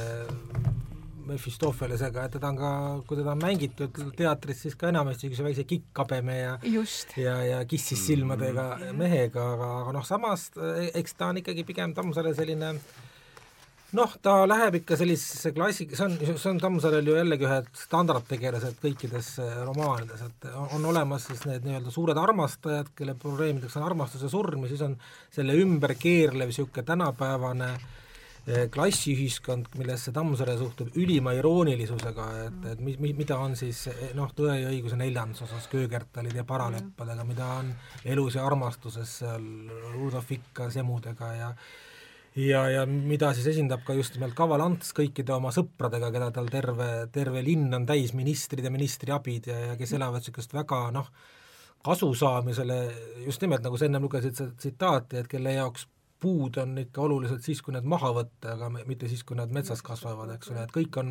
Mefistofelesega, 1.28 2.26
et 2.28 2.36
teda 2.38 2.50
on 2.52 2.58
ka, 2.60 2.72
kui 3.08 3.20
teda 3.20 3.34
on 3.36 3.42
mängitud 3.44 4.02
teatris, 4.18 4.64
siis 4.66 4.76
ka 4.80 4.90
enamasti 4.92 5.28
niisuguse 5.28 5.48
väikse 5.48 5.66
kikkabeme 5.70 6.38
ja 6.38 6.58
Just. 6.68 7.16
ja, 7.18 7.38
ja 7.46 7.64
kissis 7.70 8.04
silmadega 8.08 8.68
mm. 8.76 9.00
mehega, 9.00 9.48
aga, 9.56 9.72
aga 9.84 9.96
noh, 9.96 10.06
samas 10.08 10.50
eks 10.94 11.18
ta 11.18 11.32
on 11.32 11.42
ikkagi 11.44 11.66
pigem 11.68 11.96
Tammsaare 11.96 12.34
selline 12.36 12.74
noh, 13.98 14.14
ta 14.26 14.36
läheb 14.50 14.80
ikka 14.82 14.98
sellisesse 15.00 15.54
klassik-, 15.56 15.96
see 15.98 16.06
on, 16.08 16.18
see 16.20 16.52
on 16.52 16.62
Tammsaarel 16.62 17.08
ju 17.08 17.18
jällegi 17.18 17.48
ühed 17.48 17.72
standardtegelased 17.78 18.80
kõikides 18.84 19.34
äh, 19.44 19.58
romaanides, 19.68 20.24
et 20.28 20.48
on 20.76 20.86
olemas 20.90 21.28
siis 21.30 21.46
need 21.50 21.66
nii-öelda 21.68 21.94
suured 21.94 22.20
armastajad, 22.20 22.94
kelle 22.98 23.16
probleemideks 23.20 23.78
on 23.80 23.88
armastus 23.88 24.26
ja 24.26 24.32
surm 24.34 24.66
ja 24.66 24.74
siis 24.74 24.86
on 24.86 24.98
selle 25.34 25.58
ümber 25.62 25.96
keerlev 26.00 26.52
niisugune 26.52 26.86
tänapäevane 26.88 27.74
äh, 27.76 27.92
klassiühiskond, 28.44 29.70
millesse 29.80 30.12
Tammsaare 30.12 30.58
suhtub 30.60 30.89
ülima 31.00 31.32
iroonilisusega, 31.38 32.26
et, 32.44 32.66
et 32.74 32.82
mi-, 32.84 32.98
mi-, 33.00 33.14
mida 33.16 33.38
on 33.39 33.56
siis 33.56 33.86
eh, 33.88 34.10
noh, 34.18 34.34
Tõe 34.36 34.58
ja 34.60 34.74
õiguse 34.74 34.98
neljandas 35.00 35.46
osas 35.46 35.70
köögertalid 35.72 36.36
ja 36.36 36.44
paraleppadega, 36.48 37.24
mida 37.28 37.48
on 37.62 37.72
elus 38.04 38.36
ja 38.36 38.44
armastuses 38.44 39.20
seal 39.22 39.48
Rudolf 39.94 40.36
Ikkas 40.36 40.76
emudega 40.82 41.32
ja 41.38 41.50
ja, 42.36 42.66
ja 42.70 42.84
mida 42.89 43.32
siis 43.38 43.48
esindab 43.54 43.86
ka 43.88 43.96
just 43.96 44.18
nimelt 44.18 44.36
Kaval 44.36 44.66
Ants 44.66 44.91
kõikide 44.98 45.36
oma 45.36 45.54
sõpradega, 45.56 46.12
keda 46.12 46.32
tal 46.36 46.52
terve, 46.52 46.89
terve 47.14 47.46
linn 47.46 47.72
on 47.78 47.88
täis, 47.88 48.12
ministrid 48.18 48.66
ja 48.66 48.74
ministriabid 48.74 49.50
ja, 49.54 49.60
ja 49.70 49.80
kes 49.80 49.96
elavad 49.96 50.24
niisugust 50.24 50.56
väga 50.58 50.84
noh, 50.96 51.08
kasu 51.84 52.12
saamisele, 52.16 52.80
just 53.24 53.44
nimelt 53.44 53.64
nagu 53.64 53.80
sa 53.80 53.88
ennem 53.88 54.04
lugesid 54.04 54.36
seda 54.36 54.56
tsitaati, 54.58 55.22
et 55.22 55.32
kelle 55.32 55.56
jaoks 55.56 55.88
puud 56.24 56.58
on 56.58 56.78
ikka 56.78 57.02
oluliselt 57.02 57.44
siis, 57.44 57.60
kui 57.62 57.74
need 57.76 57.88
maha 57.90 58.14
võtta, 58.16 58.54
aga 58.56 58.70
mitte 58.88 59.10
siis, 59.12 59.26
kui 59.28 59.36
nad 59.36 59.52
metsas 59.52 59.82
kasvavad, 59.84 60.32
eks 60.38 60.52
ole, 60.54 60.64
et 60.64 60.72
kõik 60.72 61.00
on 61.02 61.10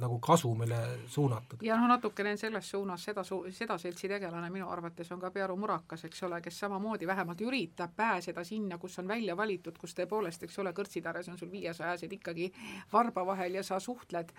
nagu 0.00 0.16
kasumile 0.24 0.78
suunatud. 1.12 1.60
ja 1.66 1.76
noh, 1.76 1.88
natukene 1.92 2.32
selles 2.40 2.70
suunas 2.72 3.04
seda 3.04 3.24
su-, 3.28 3.42
seda 3.52 3.76
seltsi 3.78 4.08
tegelane 4.08 4.48
minu 4.54 4.70
arvates 4.72 5.12
on 5.12 5.20
ka 5.20 5.30
Pearu 5.34 5.56
Murakas, 5.60 6.06
eks 6.08 6.24
ole, 6.28 6.40
kes 6.44 6.60
samamoodi 6.64 7.06
vähemalt 7.06 7.42
üritab 7.44 7.92
pääseda 7.96 8.44
sinna, 8.44 8.78
kus 8.80 8.96
on 9.02 9.08
välja 9.08 9.36
valitud, 9.36 9.76
kus 9.80 9.92
tõepoolest, 9.98 10.46
eks 10.48 10.58
ole, 10.64 10.72
kõrtsitarres 10.76 11.28
on 11.32 11.38
sul 11.38 11.52
viiesajased 11.52 12.16
ikkagi 12.16 12.48
varba 12.92 13.26
vahel 13.26 13.60
ja 13.60 13.66
sa 13.66 13.80
suhtled 13.80 14.32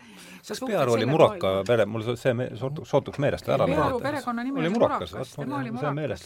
kas 0.47 0.63
Pearu 0.65 0.97
oli 0.97 1.05
Muraka 1.05 1.53
pere, 1.67 1.85
mul 1.85 2.07
see 2.15 2.33
me-, 2.33 2.49
sootuks, 2.57 2.89
sootuks 2.89 3.21
meelest 3.21 3.49
ära 3.53 3.69
Pearu 3.69 4.01
perekonna 4.01 4.47
nimi 4.47 4.63
oli 4.63 4.73
Murakas, 4.73 5.35
tema 5.37 5.61
oli 5.61 5.75
Murakas. 5.75 6.25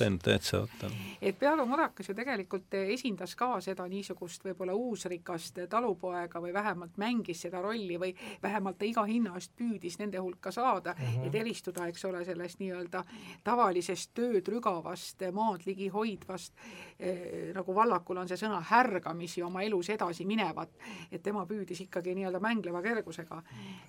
et 1.21 1.39
Pearu 1.39 1.67
Murakas 1.67 2.09
ju 2.09 2.15
tegelikult 2.15 2.79
esindas 2.79 3.35
ka 3.35 3.57
seda 3.61 3.88
niisugust 3.89 4.43
võib-olla 4.45 4.73
uusrikast 4.77 5.59
talupoega 5.69 6.41
või 6.41 6.53
vähemalt 6.53 6.97
mängis 7.01 7.43
seda 7.45 7.61
rolli 7.61 7.97
või 8.01 8.13
vähemalt 8.43 8.79
ta 8.79 8.87
iga 8.87 9.03
hinna 9.07 9.35
eest 9.39 9.55
püüdis 9.57 9.99
nende 9.99 10.21
hulka 10.21 10.51
saada 10.51 10.93
mm, 10.93 11.05
-hmm. 11.05 11.27
et 11.27 11.35
eristuda, 11.35 11.87
eks 11.87 12.05
ole, 12.05 12.23
sellest 12.25 12.59
nii-öelda 12.59 13.03
tavalisest 13.43 14.13
tööd 14.13 14.47
rügavast, 14.47 15.23
maad 15.33 15.65
ligi 15.65 15.89
hoidvast 15.93 16.53
eh,, 16.99 17.51
nagu 17.55 17.75
Vallakul 17.75 18.17
on 18.17 18.27
see 18.27 18.39
sõna, 18.39 18.61
härgamisi 18.69 19.43
oma 19.43 19.63
elus 19.63 19.89
edasi 19.89 20.25
minevat, 20.25 20.71
et 21.11 21.23
tema 21.23 21.45
püüdis 21.49 21.81
ikkagi 21.85 22.15
nii-öelda 22.15 22.39
mängleva 22.43 22.81
kergusega 22.85 23.41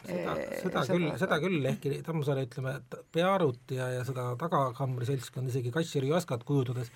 seda 0.04 0.36
eh,, 0.36 0.58
seda 0.62 0.84
küll, 0.88 1.08
seda 1.18 1.40
küll, 1.42 1.64
ehkki 1.72 2.02
Tammsaare 2.06 2.44
ütleme, 2.48 2.76
Pearut 3.12 3.74
ja, 3.76 3.88
ja 3.98 4.04
seda 4.06 4.30
tagakambri 4.40 5.08
seltskonda, 5.08 5.50
isegi 5.52 5.72
Kassiri 5.74 6.10
Jaskat 6.10 6.44
kujutades, 6.48 6.92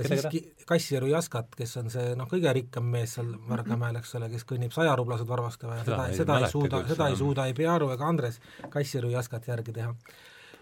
ta 0.00 0.16
siiski, 0.16 0.40
Kassieru 0.68 1.10
Jaskat, 1.10 1.54
kes 1.58 1.76
on 1.80 1.92
see 1.92 2.14
noh, 2.18 2.28
kõige 2.30 2.52
rikkam 2.56 2.88
mees 2.92 3.16
seal 3.18 3.30
Vargamäel, 3.48 4.00
eks 4.00 4.16
ole, 4.18 4.30
kes 4.32 4.46
kõnnib 4.48 4.74
sajarublased 4.74 5.28
varvastama 5.28 5.80
ja 5.80 5.86
seda, 5.86 6.02
seda, 6.10 6.18
seda 6.18 6.38
ei 6.40 6.52
suuda, 6.54 6.82
seda 6.90 7.08
ei 7.10 7.16
suuda 7.20 7.46
ei 7.50 7.56
Pearu 7.56 7.90
ega 7.94 8.08
Andres 8.08 8.40
Kassieru 8.72 9.10
Jaskat 9.12 9.50
järgi 9.50 9.74
teha. 9.76 9.90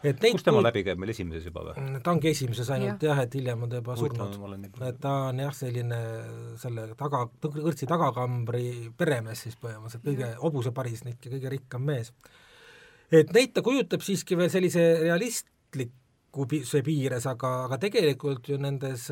et 0.03 0.21
neid 0.23 0.37
kus 0.37 0.47
tema 0.47 0.63
läbi 0.63 0.85
käib, 0.87 1.01
meil 1.03 1.13
esimeses 1.15 1.47
juba 1.51 1.69
või? 1.69 1.77
Mm, 1.83 2.03
ta 2.07 2.15
ongi 2.15 2.31
esimeses 2.31 2.73
ainult 2.75 3.07
jah 3.09 3.19
ja,, 3.19 3.29
et 3.29 3.39
hiljem 3.39 3.65
on 3.67 3.73
ta 3.73 3.83
juba 3.83 3.97
surnud. 3.99 4.69
et 4.89 5.01
ta 5.03 5.15
on 5.29 5.45
jah, 5.45 5.55
selline 5.61 6.03
selle 6.63 6.91
taga, 6.99 7.25
kõrtsi 7.47 7.89
tagakambri 7.91 8.69
peremees 8.99 9.47
siis 9.47 9.59
põhimõtteliselt, 9.63 10.07
kõige 10.07 10.35
hobuseparisnik 10.43 11.27
ja 11.27 11.35
kõige 11.37 11.57
rikkam 11.59 11.89
mees 11.89 12.13
et 13.11 13.31
neid 13.35 13.55
ta 13.57 13.65
kujutab 13.65 14.05
siiski 14.05 14.37
veel 14.39 14.53
sellise 14.53 14.85
realistliku 15.07 15.57
pi-, 15.73 15.91
see 16.69 16.83
piires, 16.85 17.27
aga, 17.27 17.51
aga 17.67 17.79
tegelikult 17.81 18.49
ju 18.49 18.59
nendes 18.61 19.09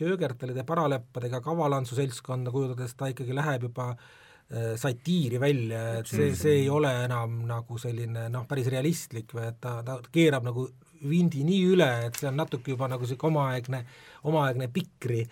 Jõgertalide, 0.00 0.64
Paraleppadega, 0.66 1.40
Kavalantsu 1.44 1.98
seltskonda 1.98 2.52
kujutades 2.54 2.94
ta 2.94 3.10
ikkagi 3.10 3.34
läheb 3.34 3.66
juba 3.68 3.90
äh, 3.92 4.72
satiiri 4.78 5.40
välja, 5.42 5.82
et 5.98 6.06
see, 6.06 6.30
see 6.38 6.62
ei 6.62 6.70
ole 6.70 6.92
enam 7.04 7.42
nagu 7.48 7.78
selline 7.82 8.28
noh, 8.32 8.46
päris 8.48 8.70
realistlik 8.72 9.34
või 9.34 9.48
et 9.50 9.60
ta, 9.60 9.80
ta 9.86 9.98
keerab 10.12 10.46
nagu 10.48 10.68
vindi 11.10 11.42
nii 11.44 11.62
üle, 11.74 11.90
et 12.06 12.18
see 12.18 12.30
on 12.30 12.38
natuke 12.38 12.74
juba 12.74 12.88
nagu 12.90 13.02
niisugune 13.02 13.32
omaaegne, 13.32 13.84
omaaegne 14.30 14.70
pikri 14.72 15.24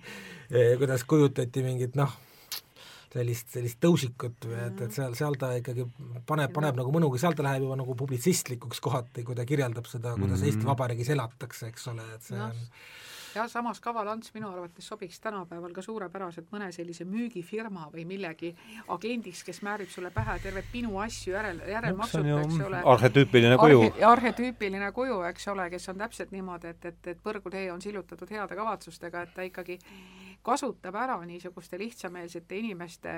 kuidas 0.80 1.04
kujutati 1.08 1.62
mingit 1.64 1.94
noh, 1.98 2.10
sellist, 3.14 3.52
sellist 3.54 3.80
tõusikut 3.82 4.48
või 4.48 4.58
et, 4.66 4.82
et 4.88 4.96
seal, 4.96 5.14
seal 5.18 5.38
ta 5.40 5.52
ikkagi 5.60 5.86
paneb, 6.26 6.52
paneb 6.54 6.80
nagu 6.80 6.92
mõnuga, 6.94 7.20
seal 7.22 7.36
ta 7.38 7.46
läheb 7.46 7.66
juba 7.66 7.78
nagu 7.80 7.96
publitsistlikuks 7.98 8.82
kohati, 8.84 9.24
kui 9.26 9.38
ta 9.38 9.46
kirjeldab 9.48 9.88
seda, 9.90 10.16
kuidas 10.18 10.40
mm 10.40 10.42
-hmm. 10.42 10.52
Eesti 10.52 10.70
Vabariigis 10.70 11.14
elatakse, 11.14 11.72
eks 11.72 11.88
ole, 11.94 12.06
et 12.14 12.22
see 12.22 12.40
on 12.40 12.62
jah, 13.34 13.48
samas 13.50 13.80
Kaval 13.80 14.08
Ants 14.08 14.32
minu 14.34 14.48
arvates 14.48 14.86
sobiks 14.88 15.20
tänapäeval 15.20 15.72
ka 15.74 15.82
suurepäraselt 15.82 16.50
mõne 16.54 16.70
sellise 16.72 17.04
müügifirma 17.08 17.88
või 17.92 18.04
millegi 18.08 18.52
agendiks, 18.94 19.42
kes 19.46 19.62
määrib 19.66 19.90
sulle 19.90 20.10
pähe 20.14 20.38
terve 20.42 20.64
pinu 20.72 20.98
asju 21.02 21.34
järel, 21.34 21.62
järelmaksult, 21.68 22.30
eks 22.44 22.60
ole. 22.68 22.82
arhetüüpiline 22.94 23.58
kuju 23.58 23.80
Arhe,. 23.82 24.04
arhetüüpiline 24.10 24.92
kuju, 24.92 25.22
eks 25.30 25.48
ole, 25.54 25.70
kes 25.70 25.88
on 25.92 26.04
täpselt 26.04 26.34
niimoodi, 26.34 26.74
et, 26.74 26.84
et, 26.92 27.10
et 27.14 27.24
põrgutee 27.24 27.66
on 27.72 27.82
sillutatud 27.82 28.30
heade 28.30 28.58
kavatsustega, 28.60 29.26
et 29.26 29.34
ta 29.34 29.48
ikkagi 29.50 29.78
kasutab 30.44 30.94
ära 31.00 31.16
niisuguste 31.24 31.78
lihtsameelsete 31.80 32.56
inimeste, 32.60 33.12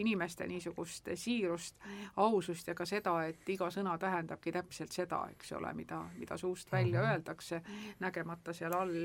inimeste 0.00 0.46
niisugust 0.50 1.12
siirust, 1.14 1.76
ausust 2.16 2.68
ja 2.68 2.74
ka 2.74 2.86
seda, 2.88 3.14
et 3.30 3.48
iga 3.54 3.68
sõna 3.70 3.94
tähendabki 4.00 4.52
täpselt 4.54 4.94
seda, 4.94 5.20
eks 5.30 5.52
ole, 5.58 5.70
mida, 5.78 6.00
mida 6.18 6.38
suust 6.40 6.72
välja 6.72 7.02
mhm. 7.02 7.10
öeldakse, 7.12 7.60
nägemata 8.02 8.54
seal 8.56 8.74
all 8.74 8.96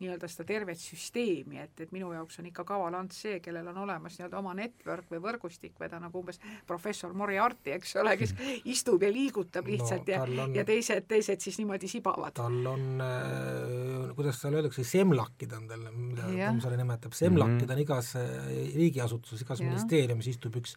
nii-öelda 0.00 0.30
seda 0.30 0.46
tervet 0.48 0.80
süsteemi, 0.82 1.60
et, 1.62 1.84
et 1.86 1.94
minu 1.94 2.10
jaoks 2.16 2.40
on 2.42 2.50
ikka 2.50 2.66
Kaval 2.66 2.98
Ants 2.98 3.22
see, 3.22 3.38
kellel 3.44 3.70
on 3.70 3.78
olemas 3.84 4.18
nii-öelda 4.18 4.42
oma 4.42 4.56
network 4.58 5.06
või 5.12 5.22
võrgustik 5.22 5.78
või 5.78 5.90
ta 5.92 6.02
nagu 6.02 6.18
umbes 6.18 6.42
professor 6.66 7.14
Moriarty, 7.14 7.76
eks 7.78 7.94
ole, 8.02 8.16
kes 8.18 8.34
istub 8.74 9.06
ja 9.06 9.12
liigutab 9.14 9.70
lihtsalt 9.70 10.10
no, 10.10 10.16
ja, 10.16 10.44
on... 10.48 10.58
ja 10.58 10.66
teised, 10.66 11.06
teised 11.06 11.46
siis 11.46 11.62
niimoodi 11.62 11.90
sibavad. 11.90 12.34
tal 12.38 12.58
on 12.74 13.06
äh,, 13.06 14.14
kuidas 14.18 14.42
seal 14.42 14.58
öeldakse, 14.58 14.82
semlakid 14.82 15.54
on 15.54 15.70
tal, 15.70 15.88
mida 15.94 16.26
Tammsaare 16.26 16.87
nimetab, 16.88 17.16
semlakid 17.16 17.60
mm 17.62 17.66
-hmm. 17.66 17.72
on 17.76 17.84
igas 17.84 18.14
äh, 18.16 18.48
riigiasutuses, 18.76 19.44
igas 19.44 19.60
ja. 19.60 19.68
ministeeriumis 19.68 20.32
istub 20.32 20.56
üks 20.56 20.74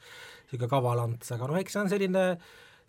niisugune 0.52 0.70
kavalants, 0.70 1.32
aga 1.32 1.48
noh, 1.48 1.60
eks 1.62 1.74
see 1.74 1.82
on 1.82 1.90
selline 1.90 2.26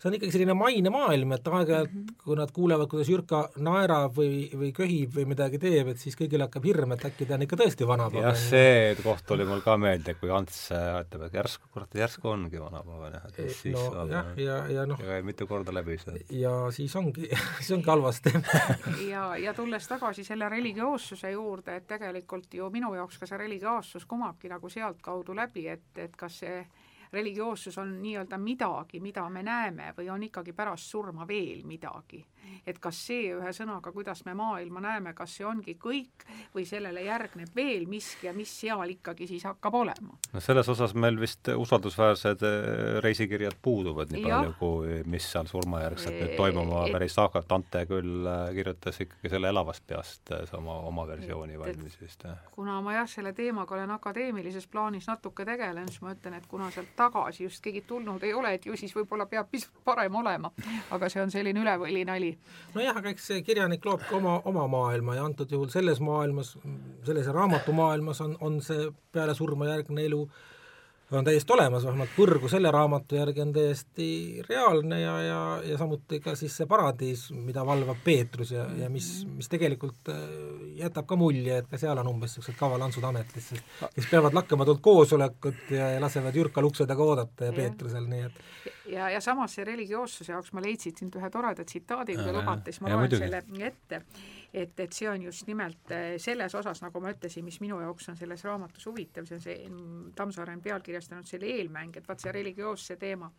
see 0.03 0.11
on 0.11 0.17
ikkagi 0.17 0.33
selline 0.35 0.53
maine 0.57 0.91
maailm, 0.91 1.31
et 1.31 1.45
aeg-ajalt 1.47 1.91
mm, 1.93 1.99
-hmm. 2.03 2.23
kui 2.25 2.35
nad 2.35 2.51
kuulevad, 2.51 2.89
kuidas 2.91 3.09
Jürka 3.09 3.39
naerab 3.63 4.17
või, 4.17 4.49
või 4.51 4.73
köhib 4.75 5.15
või 5.15 5.25
midagi 5.31 5.59
teeb, 5.63 5.93
et 5.93 6.01
siis 6.01 6.17
kõigil 6.19 6.43
hakkab 6.43 6.67
hirm, 6.67 6.91
et 6.91 7.05
äkki 7.07 7.27
ta 7.29 7.37
on 7.37 7.45
ikka 7.47 7.59
tõesti 7.61 7.87
vanapagan. 7.87 8.27
jah, 8.27 8.35
see 8.35 8.97
koht 8.99 9.31
oli 9.31 9.47
mul 9.47 9.63
ka 9.63 9.77
meelde, 9.79 10.17
kui 10.19 10.33
Ants 10.33 10.59
ütleb, 10.73 11.25
et 11.29 11.39
järsku, 11.39 11.71
kurat, 11.71 11.95
järsku 11.95 12.33
ongi 12.33 12.59
vanapagan 12.59 13.15
jah, 13.15 13.29
et 13.31 13.55
siis 13.55 13.79
no, 13.79 14.05
jah, 14.11 14.35
ja, 14.37 14.59
ja 14.67 14.85
noh 14.89 14.99
ja 14.99 15.23
mitu 15.23 15.47
korda 15.47 15.73
läbi 15.73 15.97
see. 15.97 16.19
ja 16.43 16.53
siis 16.75 16.95
ongi 16.99 17.29
siis 17.61 17.71
ongi 17.71 17.87
halvasti 17.87 18.35
ja, 19.13 19.37
ja 19.39 19.53
tulles 19.53 19.87
tagasi 19.87 20.27
selle 20.27 20.49
religioossuse 20.49 21.31
juurde, 21.31 21.79
et 21.79 21.87
tegelikult 21.87 22.53
ju 22.53 22.69
minu 22.73 22.91
jaoks 22.99 23.21
ka 23.21 23.29
see 23.29 23.39
religioossus 23.39 24.05
kumabki 24.05 24.51
nagu 24.51 24.69
sealtkaudu 24.69 25.35
läbi, 25.35 25.67
et, 25.67 25.87
et 25.95 26.15
kas 26.19 26.43
see 26.43 26.65
religioossus 27.13 27.77
on 27.77 28.01
nii-öelda 28.01 28.37
midagi, 28.37 28.99
mida 28.99 29.27
me 29.29 29.43
näeme 29.43 29.93
või 29.97 30.09
on 30.09 30.23
ikkagi 30.23 30.53
pärast 30.53 30.89
surma 30.89 31.27
veel 31.27 31.63
midagi 31.65 32.23
et 32.67 32.79
kas 32.79 32.99
see 33.07 33.31
ühesõnaga, 33.35 33.91
kuidas 33.91 34.23
me 34.25 34.33
maailma 34.37 34.81
näeme, 34.83 35.13
kas 35.17 35.35
see 35.37 35.45
ongi 35.47 35.75
kõik 35.79 36.25
või 36.53 36.65
sellele 36.67 37.03
järgneb 37.03 37.51
veel 37.55 37.87
miski 37.89 38.27
ja 38.29 38.33
mis 38.35 38.51
seal 38.61 38.93
ikkagi 38.95 39.27
siis 39.27 39.43
hakkab 39.47 39.75
olema? 39.81 40.17
no 40.33 40.43
selles 40.43 40.69
osas 40.71 40.93
meil 40.95 41.19
vist 41.19 41.51
usaldusväärsed 41.55 42.45
eh, 42.47 42.99
reisikirjad 43.03 43.57
puuduvad 43.61 44.13
nii 44.13 44.23
ja. 44.23 44.39
palju, 44.39 44.55
kui 44.59 45.01
mis 45.11 45.27
seal 45.31 45.49
surmajärgselt 45.51 46.19
nüüd 46.19 46.35
toimuma 46.39 46.85
päris 46.93 47.17
hakkab, 47.19 47.47
Dante 47.49 47.83
küll 47.89 48.27
eh, 48.27 48.45
kirjutas 48.57 49.01
ikkagi 49.03 49.33
selle 49.33 49.51
elavast 49.51 49.85
peast 49.87 50.31
eh, 50.35 50.55
oma, 50.57 50.79
oma 50.87 51.07
versiooni 51.07 51.59
valmis 51.59 51.99
vist. 52.01 52.25
kuna 52.55 52.79
ma 52.85 52.97
jah, 52.99 53.09
selle 53.09 53.33
teemaga 53.35 53.75
olen 53.75 53.91
akadeemilises 53.97 54.67
plaanis 54.71 55.09
natuke 55.11 55.45
tegelenud, 55.47 55.91
siis 55.91 56.03
ma 56.05 56.15
ütlen, 56.15 56.39
et 56.39 56.47
kuna 56.47 56.71
sealt 56.71 56.95
tagasi 56.95 57.47
just 57.47 57.63
keegi 57.63 57.83
tulnud 57.87 58.23
ei 58.23 58.33
ole, 58.33 58.55
et 58.55 58.65
ju 58.65 58.77
siis 58.79 58.95
võib-olla 58.95 59.27
peab 59.27 59.51
pisut 59.51 59.83
parem 59.83 60.15
olema, 60.15 60.51
aga 60.95 61.11
see 61.11 61.21
on 61.23 61.31
selline 61.33 61.59
ülevõli 61.59 62.05
nali 62.07 62.32
nojah, 62.75 62.97
aga 62.97 63.13
eks 63.13 63.29
see 63.31 63.43
kirjanik 63.45 63.85
loob 63.85 64.03
ka 64.09 64.17
oma, 64.17 64.39
oma 64.49 64.67
maailma 64.71 65.17
ja 65.17 65.25
antud 65.27 65.51
juhul 65.51 65.69
selles 65.73 66.01
maailmas, 66.03 66.55
selles 67.05 67.29
raamatumaailmas 67.37 68.21
on, 68.25 68.37
on 68.41 68.59
see 68.61 68.89
peale 69.11 69.35
surma 69.37 69.69
järgne 69.71 70.07
elu 70.09 70.23
on 71.19 71.27
täiesti 71.27 71.53
olemas, 71.53 71.85
vähemalt 71.85 72.13
Põrgu 72.15 72.49
selle 72.51 72.71
raamatu 72.71 73.17
järgi 73.17 73.41
on 73.43 73.53
täiesti 73.55 74.07
reaalne 74.49 74.99
ja, 75.01 75.13
ja, 75.21 75.39
ja 75.67 75.77
samuti 75.77 76.19
ka 76.23 76.35
siis 76.39 76.55
see 76.57 76.67
paradiis, 76.69 77.25
mida 77.33 77.65
valvab 77.65 78.01
Peetrus 78.03 78.53
ja, 78.55 78.65
ja 78.77 78.89
mis, 78.93 79.09
mis 79.29 79.49
tegelikult 79.51 80.11
äh, 80.13 80.21
jätab 80.79 81.07
ka 81.09 81.17
mulje, 81.19 81.61
et 81.61 81.69
ka 81.71 81.79
seal 81.81 81.99
on 82.01 82.11
umbes 82.13 82.33
niisugused 82.33 82.59
kavalantsud 82.59 83.05
ametis, 83.09 83.51
kes 83.95 84.11
peavad 84.11 84.35
lakkamatult 84.37 84.81
koosolekut 84.83 85.73
ja, 85.73 85.93
ja 85.95 86.03
lasevad 86.03 86.35
Jürkal 86.35 86.69
ukse 86.69 86.87
taga 86.89 87.05
oodata 87.05 87.49
ja 87.49 87.57
Peetrusel, 87.57 88.07
nii 88.09 88.27
et 88.29 88.41
ja, 88.91 89.09
ja 89.09 89.21
samas 89.21 89.55
see 89.55 89.65
religioossuse 89.67 90.31
jaoks 90.33 90.53
ma 90.53 90.63
leidsin 90.63 90.95
siit 90.97 91.19
ühe 91.19 91.29
toreda 91.33 91.65
tsitaadi, 91.65 92.15
kui 92.17 92.25
te 92.25 92.35
lubate, 92.35 92.71
siis 92.71 92.83
ma 92.83 92.93
loen 92.93 93.13
selle 93.15 93.43
ette. 93.67 94.01
Et, 94.53 94.79
et 94.79 94.93
see 94.93 95.09
on 95.09 95.21
just 95.21 95.47
nimelt 95.49 95.91
eh, 95.91 96.15
selles 96.21 96.55
osas, 96.55 96.81
nagu 96.83 97.01
ma 97.01 97.13
ütlesin, 97.13 97.45
mis 97.45 97.59
minu 97.63 97.79
jaoks 97.81 98.09
on 98.11 98.17
selles 98.19 98.43
raamatus 98.45 98.85
huvitav, 98.89 99.25
see 99.25 99.37
on 99.37 99.41
see, 99.41 99.55
Tammsaare 100.15 100.53
on 100.53 100.61
pealkirjastanud 100.61 101.29
selle 101.29 101.49
eelmäng, 101.55 101.97
et 101.97 102.07
vaat 102.07 102.21
see 102.21 102.35
religioosse 102.35 102.97
teema. 103.01 103.31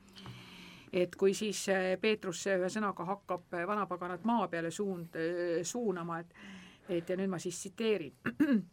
Et 0.94 1.14
kui 1.18 1.34
siis 1.34 1.64
eh, 1.72 1.94
Peetrus 2.00 2.44
ühesõnaga 2.50 3.06
hakkab 3.06 3.56
vanapaganat 3.66 4.26
maa 4.26 4.48
peale 4.48 4.70
suund, 4.74 5.18
suunama, 5.62 6.20
et 6.20 6.36
et 6.88 7.08
ja 7.08 7.16
nüüd 7.16 7.30
ma 7.32 7.38
siis 7.40 7.58
tsiteerin. 7.58 8.12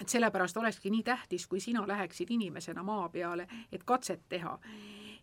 Et 0.00 0.08
sellepärast 0.08 0.56
olekski 0.56 0.90
nii 0.92 1.02
tähtis, 1.04 1.46
kui 1.50 1.60
sina 1.60 1.82
läheksid 1.88 2.30
inimesena 2.30 2.82
maa 2.86 3.08
peale, 3.12 3.44
et 3.72 3.82
katset 3.84 4.22
teha 4.28 4.54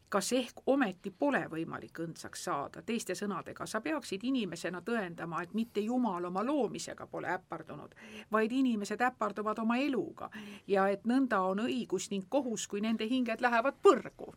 kas 0.10 0.32
ehk 0.34 0.62
ometi 0.72 1.12
pole 1.12 1.41
võimalik 1.51 1.99
õndsaks 1.99 2.43
saada, 2.47 2.82
teiste 2.82 3.16
sõnadega, 3.16 3.66
sa 3.68 3.82
peaksid 3.84 4.24
inimesena 4.24 4.82
tõendama, 4.82 5.41
et 5.43 5.53
mitte 5.53 5.84
Jumal 5.84 6.30
oma 6.30 6.43
loomisega 6.47 7.08
pole 7.12 7.32
äpardunud, 7.34 7.95
vaid 8.32 8.51
inimesed 8.51 9.01
äparduvad 9.10 9.60
oma 9.60 9.78
eluga 9.84 10.30
ja 10.68 10.88
et 10.88 11.03
nõnda 11.05 11.41
on 11.49 11.66
õigus 11.66 12.10
ning 12.12 12.30
kohus, 12.30 12.68
kui 12.68 12.82
nende 12.82 13.08
hinged 13.10 13.41
lähevad 13.41 13.82
põrgu. 13.84 14.34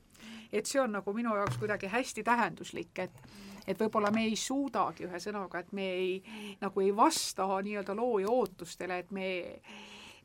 et 0.52 0.66
see 0.66 0.80
on 0.80 0.92
nagu 0.92 1.12
minu 1.14 1.36
jaoks 1.36 1.56
kuidagi 1.58 1.86
hästi 1.86 2.22
tähenduslik, 2.22 2.98
et 2.98 3.22
et 3.66 3.78
võib-olla 3.78 4.10
me 4.10 4.24
ei 4.24 4.36
suudagi, 4.36 5.04
ühesõnaga, 5.06 5.60
et 5.60 5.72
me 5.72 5.86
ei, 5.92 6.22
nagu 6.60 6.80
ei 6.80 6.96
vasta 6.96 7.46
nii-öelda 7.62 7.94
looja 7.94 8.28
ootustele, 8.28 8.98
et 8.98 9.10
me 9.10 9.26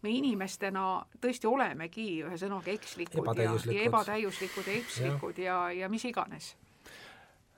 me 0.06 0.14
inimestena 0.14 0.86
tõesti 1.22 1.50
olemegi 1.50 2.08
ühesõnaga 2.26 2.74
ekslikud 2.76 3.32
ja, 3.42 3.56
ja 3.58 3.86
ebatäiuslikud 3.90 4.70
ja 4.70 4.80
ekslikud 4.80 5.40
ja, 5.42 5.62
ja, 5.70 5.86
ja 5.86 5.90
mis 5.92 6.06
iganes. 6.06 6.54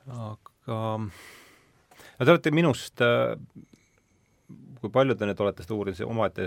aga 0.07 0.77
no 0.97 1.09
te 2.23 2.31
olete 2.31 2.53
minust 2.55 3.03
kui 4.81 4.93
palju 4.93 5.15
te 5.17 5.27
nüüd 5.27 5.39
olete 5.43 5.65
seda 5.65 5.75
uurinud, 5.75 5.97
see 5.97 6.07
omaette 6.07 6.45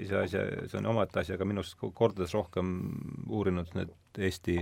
ise 0.00 0.20
asi, 0.22 0.42
see 0.70 0.80
on 0.80 0.90
omaette 0.92 1.20
asi, 1.22 1.34
aga 1.34 1.48
minust 1.48 1.76
kordades 1.80 2.34
rohkem 2.36 2.76
uurinud 3.26 3.72
need 3.76 3.92
Eesti 4.28 4.60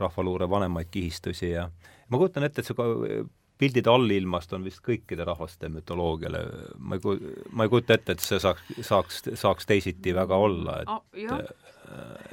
rahvaluure 0.00 0.48
vanemaid 0.50 0.90
kihistusi 0.92 1.52
ja 1.54 1.68
ma 2.10 2.20
kujutan 2.20 2.44
ette, 2.44 2.60
et 2.60 2.68
see 2.68 3.22
pildid 3.58 3.88
allilmast 3.88 4.52
on 4.56 4.66
vist 4.66 4.82
kõikide 4.84 5.24
rahvaste 5.24 5.70
mütoloogiale, 5.72 6.42
ma 6.78 6.98
ei 6.98 7.02
ku-, 7.04 7.16
ma 7.56 7.66
ei 7.66 7.72
kujuta 7.72 7.96
ette, 7.96 8.16
et 8.16 8.24
see 8.24 8.40
saaks, 8.42 8.68
saaks, 8.84 9.22
saaks 9.40 9.68
teisiti 9.68 10.14
väga 10.16 10.36
olla, 10.48 10.80
et 10.82 10.92
oh, 10.92 11.02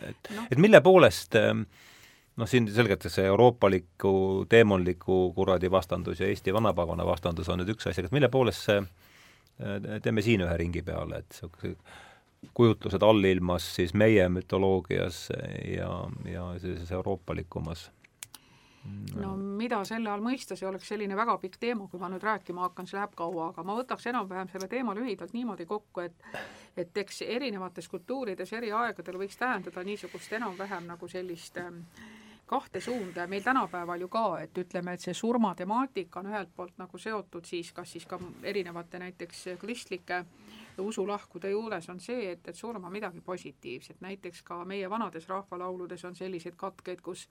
et 0.09 0.31
no., 0.35 0.45
et 0.51 0.59
mille 0.59 0.81
poolest 0.83 1.37
noh, 1.37 2.49
siin 2.49 2.67
selgelt 2.73 3.07
see 3.07 3.25
euroopaliku, 3.29 4.13
teemonliku 4.49 5.25
kuradi 5.35 5.71
vastandus 5.71 6.23
ja 6.23 6.29
Eesti 6.29 6.53
vanapagana 6.55 7.05
vastandus 7.07 7.49
on 7.49 7.61
nüüd 7.61 7.75
üks 7.75 7.87
asi, 7.89 8.01
aga 8.01 8.15
mille 8.15 8.31
poolest 8.33 8.69
see, 8.69 8.81
teeme 10.03 10.23
siin 10.25 10.43
ühe 10.45 10.57
ringi 10.59 10.83
peale, 10.85 11.21
et 11.23 11.29
niisuguse 11.29 11.75
kujutlused 12.53 13.03
allilmas 13.07 13.69
siis 13.77 13.93
meie 13.95 14.25
mütoloogias 14.29 15.29
ja, 15.63 15.91
ja 16.27 16.47
sellises 16.59 16.91
euroopalikumas 16.91 17.85
no 19.15 19.35
mida 19.37 19.83
selle 19.87 20.09
all 20.11 20.23
mõista, 20.23 20.57
see 20.59 20.67
oleks 20.67 20.87
selline 20.91 21.15
väga 21.17 21.37
pikk 21.41 21.59
teema, 21.61 21.87
kui 21.91 22.01
ma 22.01 22.09
nüüd 22.11 22.23
rääkima 22.23 22.65
hakkan, 22.67 22.87
see 22.89 22.97
läheb 22.97 23.13
kaua, 23.17 23.51
aga 23.51 23.63
ma 23.67 23.77
võtaks 23.77 24.09
enam-vähem 24.11 24.49
selle 24.51 24.67
teema 24.71 24.95
lühidalt 24.97 25.35
niimoodi 25.35 25.67
kokku, 25.69 26.07
et 26.07 26.27
et 26.77 26.97
eks 26.97 27.21
erinevates 27.27 27.87
kultuurides 27.87 28.53
eri 28.57 28.71
aegadel 28.73 29.19
võiks 29.21 29.37
tähendada 29.37 29.83
niisugust 29.85 30.33
enam-vähem 30.33 30.87
nagu 30.89 31.07
sellist 31.07 31.59
ähm, 31.61 31.83
kahte 32.49 32.81
suunda 32.81 33.21
ja 33.21 33.27
meil 33.27 33.43
tänapäeval 33.45 34.01
ju 34.01 34.07
ka, 34.07 34.25
et 34.41 34.57
ütleme, 34.57 34.93
et 34.93 35.05
see 35.05 35.13
surmatemaatika 35.13 36.19
on 36.19 36.31
ühelt 36.33 36.51
poolt 36.55 36.77
nagu 36.81 36.97
seotud 36.97 37.45
siis 37.45 37.71
kas 37.71 37.93
siis 37.93 38.05
ka 38.09 38.19
erinevate 38.43 38.99
näiteks 38.99 39.45
kristlike 39.61 40.23
usulahkude 40.79 41.49
juures 41.51 41.89
on 41.89 41.99
see, 41.99 42.31
et, 42.31 42.47
et 42.47 42.55
surma 42.55 42.89
midagi 42.89 43.21
positiivset, 43.21 44.01
näiteks 44.01 44.43
ka 44.43 44.63
meie 44.65 44.89
vanades 44.89 45.27
rahvalauludes 45.29 46.05
on 46.05 46.15
selliseid 46.15 46.55
katkeid, 46.57 47.01
kus 47.01 47.27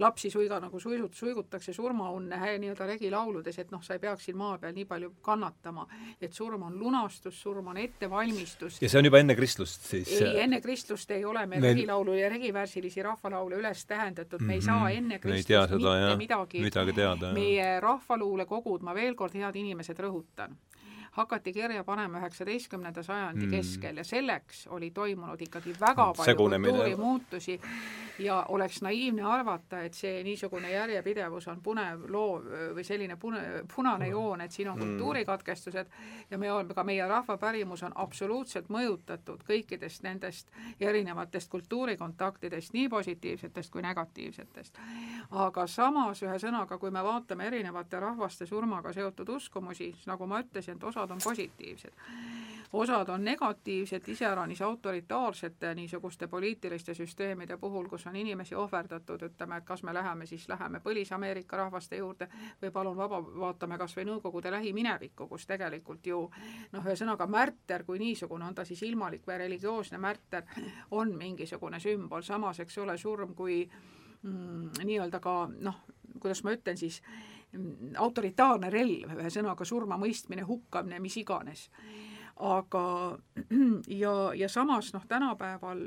lapsi 0.00 0.30
suiga 0.30 0.60
nagu 0.60 0.80
suisut-, 0.80 1.14
suigutakse 1.14 1.72
surmaunne 1.72 2.38
nii-öelda 2.58 2.86
regilauludes, 2.86 3.58
et 3.58 3.70
noh, 3.70 3.82
sa 3.84 3.96
ei 3.96 4.02
peaks 4.02 4.24
siin 4.28 4.38
maa 4.40 4.56
peal 4.58 4.74
nii 4.74 4.86
palju 4.88 5.12
kannatama. 5.22 5.86
et 6.20 6.32
surm 6.32 6.62
on 6.62 6.78
lunastus, 6.78 7.40
surm 7.42 7.66
on 7.66 7.76
ettevalmistus. 7.76 8.80
ja 8.82 8.88
see 8.88 8.98
on 8.98 9.04
juba 9.04 9.20
enne 9.20 9.36
kristlust 9.36 9.84
siis? 9.90 10.12
ei, 10.20 10.40
enne 10.44 10.60
kristlust 10.60 11.10
ei 11.10 11.24
ole 11.24 11.46
meil 11.46 11.60
Need... 11.60 11.74
regilaulu 11.74 12.14
ja 12.14 12.28
regivärsilisi 12.28 13.02
rahvalaule 13.02 13.60
üles 13.60 13.84
tähendatud, 13.86 14.40
me 14.40 14.54
ei 14.54 14.62
saa 14.64 14.78
mhm. 14.78 14.96
enne 14.96 15.18
kristlust 15.18 15.48
seda, 15.48 15.76
mitte 15.76 16.06
jah. 16.06 16.18
midagi, 16.18 16.64
midagi 16.64 16.96
teada. 16.96 17.32
meie 17.36 17.80
rahvaluulekogud, 17.80 18.82
ma 18.82 18.94
veel 18.94 19.14
kord, 19.14 19.36
head 19.36 19.56
inimesed, 19.56 19.98
rõhutan 20.00 20.56
hakati 21.10 21.52
kirja 21.52 21.84
panema 21.84 22.18
üheksateistkümnenda 22.18 23.02
sajandi 23.02 23.46
mm. 23.46 23.50
keskel 23.50 23.96
ja 23.96 24.04
selleks 24.04 24.66
oli 24.70 24.90
toimunud 24.90 25.40
ikkagi 25.42 25.74
väga 25.80 26.12
palju 26.16 26.36
kultuurimuutusi 26.36 27.60
ja 28.18 28.44
oleks 28.48 28.82
naiivne 28.82 29.22
arvata, 29.22 29.82
et 29.82 29.94
see 29.94 30.22
niisugune 30.24 30.70
järjepidevus 30.70 31.48
on 31.48 31.60
punev 31.62 32.04
loo 32.08 32.40
või 32.76 32.84
selline 32.84 33.16
pune, 33.16 33.40
punane 33.74 34.08
joon, 34.08 34.40
et 34.40 34.52
siin 34.52 34.68
on 34.68 34.78
mm. 34.78 34.86
kultuurikatkestused 34.86 35.86
ja 36.30 36.38
me 36.38 36.52
oleme, 36.52 36.74
ka 36.74 36.84
meie 36.84 37.06
rahvapärimus 37.08 37.82
on 37.88 37.92
absoluutselt 37.94 38.68
mõjutatud 38.68 39.42
kõikidest 39.48 40.04
nendest 40.04 40.52
erinevatest 40.80 41.50
kultuurikontaktidest, 41.50 42.72
nii 42.76 42.88
positiivsetest 42.88 43.72
kui 43.72 43.82
negatiivsetest. 43.82 44.78
aga 45.30 45.66
samas, 45.66 46.22
ühesõnaga, 46.22 46.78
kui 46.78 46.90
me 46.90 47.02
vaatame 47.04 47.46
erinevate 47.46 48.00
rahvaste 48.00 48.46
surmaga 48.46 48.92
seotud 48.92 49.28
uskumusi, 49.28 49.92
siis 49.92 50.06
nagu 50.06 50.26
ma 50.26 50.40
ütlesin, 50.42 50.76
et 50.76 50.84
osad 51.00 51.10
on 51.10 51.18
positiivsed. 51.24 51.92
Osad 52.72 53.08
on 53.08 53.24
negatiivsed, 53.24 54.08
iseäranis 54.08 54.62
autoritaarsete 54.62 55.74
niisuguste 55.74 56.26
poliitiliste 56.26 56.94
süsteemide 56.94 57.56
puhul, 57.56 57.88
kus 57.88 58.06
on 58.06 58.16
inimesi 58.16 58.54
ohverdatud, 58.54 59.22
ütleme, 59.26 59.56
et 59.56 59.64
kas 59.64 59.82
me 59.82 59.94
läheme 59.94 60.26
siis, 60.26 60.48
läheme 60.48 60.78
Põlis-Ameerika 60.84 61.56
rahvaste 61.56 61.96
juurde 61.96 62.28
või 62.62 62.70
palun 62.70 62.96
vaba, 62.96 63.18
vaatame 63.24 63.78
kas 63.78 63.96
või 63.96 64.04
Nõukogude 64.06 64.52
lähiminevikku, 64.54 65.26
kus 65.26 65.46
tegelikult 65.50 66.06
ju 66.06 66.20
noh, 66.72 66.86
ühesõnaga 66.86 67.26
märter 67.26 67.82
kui 67.84 67.98
niisugune, 67.98 68.46
on 68.46 68.54
ta 68.54 68.64
siis 68.64 68.82
ilmalik 68.86 69.26
või 69.26 69.38
religioosne 69.42 69.98
märter, 69.98 70.46
on 70.90 71.16
mingisugune 71.18 71.80
sümbol, 71.80 72.22
samas 72.22 72.60
eks 72.60 72.78
ole, 72.78 72.98
surm 72.98 73.34
kui 73.34 73.64
mm, 74.22 74.84
nii-öelda 74.84 75.18
ka 75.18 75.40
noh, 75.58 75.82
kuidas 76.20 76.44
ma 76.44 76.54
ütlen 76.54 76.78
siis, 76.78 77.02
autoritaarne 77.98 78.70
relv, 78.70 79.16
ühesõnaga 79.18 79.64
surmamõistmine, 79.66 80.46
hukkamine, 80.46 81.00
mis 81.02 81.16
iganes 81.20 81.68
aga 82.40 83.18
ja, 84.02 84.12
ja 84.34 84.48
samas 84.48 84.92
noh, 84.92 85.06
tänapäeval, 85.08 85.80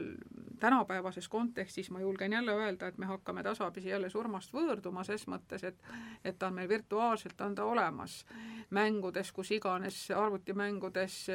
tänapäevases 0.59 1.30
kontekstis 1.30 1.89
ma 1.91 1.99
julgen 1.99 2.34
jälle 2.34 2.51
öelda, 2.51 2.88
et 2.88 2.97
me 2.97 3.05
hakkame 3.05 3.43
tasapisi 3.43 3.89
jälle 3.89 4.09
surmast 4.09 4.53
võõrduma 4.53 5.03
ses 5.03 5.26
mõttes, 5.28 5.64
et 5.64 5.80
et 6.24 6.38
ta 6.39 6.47
on 6.47 6.53
meil 6.53 6.70
virtuaalselt, 6.70 7.41
on 7.41 7.55
ta 7.55 7.66
olemas. 7.66 8.26
mängudes, 8.70 9.32
kus 9.32 9.51
iganes, 9.51 10.11
arvutimängudes, 10.11 11.28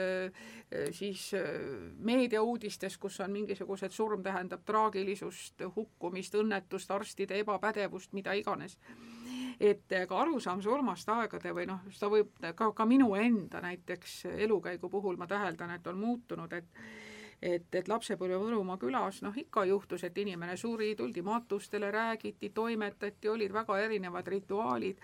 siis 0.91 1.31
meediauudistes, 1.99 2.99
kus 2.99 3.21
on 3.21 3.31
mingisugused, 3.31 3.91
surm 3.91 4.23
tähendab 4.23 4.65
traagilisust, 4.65 5.63
hukkumist, 5.77 6.35
õnnetust, 6.35 6.91
arstide 6.91 7.39
ebapädevust, 7.39 8.13
mida 8.13 8.33
iganes 8.33 8.79
et 9.61 9.95
ka 10.09 10.21
arusaam 10.21 10.63
surmast 10.63 11.09
aegade 11.09 11.53
või 11.55 11.67
noh, 11.67 11.83
seda 11.91 12.11
võib 12.13 12.31
ka, 12.55 12.73
ka 12.73 12.87
minu 12.87 13.15
enda 13.19 13.61
näiteks 13.61 14.25
elukäigu 14.37 14.91
puhul 14.91 15.19
ma 15.19 15.27
täheldan, 15.27 15.75
et 15.75 15.87
on 15.87 15.99
muutunud, 15.99 16.53
et 16.53 16.67
et, 17.43 17.75
et 17.75 17.89
lapsepõlve 17.89 18.39
Võrumaa 18.41 18.79
külas 18.81 19.21
noh, 19.23 19.35
ikka 19.37 19.65
juhtus, 19.69 20.03
et 20.05 20.17
inimene 20.19 20.57
suri, 20.59 20.95
tuldi 20.99 21.23
matustele, 21.23 21.91
räägiti, 21.95 22.51
toimetati, 22.55 23.29
olid 23.29 23.53
väga 23.55 23.79
erinevad 23.79 24.27
rituaalid. 24.27 24.99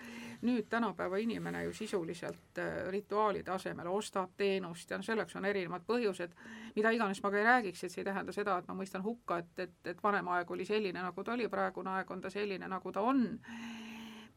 nüüd 0.45 0.67
tänapäeva 0.69 1.17
inimene 1.17 1.63
ju 1.63 1.73
sisuliselt 1.73 2.59
äh, 2.59 2.87
rituaalide 2.91 3.51
asemel 3.51 3.87
ostab 3.87 4.35
teenust 4.37 4.89
ja 4.91 5.01
selleks 5.01 5.35
on 5.35 5.45
erinevad 5.45 5.81
põhjused, 5.87 6.35
mida 6.75 6.91
iganes 6.91 7.23
ma 7.23 7.31
ka 7.31 7.37
ei 7.37 7.43
räägiks, 7.43 7.83
et 7.83 7.91
see 7.91 8.01
ei 8.01 8.05
tähenda 8.05 8.31
seda, 8.31 8.57
et 8.57 8.67
ma 8.67 8.75
mõistan 8.75 9.03
hukka, 9.03 9.37
et, 9.37 9.59
et, 9.59 9.79
et 9.85 10.03
vanem 10.03 10.27
aeg 10.27 10.51
oli 10.51 10.65
selline, 10.65 11.01
nagu 11.01 11.23
ta 11.23 11.33
oli, 11.33 11.47
praegune 11.47 11.89
aeg 11.89 12.11
on 12.11 12.21
ta 12.21 12.29
selline, 12.29 12.67
nagu 12.67 12.91
ta 12.91 13.01
on 13.01 13.39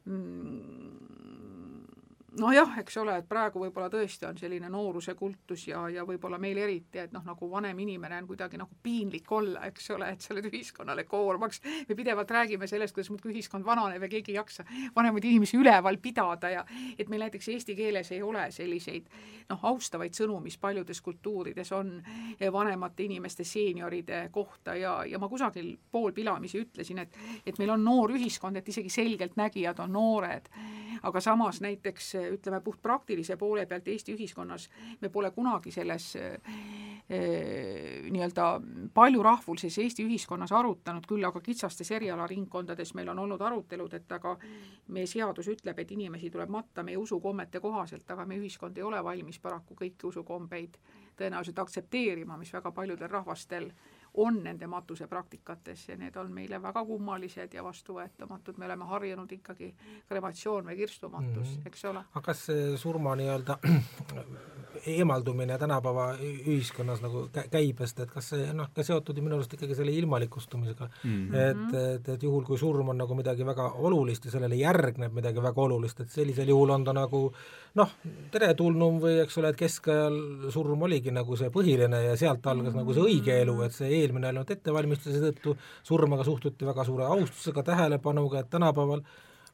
Mm, 0.09 0.78
nojah, 2.39 2.77
eks 2.81 2.97
ole, 3.01 3.15
et 3.19 3.27
praegu 3.29 3.61
võib-olla 3.63 3.89
tõesti 3.91 4.27
on 4.27 4.37
selline 4.37 4.69
nooruse 4.71 5.13
kultus 5.17 5.65
ja, 5.67 5.81
ja 5.91 6.05
võib-olla 6.07 6.39
meil 6.41 6.57
eriti, 6.61 6.99
et 7.01 7.13
noh, 7.15 7.23
nagu 7.25 7.49
vanem 7.51 7.79
inimene 7.85 8.19
on 8.21 8.27
kuidagi 8.29 8.59
nagu 8.59 8.75
piinlik 8.83 9.31
olla, 9.31 9.65
eks 9.69 9.89
ole, 9.95 10.09
et 10.13 10.23
sa 10.25 10.33
oled 10.33 10.49
ühiskonnale 10.49 11.05
koormaks. 11.09 11.61
me 11.89 11.95
pidevalt 11.95 12.31
räägime 12.31 12.67
sellest, 12.67 12.93
kuidas 12.95 13.09
muudkui 13.09 13.33
ühiskond 13.33 13.65
vananeb 13.65 14.03
ja 14.05 14.11
keegi 14.11 14.33
ei 14.33 14.39
jaksa 14.39 14.65
vanemaid 14.95 15.27
inimesi 15.29 15.57
üleval 15.57 15.97
pidada 16.01 16.49
ja 16.49 16.65
et 16.97 17.09
meil 17.09 17.25
näiteks 17.25 17.49
eesti 17.55 17.75
keeles 17.75 18.11
ei 18.11 18.21
ole 18.23 18.49
selliseid 18.51 19.09
noh, 19.49 19.63
austavaid 19.71 20.13
sõnu, 20.13 20.39
mis 20.43 20.57
paljudes 20.57 21.01
kultuurides 21.01 21.71
on 21.77 21.95
vanemate 22.51 23.03
inimeste, 23.03 23.43
seenioride 23.43 24.27
kohta 24.31 24.75
ja, 24.75 24.99
ja 25.05 25.19
ma 25.19 25.29
kusagil 25.29 25.75
poolpilamisi 25.91 26.65
ütlesin, 26.65 26.99
et 27.05 27.17
et 27.45 27.57
meil 27.57 27.71
on 27.73 27.83
noor 27.83 28.11
ühiskond, 28.13 28.57
et 28.57 28.67
isegi 28.69 28.89
selgeltnägijad 28.89 29.79
on 29.79 29.91
noored 29.93 30.49
aga 31.03 31.21
samas 31.21 31.61
näiteks 31.61 32.11
ütleme 32.33 32.61
puhtpraktilise 32.61 33.37
poole 33.37 33.65
pealt 33.65 33.87
Eesti 33.87 34.13
ühiskonnas 34.15 34.69
me 35.01 35.09
pole 35.09 35.31
kunagi 35.31 35.71
selles 35.71 36.15
eh, 36.15 36.37
nii-öelda 37.09 38.47
paljurahvulises 38.93 39.77
Eesti 39.81 40.05
ühiskonnas 40.05 40.51
arutanud, 40.53 41.07
küll 41.09 41.25
aga 41.25 41.41
kitsastes 41.41 41.91
erialaringkondades 41.97 42.93
meil 42.93 43.09
on 43.09 43.19
olnud 43.25 43.41
arutelud, 43.41 43.93
et 43.97 44.11
aga 44.11 44.35
meie 44.93 45.07
seadus 45.09 45.49
ütleb, 45.49 45.79
et 45.79 45.91
inimesi 45.91 46.29
tuleb 46.29 46.49
matta 46.53 46.83
meie 46.83 46.97
usukommete 46.97 47.59
kohaselt, 47.59 48.05
aga 48.11 48.25
meie 48.29 48.43
ühiskond 48.43 48.77
ei 48.77 48.85
ole 48.85 49.03
valmis 49.03 49.39
paraku 49.39 49.77
kõiki 49.79 50.09
usukombeid 50.11 50.77
tõenäoliselt 51.19 51.59
aktsepteerima, 51.59 52.37
mis 52.37 52.53
väga 52.53 52.71
paljudel 52.71 53.09
rahvastel 53.11 53.71
on 54.13 54.43
nende 54.43 54.67
matusepraktikates 54.67 55.89
ja 55.89 55.97
need 55.97 56.15
on 56.15 56.31
meile 56.33 56.61
väga 56.61 56.83
kummalised 56.85 57.53
ja 57.53 57.63
vastuvõetamatud, 57.63 58.57
me 58.57 58.65
oleme 58.65 58.85
harjunud 58.89 59.31
ikkagi 59.31 59.73
krematsioon 60.07 60.65
või 60.65 60.77
kirstumatus 60.77 61.47
mm, 61.47 61.55
-hmm. 61.55 61.67
eks 61.67 61.85
ole. 61.85 62.03
aga 62.13 62.25
kas 62.25 62.45
see 62.45 62.77
surma 62.77 63.15
nii-öelda 63.15 63.59
eemaldumine 64.95 65.57
tänapäeva 65.57 66.13
ühiskonnas 66.21 67.01
nagu 67.01 67.27
käibest, 67.51 67.99
et 67.99 68.11
kas 68.11 68.29
see 68.33 68.53
noh, 68.53 68.69
ka 68.75 68.83
seotud 68.83 69.17
ju 69.17 69.23
minu 69.23 69.35
arust 69.35 69.53
ikkagi 69.53 69.75
selle 69.75 69.91
ilmalikustumisega 69.91 70.89
mm, 71.03 71.29
-hmm. 71.29 71.35
et, 71.35 71.73
et, 71.95 72.09
et 72.09 72.23
juhul, 72.23 72.43
kui 72.45 72.57
surm 72.57 72.89
on 72.89 72.97
nagu 72.97 73.15
midagi 73.15 73.45
väga 73.45 73.71
olulist 73.71 74.25
ja 74.25 74.31
sellele 74.31 74.55
järgneb 74.55 75.13
midagi 75.13 75.43
väga 75.43 75.61
olulist, 75.61 75.99
et 75.99 76.09
sellisel 76.09 76.47
juhul 76.47 76.69
on 76.69 76.83
ta 76.83 76.93
nagu 76.93 77.33
noh, 77.77 77.93
teretulnum 78.33 78.99
või 79.03 79.19
eks 79.23 79.37
ole, 79.41 79.53
et 79.53 79.59
keskajal 79.59 80.17
surm 80.53 80.87
oligi 80.87 81.13
nagu 81.13 81.37
see 81.39 81.51
põhiline 81.53 82.03
ja 82.07 82.17
sealt 82.19 82.45
algas 82.47 82.73
mm 82.73 82.79
nagu 82.79 82.93
see 82.95 83.03
õige 83.03 83.33
elu, 83.43 83.55
et 83.65 83.73
see 83.75 83.89
eelmine 84.01 84.29
ei 84.29 84.33
olnud 84.33 84.51
ettevalmistus 84.53 85.11
ja 85.11 85.19
seetõttu 85.19 85.55
surmaga 85.83 86.23
suhtuti 86.23 86.67
väga 86.67 86.85
suure 86.87 87.09
austusega, 87.11 87.63
tähelepanuga, 87.73 88.39
et 88.39 88.49
tänapäeval 88.49 89.03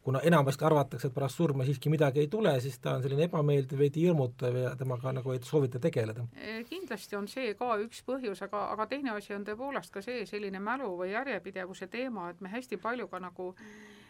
kuna 0.06 0.20
enamasti 0.22 0.66
arvatakse, 0.68 1.08
et 1.08 1.16
pärast 1.16 1.40
surma 1.40 1.66
siiski 1.66 1.90
midagi 1.90 2.22
ei 2.22 2.28
tule, 2.30 2.54
siis 2.62 2.78
ta 2.80 2.94
on 2.94 3.02
selline 3.02 3.26
ebameeldiv, 3.26 3.80
veidi 3.80 4.04
hirmutav 4.06 4.60
ja 4.62 4.76
temaga 4.78 5.16
nagu 5.18 5.34
ei 5.34 5.42
soovita 5.42 5.82
tegeleda. 5.82 6.28
kindlasti 6.70 7.18
on 7.18 7.28
see 7.28 7.56
ka 7.58 7.72
üks 7.82 8.04
põhjus, 8.06 8.44
aga, 8.46 8.68
aga 8.76 8.86
teine 8.94 9.16
asi 9.16 9.34
on 9.34 9.48
tõepoolest 9.48 9.90
ka 9.96 10.06
see 10.06 10.28
selline 10.30 10.62
mälu 10.62 10.92
või 11.02 11.10
järjepidevuse 11.16 11.88
teema, 11.88 12.30
et 12.30 12.42
me 12.42 12.54
hästi 12.54 12.78
palju 12.78 13.08
ka 13.10 13.20
nagu 13.20 13.56
Äh, 13.56 14.05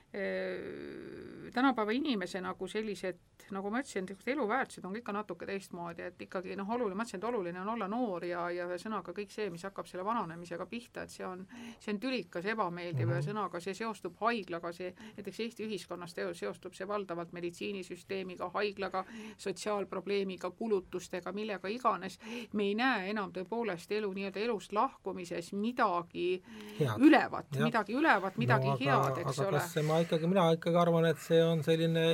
tänapäeva 1.56 1.92
inimese 1.92 2.42
nagu 2.42 2.68
sellised, 2.68 3.20
nagu 3.56 3.70
ma 3.72 3.80
ütlesin, 3.80 4.04
niisugused 4.04 4.32
eluväärtused 4.34 4.86
on 4.88 4.96
ikka 5.00 5.14
natuke 5.16 5.48
teistmoodi, 5.48 6.04
et 6.10 6.22
ikkagi 6.26 6.56
noh, 6.60 6.70
oluline, 6.76 6.98
ma 6.98 7.06
ütlesin, 7.06 7.22
et 7.22 7.28
oluline 7.30 7.62
on 7.62 7.70
olla 7.76 7.88
noor 7.88 8.26
ja, 8.28 8.48
ja 8.52 8.66
ühesõnaga 8.68 9.14
kõik 9.16 9.32
see, 9.32 9.48
mis 9.54 9.64
hakkab 9.64 9.88
selle 9.88 10.04
vananemisega 10.06 10.66
pihta, 10.68 11.06
et 11.06 11.14
see 11.14 11.26
on, 11.28 11.46
see 11.80 11.94
on 11.94 12.02
tülikas, 12.04 12.48
ebameeldiv, 12.52 13.06
mhm. 13.06 13.14
ühesõnaga 13.16 13.62
see 13.64 13.76
seostub 13.78 14.18
haiglaga, 14.20 14.72
see 14.76 14.92
näiteks 15.18 15.40
Eesti 15.46 15.68
ühiskonnas 15.70 16.16
seostub 16.36 16.76
see 16.76 16.88
valdavalt 16.90 17.32
meditsiinisüsteemiga, 17.38 18.50
haiglaga, 18.56 19.06
sotsiaalprobleemiga, 19.38 20.52
kulutustega, 20.60 21.32
millega 21.32 21.72
iganes. 21.72 22.20
me 22.54 22.68
ei 22.68 22.76
näe 22.76 23.10
enam 23.14 23.32
tõepoolest 23.32 23.92
elu 23.96 24.12
nii-öelda 24.14 24.44
elust 24.44 24.74
lahkumises 24.74 25.54
midagi 25.54 26.42
head. 26.80 27.00
ülevat, 27.00 27.52
midagi 27.64 27.96
ülevat, 27.96 28.38
midagi 28.38 28.68
no, 28.68 28.76
aga, 28.76 29.16
head, 29.16 29.24
eks 29.24 29.40
ole 29.46 29.64
ikkagi, 30.06 30.30
mina 30.32 30.48
ikkagi 30.56 30.80
arvan, 30.80 31.10
et 31.10 31.20
see 31.24 31.42
on 31.44 31.64
selline 31.66 32.06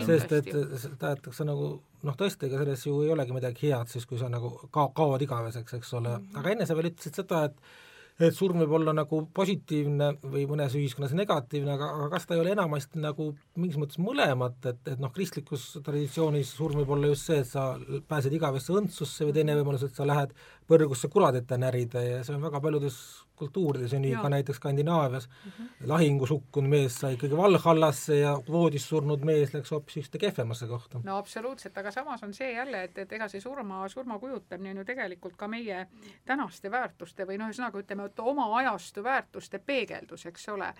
sest 0.07 0.35
et 0.39 0.53
tahetakse 1.01 1.47
nagu 1.49 1.75
noh, 2.07 2.17
tõesti, 2.19 2.47
ega 2.47 2.63
selles 2.63 2.87
ju 2.87 3.03
ei 3.03 3.13
olegi 3.15 3.35
midagi 3.35 3.69
head 3.69 3.91
siis, 3.91 4.07
kui 4.09 4.21
sa 4.21 4.31
nagu 4.33 4.55
ka-, 4.71 4.91
kaod 4.97 5.27
igaveseks, 5.27 5.79
eks 5.81 5.93
ole, 5.99 6.17
aga 6.39 6.55
enne 6.55 6.69
sa 6.69 6.79
veel 6.79 6.93
ütlesid 6.93 7.23
seda, 7.23 7.47
et 7.51 7.87
et 8.19 8.35
surm 8.35 8.59
võib 8.59 8.73
olla 8.81 8.91
nagu 8.97 9.21
positiivne 9.35 10.09
või 10.25 10.43
mõnes 10.51 10.75
ühiskonnas 10.75 11.13
negatiivne, 11.15 11.77
aga, 11.77 11.91
aga 11.95 12.09
kas 12.17 12.27
ta 12.27 12.35
ei 12.35 12.41
ole 12.43 12.51
enamasti 12.57 12.99
nagu 13.03 13.29
mingis 13.55 13.79
mõttes 13.79 14.01
mõlemat, 14.03 14.59
et, 14.67 14.81
et 14.91 15.03
noh, 15.03 15.13
kristlikus 15.15 15.69
traditsioonis 15.87 16.51
surm 16.59 16.81
võib 16.81 16.97
olla 16.97 17.13
just 17.13 17.31
see, 17.31 17.45
et 17.45 17.51
sa 17.51 17.69
pääsed 18.11 18.35
igavesse 18.35 18.75
õndsusse 18.75 19.29
või 19.29 19.37
teine 19.37 19.55
võimalus, 19.61 19.87
et 19.87 19.95
sa 19.95 20.07
lähed 20.09 20.35
põrgusse 20.69 21.09
kuradit 21.09 21.51
närida 21.57 22.03
ja 22.05 22.21
see 22.25 22.37
on 22.37 22.45
väga 22.45 22.61
paljudes 22.61 22.99
kultuurides 23.39 23.93
ja 23.93 23.99
nii 24.03 24.11
ja. 24.13 24.23
ka 24.23 24.29
näiteks 24.29 24.57
Skandinaavias 24.57 25.29
mm 25.29 25.51
-hmm. 25.51 25.69
lahingus 25.87 26.31
hukkunud 26.31 26.71
mees 26.71 27.01
sai 27.01 27.15
ikkagi 27.15 27.37
Valhallasse 27.37 28.19
ja 28.19 28.33
voodis 28.49 28.89
surnud 28.89 29.25
mees 29.25 29.55
läks 29.55 29.71
hoopis 29.71 29.97
ühte 29.97 30.19
kehvemasse 30.19 30.67
kohta. 30.67 31.01
no 31.05 31.17
absoluutselt, 31.17 31.79
aga 31.79 31.91
samas 31.91 32.23
on 32.23 32.35
see 32.35 32.53
jälle, 32.53 32.83
et, 32.83 32.99
et 32.99 33.13
ega 33.13 33.29
see 33.29 33.41
surma, 33.41 33.89
surma 33.89 34.19
kujutamine 34.19 34.71
on 34.71 34.77
ju 34.77 34.85
tegelikult 34.85 35.37
ka 35.37 35.49
meie 35.49 35.87
tänaste 36.25 36.71
väärtuste 36.71 37.27
või 37.27 37.39
noh, 37.39 37.49
ühesõnaga 37.49 37.79
ütleme, 37.79 38.05
et 38.05 38.21
oma 38.21 38.57
ajastu 38.59 39.05
väärtuste 39.05 39.59
peegeldus, 39.59 40.27
eks 40.27 40.49
ole. 40.49 40.75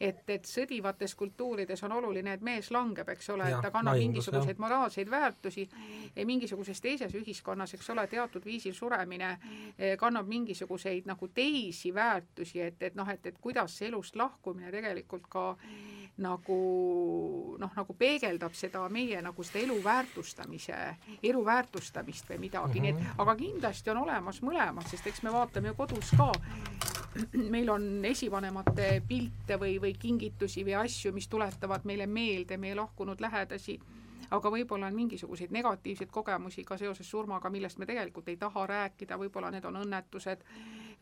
et, 0.00 0.30
et 0.30 0.44
sõdivates 0.44 1.14
kultuurides 1.14 1.82
on 1.82 1.92
oluline, 1.92 2.32
et 2.32 2.40
mees 2.40 2.70
langeb, 2.70 3.08
eks 3.08 3.30
ole, 3.30 3.44
et 3.44 3.62
ta 3.62 3.70
kannab 3.70 3.94
lahingus, 3.94 4.12
mingisuguseid 4.12 4.56
jah. 4.56 4.58
moraalseid 4.58 5.10
väärtusi, 5.10 5.68
mingisuguses 6.24 6.80
teises 6.80 7.14
ühiskonnas, 7.14 7.74
eks 7.74 7.90
ole, 7.90 8.06
teatud 8.06 8.44
viisil 8.44 8.74
suremine 8.74 9.31
kannab 9.98 10.28
mingisuguseid 10.28 11.06
nagu 11.06 11.28
teisi 11.28 11.94
väärtusi, 11.94 12.32
väärtusi, 12.32 12.60
et, 12.60 12.82
et 12.82 12.94
noh, 12.94 13.08
et, 13.08 13.26
et 13.26 13.38
kuidas 13.40 13.78
see 13.78 13.88
elust 13.88 14.16
lahkumine 14.16 14.70
tegelikult 14.72 15.26
ka 15.30 15.56
nagu 16.22 16.56
noh, 17.58 17.70
nagu 17.76 17.94
peegeldab 17.98 18.54
seda 18.54 18.82
meie 18.92 19.22
nagu 19.24 19.44
seda 19.44 19.62
elu 19.64 19.78
väärtustamise, 19.84 20.76
elu 21.22 21.44
väärtustamist 21.44 22.28
või 22.28 22.38
midagi 22.48 22.66
mm, 22.66 22.72
-hmm. 22.74 22.82
nii 22.82 22.90
et 22.90 23.00
mhm. 23.00 23.20
aga 23.20 23.36
kindlasti 23.36 23.90
on 23.90 24.02
olemas 24.02 24.42
mõlemad, 24.42 24.88
sest 24.90 25.06
eks 25.06 25.22
me 25.22 25.32
vaatame 25.32 25.72
ju 25.72 25.74
kodus 25.74 26.12
ka, 26.16 26.32
meil 27.54 27.70
on 27.70 28.04
esivanemate 28.04 29.02
pilte 29.08 29.56
või, 29.56 29.80
või 29.80 29.94
kingitusi 29.98 30.64
või 30.64 30.76
asju, 30.84 31.12
mis 31.12 31.28
tuletavad 31.28 31.84
meile 31.84 32.06
meelde 32.06 32.56
meie 32.56 32.74
lahkunud 32.74 33.20
lähedasi 33.20 33.80
aga 34.32 34.50
võib-olla 34.50 34.88
on 34.88 34.94
mingisuguseid 34.96 35.52
negatiivseid 35.52 36.10
kogemusi 36.10 36.64
ka 36.64 36.78
seoses 36.80 37.10
surmaga, 37.10 37.50
millest 37.50 37.78
me 37.78 37.86
tegelikult 37.86 38.28
ei 38.28 38.36
taha 38.40 38.66
rääkida, 38.66 39.18
võib-olla 39.20 39.50
need 39.52 39.64
on 39.68 39.80
õnnetused 39.82 40.44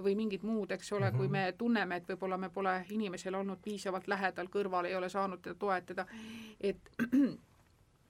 või 0.03 0.17
mingid 0.17 0.43
muud, 0.47 0.71
eks 0.73 0.93
ole 0.93 1.05
mm, 1.05 1.11
-hmm. 1.11 1.17
kui 1.17 1.27
mhm. 1.27 1.33
me 1.33 1.53
tunneme, 1.59 1.97
et 1.97 2.09
võib-olla 2.09 2.39
me 2.39 2.49
pole 2.49 2.75
inimesele 2.91 3.37
olnud 3.37 3.63
piisavalt 3.63 4.09
lähedal, 4.09 4.49
kõrval 4.49 4.89
ei 4.89 4.97
ole 4.97 5.09
saanud 5.09 5.43
teda 5.43 5.55
toetada, 5.55 6.07
et 6.61 6.91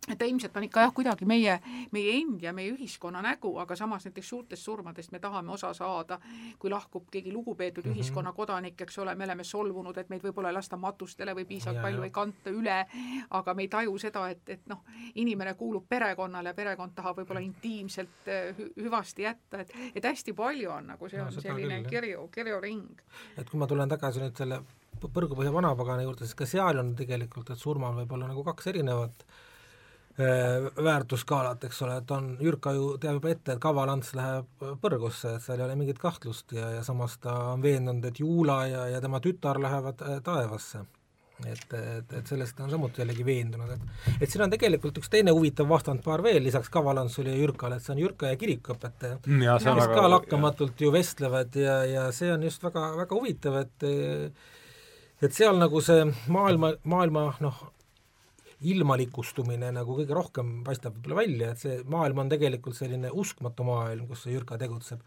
et 0.09 0.19
ta 0.19 0.25
ilmselt 0.25 0.57
on 0.57 0.65
ikka 0.65 0.81
jah, 0.81 0.93
kuidagi 0.97 1.27
meie, 1.29 1.59
meie 1.93 2.15
endi 2.17 2.47
ja 2.47 2.53
meie 2.57 2.73
ühiskonna 2.73 3.21
nägu, 3.25 3.53
aga 3.61 3.77
samas 3.77 4.07
näiteks 4.09 4.29
suurtest 4.33 4.65
surmadest 4.65 5.13
me 5.13 5.21
tahame 5.21 5.53
osa 5.53 5.75
saada, 5.77 6.19
kui 6.59 6.71
lahkub 6.73 7.11
keegi 7.11 7.33
lugupeetud 7.33 7.85
mm 7.85 7.93
-hmm. 7.93 7.99
ühiskonnakodanik, 7.99 8.81
eks 8.81 8.99
ole, 8.99 9.15
me 9.15 9.25
oleme 9.25 9.45
solvunud, 9.45 9.99
et 9.99 10.09
meid 10.09 10.23
võib-olla 10.25 10.49
ei 10.49 10.57
lasta 10.57 10.77
matustele 10.77 11.35
või 11.37 11.45
piisavalt 11.45 11.77
ja, 11.77 11.83
palju 11.83 11.99
ja. 11.99 12.05
ei 12.05 12.11
kanta 12.11 12.51
üle, 12.51 12.87
aga 13.31 13.55
me 13.55 13.63
ei 13.63 13.69
taju 13.69 13.99
seda, 13.99 14.29
et, 14.29 14.49
et 14.49 14.67
noh, 14.67 14.83
inimene 15.15 15.55
kuulub 15.55 15.89
perekonnale, 15.89 16.55
perekond 16.55 16.95
tahab 16.95 17.17
võib-olla 17.17 17.41
intiimselt 17.41 18.29
äh, 18.29 18.57
hü 18.59 18.73
hüvasti 18.83 19.23
jätta, 19.23 19.61
et, 19.61 19.73
et 19.95 20.05
hästi 20.05 20.33
palju 20.33 20.71
on 20.71 20.87
nagu, 20.87 21.09
see 21.09 21.21
on 21.21 21.35
no, 21.35 21.41
selline 21.41 21.83
küll, 21.83 21.91
kirju, 21.91 22.29
kirjuring. 22.29 23.03
et 23.37 23.51
kui 23.51 23.59
ma 23.59 23.67
tulen 23.67 23.89
tagasi 23.89 24.21
nüüd 24.21 24.37
selle 24.37 24.63
Põrgupõhja 25.01 25.53
vanapagana 25.53 26.03
juurde, 26.03 26.27
siis 26.29 26.37
ka 26.37 26.45
seal 26.47 26.79
on 26.79 26.91
tegelikult, 26.97 27.51
et 27.51 27.59
surmal 27.59 27.95
võib 27.95 28.11
olla 28.13 28.27
nagu 28.29 28.43
kaks 28.45 28.67
erinevat 28.67 29.25
väärtusskaalat, 30.21 31.65
eks 31.65 31.83
ole, 31.87 31.97
et 32.01 32.11
on, 32.15 32.31
Jürka 32.43 32.73
ju 32.77 32.93
teab 33.01 33.19
juba 33.19 33.33
ette, 33.33 33.55
et 33.55 33.63
Kaval 33.63 33.93
Ants 33.93 34.15
läheb 34.19 34.65
põrgusse, 34.83 35.37
et 35.37 35.45
seal 35.45 35.61
ei 35.61 35.67
ole 35.67 35.77
mingit 35.81 36.01
kahtlust 36.01 36.55
ja, 36.57 36.71
ja 36.77 36.85
samas 36.87 37.19
ta 37.23 37.35
on 37.55 37.63
veendunud, 37.63 38.05
et 38.09 38.21
Juula 38.23 38.63
ja, 38.71 38.87
ja 38.95 39.01
tema 39.03 39.21
tütar 39.25 39.61
lähevad 39.63 40.03
äh, 40.07 40.19
taevasse. 40.25 40.85
et, 41.41 41.73
et, 41.73 42.13
et 42.19 42.27
sellest 42.29 42.59
on 42.61 42.69
samuti 42.69 43.01
jällegi 43.01 43.25
veendunud, 43.25 43.71
et 43.73 44.21
et 44.21 44.29
siin 44.29 44.45
on 44.45 44.51
tegelikult 44.53 44.99
üks 45.01 45.09
teine 45.09 45.33
huvitav 45.33 45.69
vastandpaar 45.69 46.23
veel 46.23 46.43
lisaks 46.45 46.69
Kavalantsule 46.69 47.33
ja 47.33 47.41
Jürkale, 47.41 47.79
et 47.79 47.87
see 47.87 47.95
on 47.95 48.03
Jürka 48.03 48.29
ja 48.29 48.37
kirikuõpetaja, 48.37 49.23
mm, 49.25 49.47
kes 49.47 49.69
väga, 49.71 49.89
ka 49.95 50.11
lakkamatult 50.11 50.85
ju 50.85 50.93
vestlevad 50.93 51.57
ja, 51.57 51.81
ja 51.89 52.07
see 52.13 52.33
on 52.33 52.45
just 52.45 52.63
väga, 52.63 52.91
väga 53.01 53.17
huvitav, 53.17 53.57
et 53.65 53.89
et 55.21 55.33
seal 55.33 55.57
nagu 55.61 55.81
see 55.85 56.05
maailma, 56.29 56.75
maailma 56.85 57.31
noh, 57.41 57.65
ilmalikustumine 58.61 59.71
nagu 59.73 59.97
kõige 59.97 60.15
rohkem 60.17 60.61
paistab 60.67 60.97
võib-olla 60.99 61.23
välja, 61.23 61.51
et 61.53 61.63
see 61.63 61.81
maailm 61.89 62.25
on 62.25 62.33
tegelikult 62.33 62.77
selline 62.77 63.11
uskmatu 63.23 63.65
maailm, 63.65 64.07
kus 64.11 64.27
see 64.27 64.35
Jürka 64.35 64.59
tegutseb. 64.61 65.01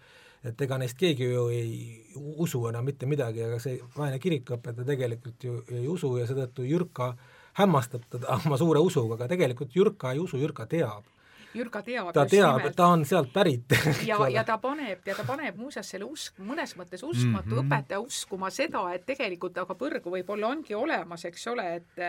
et 0.44 0.62
ega 0.62 0.78
neist 0.78 0.98
keegi 1.00 1.24
ju 1.24 1.48
ei 1.48 2.04
usu 2.44 2.66
enam 2.68 2.84
mitte 2.84 3.08
midagi, 3.08 3.46
aga 3.46 3.60
see 3.64 3.78
vaene 3.96 4.20
kirikuõpetaja 4.20 4.88
tegelikult 4.88 5.44
ju 5.44 5.62
ei 5.72 5.88
usu 5.88 6.18
ja 6.18 6.26
seetõttu 6.28 6.66
Jürka 6.68 7.14
hämmastab 7.60 8.10
teda 8.10 8.36
oma 8.46 8.58
suure 8.58 8.82
usuga, 8.84 9.16
aga 9.16 9.30
tegelikult 9.32 9.76
Jürka 9.76 10.12
ei 10.12 10.20
usu, 10.20 10.38
Jürka 10.42 10.66
teab 10.68 11.06
Jürka 11.54 11.84
teab 11.86 12.10
ta 12.14 12.26
teab, 12.26 12.66
et 12.66 12.76
ta 12.76 12.88
on 12.90 13.06
sealt 13.06 13.30
pärit 13.34 13.76
ja, 14.10 14.18
ja 14.34 14.44
ta 14.44 14.58
paneb, 14.58 15.06
ja 15.06 15.16
ta 15.16 15.24
paneb 15.28 15.62
muuseas 15.62 15.94
selle 15.94 16.10
usk, 16.10 16.42
mõnes 16.42 16.74
mõttes 16.80 17.06
uskmatu 17.06 17.54
mm 17.54 17.60
-hmm. 17.60 17.70
õpetaja 17.70 18.02
uskuma 18.02 18.50
seda, 18.50 18.82
et 18.94 19.06
tegelikult 19.06 19.58
aga 19.62 19.78
põrgu 19.78 20.18
võib-olla 20.18 20.50
ongi 20.50 20.76
olemas, 20.76 21.26
eks 21.30 21.48
ole, 21.54 21.68
et 21.76 22.04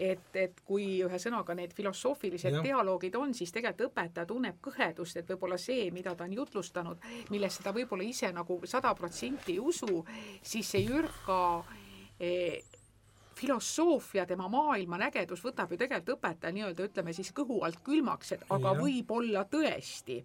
et, 0.00 0.30
et 0.34 0.60
kui 0.64 0.86
ühesõnaga 1.04 1.54
need 1.56 1.74
filosoofilised 1.76 2.56
ja. 2.56 2.62
dialoogid 2.64 3.16
on, 3.20 3.34
siis 3.36 3.52
tegelikult 3.52 3.90
õpetaja 3.90 4.26
tunneb 4.28 4.56
kõhedust, 4.64 5.20
et 5.20 5.28
võib-olla 5.28 5.58
see, 5.60 5.90
mida 5.92 6.14
ta 6.16 6.24
on 6.24 6.34
jutlustanud, 6.38 7.06
millesse 7.30 7.64
ta 7.64 7.74
võib-olla 7.76 8.06
ise 8.06 8.32
nagu 8.32 8.60
sada 8.70 8.94
protsenti 8.96 9.58
ei 9.58 9.60
usu, 9.60 10.00
siis 10.42 10.72
see 10.72 10.86
Jürka 10.86 11.40
eh, 12.16 12.62
filosoofia, 13.40 14.26
tema 14.28 14.48
maailmanägedus 14.52 15.44
võtab 15.44 15.72
ju 15.72 15.80
tegelikult 15.80 16.18
õpetaja 16.18 16.56
nii-öelda 16.56 16.88
ütleme 16.88 17.14
siis 17.16 17.32
kõhu 17.36 17.60
alt 17.66 17.80
külmaks, 17.84 18.36
et 18.36 18.44
aga 18.56 18.76
võib-olla 18.80 19.44
tõesti 19.52 20.20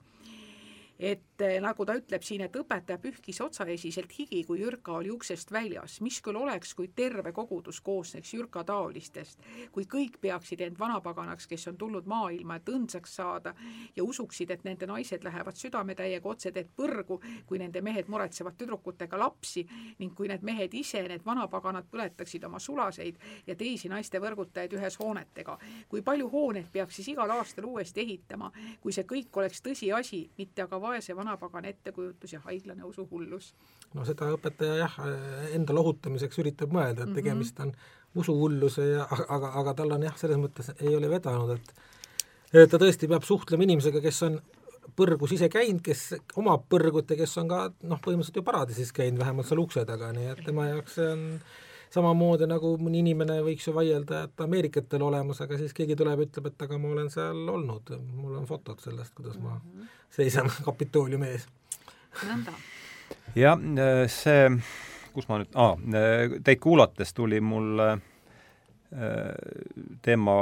et 1.00 1.35
nagu 1.62 1.86
ta 1.86 1.96
ütleb 1.98 2.24
siin, 2.24 2.42
et 2.46 2.56
õpetaja 2.56 2.98
pühkis 3.02 3.42
otsaesiselt 3.44 4.12
higi, 4.18 4.44
kui 4.48 4.62
Jürka 4.62 4.94
oli 4.96 5.12
uksest 5.12 5.52
väljas, 5.52 6.00
mis 6.02 6.22
küll 6.24 6.38
oleks, 6.40 6.74
kui 6.74 6.88
terve 6.96 7.32
kogudus 7.36 7.82
koosneks 7.82 8.34
Jürka 8.34 8.64
taolistest, 8.64 9.42
kui 9.72 9.86
kõik 9.86 10.20
peaksid 10.22 10.62
end 10.62 10.80
vanapaganaks, 10.80 11.48
kes 11.48 11.68
on 11.68 11.78
tulnud 11.78 12.08
maailma, 12.08 12.56
et 12.56 12.70
õndsaks 12.70 13.16
saada 13.20 13.56
ja 13.96 14.04
usuksid, 14.04 14.52
et 14.52 14.64
nende 14.64 14.88
naised 14.88 15.24
lähevad 15.24 15.60
südametäiega 15.60 16.30
otseteed 16.30 16.72
põrgu, 16.78 17.20
kui 17.46 17.60
nende 17.60 17.82
mehed 17.82 18.08
muretsevad 18.08 18.56
tüdrukutega 18.58 19.20
lapsi 19.20 19.66
ning 20.00 20.16
kui 20.16 20.30
need 20.32 20.44
mehed 20.44 20.74
ise, 20.74 21.04
need 21.08 21.26
vanapaganad, 21.26 21.90
põletaksid 21.92 22.46
oma 22.48 22.60
sulaseid 22.60 23.20
ja 23.48 23.56
teisi 23.56 23.92
naiste 23.92 24.20
võrgutajaid 24.24 24.74
ühes 24.80 25.00
hoonetega. 25.00 25.58
kui 25.90 26.02
palju 26.02 26.30
hooneid 26.30 26.72
peaks 26.72 26.96
siis 26.96 27.12
igal 27.12 27.30
aastal 27.32 27.66
uuesti 27.66 28.02
ehitama, 28.02 28.52
kui 28.82 28.94
see 28.94 29.04
kõik 29.04 29.38
oleks 29.38 29.62
tõsiasi, 29.62 30.30
mitte 30.38 30.62
aga 30.62 30.80
vaese 30.82 31.16
vanapagana 31.26 31.72
ettekujutus 31.74 32.34
ja 32.34 32.40
haiglane 32.46 32.84
usuhullus. 32.88 33.54
no 33.94 34.06
seda 34.06 34.30
õpetaja 34.36 34.78
jah, 34.84 34.98
enda 35.58 35.76
lohutamiseks 35.76 36.40
üritab 36.44 36.74
mõelda, 36.74 37.04
et 37.04 37.10
mhm. 37.10 37.18
tegemist 37.20 37.60
on 37.60 37.74
usuhulluse 38.16 38.88
ja 38.94 39.08
aga, 39.12 39.52
aga 39.62 39.74
tal 39.82 39.98
on 39.98 40.06
jah, 40.08 40.16
selles 40.18 40.40
mõttes 40.40 40.72
ei 40.80 40.96
ole 40.96 41.10
vedanud, 41.12 41.58
et 41.58 42.70
ta 42.72 42.80
tõesti 42.80 43.10
peab 43.12 43.26
suhtlema 43.28 43.68
inimesega, 43.68 44.02
kes 44.04 44.22
on 44.30 44.40
põrgus 44.96 45.34
ise 45.36 45.50
käinud, 45.52 45.82
kes 45.84 46.14
omab 46.40 46.68
põrgut 46.72 47.10
ja 47.12 47.18
kes 47.20 47.38
on 47.42 47.50
ka 47.52 47.62
noh, 47.84 48.00
põhimõtteliselt 48.00 48.40
ju 48.40 48.46
paradiisis 48.46 48.94
käinud, 48.96 49.20
vähemalt 49.20 49.50
seal 49.50 49.62
ukse 49.64 49.86
taga, 49.88 50.12
nii 50.16 50.32
et 50.32 50.44
tema 50.46 50.70
jaoks 50.70 51.00
see 51.00 51.08
on 51.12 51.26
samamoodi 51.96 52.48
nagu 52.50 52.74
mõni 52.82 53.02
inimene 53.04 53.40
võiks 53.46 53.68
ju 53.70 53.74
vaielda, 53.76 54.26
et 54.28 54.44
Ameerikatel 54.46 55.04
olemas, 55.06 55.42
aga 55.46 55.60
siis 55.60 55.76
keegi 55.76 55.98
tuleb, 56.00 56.26
ütleb, 56.28 56.50
et 56.52 56.66
aga 56.68 56.80
ma 56.82 56.92
olen 56.96 57.12
seal 57.14 57.44
olnud, 57.56 57.94
mul 58.16 58.40
on 58.42 58.50
fotod 58.50 58.82
sellest, 58.84 59.14
kuidas 59.18 59.38
ma 59.42 59.56
mhm. 59.58 59.94
seisan 60.18 60.52
Kapitooliumi 60.68 61.32
ees. 61.36 61.48
nõnda. 62.26 62.58
jah, 63.38 63.64
see, 64.12 64.50
kus 65.16 65.30
ma 65.32 65.40
nüüd 65.42 65.56
ah,, 65.62 65.76
teid 66.44 66.62
kuulates 66.64 67.16
tuli 67.16 67.42
mul 67.44 67.88
äh, 67.88 67.98
teema 70.06 70.36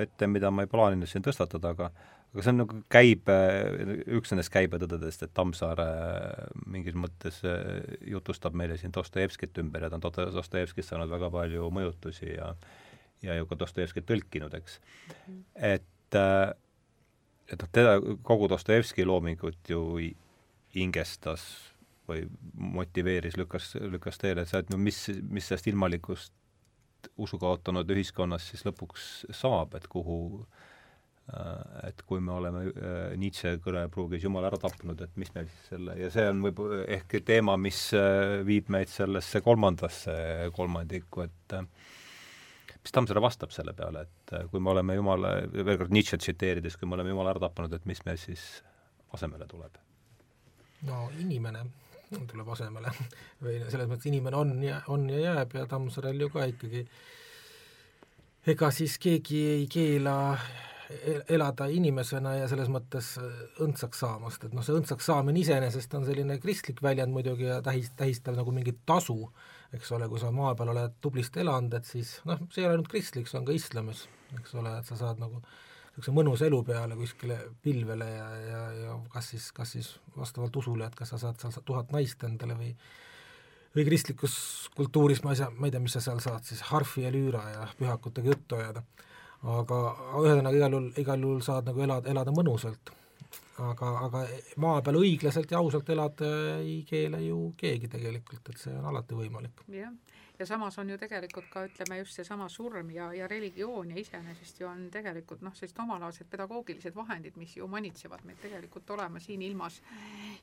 ette, 0.00 0.28
mida 0.30 0.50
ma 0.50 0.64
ei 0.64 0.70
plaaninud 0.70 1.10
siin 1.10 1.24
tõstatada, 1.24 1.74
aga 1.74 1.90
aga 2.30 2.44
see 2.44 2.52
on 2.52 2.60
nagu 2.62 2.80
käibe, 2.92 3.36
üks 4.18 4.30
nendest 4.30 4.52
käibetõdedest, 4.54 5.24
et 5.26 5.32
Tammsaare 5.34 5.86
mingis 6.70 6.94
mõttes 6.98 7.40
äh, 7.46 7.80
jutustab 8.06 8.54
meile 8.58 8.76
siin 8.78 8.94
Dostojevskit 8.94 9.58
ümber 9.62 9.86
ja 9.86 9.90
ta 9.90 9.98
on 9.98 10.34
Dostojevskist 10.36 10.92
saanud 10.92 11.10
väga 11.10 11.30
palju 11.34 11.70
mõjutusi 11.74 12.30
ja 12.36 12.54
ja 13.24 13.34
ju 13.36 13.48
ka 13.50 13.58
Dostojevskit 13.58 14.06
tõlkinud, 14.08 14.54
eks. 14.56 14.78
-hmm. 14.80 15.42
et 15.74 16.18
äh, 16.18 16.52
et 17.50 17.58
noh, 17.58 17.72
teda, 17.72 17.98
kogu 18.22 18.48
Dostojevski 18.48 19.04
loomingut 19.04 19.68
ju 19.68 19.82
hingestas 20.74 21.42
või 22.08 22.28
motiveeris, 22.54 23.36
lükkas, 23.36 23.74
lükkas 23.74 24.18
teele, 24.18 24.42
et 24.42 24.48
sa, 24.48 24.62
et 24.62 24.70
no 24.70 24.78
mis, 24.78 25.08
mis 25.28 25.46
sellest 25.46 25.66
ilmalikust 25.66 26.32
usu 27.18 27.38
kaotanud 27.38 27.90
ühiskonnas 27.90 28.46
siis 28.50 28.62
lõpuks 28.66 29.26
saab, 29.34 29.74
et 29.74 29.86
kuhu 29.90 30.18
äh, 30.42 30.46
Äh, 30.46 30.69
et 31.86 32.02
kui 32.08 32.20
me 32.24 32.32
oleme 32.34 32.64
äh, 32.70 33.12
Nietzsche 33.20 33.56
kõnepruugis 33.62 34.24
Jumala 34.24 34.50
ära 34.50 34.58
tapnud, 34.60 35.00
et 35.04 35.18
mis 35.20 35.30
meil 35.34 35.48
siis 35.50 35.68
selle, 35.72 35.96
ja 36.00 36.10
see 36.12 36.26
on 36.30 36.40
võib-olla 36.44 36.82
ehk 36.96 37.20
teema, 37.26 37.56
mis 37.60 37.82
äh, 37.96 38.40
viib 38.46 38.70
meid 38.72 38.90
sellesse 38.92 39.42
kolmandasse 39.44 40.14
kolmandikku, 40.56 41.26
et 41.26 41.56
mis 42.80 42.96
Tammsaare 42.96 43.22
vastab 43.22 43.52
selle 43.54 43.74
peale, 43.76 44.06
et 44.08 44.34
kui 44.50 44.62
me 44.62 44.72
oleme 44.72 44.96
Jumala, 44.98 45.36
veel 45.52 45.78
kord 45.80 45.94
Nietzsche 45.94 46.18
tsiteerides, 46.18 46.78
kui 46.80 46.88
me 46.88 46.98
oleme 46.98 47.14
Jumala 47.14 47.34
ära 47.34 47.44
tapnud, 47.46 47.76
et 47.76 47.86
mis 47.90 48.02
meil 48.08 48.18
siis 48.20 48.48
asemele 49.14 49.46
tuleb? 49.50 49.78
no 50.88 51.10
inimene 51.20 51.66
tuleb 52.10 52.48
asemele 52.54 52.90
või 53.44 53.58
selles 53.68 53.88
mõttes 53.90 54.08
inimene 54.10 54.38
on 54.38 54.54
ja, 54.64 54.80
on 54.90 55.04
ja 55.12 55.20
jääb 55.26 55.54
ja 55.58 55.66
Tammsaarel 55.70 56.24
ju 56.24 56.30
ka 56.32 56.46
ikkagi 56.48 56.86
ega 58.48 58.70
siis 58.72 58.96
keegi 58.98 59.42
ei 59.52 59.66
keela 59.70 60.16
elada 61.30 61.66
inimesena 61.70 62.34
ja 62.38 62.48
selles 62.50 62.70
mõttes 62.72 63.12
õndsaks 63.62 64.02
saamast, 64.02 64.44
et 64.46 64.54
noh, 64.56 64.64
see 64.66 64.74
õndsaks 64.76 65.06
saamine 65.10 65.42
iseenesest 65.42 65.94
on 65.98 66.06
selline 66.08 66.38
kristlik 66.42 66.82
väljend 66.82 67.14
muidugi 67.14 67.46
ja 67.46 67.60
tähis, 67.64 67.92
tähistab 67.98 68.38
nagu 68.38 68.52
mingit 68.54 68.80
tasu, 68.88 69.16
eks 69.76 69.92
ole, 69.96 70.08
kui 70.10 70.22
sa 70.22 70.32
maa 70.34 70.54
peal 70.58 70.72
oled 70.72 70.96
tublisti 71.04 71.44
elanud, 71.44 71.74
et 71.78 71.86
siis 71.88 72.16
noh, 72.28 72.40
see 72.50 72.64
ei 72.64 72.68
ole 72.68 72.78
ainult 72.78 72.90
kristlik, 72.90 73.28
see 73.30 73.38
on 73.40 73.46
ka 73.48 73.54
islamis, 73.56 74.06
eks 74.38 74.56
ole, 74.58 74.72
et 74.80 74.90
sa 74.90 74.98
saad 74.98 75.20
nagu 75.22 75.38
niisuguse 75.40 76.14
mõnusa 76.14 76.46
elu 76.46 76.62
peale 76.66 76.96
kuskile 76.98 77.36
pilvele 77.62 78.08
ja, 78.10 78.26
ja, 78.46 78.64
ja 78.84 78.96
kas 79.12 79.30
siis, 79.34 79.50
kas 79.54 79.76
siis 79.76 79.92
vastavalt 80.16 80.56
usule, 80.56 80.86
et 80.86 80.98
kas 80.98 81.14
sa 81.14 81.20
saad 81.22 81.38
seal 81.42 81.66
tuhat 81.66 81.94
naist 81.94 82.26
endale 82.26 82.58
või 82.58 82.74
või 83.70 83.84
kristlikus 83.86 84.34
kultuuris 84.74 85.22
ma 85.22 85.30
ei 85.34 85.38
saa, 85.38 85.50
ma 85.54 85.68
ei 85.68 85.74
tea, 85.74 85.82
mis 85.82 85.94
sa 85.94 86.02
seal 86.02 86.18
saad 86.22 86.42
siis, 86.46 86.62
harfi 86.72 87.04
ja 87.04 87.12
lüüra 87.14 87.42
ja 87.52 87.68
pühakutega 87.78 88.32
juttu 88.32 88.58
ajada 88.58 88.82
aga 89.42 89.76
ühesõnaga 90.20 90.56
igal 90.56 90.74
juhul, 90.76 90.88
igal 91.00 91.22
juhul 91.26 91.44
saad 91.44 91.68
nagu 91.70 91.84
elada, 91.84 92.10
elada 92.10 92.34
mõnusalt. 92.36 92.92
aga, 93.60 93.88
aga 94.06 94.24
maa 94.56 94.80
peal 94.82 94.96
õiglaselt 94.96 95.50
ja 95.52 95.58
ausalt 95.58 95.88
elada 95.92 96.28
ei 96.60 96.82
keela 96.88 97.18
ju 97.20 97.52
keegi 97.60 97.88
tegelikult, 97.92 98.48
et 98.48 98.56
see 98.56 98.72
on 98.76 98.86
alati 98.92 99.14
võimalik. 99.14 99.64
jah, 99.68 99.92
ja 100.40 100.46
samas 100.46 100.78
on 100.78 100.90
ju 100.90 100.98
tegelikult 100.98 101.48
ka 101.52 101.64
ütleme 101.68 101.98
just 101.98 102.16
seesama 102.16 102.48
surm 102.48 102.90
ja, 102.90 103.10
ja 103.12 103.26
religioon 103.28 103.90
ja 103.90 104.00
iseenesest 104.00 104.60
ju 104.60 104.66
on 104.66 104.86
tegelikult 104.90 105.42
noh, 105.44 105.52
sellised 105.54 105.78
omalaadsed 105.82 106.30
pedagoogilised 106.30 106.94
vahendid, 106.96 107.36
mis 107.36 107.56
ju 107.56 107.66
manitsevad 107.68 108.24
meid 108.24 108.40
tegelikult 108.40 108.90
olema 108.90 109.20
siin 109.20 109.42
ilmas, 109.42 109.82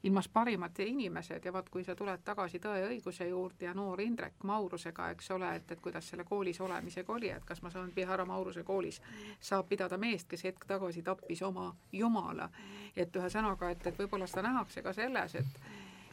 ilmas 0.04 0.30
parimad 0.30 0.80
inimesed 0.86 1.46
ja 1.46 1.54
vaat, 1.54 1.70
kui 1.70 1.84
sa 1.84 1.96
tuled 1.96 2.22
tagasi 2.26 2.62
Tõe 2.62 2.78
ja 2.82 2.92
õiguse 2.92 3.28
juurde 3.30 3.66
ja 3.66 3.74
noor 3.74 4.02
Indrek 4.02 4.44
Maurusega, 4.44 5.10
eks 5.16 5.32
ole, 5.32 5.50
et, 5.56 5.72
et 5.72 5.82
kuidas 5.82 6.10
selle 6.10 6.24
koolis 6.30 6.62
olemisega 6.62 7.14
oli, 7.14 7.30
et 7.34 7.46
kas 7.46 7.62
ma 7.62 7.74
saan 7.74 7.92
Pihara 7.92 8.26
Mauruse 8.26 8.64
koolis, 8.64 9.02
saab 9.42 9.70
pidada 9.70 9.98
meest, 9.98 10.30
kes 10.30 10.46
hetk 10.46 10.66
tagasi 10.66 11.02
tappis 11.02 11.42
oma 11.42 11.72
jumala. 11.92 12.50
et 12.96 13.16
ühesõnaga, 13.16 13.70
et, 13.70 13.88
et 13.88 14.00
võib-olla 14.00 14.28
seda 14.28 14.42
nähakse 14.48 14.82
ka 14.82 14.94
selles, 14.94 15.36
et 15.36 15.60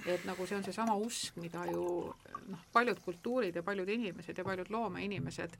et 0.06 0.24
nagu 0.28 0.46
see 0.46 0.58
on 0.58 0.64
seesama 0.66 0.94
usk, 1.00 1.38
mida 1.40 1.64
ju 1.70 1.86
noh, 2.48 2.68
paljud 2.72 3.00
kultuurid 3.04 3.56
ja 3.56 3.62
paljud 3.62 3.88
inimesed 3.88 4.38
ja 4.38 4.44
paljud 4.44 4.70
loomeinimesed 4.70 5.58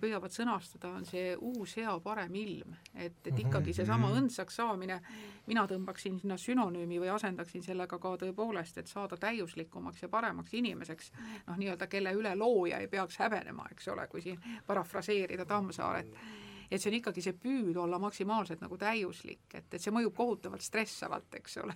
püüavad 0.00 0.32
sõnastada, 0.32 0.90
on 0.94 1.06
see 1.08 1.32
uus 1.36 1.72
hea 1.78 1.92
parem 2.04 2.34
ilm. 2.36 2.74
et, 2.94 3.14
et 3.24 3.32
mhm, 3.32 3.46
ikkagi 3.46 3.72
seesama 3.74 4.08
mhm. 4.08 4.18
õndsaks 4.18 4.58
saamine, 4.60 5.00
mina 5.46 5.64
tõmbaksin 5.66 6.20
sinna 6.20 6.36
sünonüümi 6.38 7.00
või 7.00 7.10
asendaksin 7.14 7.64
sellega 7.64 7.98
ka 7.98 8.14
tõepoolest, 8.20 8.78
et 8.78 8.86
saada 8.86 9.16
täiuslikumaks 9.16 10.02
ja 10.02 10.08
paremaks 10.08 10.54
inimeseks, 10.54 11.12
noh, 11.46 11.56
nii-öelda 11.56 11.88
kelle 11.90 12.12
üle 12.14 12.34
looja 12.36 12.78
ei 12.78 12.88
peaks 12.88 13.18
häbenema, 13.18 13.66
eks 13.72 13.88
ole, 13.88 14.06
kui 14.06 14.22
siin 14.22 14.38
parafraseerida 14.66 15.48
Tammsaaret 15.48 16.12
et 16.70 16.78
see 16.78 16.90
on 16.92 16.96
ikkagi 17.00 17.24
see 17.24 17.34
püüd 17.34 17.78
olla 17.82 17.98
maksimaalselt 18.02 18.62
nagu 18.62 18.78
täiuslik, 18.78 19.42
et, 19.54 19.66
et 19.74 19.82
see 19.82 19.94
mõjub 19.94 20.14
kohutavalt 20.16 20.62
stressavalt, 20.62 21.34
eks 21.40 21.58
ole. 21.64 21.74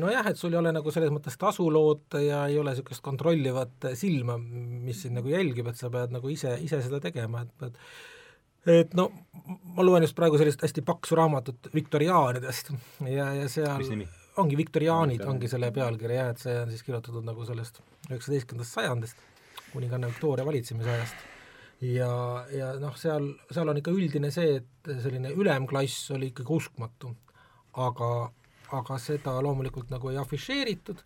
Nojah, 0.00 0.30
et 0.30 0.38
sul 0.38 0.54
ei 0.54 0.60
ole 0.60 0.72
nagu 0.72 0.94
selles 0.94 1.10
mõttes 1.12 1.36
tasu 1.40 1.66
loota 1.72 2.22
ja 2.22 2.44
ei 2.48 2.58
ole 2.60 2.74
niisugust 2.74 3.02
kontrollivat 3.04 3.90
silma, 3.98 4.38
mis 4.38 5.02
sind 5.04 5.18
nagu 5.18 5.32
jälgib, 5.32 5.68
et 5.72 5.80
sa 5.80 5.90
pead 5.92 6.14
nagu 6.14 6.30
ise, 6.32 6.54
ise 6.62 6.80
seda 6.86 7.02
tegema, 7.02 7.44
et 7.44 7.52
pead 7.60 7.82
et 8.68 8.94
no 8.94 9.08
ma 9.74 9.84
loen 9.84 10.04
just 10.04 10.16
praegu 10.16 10.36
sellist 10.36 10.60
hästi 10.60 10.84
paksu 10.84 11.16
raamatut 11.16 11.70
viktoriaanidest 11.72 12.74
ja, 13.08 13.30
ja 13.38 13.48
seal 13.48 14.04
ongi 14.40 14.56
viktoriaanid, 14.60 15.24
ongi 15.26 15.48
selle 15.50 15.72
pealkiri 15.74 16.16
jah, 16.18 16.30
et 16.34 16.44
see 16.44 16.54
on 16.60 16.70
siis 16.72 16.84
kirjutatud 16.86 17.24
nagu 17.26 17.44
sellest 17.48 17.80
üheksateistkümnendast 18.10 18.76
sajandist, 18.76 19.28
kuninganna 19.72 20.12
Victoria 20.12 20.46
valitsemisajast 20.46 21.39
ja, 21.80 22.12
ja 22.52 22.74
noh, 22.80 22.96
seal, 22.98 23.30
seal 23.50 23.72
on 23.72 23.80
ikka 23.80 23.94
üldine 23.94 24.30
see, 24.34 24.60
et 24.60 24.92
selline 25.02 25.32
ülemklass 25.36 26.10
oli 26.16 26.30
ikkagi 26.32 26.56
uskmatu, 26.56 27.14
aga, 27.80 28.10
aga 28.76 28.98
seda 29.02 29.38
loomulikult 29.44 29.92
nagu 29.92 30.12
ei 30.12 30.20
afišeeritud, 30.20 31.04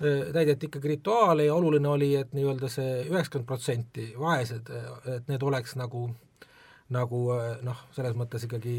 täideti 0.00 0.70
ikkagi 0.70 0.94
rituaale 0.94 1.44
ja 1.44 1.54
oluline 1.54 1.88
oli, 1.88 2.14
et 2.16 2.32
nii-öelda 2.32 2.70
see 2.72 3.02
üheksakümmend 3.10 3.48
protsenti 3.48 4.06
vaesed, 4.18 4.70
et 5.16 5.28
need 5.28 5.42
oleks 5.44 5.76
nagu 5.76 6.08
nagu 6.90 7.20
noh, 7.62 7.82
selles 7.94 8.16
mõttes 8.18 8.44
ikkagi 8.46 8.74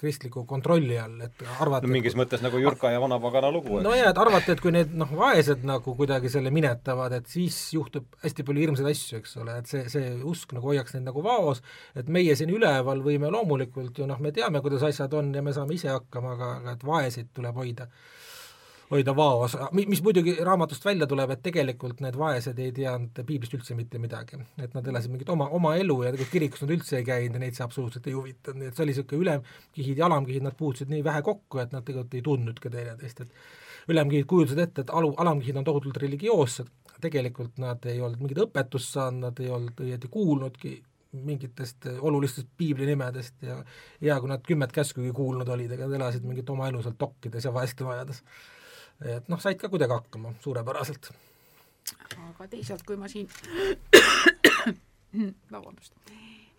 kristliku 0.00 0.44
kontrolli 0.48 0.96
all, 1.00 1.20
et 1.26 1.44
arvata 1.62 1.86
no 1.86 1.94
mingis 1.94 2.16
mõttes 2.18 2.42
nagu 2.44 2.58
Jürka 2.62 2.90
ja 2.92 3.00
vanapagana 3.02 3.50
lugu. 3.54 3.80
no 3.84 3.94
jaa, 3.96 4.10
et 4.10 4.20
arvata, 4.20 4.54
et 4.54 4.62
kui 4.62 4.74
need 4.74 4.94
noh, 4.98 5.10
vaesed 5.18 5.64
nagu 5.68 5.94
kuidagi 5.98 6.32
selle 6.32 6.52
minetavad, 6.54 7.14
et 7.20 7.30
siis 7.30 7.58
juhtub 7.76 8.18
hästi 8.24 8.46
palju 8.46 8.64
hirmsaid 8.66 8.90
asju, 8.90 9.20
eks 9.22 9.38
ole, 9.42 9.58
et 9.62 9.70
see, 9.70 9.84
see 9.92 10.10
usk 10.30 10.56
nagu 10.56 10.72
hoiaks 10.72 10.96
neid 10.96 11.08
nagu 11.10 11.24
vaos, 11.24 11.62
et 11.94 12.10
meie 12.12 12.36
siin 12.38 12.52
üleval 12.54 13.04
võime 13.04 13.30
loomulikult 13.34 14.02
ju 14.02 14.10
noh, 14.10 14.20
me 14.22 14.34
teame, 14.34 14.62
kuidas 14.64 14.86
asjad 14.90 15.14
on 15.18 15.32
ja 15.34 15.44
me 15.44 15.54
saame 15.56 15.78
ise 15.78 15.92
hakkama, 15.92 16.34
aga, 16.38 16.52
aga 16.60 16.76
et 16.78 16.86
vaeseid 16.90 17.32
tuleb 17.36 17.62
hoida 17.62 17.88
hoida 18.90 19.14
vaos, 19.16 19.56
mis 19.72 20.02
muidugi 20.04 20.36
raamatust 20.44 20.84
välja 20.84 21.06
tuleb, 21.08 21.32
et 21.34 21.42
tegelikult 21.44 22.02
need 22.04 22.16
vaesed 22.20 22.58
ei 22.60 22.72
teadnud 22.76 23.24
piiblist 23.26 23.56
üldse 23.56 23.76
mitte 23.78 23.98
midagi. 23.98 24.38
et 24.60 24.74
nad 24.76 24.86
elasid 24.86 25.12
mingit 25.12 25.28
oma, 25.32 25.48
oma 25.56 25.74
elu 25.80 25.96
ja 26.04 26.12
tegelikult 26.12 26.32
kirikus 26.36 26.64
nad 26.64 26.74
üldse 26.76 26.98
ei 27.00 27.08
käinud 27.08 27.38
ja 27.38 27.44
neid 27.44 27.56
see 27.56 27.64
absoluutselt 27.64 28.06
ei 28.06 28.16
huvitanud, 28.16 28.60
nii 28.60 28.70
et 28.70 28.76
see 28.76 28.84
oli 28.84 28.94
niisugune 28.94 29.24
ülemkihid 29.24 30.00
ja 30.00 30.06
alamkihid, 30.08 30.44
nad 30.44 30.56
puutusid 30.58 30.92
nii 30.92 31.04
vähe 31.04 31.22
kokku, 31.24 31.60
et 31.64 31.72
nad 31.72 31.84
tegelikult 31.84 32.18
ei 32.18 32.24
tundnudki 32.28 32.72
teineteist, 32.76 33.20
et 33.24 33.92
ülemkihid 33.94 34.26
kujutasid 34.30 34.64
ette, 34.66 34.84
et 34.84 34.96
alu, 35.00 35.12
alamkihid 35.24 35.60
on 35.60 35.68
tohutult 35.68 36.00
religioossed, 36.04 36.72
tegelikult 37.04 37.60
nad 37.60 37.84
ei 37.90 38.00
olnud 38.00 38.20
mingit 38.20 38.42
õpetust 38.46 38.96
saanud, 38.96 39.28
nad 39.28 39.40
ei 39.40 39.52
olnud 39.52 39.80
õieti 39.86 40.10
kuulnudki 40.12 40.76
mingitest 41.14 41.86
olulistest 42.00 42.48
piiblinimedest 42.58 43.44
ja 43.46 43.60
hea, 44.02 44.16
kui 44.18 44.30
nad 44.30 44.42
kümmet 44.42 44.72
käskugi 44.74 45.12
kuulnud 45.14 45.48
olid, 45.48 45.70
ega 45.76 45.86
nad 45.86 46.00
elasid 46.00 46.24
mingit 46.26 46.50
oma 46.50 46.66
elu 46.70 46.80
seal 46.82 46.96
tokkides 46.98 47.46
ja 47.46 47.52
vaeste 47.54 47.86
majades 47.86 48.24
et 49.02 49.28
noh, 49.28 49.40
said 49.40 49.58
ka 49.60 49.68
kuidagi 49.68 49.92
hakkama 49.92 50.34
suurepäraselt. 50.40 51.10
aga 52.28 52.48
teisalt, 52.48 52.82
kui 52.86 52.96
ma 52.96 53.08
siin 53.08 53.28
vabandust, 55.54 55.98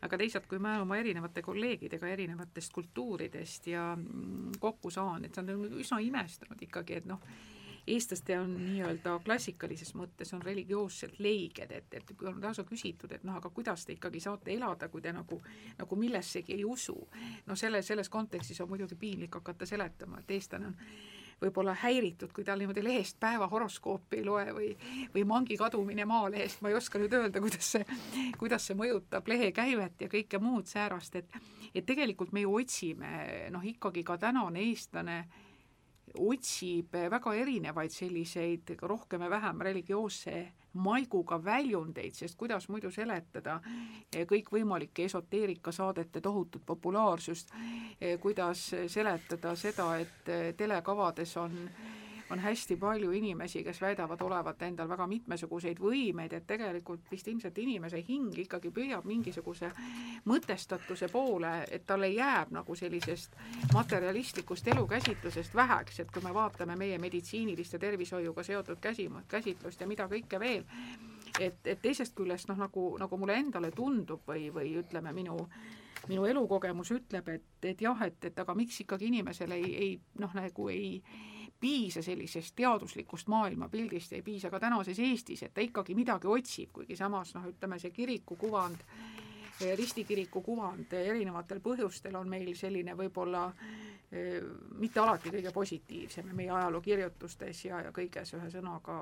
aga 0.06 0.20
teisalt, 0.22 0.48
kui 0.50 0.60
ma 0.62 0.78
oma 0.82 1.00
erinevate 1.02 1.42
kolleegidega 1.46 2.08
erinevatest 2.08 2.74
kultuuridest 2.74 3.68
ja 3.68 3.90
mm, 3.96 4.60
kokku 4.60 4.92
saan, 4.94 5.26
et 5.26 5.38
nad 5.38 5.50
on 5.56 5.80
üsna 5.82 6.00
imestanud 6.04 6.62
ikkagi, 6.68 7.02
et 7.02 7.10
noh, 7.10 7.22
eestlaste 7.88 8.38
on 8.40 8.54
nii-öelda 8.58 9.20
klassikalises 9.26 9.94
mõttes 9.98 10.34
on 10.34 10.42
religioosselt 10.42 11.20
leiged, 11.22 11.72
et, 11.72 11.94
et 11.94 12.14
kui 12.18 12.28
on 12.30 12.40
lausa 12.42 12.66
küsitud, 12.66 13.12
et 13.14 13.26
noh, 13.28 13.38
aga 13.38 13.52
kuidas 13.54 13.86
te 13.86 13.94
ikkagi 13.94 14.22
saate 14.24 14.54
elada, 14.56 14.90
kui 14.90 15.04
te 15.06 15.14
nagu, 15.14 15.42
nagu 15.78 16.00
millessegi 16.00 16.56
ei 16.58 16.66
usu. 16.66 16.98
no 17.46 17.56
selle, 17.56 17.82
selles 17.86 18.10
kontekstis 18.10 18.62
on 18.62 18.70
muidugi 18.70 18.96
piinlik 18.96 19.38
hakata 19.38 19.66
seletama, 19.70 20.20
et 20.20 20.32
eestlane 20.38 20.72
on 20.72 20.80
võib-olla 21.46 21.76
häiritud, 21.80 22.34
kui 22.36 22.46
tal 22.48 22.60
niimoodi 22.62 22.84
lehest 22.84 23.20
päeva 23.22 23.48
horoskoopi 23.52 24.20
ei 24.20 24.26
loe 24.26 24.46
või, 24.56 24.70
või 25.14 25.26
mangi 25.30 25.58
kadumine 25.60 26.06
Maalehest, 26.10 26.62
ma 26.62 26.72
ei 26.72 26.78
oska 26.78 27.02
nüüd 27.02 27.14
öelda, 27.14 27.42
kuidas 27.44 27.72
see, 27.76 27.86
kuidas 28.40 28.68
see 28.68 28.78
mõjutab 28.80 29.28
lehekäivet 29.32 30.06
ja 30.06 30.12
kõike 30.12 30.42
muud 30.44 30.70
säärast, 30.72 31.22
et 31.22 31.44
et 31.76 31.84
tegelikult 31.84 32.32
me 32.32 32.46
ju 32.46 32.54
otsime 32.56 33.10
noh, 33.52 33.64
ikkagi 33.68 34.06
ka 34.08 34.16
tänane 34.18 34.62
eestlane 34.64 35.18
otsib 36.16 36.96
väga 37.12 37.34
erinevaid 37.36 37.92
selliseid 37.92 38.78
rohkem 38.82 39.26
ja 39.26 39.30
vähem 39.30 39.62
religioosse 39.68 40.38
maiguga 40.76 41.40
väljundeid, 41.44 42.14
sest 42.14 42.38
kuidas 42.38 42.70
muidu 42.70 42.92
seletada 42.92 43.60
kõikvõimalike 44.30 45.06
esoteerikasaadete 45.10 46.22
tohutut 46.22 46.66
populaarsust, 46.66 47.52
kuidas 48.22 48.68
seletada 48.92 49.56
seda, 49.56 49.90
et 49.98 50.58
telekavades 50.58 51.38
on 51.38 51.56
on 52.30 52.40
hästi 52.40 52.76
palju 52.78 53.12
inimesi, 53.12 53.64
kes 53.64 53.82
väidavad 53.82 54.22
olevat 54.22 54.62
endal 54.62 54.90
väga 54.90 55.08
mitmesuguseid 55.08 55.80
võimeid, 55.80 56.34
et 56.34 56.48
tegelikult 56.48 57.12
vist 57.12 57.28
ilmselt 57.28 57.58
inimese 57.62 58.02
hing 58.08 58.34
ikkagi 58.46 58.72
püüab 58.74 59.06
mingisuguse 59.06 59.70
mõtestatuse 60.26 61.10
poole, 61.12 61.54
et 61.72 61.86
talle 61.86 62.10
jääb 62.10 62.52
nagu 62.56 62.76
sellisest 62.76 63.38
materialistlikust 63.74 64.68
elukäsitlusest 64.74 65.56
väheks, 65.56 66.00
et 66.00 66.12
kui 66.12 66.24
me 66.26 66.34
vaatame 66.34 66.76
meie 66.76 66.98
meditsiinilist 66.98 67.78
ja 67.78 67.80
tervishoiuga 67.80 68.44
seotud 68.44 68.82
käsi, 68.82 69.10
käsitlust 69.28 69.82
ja 69.82 69.88
mida 69.88 70.10
kõike 70.10 70.40
veel, 70.40 70.66
et, 71.40 71.62
et 71.64 71.82
teisest 71.82 72.16
küljest 72.18 72.50
noh, 72.50 72.58
nagu, 72.58 72.96
nagu 73.00 73.18
mulle 73.18 73.38
endale 73.38 73.72
tundub 73.72 74.26
või, 74.28 74.50
või 74.54 74.76
ütleme, 74.82 75.14
minu 75.14 75.40
minu 76.06 76.26
elukogemus 76.30 76.92
ütleb, 76.94 77.30
et, 77.34 77.46
et 77.66 77.80
jah, 77.82 78.02
et, 78.06 78.18
et 78.30 78.40
aga 78.40 78.54
miks 78.54 78.78
ikkagi 78.84 79.08
inimesel 79.10 79.56
ei, 79.56 79.72
ei 79.76 79.94
noh, 80.22 80.34
nagu 80.38 80.68
ei 80.70 81.00
piisa 81.60 82.02
sellisest 82.02 82.56
teaduslikust 82.56 83.28
maailmapildist, 83.28 84.14
ei 84.14 84.22
piisa 84.22 84.50
ka 84.50 84.60
tänases 84.60 85.00
Eestis, 85.00 85.44
et 85.44 85.54
ta 85.54 85.64
ikkagi 85.64 85.96
midagi 85.96 86.28
otsib, 86.28 86.72
kuigi 86.74 86.96
samas 86.96 87.34
noh, 87.36 87.48
ütleme 87.50 87.80
see 87.80 87.94
kiriku 87.96 88.36
kuvand, 88.36 88.84
ristikiriku 89.76 90.42
kuvand 90.44 90.94
erinevatel 90.94 91.62
põhjustel 91.64 92.16
on 92.20 92.28
meil 92.30 92.50
selline 92.60 92.92
võib-olla 92.98 93.46
eh, 94.12 94.42
mitte 94.82 95.00
alati 95.00 95.32
kõige 95.32 95.54
positiivsem 95.56 96.34
meie 96.36 96.52
ajalookirjutustes 96.52 97.62
ja, 97.70 97.80
ja 97.88 97.94
kõiges, 97.96 98.34
ühesõnaga, 98.36 98.98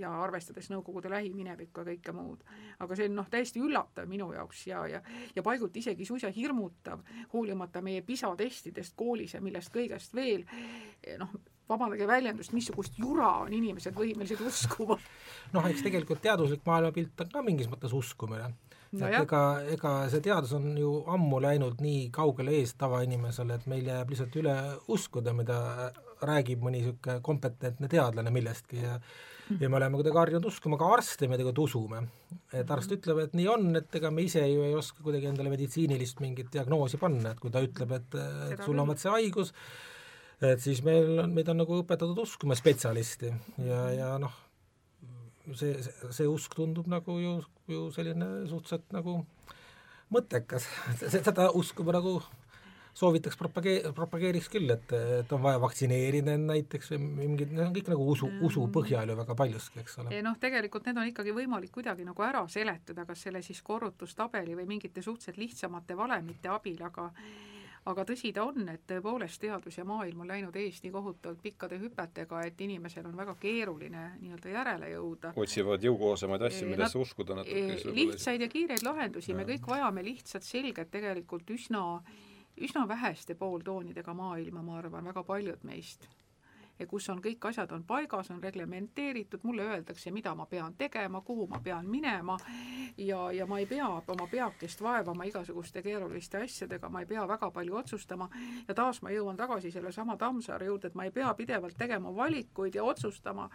ja 0.00 0.14
arvestades 0.22 0.70
Nõukogude 0.72 1.12
lähiminevikku 1.12 1.84
ja 1.84 1.90
kõike 1.90 2.16
muud. 2.16 2.40
aga 2.78 2.96
see 2.96 3.10
on 3.10 3.20
noh, 3.20 3.28
täiesti 3.28 3.60
üllatav 3.60 4.08
minu 4.08 4.30
jaoks 4.32 4.64
ja, 4.66 4.86
ja 4.88 5.02
ja 5.36 5.44
paiguti 5.44 5.84
isegi 5.84 6.08
suisa 6.08 6.32
hirmutav, 6.32 7.04
hoolimata 7.34 7.84
meie 7.84 8.00
PISA 8.02 8.32
testidest 8.36 8.96
koolis 8.96 9.36
ja 9.36 9.44
millest 9.44 9.74
kõigest 9.74 10.16
veel, 10.16 10.48
noh, 11.20 11.36
vabandage 11.68 12.06
väljendust, 12.08 12.54
missugust 12.56 12.98
jura 12.98 13.28
on 13.44 13.52
inimesed 13.52 13.94
võimelised 13.96 14.40
uskuma. 14.46 14.98
noh, 15.54 15.68
eks 15.68 15.84
tegelikult 15.86 16.22
teaduslik 16.24 16.64
maailmapilt 16.66 17.24
on 17.26 17.30
ka 17.34 17.44
mingis 17.44 17.70
mõttes 17.70 17.94
uskumine 17.96 18.48
no. 18.48 19.06
et 19.06 19.20
ega, 19.20 19.42
ega 19.74 19.94
see 20.12 20.24
teadus 20.24 20.54
on 20.56 20.70
ju 20.78 20.92
ammu 21.14 21.40
läinud 21.44 21.80
nii 21.84 22.08
kaugele 22.14 22.58
ees 22.60 22.74
tavainimesele, 22.80 23.58
et 23.58 23.70
meil 23.70 23.88
jääb 23.92 24.12
lihtsalt 24.12 24.38
üle 24.40 24.54
uskuda, 24.94 25.34
mida 25.36 25.58
räägib 26.24 26.62
mõni 26.64 26.82
niisugune 26.82 27.20
kompetentne 27.24 27.90
teadlane 27.90 28.32
millestki 28.34 28.80
ja 28.82 28.96
ja 29.60 29.68
me 29.68 29.78
oleme 29.78 29.96
kuidagi 29.96 30.18
harjunud 30.18 30.48
uskuma, 30.50 30.76
ka 30.80 30.88
arste 30.92 31.28
me 31.28 31.38
tegelikult 31.38 31.62
usume. 31.64 32.02
et 32.52 32.70
arst 32.70 32.92
ütleb, 32.92 33.22
et 33.24 33.36
nii 33.36 33.46
on, 33.48 33.70
et 33.80 33.94
ega 34.00 34.10
me 34.12 34.24
ise 34.24 34.42
ju 34.44 34.64
ei 34.66 34.74
oska 34.76 35.02
kuidagi 35.04 35.30
endale 35.30 35.52
meditsiinilist 35.52 36.20
mingit 36.20 36.50
diagnoosi 36.52 37.00
panna, 37.00 37.32
et 37.32 37.40
kui 37.40 37.52
ta 37.54 37.62
ütleb, 37.64 37.94
et, 37.96 38.18
et 38.52 38.64
sul 38.64 38.78
on 38.78 38.92
vot 38.92 39.00
see 39.00 39.12
haigus, 39.12 39.54
et 40.46 40.62
siis 40.62 40.82
meil 40.86 41.18
on, 41.24 41.32
meid 41.34 41.48
on 41.50 41.58
nagu 41.62 41.80
õpetatud 41.82 42.18
uskuma 42.22 42.56
spetsialisti 42.58 43.32
ja, 43.66 43.80
ja 43.94 44.10
noh, 44.22 44.34
see, 45.54 45.74
see, 45.82 46.28
usk 46.28 46.54
tundub 46.58 46.88
nagu 46.90 47.18
ju, 47.22 47.38
ju 47.70 47.86
selline 47.94 48.28
suhteliselt 48.50 48.86
nagu 48.94 49.20
mõttekas, 50.14 50.68
seda 51.02 51.50
usku 51.56 51.84
ma 51.86 51.98
nagu 51.98 52.18
soovitaks 52.98 53.36
propagee-, 53.38 53.92
propageeriks 53.94 54.48
küll, 54.50 54.70
et, 54.74 54.92
et 55.20 55.32
on 55.34 55.42
vaja 55.42 55.60
vaktsineerida 55.62 56.34
end 56.34 56.48
näiteks 56.50 56.92
või 56.94 57.02
mingid, 57.04 57.52
need 57.52 57.66
on 57.68 57.74
kõik 57.76 57.90
nagu 57.92 58.06
usu, 58.14 58.30
usu 58.48 58.64
põhjal 58.74 59.12
ju 59.12 59.18
väga 59.20 59.36
paljuski, 59.38 59.82
eks 59.84 60.00
ole. 60.02 60.22
noh, 60.24 60.38
tegelikult 60.40 60.88
need 60.88 60.98
on 60.98 61.12
ikkagi 61.12 61.34
võimalik 61.36 61.72
kuidagi 61.74 62.06
nagu 62.08 62.26
ära 62.26 62.42
seletada, 62.50 63.06
kas 63.08 63.22
selle 63.28 63.42
siis 63.46 63.62
korrutustabeli 63.66 64.56
või 64.58 64.66
mingite 64.74 65.04
suhteliselt 65.04 65.38
lihtsamate 65.38 65.98
valemite 65.98 66.50
abil, 66.50 66.82
aga 66.88 67.10
aga 67.88 68.04
tõsi 68.08 68.32
ta 68.36 68.44
on, 68.48 68.68
et 68.72 68.84
tõepoolest 68.90 69.40
teadus 69.40 69.78
ja 69.78 69.84
maailm 69.88 70.24
on 70.24 70.30
läinud 70.30 70.56
ees 70.60 70.82
nii 70.84 70.92
kohutavalt 70.92 71.40
pikkade 71.42 71.78
hüpetega, 71.80 72.42
et 72.46 72.60
inimesel 72.60 73.06
on 73.08 73.16
väga 73.16 73.34
keeruline 73.40 74.04
nii-öelda 74.20 74.52
järele 74.54 74.92
jõuda. 74.92 75.32
otsivad 75.36 75.84
jõukohasemaid 75.88 76.46
asju, 76.50 76.68
millesse 76.68 76.98
uskuda 76.98 77.40
natuke. 77.40 77.94
lihtsaid 77.96 78.44
ja 78.44 78.48
kiireid 78.52 78.84
lahendusi, 78.84 79.34
me 79.34 79.48
kõik 79.48 79.68
vajame 79.72 80.04
lihtsat, 80.04 80.44
selget, 80.44 80.90
tegelikult 80.90 81.50
üsna, 81.50 81.84
üsna 82.60 82.86
väheste 82.88 83.34
pooltoonidega 83.34 84.14
maailma, 84.14 84.62
ma 84.62 84.78
arvan, 84.82 85.04
väga 85.12 85.24
paljud 85.24 85.64
meist 85.64 86.08
ja 86.78 86.86
kus 86.86 87.08
on 87.10 87.20
kõik 87.22 87.48
asjad 87.48 87.72
on 87.72 87.84
paigas, 87.84 88.30
on 88.30 88.42
reglementeeritud, 88.42 89.42
mulle 89.42 89.66
öeldakse, 89.66 90.10
mida 90.14 90.34
ma 90.34 90.46
pean 90.46 90.74
tegema, 90.78 91.20
kuhu 91.20 91.46
ma 91.50 91.60
pean 91.64 91.86
minema 91.90 92.36
ja, 92.96 93.32
ja 93.32 93.46
ma 93.46 93.58
ei 93.58 93.66
pea 93.66 93.88
oma 93.88 94.26
peakest 94.30 94.82
vaevama 94.82 95.24
igasuguste 95.28 95.82
keeruliste 95.82 96.42
asjadega, 96.42 96.88
ma 96.88 97.02
ei 97.02 97.06
pea 97.06 97.26
väga 97.28 97.50
palju 97.50 97.76
otsustama 97.76 98.28
ja 98.68 98.74
taas 98.74 99.02
ma 99.02 99.12
jõuan 99.14 99.36
tagasi 99.36 99.70
sellesama 99.74 100.16
Tammsaare 100.16 100.66
juurde, 100.66 100.88
et 100.88 100.98
ma 100.98 101.06
ei 101.08 101.14
pea 101.14 101.32
pidevalt 101.34 101.76
tegema 101.78 102.14
valikuid 102.16 102.74
ja 102.74 102.84
otsustama, 102.84 103.48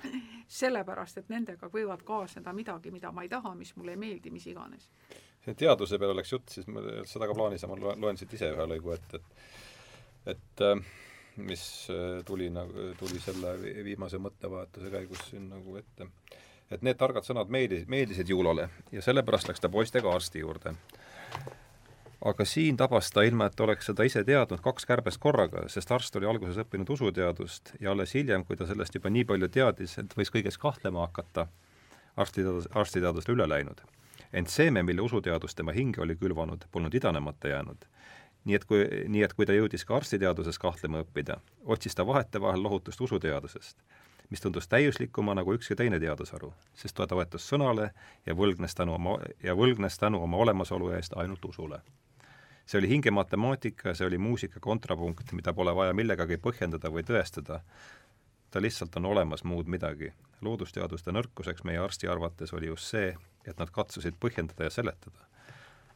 sellepärast 0.48 1.24
et 1.24 1.30
nendega 1.30 1.70
võivad 1.74 2.04
kaasneda 2.04 2.54
midagi, 2.54 2.92
mida 2.92 3.12
ma 3.12 3.24
ei 3.24 3.30
taha, 3.30 3.56
mis 3.56 3.76
mulle 3.76 3.96
ei 3.96 4.02
meeldi, 4.06 4.32
mis 4.32 4.48
iganes. 4.48 4.90
see 5.44 5.56
teaduse 5.60 6.00
peale 6.00 6.16
läks 6.16 6.32
jutt, 6.32 6.50
siis 6.50 6.68
ma 6.72 6.82
seda 7.06 7.28
ka 7.28 7.36
plaanis 7.36 7.64
ja 7.64 7.68
ma 7.68 7.76
loen, 7.76 8.18
siit 8.18 8.34
ise 8.34 8.52
ühe 8.54 8.68
lõigu 8.76 8.94
ette, 8.96 9.20
et 9.20 10.34
et 10.34 10.62
äh, 10.62 10.80
mis 11.38 11.88
äh, 11.90 12.24
tuli 12.26 12.50
nagu, 12.50 12.94
tuli 13.00 13.20
selle 13.20 13.56
viimase 13.84 14.20
mõttevahetuse 14.22 14.92
käigus 14.94 15.26
siin 15.30 15.50
nagu 15.50 15.78
ette. 15.78 16.08
et 16.72 16.82
need 16.82 16.98
targad 16.98 17.26
sõnad 17.26 17.50
meeldis, 17.54 17.88
meeldisid 17.88 18.30
Juulale 18.30 18.70
ja 18.92 19.02
sellepärast 19.02 19.50
läks 19.50 19.62
ta 19.62 19.70
poistega 19.70 20.14
arsti 20.14 20.40
juurde. 20.40 20.76
aga 22.26 22.46
siin 22.46 22.78
tabas 22.78 23.12
ta, 23.12 23.22
ilma 23.22 23.46
et 23.46 23.60
oleks 23.60 23.86
seda 23.86 24.04
ise 24.04 24.24
teadnud, 24.24 24.62
kaks 24.62 24.86
kärbest 24.86 25.20
korraga, 25.20 25.68
sest 25.70 25.92
arst 25.92 26.16
oli 26.16 26.30
alguses 26.30 26.58
õppinud 26.58 26.90
usuteadust 26.90 27.74
ja 27.80 27.92
alles 27.92 28.14
hiljem, 28.14 28.46
kui 28.46 28.58
ta 28.58 28.68
sellest 28.68 28.96
juba 28.96 29.10
nii 29.10 29.26
palju 29.26 29.50
teadis, 29.50 29.98
et 29.98 30.16
võis 30.18 30.32
kõiges 30.32 30.58
kahtlema 30.58 31.08
hakata, 31.08 31.48
arstiteadus, 32.16 32.70
arstiteadusele 32.72 33.36
üle 33.36 33.50
läinud. 33.50 33.82
ent 34.34 34.50
seeme, 34.50 34.84
mille 34.84 35.02
usuteadus 35.02 35.56
tema 35.56 35.72
hinge 35.72 36.02
oli 36.02 36.16
külvanud, 36.16 36.66
polnud 36.72 36.94
idanemata 36.94 37.48
jäänud 37.48 37.86
nii 38.46 38.56
et 38.56 38.66
kui, 38.68 38.84
nii 39.08 39.24
et 39.24 39.34
kui 39.34 39.48
ta 39.48 39.56
jõudis 39.56 39.86
ka 39.88 39.98
arstiteaduses 39.98 40.60
kahtlema 40.60 41.04
õppida, 41.04 41.40
otsis 41.64 41.96
ta 41.96 42.06
vahetevahel 42.08 42.64
lohutust 42.64 43.02
usuteadusest, 43.02 43.78
mis 44.30 44.42
tundus 44.42 44.68
täiuslikuma 44.68 45.36
nagu 45.38 45.56
ükski 45.56 45.78
teine 45.80 46.00
teadusharu, 46.00 46.52
sest 46.76 46.98
ta 46.98 47.08
toetus 47.08 47.48
sõnale 47.50 47.92
ja 48.26 48.36
võlgnes 48.36 48.76
tänu 48.76 48.96
oma, 48.98 49.18
ja 49.44 49.56
võlgnes 49.56 50.00
tänu 50.00 50.24
oma 50.24 50.38
olemasolu 50.46 50.92
eest 50.98 51.18
ainult 51.18 51.46
usule. 51.46 51.82
see 52.66 52.80
oli 52.80 52.90
hingematemaatika 52.90 53.94
see 53.94 54.08
oli 54.08 54.18
muusika 54.18 54.60
kontrapunkt, 54.60 55.32
mida 55.34 55.54
pole 55.54 55.76
vaja 55.76 55.94
millegagi 55.94 56.38
põhjendada 56.38 56.90
või 56.90 57.04
tõestada, 57.04 57.62
ta 58.52 58.62
lihtsalt 58.62 58.96
on 58.96 59.06
olemas 59.06 59.44
muud 59.44 59.68
midagi. 59.68 60.14
loodusteaduste 60.42 61.12
nõrkuseks 61.12 61.64
meie 61.64 61.80
arsti 61.80 62.08
arvates 62.08 62.54
oli 62.54 62.68
just 62.68 62.86
see, 62.92 63.16
et 63.48 63.60
nad 63.60 63.70
katsusid 63.72 64.16
põhjendada 64.20 64.64
ja 64.64 64.70
seletada 64.70 65.33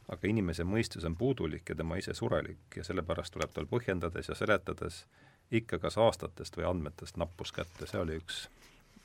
aga 0.08 0.28
inimese 0.28 0.64
mõistus 0.64 1.04
on 1.04 1.16
puudulik 1.16 1.68
ja 1.68 1.76
tema 1.76 1.98
ise 2.00 2.14
surelik 2.14 2.76
ja 2.76 2.84
sellepärast 2.84 3.34
tuleb 3.34 3.52
tal 3.54 3.68
põhjendades 3.70 4.28
ja 4.28 4.36
seletades 4.38 5.04
ikka 5.50 5.78
kas 5.78 5.98
aastatest 5.98 6.56
või 6.56 6.68
andmetest 6.68 7.16
nappus 7.16 7.52
kätte, 7.52 7.86
see 7.86 8.00
oli 8.00 8.18
üks 8.20 8.46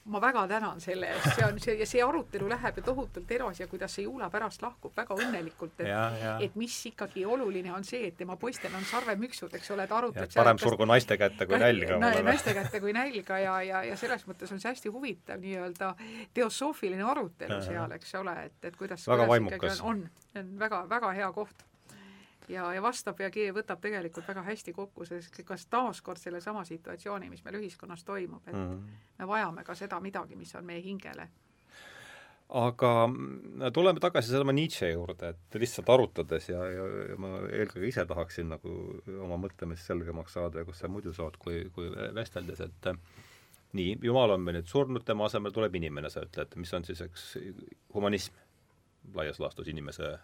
ma 0.05 0.19
väga 0.21 0.47
tänan 0.47 0.81
selle 0.83 1.07
eest, 1.07 1.29
see 1.37 1.45
on 1.47 1.59
see 1.63 1.75
ja 1.79 1.85
see 1.87 2.01
arutelu 2.03 2.47
läheb 2.51 2.79
ju 2.79 2.83
tohutult 2.83 3.31
edasi 3.31 3.63
ja 3.63 3.67
kuidas 3.71 3.95
see 3.95 4.03
Juula 4.03 4.27
pärast 4.33 4.61
lahkub 4.61 4.91
väga 4.97 5.15
õnnelikult, 5.15 5.79
et 5.79 6.43
et 6.43 6.55
mis 6.59 6.75
ikkagi 6.89 7.25
oluline 7.25 7.71
on 7.73 7.87
see, 7.87 8.09
et 8.09 8.17
tema 8.19 8.35
poistel 8.39 8.75
on 8.75 8.83
sarvemüksud, 8.89 9.55
eks 9.55 9.71
ole, 9.71 9.87
et 9.87 9.95
arutleb 9.95 10.35
parem 10.35 10.59
surgu 10.59 10.87
naiste 10.89 11.17
kätte 11.17 11.47
kui 11.47 11.59
nälga 11.59 11.99
na,. 12.01 12.11
naiste 12.27 12.55
kätte 12.57 12.83
kui 12.83 12.93
nälga 12.93 13.39
ja, 13.39 13.57
ja, 13.63 13.83
ja 13.87 13.97
selles 13.99 14.27
mõttes 14.27 14.51
on 14.51 14.59
see 14.59 14.73
hästi 14.73 14.91
huvitav 14.91 15.39
nii-öelda 15.43 15.93
teosoofiline 16.35 17.03
arutelu 17.15 17.61
ja, 17.61 17.61
seal, 17.67 17.99
eks 17.99 18.15
ole, 18.19 18.35
et, 18.49 18.59
et 18.63 18.79
kuidas 18.79 19.07
väga 19.07 19.27
vaimukas. 19.29 19.79
on, 19.81 20.03
on, 20.35 20.41
on 20.43 20.57
väga, 20.59 20.83
väga 20.89 21.13
hea 21.15 21.31
koht 21.31 21.63
ja, 22.49 22.65
ja 22.73 22.81
vastab 22.81 23.19
ja 23.21 23.29
võtab 23.55 23.81
tegelikult 23.83 24.27
väga 24.27 24.43
hästi 24.47 24.73
kokku, 24.73 25.05
sest 25.05 25.41
kas 25.47 25.65
taaskord 25.71 26.21
sellesama 26.21 26.65
situatsiooni, 26.67 27.29
mis 27.29 27.43
meil 27.45 27.59
ühiskonnas 27.61 28.03
toimub, 28.03 28.47
et 28.47 28.53
mm 28.53 28.69
-hmm. 28.69 28.99
me 29.19 29.27
vajame 29.27 29.63
ka 29.63 29.75
seda 29.75 29.99
midagi, 29.99 30.35
mis 30.35 30.55
on 30.55 30.65
meie 30.65 30.81
hingele. 30.81 31.29
aga 32.49 33.09
tuleme 33.73 33.99
tagasi 33.99 34.27
sellesama 34.27 34.51
Nietzsche 34.51 34.89
juurde, 34.91 35.29
et 35.29 35.55
lihtsalt 35.55 35.89
arutades 35.89 36.49
ja, 36.49 36.65
ja, 36.69 36.87
ja 37.09 37.15
ma 37.17 37.27
eelkõige 37.49 37.87
ise 37.87 38.05
tahaksin 38.05 38.49
nagu 38.49 39.01
oma 39.19 39.37
mõtlemist 39.47 39.85
selgemaks 39.85 40.33
saada 40.33 40.59
ja 40.59 40.65
kus 40.65 40.79
sa 40.79 40.87
muidu 40.87 41.13
saad, 41.13 41.37
kui, 41.37 41.69
kui 41.73 41.89
vesteldes, 42.13 42.59
et 42.59 42.95
nii, 43.73 43.97
Jumal 44.01 44.29
on 44.29 44.41
meil 44.41 44.59
nüüd 44.59 44.67
surnud, 44.69 45.03
tema 45.05 45.25
asemel 45.25 45.51
tuleb 45.51 45.75
inimene, 45.75 46.09
sa 46.09 46.21
ütled, 46.21 46.55
mis 46.55 46.73
on 46.73 46.85
siis, 46.85 47.01
eks, 47.01 47.37
humanism 47.93 48.33
laias 49.13 49.39
laastus 49.39 49.67
inimese 49.67 50.19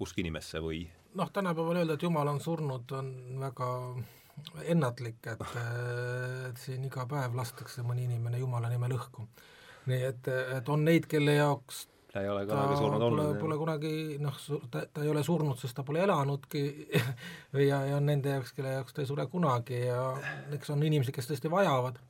usk 0.00 0.18
inimesse 0.22 0.60
või? 0.64 0.84
noh, 1.16 1.32
tänapäeval 1.32 1.80
öelda, 1.80 1.96
et 1.96 2.02
Jumal 2.02 2.28
on 2.28 2.40
surnud, 2.40 2.92
on 2.92 3.10
väga 3.40 3.68
ennatlik, 4.68 5.20
et, 5.32 5.44
et 6.50 6.60
siin 6.60 6.84
iga 6.84 7.06
päev 7.08 7.36
lastakse 7.38 7.84
mõni 7.86 8.04
inimene 8.04 8.40
Jumala 8.42 8.70
nimel 8.72 8.96
õhku. 8.98 9.28
nii 9.86 10.02
et, 10.02 10.32
et 10.58 10.68
on 10.68 10.84
neid, 10.84 11.06
kelle 11.08 11.38
jaoks 11.38 11.86
ta 12.16 12.22
ei 12.24 12.28
ole 12.32 12.46
kunagi 12.48 12.76
surnud 12.80 13.02
olnud. 13.02 13.38
Pole 13.40 13.56
kunagi 13.60 13.92
noh, 14.22 14.36
ta, 14.72 14.86
ta 14.92 15.04
ei 15.04 15.10
ole 15.12 15.22
surnud, 15.24 15.58
sest 15.60 15.76
ta 15.76 15.84
pole 15.84 16.00
elanudki 16.04 16.62
või 17.54 17.68
ja, 17.68 17.82
ja 17.90 17.98
on 18.00 18.08
nende 18.08 18.32
jaoks, 18.32 18.54
kelle 18.56 18.76
jaoks 18.78 18.96
ta 18.96 19.04
ei 19.04 19.10
sure 19.10 19.26
kunagi 19.32 19.82
ja 19.86 20.00
eks 20.56 20.72
on 20.74 20.84
inimesi, 20.86 21.14
kes 21.16 21.28
tõesti 21.32 21.52
vajavad 21.52 22.00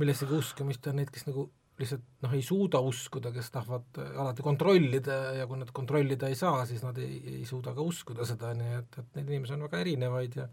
millessegi 0.00 0.34
uskumist 0.34 0.86
ja 0.88 0.94
neid, 0.96 1.12
kes 1.14 1.28
nagu 1.28 1.46
lihtsalt 1.80 2.04
noh, 2.22 2.34
ei 2.36 2.42
suuda 2.46 2.78
uskuda, 2.86 3.32
kes 3.34 3.50
tahavad 3.54 3.98
alati 4.22 4.44
kontrollida 4.46 5.16
ja 5.40 5.46
kui 5.50 5.58
nad 5.58 5.72
kontrollida 5.74 6.30
ei 6.30 6.38
saa, 6.38 6.62
siis 6.68 6.84
nad 6.86 6.98
ei, 7.02 7.18
ei 7.40 7.44
suuda 7.48 7.74
ka 7.74 7.82
uskuda 7.82 8.26
seda, 8.28 8.52
nii 8.54 8.76
et, 8.78 8.98
et 9.02 9.18
neid 9.18 9.32
inimesi 9.32 9.56
on 9.56 9.66
väga 9.66 9.80
erinevaid 9.82 10.38
ja 10.38 10.48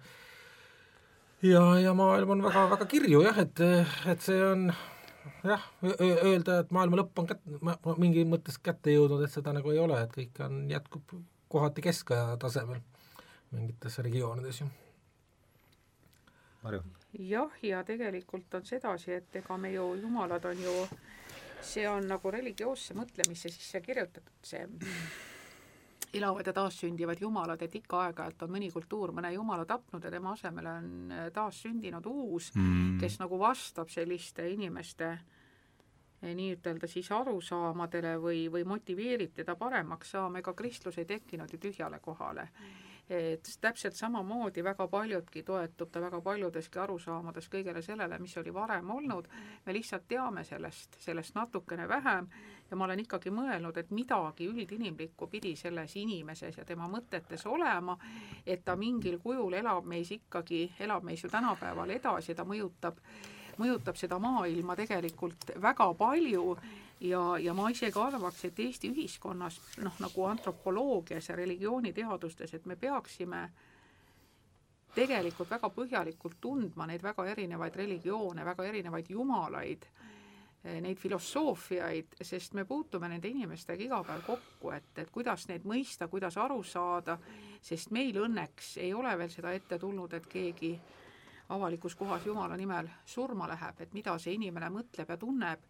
ja, 1.45 1.61
ja 1.79 1.93
maailm 1.97 2.35
on 2.37 2.43
väga, 2.45 2.65
väga 2.73 2.89
kirju 2.89 3.21
jah, 3.25 3.37
et, 3.43 3.61
et 4.13 4.25
see 4.25 4.41
on 4.45 4.69
jah, 5.45 5.63
öelda, 5.83 6.61
et 6.61 6.73
maailma 6.73 7.01
lõpp 7.01 7.21
on 7.21 7.29
kät-, 7.29 7.45
mingi 8.01 8.25
mõttes 8.29 8.57
kätte 8.63 8.93
jõudnud, 8.93 9.23
et 9.25 9.33
seda 9.33 9.53
nagu 9.55 9.73
ei 9.73 9.81
ole, 9.81 9.99
et 10.01 10.13
kõik 10.15 10.41
on, 10.45 10.63
jätkub 10.71 11.15
kohati 11.51 11.83
keskaja 11.85 12.37
tasemel. 12.41 12.81
mingites 13.51 13.97
regioonides 13.99 14.61
ju. 14.61 14.69
Marju? 16.61 16.83
jah, 17.19 17.57
ja 17.61 17.81
tegelikult 17.83 18.53
on 18.53 18.65
sedasi, 18.65 19.11
et 19.17 19.35
ega 19.41 19.57
me 19.57 19.73
ju, 19.73 19.87
jumalad 20.01 20.45
on 20.45 20.61
ju, 20.63 20.75
see 21.61 21.87
on 21.89 22.07
nagu 22.07 22.31
religioosse 22.31 22.95
mõtlemisse 22.97 23.49
sisse 23.51 23.81
kirjutatud, 23.81 24.37
see 24.45 24.63
elavad 26.13 26.47
ja 26.47 26.53
taassündivad 26.53 27.21
jumalad, 27.21 27.61
et 27.61 27.75
ikka 27.79 28.03
aeg-ajalt 28.05 28.45
on 28.45 28.53
mõni 28.55 28.69
kultuur 28.71 29.13
mõne 29.15 29.31
jumala 29.33 29.65
tapnud 29.65 30.03
ja 30.03 30.11
tema 30.11 30.35
asemele 30.35 30.73
on 30.81 31.13
taassündinud 31.33 32.07
uus 32.11 32.51
mm., 32.55 32.97
kes 33.01 33.17
nagu 33.21 33.39
vastab 33.39 33.89
selliste 33.89 34.47
inimeste 34.51 35.11
nii-ütelda 36.21 36.85
siis 36.85 37.07
arusaamadele 37.15 38.13
või, 38.21 38.45
või 38.53 38.67
motiveerib 38.69 39.33
teda 39.39 39.55
paremaks 39.57 40.13
saama, 40.13 40.43
ega 40.43 40.53
kristlus 40.53 40.99
ei 41.01 41.07
tekkinud 41.09 41.49
ju 41.49 41.61
tühjale 41.63 41.99
kohale 42.03 42.49
mm 42.51 42.90
et 43.09 43.49
täpselt 43.61 43.95
samamoodi 43.95 44.63
väga 44.63 44.87
paljudki 44.87 45.43
toetub 45.43 45.91
ta 45.91 46.01
väga 46.01 46.21
paljudeski 46.21 46.79
arusaamades 46.79 47.49
kõigele 47.51 47.81
sellele, 47.83 48.19
mis 48.19 48.37
oli 48.37 48.53
varem 48.53 48.89
olnud, 48.89 49.27
me 49.65 49.73
lihtsalt 49.73 50.07
teame 50.07 50.43
sellest, 50.43 50.95
sellest 50.99 51.35
natukene 51.35 51.87
vähem. 51.87 52.29
Ja 52.71 52.77
ma 52.79 52.85
olen 52.85 53.01
ikkagi 53.03 53.33
mõelnud, 53.35 53.77
et 53.77 53.91
midagi 53.91 54.47
üldinimlikku 54.47 55.27
pidi 55.27 55.55
selles 55.59 55.95
inimeses 55.99 56.57
ja 56.57 56.65
tema 56.65 56.87
mõtetes 56.87 57.43
olema, 57.45 57.97
et 58.45 58.63
ta 58.63 58.77
mingil 58.79 59.19
kujul 59.19 59.59
elab 59.59 59.85
meis 59.85 60.11
ikkagi, 60.11 60.69
elab 60.79 61.03
meis 61.03 61.23
ju 61.23 61.29
tänapäeval 61.29 61.91
edasi, 61.97 62.35
ta 62.35 62.47
mõjutab 62.47 63.01
mõjutab 63.59 63.97
seda 63.99 64.19
maailma 64.19 64.75
tegelikult 64.79 65.51
väga 65.61 65.91
palju 65.99 66.55
ja, 67.01 67.37
ja 67.39 67.53
ma 67.53 67.69
isegi 67.69 67.99
arvaks, 67.99 68.45
et 68.45 68.59
Eesti 68.59 68.91
ühiskonnas 68.93 69.59
noh, 69.81 69.97
nagu 70.03 70.25
antropoloogias 70.29 71.29
ja 71.29 71.35
religiooniteadustes, 71.35 72.53
et 72.53 72.65
me 72.65 72.75
peaksime 72.75 73.41
tegelikult 74.95 75.49
väga 75.49 75.69
põhjalikult 75.71 76.39
tundma 76.41 76.85
neid 76.87 77.03
väga 77.03 77.25
erinevaid 77.33 77.75
religioone, 77.75 78.45
väga 78.45 78.65
erinevaid 78.67 79.09
jumalaid, 79.09 79.85
neid 80.61 80.99
filosoofiaid, 81.01 82.19
sest 82.21 82.53
me 82.53 82.65
puutume 82.69 83.09
nende 83.09 83.29
inimestega 83.31 83.81
iga 83.83 84.01
päev 84.05 84.25
kokku, 84.27 84.73
et, 84.75 84.91
et 85.01 85.09
kuidas 85.09 85.47
neid 85.49 85.65
mõista, 85.65 86.07
kuidas 86.11 86.37
aru 86.37 86.61
saada, 86.63 87.17
sest 87.61 87.89
meil 87.95 88.19
õnneks 88.27 88.75
ei 88.83 88.93
ole 88.93 89.15
veel 89.17 89.31
seda 89.33 89.55
ette 89.57 89.79
tulnud, 89.81 90.13
et 90.13 90.27
keegi 90.29 90.75
avalikus 91.51 91.95
kohas 91.97 92.25
Jumala 92.25 92.57
nimel 92.57 92.91
surma 93.05 93.47
läheb, 93.49 93.81
et 93.81 93.95
mida 93.97 94.13
see 94.21 94.37
inimene 94.37 94.69
mõtleb 94.69 95.09
ja 95.09 95.17
tunneb 95.17 95.65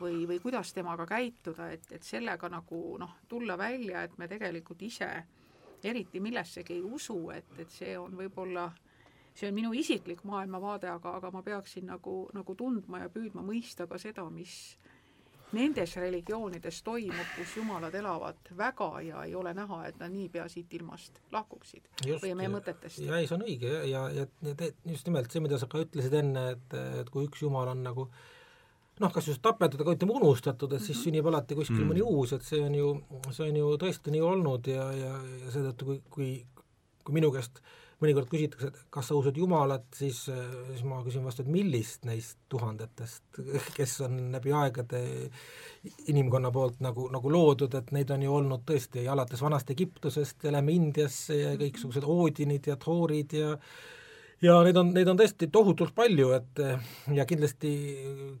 või, 0.00 0.26
või 0.28 0.38
kuidas 0.42 0.72
temaga 0.72 1.06
käituda, 1.06 1.70
et, 1.74 1.86
et 1.92 2.02
sellega 2.02 2.48
nagu 2.52 2.82
noh, 3.00 3.18
tulla 3.28 3.58
välja, 3.58 4.02
et 4.02 4.18
me 4.18 4.28
tegelikult 4.28 4.82
ise 4.82 5.10
eriti 5.84 6.20
millessegi 6.20 6.74
ei 6.74 6.82
usu, 6.82 7.18
et, 7.30 7.50
et 7.58 7.70
see 7.70 7.94
on 7.98 8.16
võib-olla, 8.18 8.68
see 9.34 9.48
on 9.50 9.56
minu 9.56 9.72
isiklik 9.76 10.24
maailmavaade, 10.26 10.90
aga, 10.90 11.16
aga 11.20 11.30
ma 11.34 11.42
peaksin 11.46 11.86
nagu, 11.86 12.20
nagu 12.34 12.54
tundma 12.58 13.04
ja 13.04 13.10
püüdma 13.12 13.44
mõista 13.46 13.86
ka 13.90 13.98
seda, 14.02 14.26
mis 14.30 14.76
nendes 15.56 15.94
religioonides 15.96 16.82
toimub, 16.84 17.28
kus 17.36 17.54
jumalad 17.56 17.94
elavad 17.96 18.50
väga 18.56 18.88
ja 19.06 19.22
ei 19.24 19.34
ole 19.34 19.54
näha, 19.56 19.78
et 19.88 20.00
nad 20.00 20.12
niipea 20.12 20.44
siit 20.52 20.74
ilmast 20.76 21.22
lahkuksid 21.32 21.86
just, 22.04 22.24
või 22.24 22.34
meie 22.36 22.50
mõtetest. 22.52 23.00
ja 23.04 23.16
ei, 23.16 23.28
see 23.30 23.38
on 23.38 23.46
õige 23.46 23.70
ja, 23.70 23.84
ja, 23.88 24.02
ja, 24.18 24.26
ja 24.50 24.72
just 24.92 25.08
nimelt 25.08 25.32
see, 25.32 25.40
mida 25.44 25.60
sa 25.60 25.70
ka 25.70 25.80
ütlesid 25.86 26.18
enne, 26.20 26.50
et, 26.56 26.76
et 27.00 27.12
kui 27.14 27.30
üks 27.30 27.46
jumal 27.46 27.72
on 27.72 27.80
nagu 27.86 28.10
noh, 29.00 29.12
kas 29.14 29.28
just 29.28 29.42
tapetud, 29.42 29.80
aga 29.80 29.94
ütleme 29.96 30.16
unustatud, 30.18 30.72
et 30.72 30.82
siis 30.82 30.96
mm 30.96 31.00
-hmm. 31.00 31.04
sünnib 31.04 31.26
alati 31.26 31.54
kuskil 31.54 31.76
mm 31.76 31.82
-hmm. 31.82 31.92
mõni 31.92 32.02
uus, 32.02 32.32
et 32.32 32.42
see 32.42 32.60
on 32.60 32.74
ju, 32.74 33.00
see 33.30 33.48
on 33.48 33.56
ju 33.56 33.76
tõesti 33.76 34.10
nii 34.10 34.20
olnud 34.20 34.66
ja, 34.66 34.92
ja, 34.92 35.14
ja 35.44 35.50
seetõttu, 35.50 35.84
kui, 35.84 36.02
kui 36.10 36.30
kui 37.08 37.16
minu 37.16 37.32
käest 37.32 37.62
mõnikord 37.98 38.28
küsitakse, 38.30 38.68
et 38.70 38.82
kas 38.94 39.08
sa 39.10 39.16
usud 39.18 39.38
Jumalat, 39.40 39.88
siis, 39.96 40.20
siis 40.28 40.84
ma 40.86 41.00
küsin 41.02 41.24
vastu, 41.26 41.42
et 41.42 41.50
millist 41.50 42.04
neist 42.06 42.38
tuhandetest, 42.52 43.40
kes 43.78 43.96
on 44.06 44.20
läbi 44.34 44.54
aegade 44.54 45.00
inimkonna 46.12 46.52
poolt 46.54 46.78
nagu, 46.84 47.08
nagu 47.14 47.32
loodud, 47.32 47.74
et 47.80 47.90
neid 47.96 48.12
on 48.14 48.22
ju 48.22 48.36
olnud 48.38 48.62
tõesti 48.68 49.08
alates 49.10 49.42
vanast 49.42 49.72
Egiptusest 49.74 50.46
ja 50.46 50.54
lähme 50.54 50.76
Indiasse 50.76 51.40
ja 51.40 51.54
kõiksugused 51.58 52.06
Oodinid 52.06 52.70
ja 52.70 52.78
Thorid 52.78 53.34
ja 53.34 53.56
ja 54.42 54.56
neid 54.66 54.78
on, 54.78 54.92
neid 54.94 55.10
on 55.10 55.18
tõesti 55.18 55.48
tohutult 55.52 55.94
palju, 55.96 56.30
et 56.36 56.62
ja 57.16 57.26
kindlasti 57.28 57.72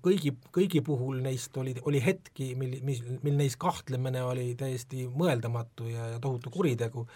kõigi, 0.04 0.34
kõigi 0.54 0.82
puhul 0.84 1.20
neist 1.24 1.56
oli, 1.60 1.74
oli 1.88 2.02
hetki, 2.04 2.52
mil, 2.58 2.78
mis, 2.86 3.02
mil 3.24 3.38
neis 3.38 3.58
kahtlemine 3.60 4.22
oli 4.26 4.52
täiesti 4.58 5.08
mõeldamatu 5.10 5.90
ja, 5.90 6.14
ja 6.14 6.22
tohutu 6.22 6.52
kuritegu. 6.54 7.06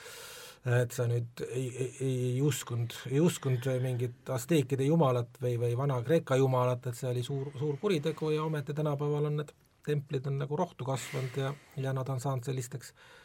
et 0.62 0.92
sa 0.94 1.08
nüüd 1.10 1.40
ei, 1.48 1.64
ei, 1.74 1.88
ei 2.06 2.42
uskunud, 2.42 2.94
ei 3.10 3.18
uskunud 3.20 3.64
mingit 3.82 4.28
asteekide 4.30 4.84
jumalat 4.86 5.40
või, 5.42 5.56
või 5.58 5.72
Vana-Kreeka 5.76 6.36
jumalat, 6.38 6.86
et 6.86 6.94
see 6.94 7.08
oli 7.10 7.24
suur, 7.26 7.50
suur 7.58 7.80
kuritegu 7.82 8.30
ja 8.30 8.44
ometi 8.44 8.74
tänapäeval 8.74 9.26
on 9.26 9.40
need 9.40 9.50
templid 9.82 10.28
on 10.30 10.38
nagu 10.38 10.56
rohtu 10.56 10.86
kasvanud 10.86 11.34
ja, 11.36 11.50
ja 11.82 11.90
nad 11.92 12.06
on 12.14 12.20
saanud 12.22 12.46
sellisteks 12.46 12.92
äh, 12.92 13.21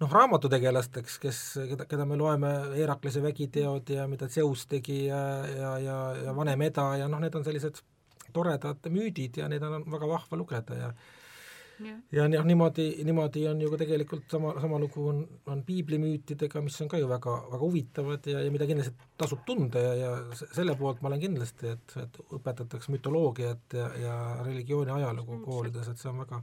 noh, 0.00 0.10
raamatutegelasteks, 0.10 1.18
kes, 1.22 1.40
keda, 1.70 1.86
keda 1.90 2.06
me 2.08 2.16
loeme 2.18 2.52
Heraklase 2.76 3.22
vägiteod 3.22 3.90
ja 3.94 4.06
mida 4.10 4.28
Zeus 4.28 4.66
tegi 4.66 5.04
ja, 5.06 5.22
ja, 5.46 5.72
ja, 5.78 5.98
ja 6.26 6.36
Vanem 6.36 6.68
Eda 6.68 6.88
ja 7.02 7.08
noh, 7.08 7.20
need 7.22 7.34
on 7.38 7.44
sellised 7.46 7.82
toredad 8.32 8.88
müüdid 8.90 9.42
ja 9.42 9.48
neid 9.52 9.62
on 9.66 9.84
väga 9.92 10.08
vahva 10.08 10.40
lugeda 10.40 10.78
ja 10.78 10.92
ja, 11.82 11.96
ja 12.12 12.26
noh, 12.30 12.44
niimoodi, 12.46 12.86
niimoodi 13.06 13.44
on 13.50 13.60
ju 13.62 13.70
ka 13.72 13.78
tegelikult 13.80 14.30
sama, 14.30 14.52
sama 14.62 14.78
lugu 14.82 15.06
on, 15.08 15.22
on 15.50 15.62
piiblimüütidega, 15.66 16.62
mis 16.64 16.78
on 16.84 16.90
ka 16.90 17.00
ju 17.00 17.08
väga, 17.10 17.36
väga 17.52 17.62
huvitavad 17.62 18.28
ja, 18.30 18.42
ja 18.44 18.52
mida 18.54 18.68
kindlasti 18.68 19.08
tasub 19.18 19.42
tunda 19.46 19.82
ja, 19.82 19.94
ja 19.98 20.12
selle 20.42 20.76
poolt 20.78 21.02
ma 21.02 21.10
olen 21.10 21.22
kindlasti, 21.22 21.72
et, 21.76 21.96
et 22.02 22.20
õpetatakse 22.38 22.92
mütoloogiat 22.94 23.78
ja, 23.78 23.88
ja 24.04 24.18
religiooni 24.42 24.94
ajalugu 24.94 25.40
koolides, 25.46 25.90
et 25.90 26.02
see 26.02 26.10
on 26.12 26.22
väga 26.22 26.42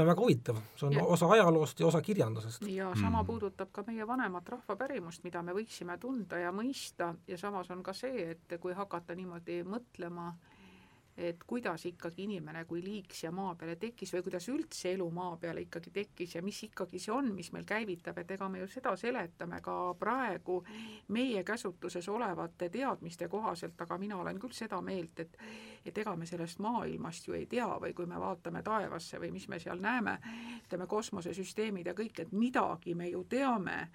see 0.00 0.06
on 0.06 0.12
väga 0.12 0.22
huvitav, 0.24 0.60
see 0.76 0.86
on 0.88 0.96
ja. 0.96 1.04
osa 1.04 1.28
ajaloost 1.36 1.80
ja 1.80 1.86
osa 1.86 2.00
kirjandusest. 2.02 2.62
ja 2.68 2.92
sama 2.94 3.22
mm. 3.22 3.26
puudutab 3.26 3.72
ka 3.72 3.84
meie 3.86 4.06
vanemat 4.06 4.48
rahvapärimust, 4.48 5.24
mida 5.24 5.42
me 5.42 5.52
võiksime 5.56 5.98
tunda 6.00 6.38
ja 6.40 6.52
mõista 6.52 7.14
ja 7.28 7.38
samas 7.38 7.70
on 7.70 7.82
ka 7.82 7.92
see, 7.92 8.30
et 8.30 8.60
kui 8.60 8.72
hakata 8.76 9.14
niimoodi 9.14 9.62
mõtlema 9.68 10.30
äh, 10.30 10.59
et 11.16 11.42
kuidas 11.46 11.84
ikkagi 11.86 12.22
inimene 12.24 12.64
kui 12.64 12.82
liik 12.84 13.14
siia 13.14 13.32
maa 13.34 13.54
peale 13.58 13.76
tekkis 13.76 14.12
või 14.14 14.22
kuidas 14.24 14.48
üldse 14.48 14.92
elu 14.94 15.08
maa 15.10 15.36
peale 15.40 15.64
ikkagi 15.66 15.90
tekkis 15.94 16.34
ja 16.36 16.42
mis 16.42 16.62
ikkagi 16.64 16.98
see 16.98 17.12
on, 17.14 17.32
mis 17.34 17.52
meil 17.52 17.66
käivitab, 17.68 18.18
et 18.18 18.30
ega 18.36 18.48
me 18.48 18.62
ju 18.62 18.68
seda 18.70 18.94
seletame 18.96 19.60
ka 19.64 19.76
praegu 19.98 20.60
meie 21.08 21.44
käsutuses 21.44 22.08
olevate 22.08 22.70
teadmiste 22.70 23.28
kohaselt, 23.28 23.80
aga 23.80 23.98
mina 23.98 24.20
olen 24.22 24.38
küll 24.40 24.56
seda 24.56 24.80
meelt, 24.80 25.20
et 25.20 25.36
et 25.84 25.98
ega 25.98 26.12
me 26.16 26.26
sellest 26.28 26.58
maailmast 26.60 27.28
ju 27.28 27.34
ei 27.34 27.46
tea 27.48 27.68
või 27.80 27.94
kui 27.96 28.06
me 28.06 28.18
vaatame 28.20 28.62
taevasse 28.62 29.20
või 29.20 29.30
mis 29.32 29.48
me 29.48 29.58
seal 29.58 29.80
näeme, 29.80 30.18
ütleme 30.66 30.86
kosmosesüsteemid 30.86 31.86
ja 31.88 31.94
kõik, 31.96 32.20
et 32.20 32.32
midagi 32.32 32.94
me 32.94 33.08
ju 33.08 33.24
teame, 33.24 33.86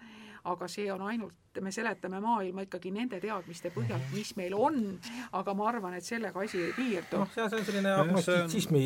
aga 0.45 0.67
see 0.71 0.91
on 0.93 1.01
ainult 1.09 1.45
me 1.61 1.71
seletame 1.71 2.19
maailma 2.19 2.65
ikkagi 2.65 2.91
nende 2.93 3.19
teadmiste 3.23 3.71
põhjal, 3.75 4.01
mis 4.13 4.31
meil 4.39 4.55
on, 4.57 4.79
aga 5.37 5.53
ma 5.57 5.67
arvan, 5.69 5.95
et 5.97 6.05
sellega 6.05 6.43
asi 6.43 6.61
ei 6.61 6.71
piirdu. 6.75 7.21
noh, 7.21 7.31
see 7.33 7.45
on 7.45 7.65
selline 7.67 7.93
agnostitsismi 7.95 8.83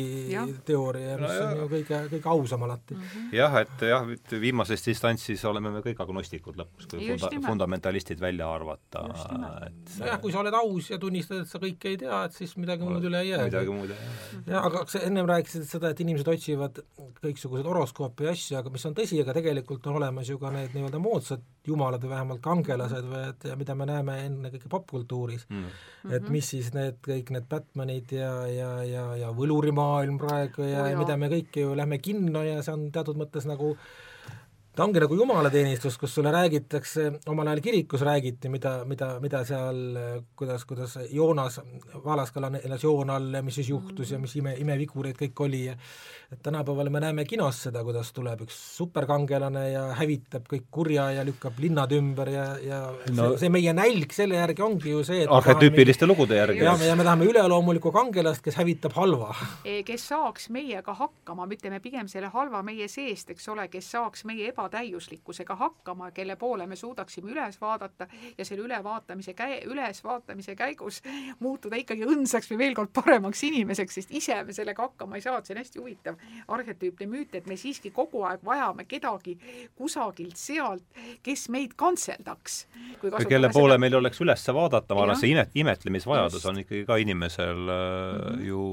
teooria, 0.66 1.16
mis 1.20 1.34
no, 1.34 1.48
on 1.48 1.62
ju 1.62 1.68
kõige, 1.74 2.00
kõige 2.14 2.32
ausam 2.34 2.66
alati 2.66 2.94
mm. 2.94 3.02
-hmm. 3.14 3.34
jah, 3.36 3.58
et 3.62 3.84
jah, 3.90 4.10
viimases 4.46 4.84
distantsis 4.86 5.44
oleme 5.50 5.72
me 5.74 5.82
kõik 5.84 6.02
agnostikud 6.04 6.58
lõpus, 6.60 6.88
kui 6.90 7.10
funda-, 7.10 7.32
fundamentalistid 7.46 8.20
välja 8.20 8.50
arvata. 8.52 9.06
jah, 9.98 10.20
kui 10.20 10.32
sa 10.32 10.42
oled 10.44 10.54
aus 10.54 10.90
ja 10.90 10.98
tunnistad, 10.98 11.44
et 11.44 11.50
sa 11.50 11.58
kõike 11.62 11.94
ei 11.94 12.00
tea, 12.04 12.24
et 12.24 12.38
siis 12.38 12.56
midagi 12.56 12.86
muud 12.86 13.04
üle 13.04 13.24
ei 13.24 13.32
jää. 13.32 13.44
midagi 13.50 13.74
muud 13.74 13.90
ei 13.90 13.96
jää. 13.96 14.42
jah, 14.54 14.66
aga 14.70 14.84
sa 14.86 15.02
ennem 15.06 15.26
rääkisid 15.26 15.66
seda, 15.68 15.90
et 15.90 16.00
inimesed 16.00 16.28
otsivad 16.28 16.82
kõiksuguseid 17.22 17.66
horoskoope 17.66 18.28
ja 18.28 18.36
asju, 18.36 18.58
aga 18.60 18.70
mis 18.70 18.86
on 18.86 18.94
tõsi, 18.94 19.20
aga 19.22 19.34
tegelikult 19.36 19.86
on 19.86 19.98
olemas 20.00 20.28
ju 20.28 20.38
ka 20.38 20.52
need 20.54 20.76
nii-öelda 20.76 21.02
moodsad 21.02 21.42
jumalad 21.66 22.02
või 22.02 22.12
vähemalt 22.14 22.42
kangelased 22.44 23.06
või 23.06 23.22
et 23.30 23.48
ja 23.50 23.56
mida 23.60 23.74
me 23.76 23.86
näeme 23.88 24.16
ennekõike 24.26 24.70
popkultuuris 24.72 25.46
mm. 25.48 25.64
-hmm. 25.64 26.14
et 26.16 26.28
mis 26.32 26.52
siis 26.54 26.72
need 26.74 27.00
kõik 27.04 27.32
need 27.34 27.48
Batmanid 27.50 28.12
ja, 28.16 28.32
ja, 28.48 28.70
ja, 28.84 29.06
ja 29.24 29.32
võlurimaailm 29.36 30.18
praegu 30.18 30.64
ja 30.68 30.86
oh, 30.88 30.98
mida 31.02 31.16
me 31.20 31.28
kõik 31.32 31.60
ju 31.62 31.74
lähme 31.76 31.98
kinno 31.98 32.44
ja 32.46 32.62
see 32.62 32.76
on 32.76 32.88
teatud 32.94 33.20
mõttes 33.20 33.48
nagu 33.48 33.74
ta 34.76 34.84
ongi 34.86 35.00
nagu 35.02 35.16
jumalateenistus, 35.18 35.96
kus 35.98 36.14
sulle 36.14 36.30
räägitakse, 36.32 37.06
omal 37.28 37.50
ajal 37.50 37.60
kirikus 37.60 38.04
räägiti, 38.06 38.48
mida, 38.48 38.84
mida, 38.88 39.10
mida 39.20 39.42
seal, 39.44 39.80
kuidas, 40.38 40.64
kuidas 40.64 40.94
Joonas, 41.10 41.60
Valaskala 42.04 42.52
elas 42.62 42.84
joon 42.86 43.10
all 43.10 43.34
ja 43.34 43.42
mis 43.42 43.58
siis 43.60 43.68
juhtus 43.68 44.14
ja 44.14 44.20
mis 44.22 44.36
ime, 44.38 44.54
imevigureid 44.62 45.18
kõik 45.18 45.42
oli 45.44 45.64
ja 45.66 45.74
et 46.32 46.38
tänapäeval 46.42 46.88
me 46.94 47.00
näeme 47.02 47.24
kinos 47.26 47.56
seda, 47.64 47.80
kuidas 47.82 48.12
tuleb 48.14 48.44
üks 48.44 48.54
superkangelane 48.76 49.64
ja 49.72 49.80
hävitab 49.98 50.44
kõik 50.46 50.68
kurja 50.70 51.08
ja 51.16 51.24
lükkab 51.26 51.56
linnad 51.58 51.90
ümber 51.96 52.28
ja, 52.30 52.44
ja 52.62 52.78
no, 53.16 53.32
see, 53.32 53.40
see 53.42 53.50
meie 53.50 53.72
nälg 53.74 54.14
selle 54.14 54.38
järgi 54.38 54.62
ongi 54.62 54.92
ju 54.92 55.00
see, 55.06 55.24
et 55.24 55.32
arhetüüpiliste 55.34 56.06
lugude 56.06 56.38
järgi. 56.38 56.62
ja, 56.62 56.76
ja 56.86 56.94
me 56.94 57.06
tahame 57.06 57.26
üleloomulikku 57.32 57.90
kangelast, 57.96 58.44
kes 58.44 58.60
hävitab 58.60 58.94
halva. 58.94 59.32
kes 59.86 60.04
saaks 60.12 60.46
meiega 60.54 60.94
hakkama, 61.00 61.48
ütleme 61.50 61.80
pigem 61.82 62.06
selle 62.12 62.30
halva 62.30 62.62
meie 62.62 62.86
seest, 62.86 63.34
eks 63.34 63.50
ole, 63.50 63.66
kes 63.72 63.90
saaks 63.96 64.22
meie 64.30 64.52
eba 64.52 64.68
täiuslikkusega 64.70 65.58
hakkama, 65.58 66.12
kelle 66.14 66.38
poole 66.38 66.68
me 66.70 66.78
suudaksime 66.78 67.34
üles 67.34 67.58
vaadata 67.58 68.06
ja 68.38 68.46
selle 68.46 68.68
ülevaatamise 68.68 69.34
käe, 69.34 69.64
ülesvaatamise 69.66 70.54
käigus 70.54 71.02
muutuda 71.42 71.82
ikkagi 71.82 72.06
õndsaks 72.06 72.54
või 72.54 72.62
veel 72.62 72.78
kord 72.78 72.94
paremaks 72.94 73.42
inimeseks, 73.50 73.98
sest 73.98 74.16
ise 74.22 74.38
me 74.46 74.54
sellega 74.54 74.86
hakkama 74.86 75.18
ei 75.18 75.26
saa, 75.26 75.42
et 75.42 75.50
see 75.50 75.58
on 75.58 75.64
hästi 75.64 75.82
huvitav 75.82 76.19
arhetüüpne 76.48 77.06
müüt, 77.10 77.34
et 77.38 77.46
me 77.46 77.56
siiski 77.60 77.92
kogu 77.94 78.24
aeg 78.28 78.42
vajame 78.46 78.86
kedagi 78.90 79.36
kusagilt 79.78 80.38
sealt, 80.40 80.84
kes 81.22 81.48
meid 81.52 81.76
kantseldaks. 81.78 82.66
kelle 83.28 83.50
poole 83.52 83.76
seda... 83.76 83.82
meil 83.84 83.98
oleks 84.00 84.20
üles 84.24 84.46
vaadata, 84.50 84.96
ma 84.96 85.04
arvan, 85.06 85.20
see 85.20 85.32
imet-, 85.34 85.54
imetlemisvajadus 85.54 86.46
on 86.50 86.62
ikkagi 86.64 86.84
ka 86.88 86.98
inimesel 87.02 87.60
mm 87.60 87.70
-hmm. 87.70 88.44
ju 88.46 88.64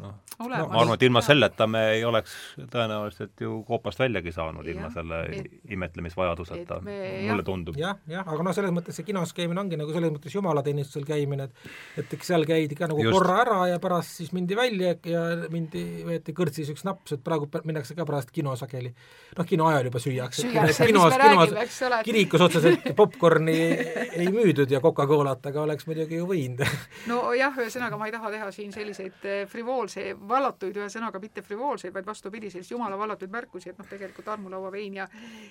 noh, 0.00 0.14
ma 0.38 0.80
arvan, 0.82 0.94
et 0.94 1.02
ilma 1.02 1.22
selleta 1.24 1.66
me 1.66 1.84
ei 1.92 2.04
oleks 2.04 2.34
tõenäoliselt 2.58 3.40
ju 3.40 3.62
koopast 3.68 3.98
väljagi 3.98 4.32
saanud 4.32 4.66
ja, 4.66 4.72
ilma 4.72 4.90
selle 4.94 5.22
et, 5.32 5.52
imetlemisvajaduseta, 5.68 6.80
mulle 6.84 7.42
tundub 7.42 7.76
ja,. 7.76 7.88
jah, 7.88 8.18
jah, 8.18 8.32
aga 8.34 8.42
noh, 8.42 8.54
selles 8.54 8.74
mõttes 8.74 8.96
see 8.98 9.06
kinos 9.08 9.32
käimine 9.36 9.60
ongi 9.60 9.76
nagu 9.76 9.92
selles 9.92 10.12
mõttes 10.14 10.34
jumalateenistusel 10.34 11.04
käimine, 11.08 11.48
et 11.48 12.02
et 12.02 12.14
eks 12.14 12.30
seal 12.32 12.46
käidi 12.48 12.76
ka 12.78 12.88
nagu 12.90 13.02
Just. 13.02 13.14
korra 13.16 13.40
ära 13.42 13.58
ja 13.72 13.78
pärast 13.82 14.20
siis 14.20 14.32
mindi 14.36 14.56
välja 14.58 14.94
ja 15.04 15.22
mindi, 15.52 15.84
võeti 16.06 16.34
kõrtsis 16.36 16.70
üks 16.72 16.84
naps, 16.88 17.14
et 17.16 17.22
praegu 17.24 17.48
minnakse 17.68 17.96
ka 17.98 18.06
pärast 18.08 18.32
kino 18.34 18.56
sageli. 18.58 18.92
noh, 19.36 19.46
kino 19.46 19.68
ajal 19.68 19.90
juba 19.90 20.02
süüakse. 20.02 20.48
kinos, 20.48 21.14
kinos, 21.20 21.54
kirikus 22.04 22.46
otseselt 22.48 22.90
popkorni 22.96 23.58
ei 24.18 24.28
müüdud 24.32 24.70
ja 24.70 24.80
Coca-Colat, 24.84 25.46
aga 25.52 25.62
oleks 25.62 25.86
muidugi 25.86 26.20
ju 26.20 26.28
võinud. 26.28 26.64
nojah, 27.10 27.60
ühesõnaga 27.62 28.00
ma 28.00 28.08
ei 28.10 28.16
taha 28.16 28.32
teha 28.34 28.50
siin 28.54 28.72
selliseid 28.74 29.28
eh, 29.28 29.44
frivoolse, 29.50 30.10
vallatuid, 30.28 30.76
ühesõnaga 30.82 31.20
mitte 31.22 31.44
frivoolseid, 31.46 31.94
vaid 31.94 32.08
vastupidi, 32.08 32.50
selliseid 32.50 32.76
jumala 32.78 32.98
vallatuid 32.98 33.32
märkusi, 33.32 33.72
et 33.72 33.78
noh, 33.78 33.88
tegelikult 33.88 34.28
armulauavein 34.36 35.00
ja 35.02 35.08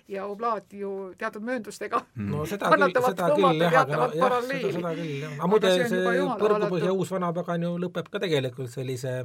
ja 0.07 0.25
oblaat 0.25 0.73
ju 0.73 1.13
teatud 1.17 1.43
mööndustega 1.45 1.99
mm. 2.15 2.27
no 2.31 2.45
seda 2.49 2.71
küll, 2.71 2.93
seda 3.07 3.29
küll 3.35 3.61
jah, 3.61 3.77
aga 3.81 3.97
no, 3.97 4.07
jah, 4.15 4.35
seda, 4.41 4.71
seda 4.75 4.93
küll 4.95 5.13
jah, 5.21 5.33
aga 5.37 5.49
muide 5.51 5.73
see, 5.73 5.89
see 5.91 6.03
Põrgupõhja 6.41 6.93
uus 6.93 7.11
vanapagan 7.13 7.65
ju 7.67 7.73
lõpeb 7.81 8.11
ka 8.11 8.21
tegelikult 8.23 8.71
sellise 8.73 9.17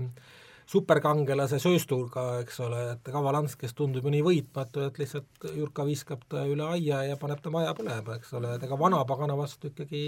superkangelase 0.73 1.59
sööstuga, 1.63 2.25
eks 2.43 2.61
ole, 2.65 2.83
et 2.95 3.11
Kavalants, 3.13 3.57
kes 3.61 3.75
tundub 3.77 4.07
ju 4.07 4.13
nii 4.15 4.25
võitmatu, 4.25 4.87
et 4.87 5.01
lihtsalt 5.03 5.49
Jurka 5.57 5.85
viskab 5.89 6.25
ta 6.33 6.47
üle 6.49 6.65
aia 6.77 7.03
ja 7.11 7.19
paneb 7.21 7.43
ta 7.45 7.53
maja 7.53 7.75
põlema, 7.77 8.17
eks 8.17 8.33
ole, 8.39 8.55
et 8.57 8.65
ega 8.65 8.79
vanapagana 8.81 9.37
vastu 9.37 9.69
ikkagi 9.69 10.07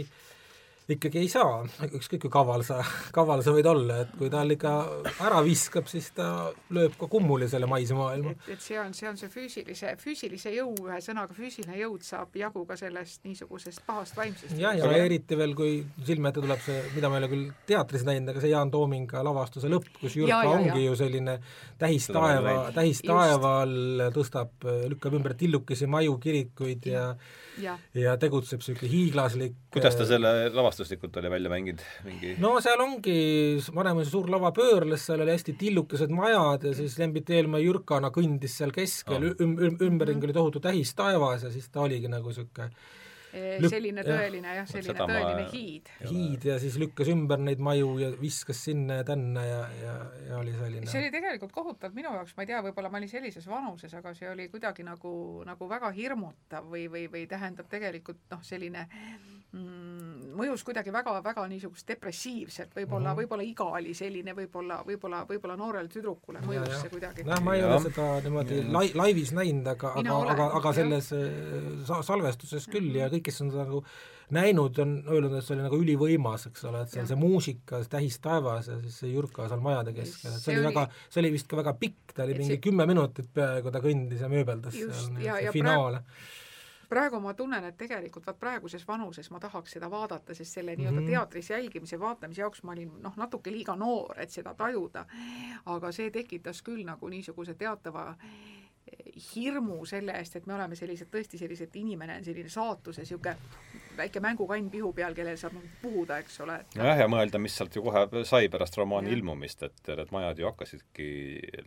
ikkagi 0.93 1.23
ei 1.23 1.28
saa, 1.32 1.62
ükskõik 1.97 2.27
kui 2.27 2.32
kaval 2.32 2.65
sa, 2.66 2.82
kaval 3.16 3.40
sa 3.44 3.55
võid 3.55 3.66
olla, 3.70 4.02
et 4.05 4.11
kui 4.19 4.28
tal 4.32 4.52
ikka 4.52 4.73
ära 5.24 5.40
viskab, 5.44 5.86
siis 5.89 6.11
ta 6.16 6.51
lööb 6.77 6.97
ka 7.01 7.09
kummuli 7.11 7.48
selle 7.48 7.69
maise 7.70 7.97
maailma. 7.97 8.35
et, 8.35 8.51
et 8.56 8.65
see 8.65 8.77
on, 8.81 8.93
see 8.97 9.09
on 9.09 9.16
see 9.20 9.31
füüsilise, 9.32 9.94
füüsilise 10.01 10.52
jõu, 10.52 10.74
ühesõnaga 10.85 11.36
füüsiline 11.36 11.78
jõud 11.81 12.05
saab 12.05 12.36
jagu 12.36 12.66
ka 12.69 12.77
sellest 12.77 13.24
niisugusest 13.24 13.85
pahast 13.86 14.19
vaimsest. 14.19 14.59
jah, 14.61 14.77
ja, 14.77 14.90
ja 14.93 15.06
eriti 15.06 15.39
veel, 15.40 15.56
kui 15.56 15.78
silme 16.05 16.28
ette 16.32 16.44
tuleb 16.44 16.61
see, 16.66 16.82
mida 16.97 17.09
me 17.09 17.19
ei 17.19 17.24
ole 17.24 17.32
küll 17.32 17.48
teatris 17.70 18.05
näinud, 18.05 18.35
aga 18.35 18.44
see 18.44 18.52
Jaan 18.52 18.74
Toominga 18.74 19.24
lavastuse 19.24 19.73
lõpp, 19.73 19.89
kus 20.02 20.19
Jürka 20.20 20.43
ja, 20.43 20.43
ja, 20.44 20.59
ongi 20.59 20.85
ja. 20.85 20.90
ju 20.90 20.98
selline 21.01 21.39
tähis 21.81 22.11
taeva, 22.12 22.59
tähis 22.77 23.01
taeva 23.06 23.56
all 23.62 24.05
tõstab, 24.12 24.69
lükkab 24.93 25.16
ümber 25.16 25.32
tillukesi 25.39 25.89
maju, 25.89 26.19
kirikuid 26.20 26.93
ja, 26.93 27.09
ja 27.15 27.43
ja, 27.62 27.76
ja 27.98 28.16
tegutseb 28.20 28.62
niisugune 28.62 28.90
hiiglaslik 28.90 29.56
kuidas 29.74 29.97
ta 29.98 30.06
selle 30.09 30.32
lavastuslikult 30.55 31.16
oli 31.20 31.31
välja 31.32 31.52
mänginud, 31.52 31.85
mingi 32.06 32.35
no 32.43 32.55
seal 32.64 32.81
ongi, 32.85 33.16
vanem 33.74 34.02
oli 34.02 34.10
suur 34.10 34.31
lavapöörles, 34.32 35.06
seal 35.09 35.22
oli 35.24 35.35
hästi 35.35 35.56
tillukesed 35.60 36.12
majad 36.14 36.68
ja 36.68 36.74
siis 36.76 36.98
Lembit 37.01 37.31
Eelmaa 37.35 37.62
Jürkana 37.62 38.10
kõndis 38.14 38.59
seal 38.60 38.74
keskel 38.74 39.20
oh., 39.20 39.44
üm-, 39.44 39.56
üm-, 39.68 39.81
ümberringi 39.89 40.31
oli 40.31 40.36
tohutu 40.36 40.62
tähis 40.64 40.94
taevas 40.98 41.47
ja 41.47 41.52
siis 41.55 41.70
ta 41.70 41.85
oligi 41.86 42.10
nagu 42.10 42.31
niisugune 42.31 42.70
selline 43.69 44.05
tõeline 44.06 44.56
jah, 44.59 44.69
selline 44.69 44.93
Seda 44.93 45.06
tõeline 45.09 45.44
ma... 45.44 45.51
hiid. 45.52 45.90
hiid 46.11 46.47
ja 46.48 46.59
siis 46.62 46.78
lükkas 46.81 47.11
ümber 47.12 47.40
neid 47.43 47.62
maju 47.65 47.94
ja 48.01 48.11
viskas 48.20 48.62
sinna 48.69 49.01
ja 49.01 49.06
tänna 49.09 49.44
ja, 49.47 49.61
ja, 49.81 49.94
ja 50.28 50.40
oli 50.40 50.55
selline 50.56 50.90
see 50.90 51.02
oli 51.02 51.12
tegelikult 51.15 51.55
kohutav 51.55 51.94
minu 51.97 52.12
jaoks, 52.15 52.35
ma 52.36 52.47
ei 52.47 52.52
tea, 52.52 52.62
võib-olla 52.69 52.93
ma 52.93 53.01
olin 53.02 53.11
sellises 53.11 53.48
vanuses, 53.51 53.94
aga 53.98 54.15
see 54.16 54.31
oli 54.31 54.48
kuidagi 54.52 54.86
nagu, 54.86 55.15
nagu 55.47 55.70
väga 55.70 55.90
hirmutav 55.97 56.69
või, 56.70 56.86
või, 56.93 57.09
või 57.12 57.27
tähendab 57.31 57.70
tegelikult 57.73 58.23
noh, 58.32 58.43
selline 58.47 58.86
mm, 59.55 60.35
mõjus 60.39 60.65
kuidagi 60.66 60.93
väga-väga 60.94 61.47
niisugust 61.51 61.89
depressiivselt, 61.89 62.74
võib-olla 62.77 63.11
mm, 63.11 63.11
-hmm. 63.11 63.20
võib-olla 63.23 63.47
iga 63.47 63.66
oli 63.78 63.94
selline, 63.94 64.35
võib-olla, 64.36 64.81
võib-olla, 64.86 65.24
võib-olla 65.28 65.56
noorele 65.59 65.89
tüdrukule 65.93 66.43
mõjus 66.44 66.69
ja, 66.70 66.81
see 66.81 66.93
kuidagi. 66.93 67.27
jah, 67.27 67.43
ma 67.44 67.55
ei 67.55 67.62
ja. 67.62 67.70
ole 67.70 67.81
seda 67.89 68.09
niimoodi 68.27 68.61
lai-, 68.74 68.93
laivis 68.94 69.35
näinud, 69.36 69.70
aga, 69.74 69.94
aga, 70.01 70.19
aga, 70.35 70.48
aga 70.61 70.74
selles 70.77 71.11
sa-, 71.11 72.02
salvestuses 72.02 72.69
küll 72.70 72.90
-hmm. 72.90 73.01
ja 73.02 73.11
kõik 73.12 73.23
kes 73.24 73.40
on 73.44 73.51
seda 73.55 73.66
nagu 73.68 73.82
näinud, 74.34 74.78
on 74.78 74.94
öelnud, 75.09 75.34
et 75.36 75.44
see 75.44 75.56
oli 75.56 75.64
nagu 75.66 75.78
ülivõimas, 75.80 76.46
eks 76.48 76.64
ole, 76.68 76.84
et 76.84 76.94
seal 76.94 77.09
see 77.09 77.18
muusika, 77.18 77.80
tähis 77.90 78.16
taevas 78.24 78.70
ja 78.70 78.78
siis 78.80 79.02
see 79.02 79.10
Jürka 79.12 79.48
seal 79.51 79.64
majade 79.64 79.92
keskel, 79.96 80.32
et 80.32 80.40
see, 80.40 80.55
oli 80.55 80.68
väga, 80.70 80.86
see 81.10 81.20
oli 81.24 81.34
vist 81.34 81.51
ka 81.51 81.59
väga 81.60 81.74
pikk, 81.80 82.14
ta 82.14 82.24
oli 82.24 82.38
mingi 82.38 82.56
see... 82.56 82.62
kümme 82.64 82.86
minutit 82.88 83.28
peaaegu, 83.34 83.74
ta 83.74 83.82
kõndis 83.84 84.24
ja 84.24 84.32
mööbeldas 84.32 84.78
Just, 84.78 85.10
seal, 85.10 85.20
ja, 85.24 85.36
ja 85.44 85.52
finaale 85.55 86.01
praegu, 86.05 86.88
praegu 86.94 87.20
ma 87.24 87.34
tunnen, 87.36 87.68
et 87.68 87.76
tegelikult 87.80 88.26
vaat 88.30 88.40
praeguses 88.40 88.88
vanuses 88.88 89.30
ma 89.34 89.42
tahaks 89.42 89.76
seda 89.76 89.90
vaadata, 89.92 90.34
sest 90.34 90.60
selle 90.60 90.76
nii-öelda 90.76 91.01
mm 91.01 91.06
-hmm. 91.06 91.18
teatris 91.18 91.51
jälgimise, 91.51 92.01
vaatamise 92.01 92.40
jaoks 92.40 92.62
ma 92.62 92.72
olin 92.72 92.92
noh, 93.02 93.16
natuke 93.16 93.52
liiga 93.52 93.76
noor, 93.76 94.20
et 94.20 94.30
seda 94.30 94.55
tajuda. 94.55 95.06
aga 95.66 95.92
see 95.92 96.10
tekitas 96.10 96.62
küll 96.62 96.84
nagu 96.84 97.09
niisuguse 97.09 97.55
teatava 97.55 98.09
äh, 98.09 98.64
hirmu 99.35 99.85
selle 99.86 100.16
eest, 100.19 100.36
et 100.36 100.47
me 100.47 100.56
oleme 100.56 100.77
sellised, 100.78 101.09
tõesti 101.12 101.39
sellised, 101.40 101.74
inimene 101.78 102.19
on 102.19 102.27
selline 102.27 102.51
saatuse 102.52 103.05
niisugune 103.05 103.36
väike 103.97 104.20
mängukann 104.23 104.70
pihu 104.73 104.90
peal, 104.97 105.15
kellel 105.15 105.39
saab 105.39 105.55
nagu 105.56 105.70
puhuda, 105.82 106.19
eks 106.23 106.40
ole. 106.44 106.59
nojah, 106.74 106.98
ja 107.05 107.06
mõelda, 107.11 107.39
mis 107.43 107.56
sealt 107.59 107.77
ju 107.77 107.85
kohe 107.86 108.24
sai 108.28 108.51
pärast 108.52 108.77
romaani 108.81 109.12
ja. 109.12 109.19
ilmumist, 109.19 109.62
et 109.69 109.93
need 109.93 110.12
majad 110.15 110.43
ju 110.43 110.51
hakkasidki 110.51 111.09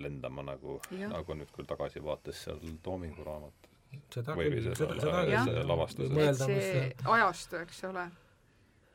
lendama 0.04 0.44
nagu, 0.50 0.80
nagu 1.08 1.40
nüüd 1.40 1.52
küll 1.56 1.70
tagasivaates 1.70 2.44
seal 2.48 2.62
Toomingu 2.84 3.26
raamat. 3.28 3.70
seda 4.14 4.36
küll, 4.38 4.58
seda, 4.74 4.98
seda 5.00 5.26
küll. 5.30 6.42
see 6.42 6.88
ajastu, 7.18 7.62
eks 7.64 7.84
ole. 7.92 8.10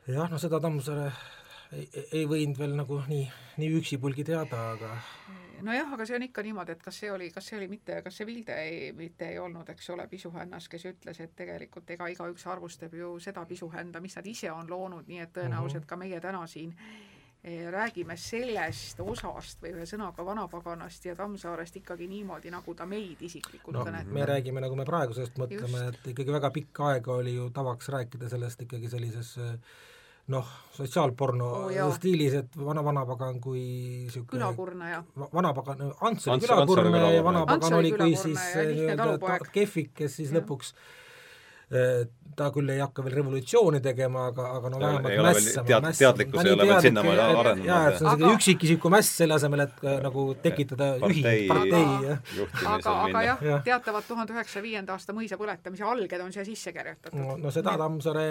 jah, 0.07 0.29
no 0.29 0.41
seda 0.41 0.61
Tammsaare 0.61 1.09
ei, 1.73 1.87
ei 2.19 2.27
võinud 2.29 2.59
veel 2.61 2.77
nagu 2.77 3.01
nii, 3.09 3.25
nii 3.57 3.73
üksipulgi 3.79 4.25
teada, 4.29 4.69
aga 4.75 4.93
nojah, 5.63 5.93
aga 5.95 6.05
see 6.07 6.17
on 6.17 6.25
ikka 6.27 6.43
niimoodi, 6.45 6.75
et 6.75 6.83
kas 6.83 6.99
see 7.03 7.11
oli, 7.11 7.29
kas 7.33 7.47
see 7.49 7.57
oli 7.59 7.69
mitte, 7.71 7.99
kas 8.05 8.17
see 8.19 8.27
Vilde 8.27 8.57
ei, 8.59 8.91
mitte 8.97 9.29
ei 9.29 9.39
olnud, 9.39 9.69
eks 9.73 9.89
ole, 9.93 10.07
pisuhännas, 10.11 10.67
kes 10.71 10.85
ütles, 10.91 11.21
et 11.23 11.35
tegelikult 11.35 11.89
ega 11.95 12.09
igaüks 12.11 12.45
arvustab 12.51 12.93
ju 12.97 13.15
seda 13.23 13.45
pisuhända, 13.49 14.01
mis 14.03 14.17
nad 14.19 14.27
ise 14.29 14.51
on 14.51 14.69
loonud, 14.69 15.07
nii 15.07 15.23
et 15.23 15.33
tõenäoliselt 15.37 15.83
-hmm. 15.83 15.89
ka 15.89 15.99
meie 16.03 16.19
täna 16.21 16.47
siin 16.47 16.73
eh, 17.43 17.69
räägime 17.71 18.17
sellest 18.17 18.99
osast 18.99 19.61
või 19.61 19.73
ühe 19.77 19.85
sõnaga 19.85 20.25
vanapaganast 20.25 21.05
ja 21.05 21.15
Tammsaarest 21.15 21.75
ikkagi 21.75 22.07
niimoodi, 22.07 22.51
nagu 22.51 22.75
ta 22.75 22.85
meid 22.85 23.21
isiklikult 23.21 23.75
no, 23.75 23.85
kõnetab. 23.85 24.13
me 24.13 24.25
räägime, 24.25 24.61
nagu 24.61 24.75
me 24.75 24.85
praegusest 24.85 25.37
mõtleme, 25.37 25.87
et 25.89 26.07
ikkagi 26.07 26.31
väga 26.31 26.51
pikka 26.51 26.93
aega 26.93 27.13
oli 27.13 27.35
ju 27.35 27.49
tavaks 27.49 27.89
rääkida 27.89 28.29
sellest 28.29 28.61
ikkagi 28.61 28.89
sellises 28.89 29.37
äh, 29.37 29.57
noh, 30.31 30.49
sotsiaalporno 30.71 31.47
oh, 31.67 31.93
stiilis, 31.95 32.33
et 32.39 32.57
vana 32.57 32.83
vanapagan 32.85 33.39
kui 33.43 33.59
niisugune 34.05 34.37
külakurnaja. 34.37 35.03
vanapagan, 35.33 35.89
Ants 35.99 36.27
oli 36.27 36.45
külakurnaja 36.45 37.11
ja 37.17 37.23
vanapagan 37.23 37.79
oli 37.79 37.91
kui 37.97 38.15
siis 38.15 38.43
nii-öelda 38.55 39.39
kehvik, 39.51 39.91
kes 39.99 40.19
siis 40.21 40.31
ja. 40.31 40.39
lõpuks 40.39 40.73
ta 42.37 42.49
küll 42.53 42.69
ei 42.73 42.81
hakka 42.81 43.03
veel 43.05 43.15
revolutsiooni 43.19 43.79
tegema, 43.83 44.27
aga, 44.31 44.45
aga 44.57 44.71
no 44.73 44.79
vähemalt 44.81 45.19
mässama 45.27 45.67
tead, 45.67 45.87
teadlikkus 45.99 46.45
ei 46.45 46.53
ole 46.55 46.67
veel 46.69 46.81
sinnamaale 46.85 47.25
arenenud. 47.25 47.67
jaa, 47.67 47.81
et 47.89 47.97
see 47.97 48.05
on 48.05 48.09
aga... 48.09 48.17
selline 48.17 48.37
üksikisiku 48.39 48.91
mäss 48.93 49.17
selle 49.19 49.37
asemel, 49.37 49.65
et 49.67 49.83
äh, 49.85 49.97
nagu 50.03 50.25
tekitada 50.43 50.89
ühing, 51.09 51.27
partei, 51.51 51.83
jah. 52.07 52.33
aga, 52.73 52.95
aga 53.07 53.23
jah 53.27 53.45
ja., 53.49 53.59
teatavad 53.67 54.07
tuhande 54.07 54.35
üheksasaja 54.35 54.65
viienda 54.65 54.97
aasta 54.97 55.15
mõisa 55.15 55.37
põletamise 55.39 55.87
alged 55.93 56.25
on 56.25 56.33
siia 56.35 56.45
sisse 56.47 56.73
kirjutatud. 56.75 57.19
no, 57.19 57.37
no 57.43 57.53
seda 57.53 57.75
Tammsaare, 57.83 58.27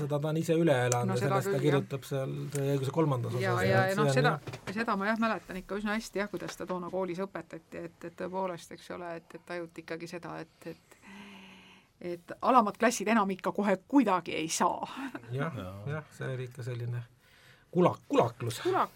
seda 0.00 0.20
ta 0.20 0.32
on 0.32 0.40
ise 0.40 0.58
üle 0.60 0.78
elanud 0.88 1.12
no, 1.12 1.18
ja 1.18 1.26
sellest 1.26 1.50
küll, 1.50 1.58
ta 1.58 1.64
kirjutab 1.66 2.08
jah. 2.08 2.12
seal 2.14 2.68
õiguse 2.76 2.96
kolmandas 2.96 3.36
osas. 3.36 3.44
ja, 3.44 3.56
ja, 3.68 3.86
ja 3.92 4.00
noh, 4.00 4.12
seda, 4.14 4.36
seda 4.72 4.96
ma 5.00 5.10
jah 5.12 5.20
mäletan 5.20 5.60
ikka 5.60 5.80
üsna 5.82 5.98
hästi 5.98 6.24
jah, 6.24 6.32
kuidas 6.32 6.56
ta 6.56 6.68
toona 6.68 6.90
koolis 6.92 7.20
õpetati, 7.24 7.86
et, 7.90 8.10
et 8.10 8.18
tõepoolest, 8.18 8.76
eks 8.76 8.90
ole, 8.96 9.16
et, 9.20 9.36
et 9.36 9.46
tajuti 9.46 9.84
ikkagi 9.84 10.08
seda, 10.16 10.38
et, 10.44 10.72
et 10.72 11.03
et 12.00 12.32
alamad 12.42 12.76
klassid 12.78 13.08
enam 13.08 13.30
ikka 13.30 13.52
kohe 13.52 13.76
kuidagi 13.88 14.34
ei 14.34 14.48
saa. 14.48 14.88
Jah, 15.32 15.56
jah, 15.86 16.04
see 16.10 16.34
oli 16.34 16.44
ikka 16.50 16.62
selline 16.62 17.02
kulak, 17.74 18.00
kulaklus. 18.08 18.60
kulak, 18.62 18.90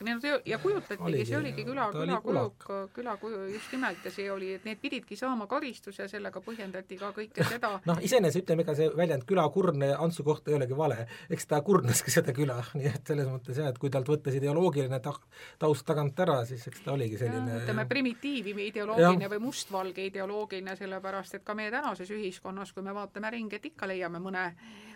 ja 0.46 0.59
kujutatigi, 0.62 1.24
see 1.26 1.36
oligi 1.38 1.64
küla, 1.66 1.88
külakuluk, 1.92 2.66
külakuju 2.94 3.40
just 3.52 3.72
nimelt 3.74 4.05
ja 4.06 4.12
see 4.14 4.28
oli, 4.32 4.52
et 4.59 4.66
need 4.68 4.78
pididki 4.82 5.16
saama 5.18 5.48
karistuse, 5.50 6.06
sellega 6.10 6.42
põhjendati 6.44 6.98
ka 7.00 7.10
kõike 7.16 7.46
seda. 7.48 7.72
Noh, 7.90 8.00
iseenesest 8.05 8.44
ütleme, 8.44 8.64
ega 8.66 8.76
see 8.78 8.90
väljend 8.96 9.26
külakurn 9.28 9.82
Antsu 9.88 10.24
kohta 10.26 10.52
ei 10.52 10.59
olegi 10.59 10.76
vale, 10.78 11.00
eks 11.30 11.48
ta 11.50 11.60
kurnaski 11.66 12.14
seda 12.14 12.34
küla, 12.36 12.60
nii 12.78 12.90
et 12.92 13.12
selles 13.12 13.28
mõttes 13.30 13.59
jah, 13.59 13.72
et 13.72 13.80
kui 13.82 13.90
talt 13.94 14.09
võtta 14.10 14.32
see 14.32 14.42
ideoloogiline 14.42 15.00
ta-, 15.05 15.16
taust 15.59 15.86
tagant 15.88 16.18
ära, 16.24 16.40
siis 16.48 16.66
eks 16.70 16.84
ta 16.86 16.94
oligi 16.94 17.18
selline 17.20 17.62
ütleme, 17.62 17.86
primitiiv 17.90 18.52
ideoloogiline 18.68 19.32
või 19.34 19.42
mustvalge 19.48 20.06
ideoloogiline, 20.09 20.76
sellepärast 20.78 21.40
et 21.40 21.46
ka 21.46 21.56
meie 21.59 21.72
tänases 21.74 22.10
ühiskonnas, 22.14 22.72
kui 22.74 22.86
me 22.86 22.94
vaatame 22.94 23.32
ringi, 23.34 23.59
et 23.59 23.72
ikka 23.72 23.90
leiame 23.90 24.22
mõne 24.22 24.50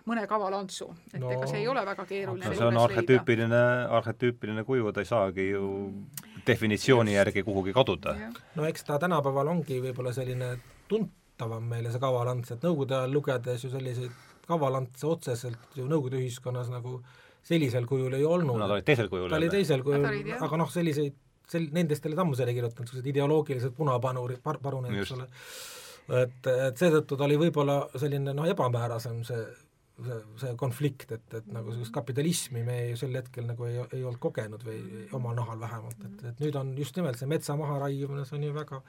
mõne 0.08 0.26
kavala 0.30 0.58
Antsu, 0.62 0.88
et 1.12 1.20
no, 1.22 1.30
ega 1.30 1.46
see 1.50 1.62
ei 1.62 1.68
ole 1.70 1.84
väga 1.86 2.06
keeruline 2.08 2.52
see 2.56 2.66
on 2.66 2.78
arhetüüpiline, 2.82 3.62
arhetüüpiline 4.00 4.64
kuju, 4.66 4.92
ta 4.92 5.04
ei 5.04 5.08
saagi 5.08 5.48
ju 5.52 5.64
definitsiooni 6.46 7.14
järgi 7.14 7.44
kuhugi 7.46 7.74
kaduda. 7.76 8.16
no 8.58 8.66
eks 8.66 8.88
ta 8.88 8.98
tänapäeval 9.02 9.52
ongi 9.54 9.78
võib-olla 9.84 10.14
selline 10.16 10.54
tuntavam 10.90 11.64
meile, 11.70 11.92
see 11.94 12.02
kaval 12.02 12.32
Ants, 12.34 12.54
et 12.54 12.66
nõukogude 12.66 12.98
ajal 12.98 13.14
lugedes 13.14 13.66
ju 13.66 13.70
selliseid 13.72 14.30
kavalantse 14.46 15.06
otseselt 15.06 15.76
ju 15.78 15.86
nõukogude 15.88 16.18
ühiskonnas 16.20 16.70
nagu 16.72 16.98
sellisel 17.46 17.86
kujul 17.90 18.14
ei 18.18 18.24
olnud. 18.26 18.58
Nad 18.60 18.70
olid 18.70 18.86
teisel 18.86 19.10
kujul. 19.10 19.28
ta 19.30 19.38
oli 19.38 19.50
teisel 19.52 19.82
kujul, 19.86 20.06
aga 20.46 20.58
noh, 20.60 20.70
selliseid, 20.70 21.14
sel-, 21.50 21.70
nendest 21.74 22.06
oli 22.06 22.18
Tammsaare 22.18 22.54
kirjutanud, 22.54 22.86
niisugused 22.86 23.10
ideoloogilised 23.14 23.74
punapanurid, 23.78 24.42
par-, 24.44 24.60
parunid, 24.62 24.94
eks 25.02 25.14
ole. 25.16 25.28
et, 26.22 26.50
et 26.68 26.82
seetõttu 26.82 27.18
ta 27.18 27.26
oli 27.26 27.38
võib-olla 27.40 27.84
selline 27.98 28.34
noh, 28.36 28.46
ebamäärasem 28.50 29.22
see 29.26 29.42
see, 30.00 30.20
see 30.40 30.54
konflikt, 30.60 31.12
et, 31.12 31.34
et 31.38 31.50
nagu 31.52 31.72
sellist 31.74 31.92
kapitalismi 31.94 32.62
me 32.66 32.78
ei, 32.86 32.96
sel 32.98 33.14
hetkel 33.16 33.46
nagu 33.48 33.66
ei, 33.68 33.78
ei 33.92 34.02
olnud 34.04 34.20
kogenud 34.22 34.64
või 34.66 35.06
oma 35.18 35.34
nahal 35.36 35.60
vähemalt, 35.60 36.00
et, 36.08 36.24
et 36.32 36.42
nüüd 36.44 36.58
on 36.58 36.72
just 36.78 36.96
nimelt 36.98 37.20
see 37.20 37.30
metsa 37.30 37.56
maharaiumine, 37.60 38.24
see 38.28 38.38
on 38.38 38.48
ju 38.48 38.56
väga 38.56 38.82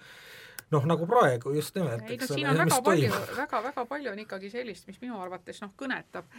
noh, 0.73 0.89
nagu 0.89 1.07
praegu 1.09 1.53
just 1.57 1.75
nimelt, 1.77 2.09
eks 2.09 2.31
ole, 2.31 2.39
siin 2.39 2.49
on 2.49 2.59
väga 2.63 2.81
palju, 2.87 3.13
väga, 3.37 3.63
väga 3.69 3.85
palju 3.89 4.11
on 4.13 4.23
ikkagi 4.25 4.51
sellist, 4.53 4.87
mis 4.89 4.99
minu 5.03 5.19
arvates 5.21 5.61
noh, 5.63 5.73
kõnetab, 5.79 6.29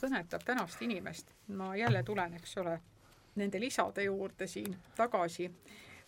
kõnetab 0.00 0.46
tänast 0.46 0.82
inimest. 0.86 1.34
ma 1.56 1.74
jälle 1.76 2.02
tulen, 2.06 2.34
eks 2.38 2.56
ole, 2.62 2.78
nende 3.40 3.60
lisade 3.60 4.04
juurde 4.06 4.46
siin 4.50 4.76
tagasi, 4.96 5.50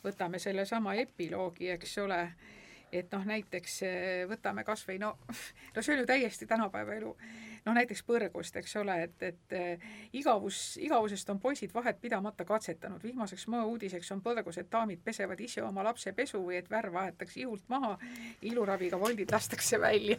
võtame 0.04 0.38
sellesama 0.42 0.94
epiloogi, 1.00 1.70
eks 1.70 1.98
ole 2.04 2.22
et 2.92 3.12
noh, 3.12 3.24
näiteks 3.26 3.78
eh, 3.86 4.24
võtame 4.28 4.64
kas 4.64 4.84
või 4.88 4.98
no, 5.00 5.14
no 5.74 5.82
see 5.82 5.94
on 5.94 6.02
ju 6.02 6.08
täiesti 6.08 6.46
tänapäeva 6.46 6.96
elu, 6.98 7.12
noh 7.64 7.76
näiteks 7.76 8.02
põrgust, 8.06 8.56
eks 8.60 8.76
ole, 8.80 8.96
et, 9.06 9.22
et 9.22 9.56
eh, 9.56 9.86
igavus, 10.18 10.76
igavusest 10.82 11.30
on 11.32 11.40
poisid 11.40 11.72
vahet 11.74 12.00
pidamata 12.02 12.44
katsetanud, 12.48 13.02
viimaseks 13.02 13.46
moeuudiseks 13.52 14.12
on 14.14 14.22
põrgus, 14.24 14.60
et 14.60 14.70
daamid 14.72 15.02
pesevad 15.04 15.40
ise 15.40 15.64
oma 15.64 15.84
lapse 15.86 16.12
pesu 16.16 16.42
või 16.44 16.58
et 16.60 16.70
värv 16.70 16.98
aetakse 17.04 17.40
ihult 17.44 17.68
maha, 17.72 17.96
iluraviga 18.42 19.00
voldid 19.00 19.32
lastakse 19.32 19.80
välja. 19.80 20.18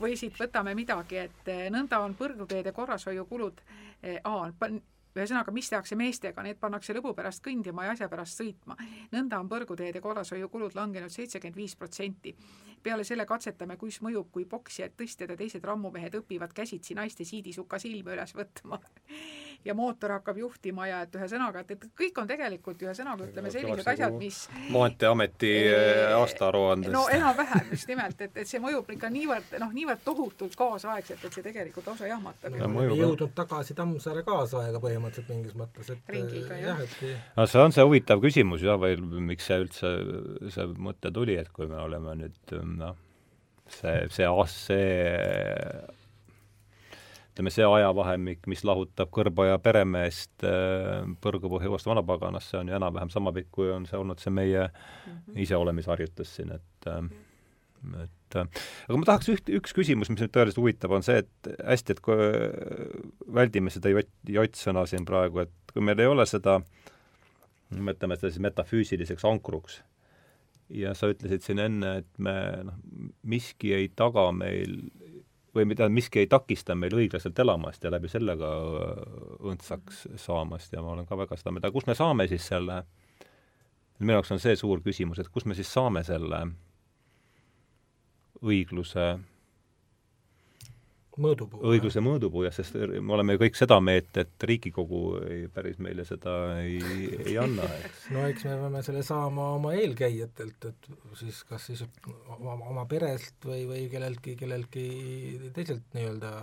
Või 0.00 0.16
siit 0.16 0.38
võtame 0.40 0.74
midagi, 0.74 1.22
et 1.28 1.52
eh, 1.52 1.68
nõnda 1.72 2.02
on 2.04 2.16
põrguteede 2.18 2.72
korrashoiukulud, 2.76 3.62
ühesõnaga, 5.16 5.52
mis 5.52 5.70
tehakse 5.70 5.96
meestega, 5.98 6.42
need 6.46 6.58
pannakse 6.60 6.94
lõbu 6.94 7.14
pärast 7.16 7.42
kõndima 7.44 7.86
ja 7.86 7.94
asja 7.96 8.08
pärast 8.08 8.40
sõitma. 8.40 8.76
nõnda 9.12 9.40
on 9.40 9.48
põrguteede 9.48 10.00
korrashoiukulud 10.00 10.74
langenud 10.74 11.10
seitsekümmend 11.10 11.56
viis 11.56 11.76
protsenti. 11.76 12.36
peale 12.82 13.04
selle 13.04 13.26
katsetame, 13.26 13.76
kus 13.76 14.00
mõjub, 14.00 14.30
kui 14.32 14.44
poksijad, 14.44 14.92
tõstjad 14.96 15.30
ja 15.30 15.36
teised 15.36 15.64
rammumehed 15.64 16.14
õpivad 16.14 16.52
käsitsi 16.52 16.94
naiste 16.94 17.24
siidisuka 17.24 17.78
silme 17.78 18.12
üles 18.14 18.34
võtma 18.34 18.80
ja 19.64 19.74
mootor 19.74 20.14
hakkab 20.16 20.38
juhtima 20.40 20.86
ja 20.88 21.00
et 21.04 21.16
ühesõnaga, 21.16 21.62
et, 21.64 21.72
et 21.76 21.84
kõik 21.96 22.18
on 22.22 22.28
tegelikult 22.30 22.80
ühesõnaga 22.84 23.26
ütleme 23.28 23.52
sellised 23.52 23.90
asjad, 23.92 24.16
mis 24.20 24.38
maanteeameti 24.72 25.50
aastaaruandes. 26.16 26.92
no 26.94 27.04
enam-vähem 27.12 27.74
just 27.74 27.90
nimelt, 27.90 28.20
et, 28.24 28.40
et 28.42 28.48
see 28.48 28.62
mõjub 28.62 28.88
ikka 28.96 29.10
niivõrd, 29.12 29.52
noh, 29.60 29.74
niivõrd 29.76 30.04
tohutult 30.06 30.56
kaasaegselt, 30.58 31.26
et 31.26 31.36
see 31.38 31.44
tegelikult 31.44 31.92
lausa 31.92 32.08
jahmatab. 32.08 32.56
oleme 32.56 32.88
jõudnud 33.02 33.36
tagasi 33.36 33.76
Tammsaare 33.76 34.24
kaasaega 34.26 34.80
põhimõtteliselt 34.80 35.34
mingis 35.34 35.58
mõttes, 35.58 35.92
et 35.92 36.16
ringiga, 36.16 36.56
jah. 36.60 36.82
Et... 36.86 36.98
no 37.36 37.46
see 37.50 37.62
on 37.66 37.76
see 37.76 37.86
huvitav 37.86 38.24
küsimus 38.24 38.64
jah, 38.64 38.80
või 38.80 38.96
miks 39.30 39.50
see 39.50 39.60
üldse, 39.66 39.94
see 40.56 40.68
mõte 40.80 41.12
tuli, 41.12 41.36
et 41.40 41.52
kui 41.52 41.68
me 41.68 41.80
oleme 41.84 42.16
nüüd 42.24 42.58
noh, 42.80 42.96
see, 43.68 43.96
see 44.16 44.28
aas-, 44.28 44.60
see 44.70 45.99
ütleme, 47.30 47.52
see 47.54 47.66
ajavahemik, 47.66 48.44
mis 48.50 48.64
lahutab 48.66 49.10
kõrba 49.14 49.46
ja 49.52 49.58
peremeest 49.62 50.44
äh, 50.46 51.06
Põrgupõhja 51.22 51.70
uuest 51.70 51.88
vanapaganast, 51.88 52.50
see 52.50 52.60
on 52.60 52.70
ju 52.70 52.76
enam-vähem 52.76 53.12
sama 53.12 53.32
pikk, 53.36 53.50
kui 53.54 53.70
on 53.72 53.86
see 53.88 53.98
olnud 53.98 54.20
see 54.22 54.32
meie 54.34 54.66
mm 54.66 54.72
-hmm. 55.12 55.42
iseolemisharjutus 55.46 56.36
siin, 56.36 56.52
et 56.52 56.86
äh, 56.86 57.04
et 58.02 58.36
äh, 58.36 58.48
aga 58.88 58.98
ma 58.98 59.06
tahaks 59.08 59.28
üht, 59.32 59.48
üks 59.48 59.72
küsimus, 59.72 60.10
mis 60.10 60.20
nüüd 60.20 60.34
tõeliselt 60.34 60.60
huvitab, 60.60 60.90
on 60.90 61.02
see, 61.02 61.22
et 61.22 61.52
hästi, 61.64 61.92
et 61.92 62.00
kui 62.00 62.16
väldime 63.34 63.70
seda 63.70 63.88
jott, 63.88 64.10
jott-sõna 64.28 64.86
siin 64.86 65.04
praegu, 65.04 65.46
et 65.46 65.72
kui 65.72 65.82
meil 65.82 65.98
ei 65.98 66.06
ole 66.06 66.26
seda, 66.26 66.60
nimetame 67.70 68.16
seda 68.16 68.30
siis 68.30 68.42
metafüüsiliseks 68.42 69.24
ankruks, 69.24 69.82
ja 70.70 70.94
sa 70.94 71.10
ütlesid 71.10 71.44
siin 71.44 71.58
enne, 71.62 71.96
et 72.02 72.18
me 72.18 72.34
noh, 72.66 72.76
miski 73.22 73.72
ei 73.74 73.88
taga 73.96 74.30
meil 74.32 74.76
või 75.54 75.66
mida, 75.66 75.88
miski 75.90 76.22
ei 76.22 76.28
takista 76.30 76.76
meil 76.78 76.94
õiglaselt 76.94 77.38
elamast 77.42 77.84
ja 77.84 77.90
läbi 77.90 78.08
selle 78.10 78.36
ka 78.38 78.50
õndsaks 79.50 80.04
saamast 80.20 80.72
ja 80.72 80.82
ma 80.84 80.94
olen 80.94 81.08
ka 81.08 81.18
väga 81.18 81.38
seda 81.38 81.54
meelt, 81.54 81.66
aga 81.66 81.74
kust 81.74 81.90
me 81.90 81.96
saame 81.98 82.26
siis 82.30 82.46
selle, 82.52 82.82
minu 83.98 84.18
jaoks 84.18 84.34
on 84.36 84.42
see 84.42 84.56
suur 84.58 84.82
küsimus, 84.84 85.18
et 85.18 85.30
kust 85.32 85.50
me 85.50 85.58
siis 85.58 85.72
saame 85.72 86.04
selle 86.06 86.44
õigluse 88.40 89.08
mõõdupuu. 91.18 91.60
õigluse 91.72 92.02
mõõdupuu, 92.04 92.44
jah, 92.46 92.54
sest 92.54 92.76
me 92.76 93.14
oleme 93.16 93.34
ju 93.34 93.42
kõik 93.42 93.58
seda 93.58 93.80
meelt, 93.82 94.10
et 94.20 94.46
Riigikogu 94.50 95.00
ei, 95.24 95.40
päris 95.52 95.80
meile 95.82 96.04
seda 96.08 96.34
ei, 96.62 96.78
ei 97.24 97.36
anna, 97.40 97.66
eks. 97.80 98.06
no 98.14 98.24
eks 98.28 98.46
me 98.46 98.56
peame 98.62 98.82
selle 98.86 99.02
saama 99.06 99.48
oma 99.56 99.74
eelkäijatelt, 99.78 100.68
et 100.70 100.90
siis 101.20 101.42
kas 101.48 101.68
siis 101.70 101.84
oma, 102.36 102.56
oma 102.70 102.86
perelt 102.90 103.48
või, 103.48 103.64
või 103.70 103.84
kelleltki, 103.92 104.36
kelleltki 104.40 104.86
teiselt 105.56 105.98
nii-öelda, 105.98 106.34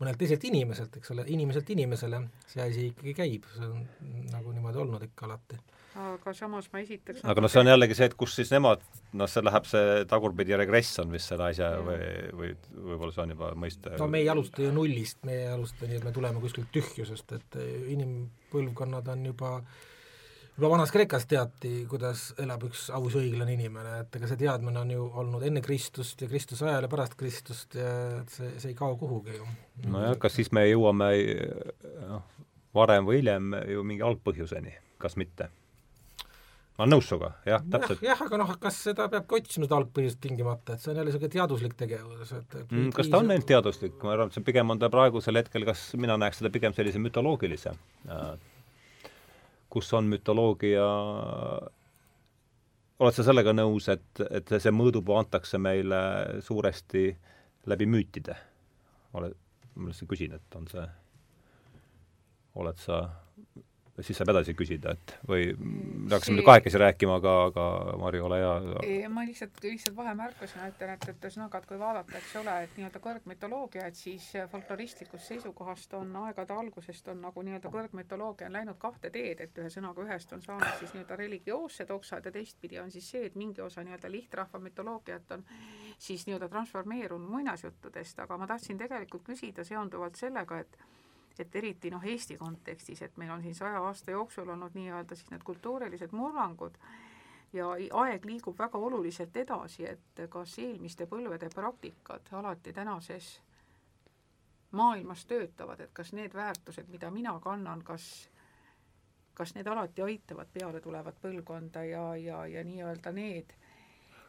mõnelt 0.00 0.22
teiselt 0.22 0.46
inimeselt, 0.48 1.00
eks 1.00 1.14
ole, 1.16 1.26
inimeselt 1.32 1.74
inimesele 1.74 2.24
see 2.46 2.64
asi 2.64 2.88
ikkagi 2.92 3.16
käib, 3.18 3.50
see 3.56 3.68
on 3.68 3.86
nagu 4.32 4.54
niimoodi 4.54 4.84
olnud 4.84 5.10
ikka 5.10 5.30
alati 5.30 5.60
aga 5.98 6.32
samas 6.36 6.68
ma 6.72 6.80
esitaks 6.82 7.24
aga 7.28 7.44
noh, 7.44 7.52
see 7.52 7.60
on 7.60 7.70
jällegi 7.72 7.96
see, 7.98 8.08
et 8.10 8.16
kus 8.18 8.36
siis 8.38 8.52
nemad, 8.54 8.82
noh, 9.18 9.28
see 9.30 9.44
läheb 9.44 9.68
see 9.68 10.02
tagurpidi 10.10 10.56
regress 10.58 11.00
on 11.02 11.12
vist 11.12 11.32
selle 11.32 11.50
asja 11.50 11.72
või, 11.84 12.10
või 12.38 12.52
võib-olla 12.72 13.14
see 13.14 13.24
on 13.26 13.34
juba 13.36 13.52
mõiste 13.58 13.94
no 14.00 14.08
me 14.12 14.22
ei 14.24 14.30
alusta 14.32 14.64
ju 14.64 14.72
nullist, 14.74 15.22
me 15.28 15.38
ei 15.42 15.48
alusta 15.52 15.88
nii, 15.88 16.00
et 16.00 16.06
me 16.08 16.14
tuleme 16.16 16.42
kuskilt 16.42 16.72
tühjusest, 16.74 17.36
et 17.38 17.58
inimpõlvkonnad 17.96 19.12
on 19.12 19.26
juba 19.32 19.56
juba 20.56 20.68
vanas 20.74 20.92
Kreekas 20.92 21.24
teati, 21.28 21.86
kuidas 21.88 22.26
elab 22.40 22.66
üks 22.68 22.88
aus 22.92 23.16
õiglane 23.18 23.54
inimene, 23.56 23.94
et 24.02 24.18
ega 24.18 24.28
see 24.28 24.40
teadmine 24.44 24.82
on 24.82 24.92
ju 24.92 25.06
olnud 25.22 25.44
enne 25.48 25.62
Kristust 25.64 26.20
ja 26.24 26.28
Kristuse 26.28 26.68
ajal 26.68 26.88
ja 26.88 26.92
pärast 26.92 27.16
Kristust 27.20 27.76
ja 27.76 27.94
et 28.20 28.32
see, 28.32 28.52
see 28.58 28.72
ei 28.72 28.78
kao 28.78 28.96
kuhugi 29.00 29.38
ju. 29.38 29.48
nojah, 29.86 30.16
kas 30.20 30.36
siis 30.40 30.52
me 30.52 30.66
jõuame 30.68 31.08
noh, 32.08 32.28
varem 32.76 33.08
või 33.08 33.20
hiljem 33.20 33.56
ju 33.72 33.84
mingi 33.88 34.04
algpõhjuseni, 34.08 34.76
kas 35.00 35.20
mitte 35.20 35.48
ma 36.82 36.86
olen 36.86 36.96
nõus 36.96 37.06
sinuga, 37.06 37.28
jah, 37.46 37.62
täpselt. 37.70 38.00
jah, 38.02 38.22
aga 38.24 38.38
noh, 38.40 38.48
kas 38.62 38.78
seda 38.88 39.04
peabki 39.12 39.36
otsima, 39.38 39.66
seda 39.68 39.76
algpõhjust 39.78 40.18
tingimata, 40.24 40.74
et 40.74 40.82
see 40.82 40.90
on 40.90 40.98
jälle 40.98 41.12
niisugune 41.12 41.34
teaduslik 41.36 41.76
tegevus, 41.78 42.32
et, 42.34 42.56
mm, 42.64 42.88
kas 42.96 43.10
ta 43.12 43.20
on 43.22 43.30
ainult 43.30 43.46
teaduslik, 43.46 43.94
ma 44.02 44.16
arvan, 44.16 44.32
et 44.32 44.38
see 44.38 44.46
pigem 44.48 44.74
on 44.74 44.80
ta 44.82 44.90
praegusel 44.90 45.38
hetkel, 45.38 45.66
kas 45.68 45.84
mina 46.00 46.16
näeks 46.18 46.42
seda 46.42 46.50
pigem 46.50 46.74
sellise 46.74 46.98
mütoloogilise, 47.02 47.76
kus 49.70 49.92
on 49.94 50.10
mütoloogia 50.10 50.88
oled 53.02 53.14
sa 53.14 53.26
sellega 53.26 53.54
nõus, 53.54 53.86
et, 53.94 54.24
et 54.30 54.56
see 54.58 54.74
mõõdupuu 54.74 55.16
antakse 55.18 55.58
meile 55.62 56.02
suuresti 56.42 57.10
läbi 57.70 57.86
müütide? 57.86 58.36
oled, 59.12 59.34
ma 59.76 59.90
lihtsalt 59.90 60.08
küsin, 60.08 60.34
et 60.34 60.54
on 60.56 60.66
see, 60.72 60.84
oled 62.56 62.78
sa 62.80 63.02
siis 64.06 64.18
saab 64.18 64.32
edasi 64.32 64.54
küsida, 64.58 64.94
et 64.96 65.14
või 65.28 65.48
me 65.58 66.10
hakkasime 66.12 66.38
nüüd 66.38 66.46
kahekesi 66.48 66.80
rääkima, 66.82 67.18
aga, 67.20 67.34
aga 67.50 67.66
Marju, 68.00 68.24
ole 68.28 68.38
hea. 68.42 69.08
ma 69.12 69.24
lihtsalt, 69.26 69.58
lihtsalt 69.64 69.96
vahemärkusena 69.96 70.68
ütlen, 70.72 70.94
et, 70.96 71.08
et 71.12 71.26
ühesõnaga, 71.28 71.60
et 71.62 71.68
kui 71.70 71.80
vaadata, 71.80 72.16
eks 72.18 72.34
ole, 72.40 72.56
et 72.66 72.78
nii-öelda 72.78 73.02
kõrgmütoloogia, 73.06 73.86
et 73.90 73.98
siis 73.98 74.28
folkloristlikust 74.52 75.32
seisukohast 75.32 75.94
on 75.98 76.14
aegade 76.24 76.56
algusest 76.56 77.08
on 77.12 77.22
nagu 77.26 77.44
nii-öelda 77.46 77.72
kõrgmütoloogia 77.72 78.50
on 78.50 78.58
läinud 78.58 78.80
kahte 78.82 79.10
teed, 79.14 79.44
et 79.44 79.62
ühesõnaga 79.64 80.06
ühest 80.06 80.32
on 80.36 80.42
saanud 80.44 80.78
siis 80.80 80.94
nii-öelda 80.96 81.18
religioossed 81.20 81.90
oksad 81.90 82.26
ja 82.26 82.34
teistpidi 82.34 82.80
on 82.82 82.90
siis 82.90 83.10
see, 83.14 83.26
et 83.26 83.38
mingi 83.38 83.62
osa 83.64 83.84
nii-öelda 83.86 84.10
lihtrahva 84.10 84.62
mütoloogiat 84.62 85.36
on 85.36 85.44
siis 85.98 86.26
nii-öelda 86.26 86.48
transformeerunud 86.48 87.30
muinasjuttudest, 87.30 88.24
aga 88.24 88.38
ma 88.38 88.46
tahtsin 88.50 88.78
tegelikult 88.78 89.26
küsida 89.26 89.64
seonduvalt 89.64 90.18
sellega, 90.18 90.58
et 90.58 90.78
et 91.40 91.56
eriti 91.56 91.90
noh, 91.90 92.04
Eesti 92.04 92.36
kontekstis, 92.36 93.02
et 93.02 93.16
meil 93.16 93.30
on 93.30 93.42
siin 93.42 93.54
saja 93.54 93.80
aasta 93.80 94.10
jooksul 94.10 94.48
olnud 94.48 94.74
nii-öelda 94.74 95.16
siis 95.16 95.30
need 95.30 95.42
kultuurilised 95.44 96.12
murrangud 96.12 96.76
ja 97.52 97.70
aeg 98.02 98.24
liigub 98.24 98.58
väga 98.58 98.78
oluliselt 98.78 99.36
edasi, 99.36 99.86
et 99.86 100.26
kas 100.28 100.58
eelmiste 100.58 101.06
põlvede 101.06 101.48
praktikad 101.54 102.28
alati 102.32 102.72
tänases 102.72 103.40
maailmas 104.72 105.26
töötavad, 105.26 105.80
et 105.80 105.92
kas 105.92 106.12
need 106.12 106.34
väärtused, 106.34 106.88
mida 106.88 107.10
mina 107.10 107.38
kannan, 107.40 107.82
kas 107.84 108.28
kas 109.34 109.54
need 109.54 109.66
alati 109.66 110.02
aitavad 110.02 110.48
peale 110.52 110.80
tulevat 110.80 111.20
põlvkonda 111.22 111.84
ja, 111.88 112.04
ja, 112.16 112.46
ja 112.46 112.64
nii-öelda 112.64 113.12
need, 113.16 113.54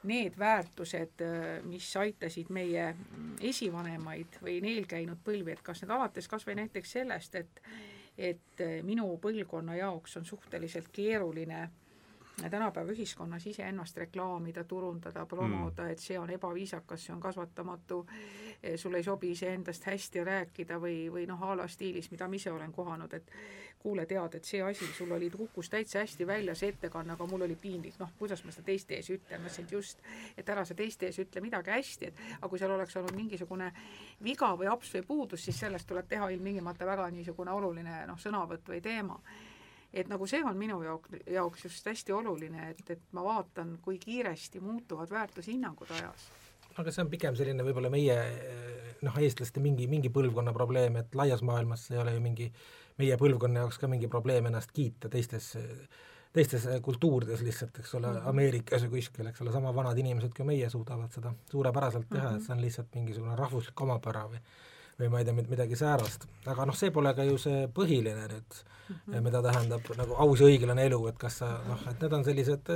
need 0.09 0.37
väärtused, 0.39 1.23
mis 1.69 1.87
aitasid 1.97 2.49
meie 2.53 2.89
esivanemaid 3.41 4.39
või 4.43 4.59
eelkäinud 4.73 5.21
põlvi, 5.25 5.55
et 5.55 5.63
kas 5.65 5.83
need 5.83 5.93
alates 5.95 6.27
kas 6.27 6.47
või 6.47 6.59
näiteks 6.63 6.97
sellest, 6.99 7.35
et 7.35 7.61
et 8.13 8.61
minu 8.85 9.07
põlvkonna 9.17 9.73
jaoks 9.73 10.19
on 10.19 10.25
suhteliselt 10.25 10.91
keeruline 10.93 11.63
tänapäeva 12.41 12.91
ühiskonnas 12.91 13.45
iseennast 13.47 13.97
reklaamida, 13.97 14.63
turundada, 14.63 15.25
promoda 15.25 15.83
mm., 15.83 15.91
et 15.91 15.99
see 15.99 16.19
on 16.19 16.29
ebaviisakas, 16.33 17.05
see 17.05 17.13
on 17.13 17.21
kasvatamatu, 17.21 18.05
sul 18.75 18.93
ei 18.97 19.03
sobi 19.03 19.31
iseendast 19.31 19.85
hästi 19.85 20.23
rääkida 20.23 20.79
või, 20.81 21.11
või 21.13 21.27
noh, 21.29 21.43
a 21.43 21.57
la 21.57 21.67
stiilis, 21.67 22.09
mida 22.11 22.27
ma 22.27 22.39
ise 22.39 22.51
olen 22.51 22.71
kohanud, 22.73 23.13
et 23.13 23.29
kuule, 23.83 24.05
tead, 24.07 24.37
et 24.39 24.47
see 24.47 24.61
asi, 24.63 24.87
sul 24.95 25.11
oli, 25.11 25.29
kukkus 25.29 25.69
täitsa 25.69 25.99
hästi 25.99 26.27
välja 26.27 26.55
see 26.55 26.71
ettekanne, 26.71 27.13
aga 27.13 27.27
mul 27.27 27.43
oli 27.45 27.57
piinlik, 27.59 27.97
noh, 27.99 28.13
kuidas 28.19 28.43
ma 28.47 28.53
seda 28.55 28.69
teiste 28.71 28.95
ees 28.95 29.09
ütlen, 29.11 29.43
ma 29.43 29.51
ütlesin, 29.51 29.67
et 29.67 29.75
just, 29.75 30.03
et 30.39 30.49
ära 30.49 30.63
sa 30.65 30.77
teiste 30.77 31.09
ees 31.09 31.19
ütle 31.19 31.43
midagi 31.43 31.73
hästi, 31.73 32.11
et 32.11 32.21
aga 32.39 32.49
kui 32.49 32.61
seal 32.61 32.71
oleks 32.71 32.95
olnud 32.97 33.17
mingisugune 33.17 33.71
viga 34.23 34.53
või 34.59 34.71
aps 34.71 34.93
või 34.95 35.03
puudus, 35.09 35.43
siis 35.43 35.59
sellest 35.65 35.89
tuleb 35.89 36.07
teha 36.09 36.31
ilmtingimata 36.31 36.87
väga 36.87 37.09
niisugune 37.11 37.51
oluline 37.51 38.05
noh, 38.07 38.19
sõnavõtt 38.19 38.71
või 38.71 38.79
teema 38.81 39.19
et 39.93 40.09
nagu 40.09 40.27
see 40.27 40.43
on 40.43 40.57
minu 40.57 40.81
jaoks, 40.83 41.17
jaoks 41.29 41.65
just 41.67 41.85
hästi 41.85 42.13
oluline, 42.13 42.69
et, 42.73 42.85
et 42.89 43.03
ma 43.11 43.23
vaatan, 43.23 43.77
kui 43.81 43.99
kiiresti 44.01 44.59
muutuvad 44.59 45.09
väärtushinnangud 45.09 45.91
ajas. 45.99 46.29
aga 46.77 46.91
see 46.91 47.03
on 47.03 47.09
pigem 47.09 47.35
selline 47.37 47.63
võib-olla 47.63 47.91
meie 47.93 48.15
noh, 49.05 49.19
eestlaste 49.21 49.61
mingi, 49.61 49.87
mingi 49.87 50.09
põlvkonna 50.13 50.53
probleem, 50.55 50.97
et 51.03 51.15
laias 51.15 51.43
maailmas 51.45 51.85
ei 51.91 51.99
ole 52.01 52.15
ju 52.15 52.23
mingi 52.23 52.49
meie 52.97 53.17
põlvkonna 53.17 53.65
jaoks 53.65 53.77
ka 53.81 53.89
mingi 53.91 54.09
probleem 54.09 54.49
ennast 54.49 54.73
kiita 54.73 55.09
teistes 55.09 55.53
teistes 56.33 56.65
kultuurides 56.81 57.43
lihtsalt, 57.45 57.77
eks 57.79 57.95
ole 57.95 58.07
mm, 58.07 58.15
-hmm. 58.15 58.29
Ameerikas 58.29 58.83
või 58.87 58.95
kuskil, 58.95 59.27
eks 59.29 59.41
ole, 59.41 59.51
sama 59.53 59.73
vanad 59.75 59.97
inimesed 59.97 60.33
kui 60.33 60.45
meie 60.45 60.69
suudavad 60.69 61.11
seda 61.13 61.33
suurepäraselt 61.51 62.07
teha 62.09 62.23
mm, 62.23 62.29
-hmm. 62.29 62.41
et 62.41 62.47
see 62.47 62.55
on 62.55 62.61
lihtsalt 62.61 62.95
mingisugune 62.95 63.35
rahvuslik 63.37 63.81
omapära 63.81 64.23
või 64.31 64.39
või 64.99 65.09
ma 65.11 65.21
ei 65.21 65.27
tea, 65.27 65.35
midagi 65.35 65.77
säärast. 65.79 66.27
aga 66.45 66.67
noh, 66.69 66.77
see 66.77 66.91
pole 66.93 67.13
ka 67.17 67.25
ju 67.27 67.37
see 67.41 67.67
põhiline 67.73 68.27
nüüd 68.29 68.57
mm, 68.57 68.95
-hmm. 68.95 69.21
mida 69.25 69.41
tähendab 69.45 69.93
nagu 69.97 70.17
aus 70.25 70.43
ja 70.43 70.49
õiglane 70.49 70.85
elu, 70.89 70.99
et 71.09 71.17
kas 71.17 71.41
sa 71.41 71.51
noh, 71.67 71.87
et 71.89 72.01
need 72.01 72.17
on 72.19 72.25
sellised 72.27 72.73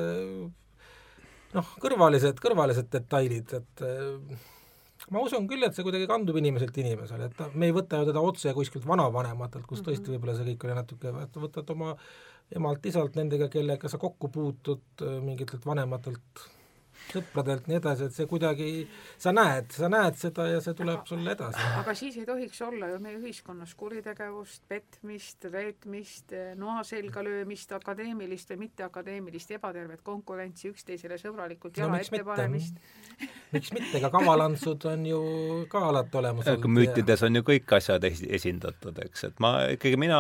noh, 1.58 1.74
kõrvalised, 1.84 2.40
kõrvalised 2.44 2.90
detailid, 2.94 3.54
et 3.62 3.86
ma 5.14 5.22
usun 5.24 5.48
küll, 5.48 5.64
et 5.64 5.76
see 5.76 5.86
kuidagi 5.86 6.08
kandub 6.10 6.38
inimeselt 6.40 6.78
inimesele, 6.78 7.30
et 7.30 7.56
me 7.56 7.70
ei 7.70 7.76
võta 7.76 8.02
ju 8.02 8.10
teda 8.10 8.24
otse 8.24 8.54
kuskilt 8.58 8.88
vanavanematelt, 8.88 9.68
kus 9.70 9.84
tõesti 9.86 10.12
võib-olla 10.14 10.36
see 10.36 10.50
kõik 10.52 10.68
oli 10.68 10.78
natuke, 10.78 11.14
võtad 11.38 11.74
oma 11.76 11.94
emalt-isalt, 12.58 13.16
nendega, 13.20 13.50
kellega 13.52 13.90
sa 13.92 14.00
kokku 14.02 14.30
puutud, 14.34 15.06
mingitelt 15.24 15.66
vanematelt 15.68 16.48
sõpradelt, 17.12 17.68
nii 17.70 17.78
edasi, 17.80 18.08
et 18.08 18.16
see 18.16 18.28
kuidagi, 18.30 18.68
sa 19.22 19.32
näed, 19.36 19.72
sa 19.76 19.90
näed 19.92 20.18
seda 20.20 20.48
ja 20.50 20.62
see 20.64 20.76
tuleb 20.78 21.02
aga, 21.02 21.10
sulle 21.10 21.34
edasi. 21.34 21.64
aga 21.82 21.96
siis 21.98 22.18
ei 22.20 22.26
tohiks 22.28 22.62
olla 22.66 22.90
ju 22.92 23.00
meie 23.04 23.20
ühiskonnas 23.20 23.74
kuritegevust, 23.80 24.64
petmist, 24.70 25.48
reetmist, 25.54 26.36
noa 26.60 26.84
selga 26.88 27.24
löömist, 27.26 27.72
akadeemilist 27.78 28.52
või 28.54 28.66
mitteakadeemilist 28.66 29.54
ebatervet 29.58 30.04
konkurentsi, 30.08 30.72
üksteisele 30.74 31.20
sõbralikult 31.22 31.80
jala 31.80 31.98
no, 31.98 32.02
ette 32.04 32.24
panemist. 32.28 32.82
miks 33.54 33.72
mitte, 33.76 33.94
ega 34.02 34.12
kavalantsud 34.18 34.88
on 34.92 35.06
ju 35.08 35.22
ka 35.72 35.86
alati 35.92 36.22
olemas 36.22 36.52
olnud. 36.52 36.70
müütides 36.80 37.24
on 37.28 37.40
ju 37.40 37.46
kõik 37.48 37.78
asjad 37.80 38.04
esindatud, 38.08 39.00
eks, 39.08 39.28
et 39.32 39.44
ma 39.44 39.54
ikkagi, 39.78 40.00
mina 40.00 40.20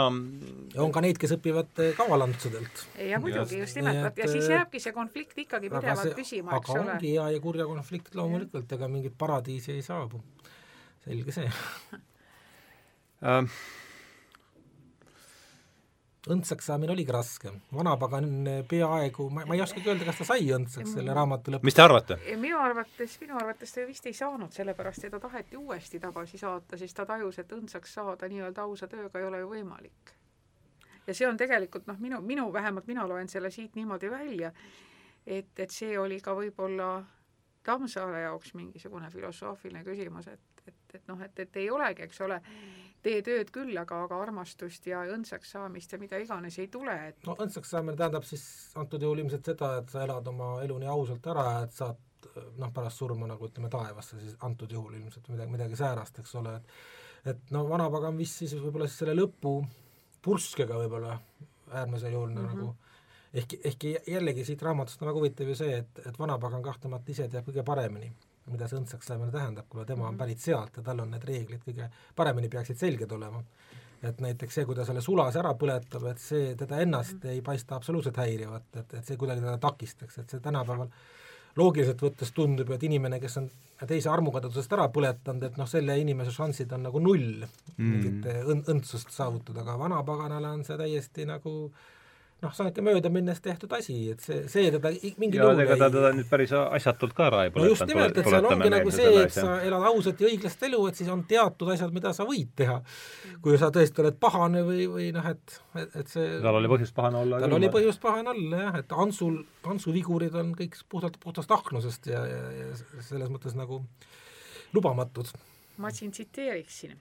ja 0.73 0.83
on 0.85 0.95
ka 0.95 1.03
neid, 1.03 1.19
kes 1.19 1.35
õpivad 1.37 1.83
kavalantsudelt. 1.99 2.85
jah, 3.09 3.21
muidugi, 3.23 3.61
just 3.63 3.79
nimelt, 3.79 4.17
ja 4.17 4.31
siis 4.31 4.47
jääbki 4.51 4.81
see 4.81 4.95
konflikt 4.95 5.45
ikkagi 5.45 5.71
pidevalt 5.73 6.15
püsima, 6.17 6.55
eks 6.57 6.76
aga 6.77 6.95
ongi 6.95 7.13
hea 7.15 7.27
ja 7.35 7.41
kurja 7.43 7.65
konflikt 7.69 8.15
loomulikult, 8.15 8.71
ega 8.77 8.87
mingit 8.91 9.17
paradiisi 9.17 9.73
ei 9.75 9.83
saabu. 9.85 10.21
selge 11.05 11.31
see 11.35 11.49
õndsaks 16.31 16.67
saamine 16.69 16.91
oligi 16.91 17.13
raske, 17.13 17.51
vanapagan 17.73 18.27
peaaegu, 18.69 19.29
ma, 19.33 19.45
ma 19.47 19.55
ei 19.55 19.63
oskagi 19.63 19.89
öelda, 19.89 20.07
kas 20.07 20.21
ta 20.21 20.27
sai 20.27 20.49
õndsaks 20.55 20.95
selle 20.97 21.15
raamatu 21.15 21.53
lõpus. 21.53 21.67
mis 21.67 21.77
te 21.77 21.83
arvate? 21.83 22.17
minu 22.41 22.59
arvates, 22.61 23.17
minu 23.21 23.37
arvates 23.39 23.73
ta 23.73 23.85
vist 23.87 24.07
ei 24.09 24.15
saanud, 24.17 24.51
sellepärast 24.55 25.07
teda 25.07 25.21
taheti 25.23 25.59
uuesti 25.59 26.01
tagasi 26.03 26.39
saata, 26.41 26.79
siis 26.79 26.95
ta 26.97 27.05
tajus, 27.07 27.39
et 27.43 27.53
õndsaks 27.55 27.95
saada 27.99 28.29
nii-öelda 28.31 28.65
ausa 28.67 28.89
tööga 28.91 29.21
ei 29.21 29.29
ole 29.29 29.41
ju 29.43 29.51
võimalik. 29.53 30.13
ja 31.07 31.15
see 31.15 31.27
on 31.27 31.39
tegelikult 31.39 31.87
noh, 31.87 31.99
minu, 32.03 32.21
minu, 32.21 32.49
vähemalt 32.53 32.87
mina 32.87 33.07
loen 33.07 33.29
selle 33.31 33.51
siit 33.51 33.75
niimoodi 33.79 34.11
välja, 34.11 34.51
et, 35.27 35.53
et 35.59 35.73
see 35.73 35.97
oli 35.99 36.19
ka 36.23 36.35
võib-olla 36.37 36.91
Tammsaare 37.67 38.21
jaoks 38.23 38.53
mingisugune 38.55 39.09
filosoofiline 39.11 39.83
küsimus, 39.83 40.29
et, 40.31 40.61
et, 40.67 40.95
et 40.95 41.07
noh, 41.09 41.19
et, 41.25 41.39
et 41.43 41.57
ei 41.59 41.69
olegi, 41.71 42.05
eks 42.05 42.21
ole, 42.23 42.37
tee 43.03 43.19
tööd 43.25 43.51
küll, 43.51 43.75
aga, 43.77 43.99
aga 44.05 44.21
armastust 44.23 44.87
ja 44.87 45.01
õndsaks 45.11 45.51
saamist 45.57 45.91
ja 45.91 45.99
mida 45.99 46.19
iganes 46.23 46.57
ei 46.63 46.69
tule, 46.71 46.95
et 47.09 47.27
no 47.27 47.35
õndsaks 47.43 47.73
saamine 47.75 47.99
tähendab 47.99 48.23
siis 48.27 48.45
antud 48.79 49.03
juhul 49.03 49.25
ilmselt 49.25 49.51
seda, 49.51 49.73
et 49.81 49.91
sa 49.91 50.05
elad 50.07 50.31
oma 50.31 50.53
elu 50.63 50.79
nii 50.79 50.93
ausalt 50.93 51.27
ära, 51.33 51.47
et 51.65 51.75
saad 51.75 51.99
noh, 52.57 52.71
pärast 52.73 53.03
surma 53.03 53.27
nagu 53.27 53.49
ütleme 53.49 53.69
taevasse 53.73 54.19
siis 54.21 54.39
antud 54.47 54.71
juhul 54.71 54.95
ilmselt 55.01 55.27
midagi, 55.33 55.51
midagi 55.51 55.79
säärast, 55.79 56.23
eks 56.23 56.35
ole, 56.39 56.55
et 56.61 56.73
et 57.27 57.51
no 57.51 57.65
vanapagan 57.67 58.17
vist 58.17 58.39
siis 58.39 58.55
võib-olla 58.55 58.87
siis 58.87 59.01
selle 59.01 59.15
lõpu 59.17 59.57
purskega 60.23 60.77
võib-olla 60.79 61.17
äärmisel 61.73 62.13
juhul 62.13 62.29
mm 62.31 62.37
-hmm. 62.37 62.53
nagu 62.55 62.75
ehkki, 63.33 63.59
ehkki 63.63 63.97
jällegi 64.07 64.45
siit 64.45 64.61
raamatust 64.61 65.01
on 65.01 65.11
väga 65.11 65.19
huvitav 65.19 65.51
ju 65.51 65.55
see, 65.55 65.81
et, 65.81 66.01
et 66.05 66.19
vanapagan 66.19 66.63
kahtlemata 66.63 67.11
ise 67.11 67.27
teab 67.31 67.47
kõige 67.47 67.63
paremini, 67.67 68.11
mida 68.51 68.69
see 68.69 68.79
õndsaks 68.79 69.11
saamine 69.11 69.31
tähendab, 69.33 69.67
kuna 69.69 69.85
tema 69.85 70.07
on 70.07 70.13
mhm. 70.13 70.21
pärit 70.21 70.43
sealt 70.43 70.79
ja 70.79 70.85
tal 70.85 71.03
on 71.03 71.11
need 71.15 71.27
reeglid 71.27 71.65
kõige 71.65 71.89
paremini 72.15 72.49
peaksid 72.53 72.79
selged 72.79 73.11
olema. 73.11 73.43
et 74.03 74.19
näiteks 74.21 74.53
see, 74.53 74.65
kui 74.65 74.75
ta 74.77 74.83
selle 74.85 75.01
sulas 75.01 75.35
ära 75.41 75.55
põletab, 75.57 76.03
et 76.11 76.19
see 76.21 76.55
teda 76.55 76.77
ennast 76.79 77.15
-hmm. 77.15 77.29
ei 77.29 77.41
paista 77.41 77.75
absoluutselt 77.75 78.17
häirivat, 78.17 78.67
et, 78.75 78.93
et 78.93 79.05
see 79.05 79.17
kuidagi 79.17 79.41
teda 79.41 79.57
takistaks, 79.57 80.17
et 80.17 80.29
see 80.29 80.39
tänapäeval 80.39 80.87
loogiliselt 81.55 82.01
võttes 82.01 82.31
tundub 82.31 82.69
et 82.71 82.83
inimene, 82.83 83.19
kes 83.19 83.37
on 83.37 83.49
teise 83.87 84.09
armukadedusest 84.09 84.73
ära 84.73 84.85
põletanud, 84.93 85.43
et 85.43 85.57
noh, 85.57 85.67
selle 85.67 85.97
inimese 85.99 86.31
šansid 86.31 86.71
on 86.71 86.83
nagu 86.83 86.99
null 86.99 87.41
mm. 87.41 87.89
mingit 87.89 88.25
õn-, 88.43 88.63
õndsust 88.69 89.09
saavutada, 89.09 89.61
aga 89.61 89.79
vanapaganale 89.79 90.47
on 90.47 90.63
see 90.63 90.77
täiesti 90.77 91.25
nagu 91.25 91.55
äh, 91.65 91.96
noh, 92.41 92.51
see 92.53 92.63
on 92.63 92.69
ikka 92.69 92.83
möödaminnes 92.85 93.39
tehtud 93.41 93.71
asi, 93.73 93.95
et 94.13 94.21
see, 94.21 94.43
see 94.51 94.69
teda 94.73 94.91
mingil 95.17 95.41
juhul 95.41 95.61
ega 95.63 95.77
ta 95.79 95.87
teda 95.93 96.11
nüüd 96.13 96.27
päris 96.29 96.51
asjatult 96.53 97.15
ka 97.17 97.29
ära 97.31 97.45
ei 97.47 97.53
põletanud. 97.53 97.65
no 97.65 97.71
just 97.73 97.89
nimelt, 97.89 98.19
et 98.21 98.29
seal 98.29 98.49
ongi 98.49 98.69
nagu 98.73 98.93
see, 98.93 99.13
et 99.23 99.33
sa 99.33 99.55
elad 99.65 99.87
ausat 99.89 100.21
ja 100.21 100.29
õiglast 100.29 100.65
elu, 100.67 100.81
et 100.91 100.99
siis 101.01 101.09
on 101.13 101.23
teatud 101.31 101.71
asjad, 101.73 101.95
mida 101.95 102.13
sa 102.13 102.27
võid 102.29 102.51
teha. 102.61 102.77
kui 103.41 103.57
sa 103.57 103.71
tõesti 103.73 104.03
oled 104.03 104.19
pahane 104.21 104.61
või, 104.67 104.85
või 104.91 105.09
noh, 105.15 105.31
et, 105.33 105.57
et, 105.81 105.97
et 106.03 106.13
see 106.13 106.37
tal 106.43 106.59
oli 106.61 106.71
põhjust 106.75 106.97
pahane 106.97 107.23
olla. 107.23 107.41
tal 107.41 107.57
oli 107.57 107.71
põhjust 107.73 108.03
pahane 108.05 108.33
olla 108.35 108.61
jah, 108.67 108.79
et 108.83 108.95
Antsul, 109.05 109.41
Antsu 109.73 109.95
vigurid 109.95 110.37
on 110.37 110.53
kõik 110.57 110.77
puhtalt, 110.89 111.17
puhtast 111.23 111.57
ahnusest 111.57 112.11
ja, 112.13 112.21
ja, 112.29 112.45
ja 112.61 113.01
selles 113.01 113.33
mõttes 113.33 113.57
nagu 113.57 113.81
lubamatud. 114.77 115.33
ma 115.81 115.89
siin 115.93 116.13
tsiteeriksin 116.13 116.93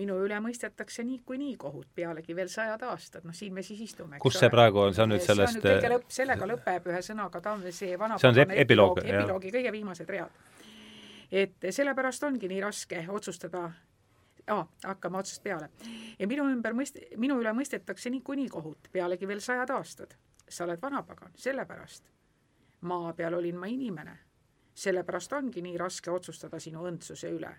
minu 0.00 0.16
üle 0.24 0.38
mõistetakse 0.42 1.04
niikuinii 1.06 1.56
kohut, 1.60 1.88
pealegi 1.94 2.36
veel 2.36 2.48
sajad 2.52 2.82
aastad, 2.88 3.26
noh 3.28 3.36
siin 3.36 3.54
me 3.54 3.64
siis 3.66 3.82
istume. 3.84 4.18
kus 4.22 4.38
see 4.38 4.48
ole. 4.48 4.54
praegu 4.56 4.82
on, 4.86 4.96
see 4.96 5.04
on 5.04 5.12
nüüd 5.14 5.24
sellest 5.24 5.58
see 5.58 5.60
on 5.60 5.66
nüüd 5.66 5.76
kõige 5.76 5.92
lõpp, 5.94 6.16
sellega 6.16 6.48
lõpeb 6.52 6.88
ühe 6.92 7.02
sõnaga, 7.04 7.42
ta 7.44 7.52
on 7.56 7.66
see 7.68 7.98
vana 8.00 8.18
see 8.20 8.30
on 8.30 8.38
see 8.38 8.48
epiloog, 8.64 9.02
epiloogi 9.04 9.52
kõige 9.58 9.74
viimased 9.76 10.10
read. 10.16 10.40
et 11.42 11.70
sellepärast 11.70 12.26
ongi 12.30 12.50
nii 12.50 12.60
raske 12.64 13.04
otsustada 13.08 13.68
aa, 14.50 14.64
hakkame 14.84 15.18
otsast 15.18 15.42
peale. 15.42 15.70
ja 16.18 16.26
minu 16.26 16.48
ümber 16.50 16.74
mõist-, 16.76 17.00
minu 17.16 17.38
üle 17.40 17.52
mõistetakse 17.56 18.10
niikuinii 18.10 18.48
kohut, 18.48 18.90
pealegi 18.92 19.28
veel 19.28 19.40
sajad 19.44 19.70
aastad. 19.76 20.16
sa 20.48 20.64
oled 20.64 20.82
vanapagan, 20.82 21.32
sellepärast. 21.36 22.04
maa 22.80 23.12
peal 23.12 23.34
olin 23.34 23.56
ma 23.56 23.66
inimene. 23.66 24.18
sellepärast 24.74 25.32
ongi 25.32 25.62
nii 25.62 25.76
raske 25.78 26.10
otsustada 26.10 26.60
sinu 26.60 26.86
õndsuse 26.88 27.28
üle 27.30 27.56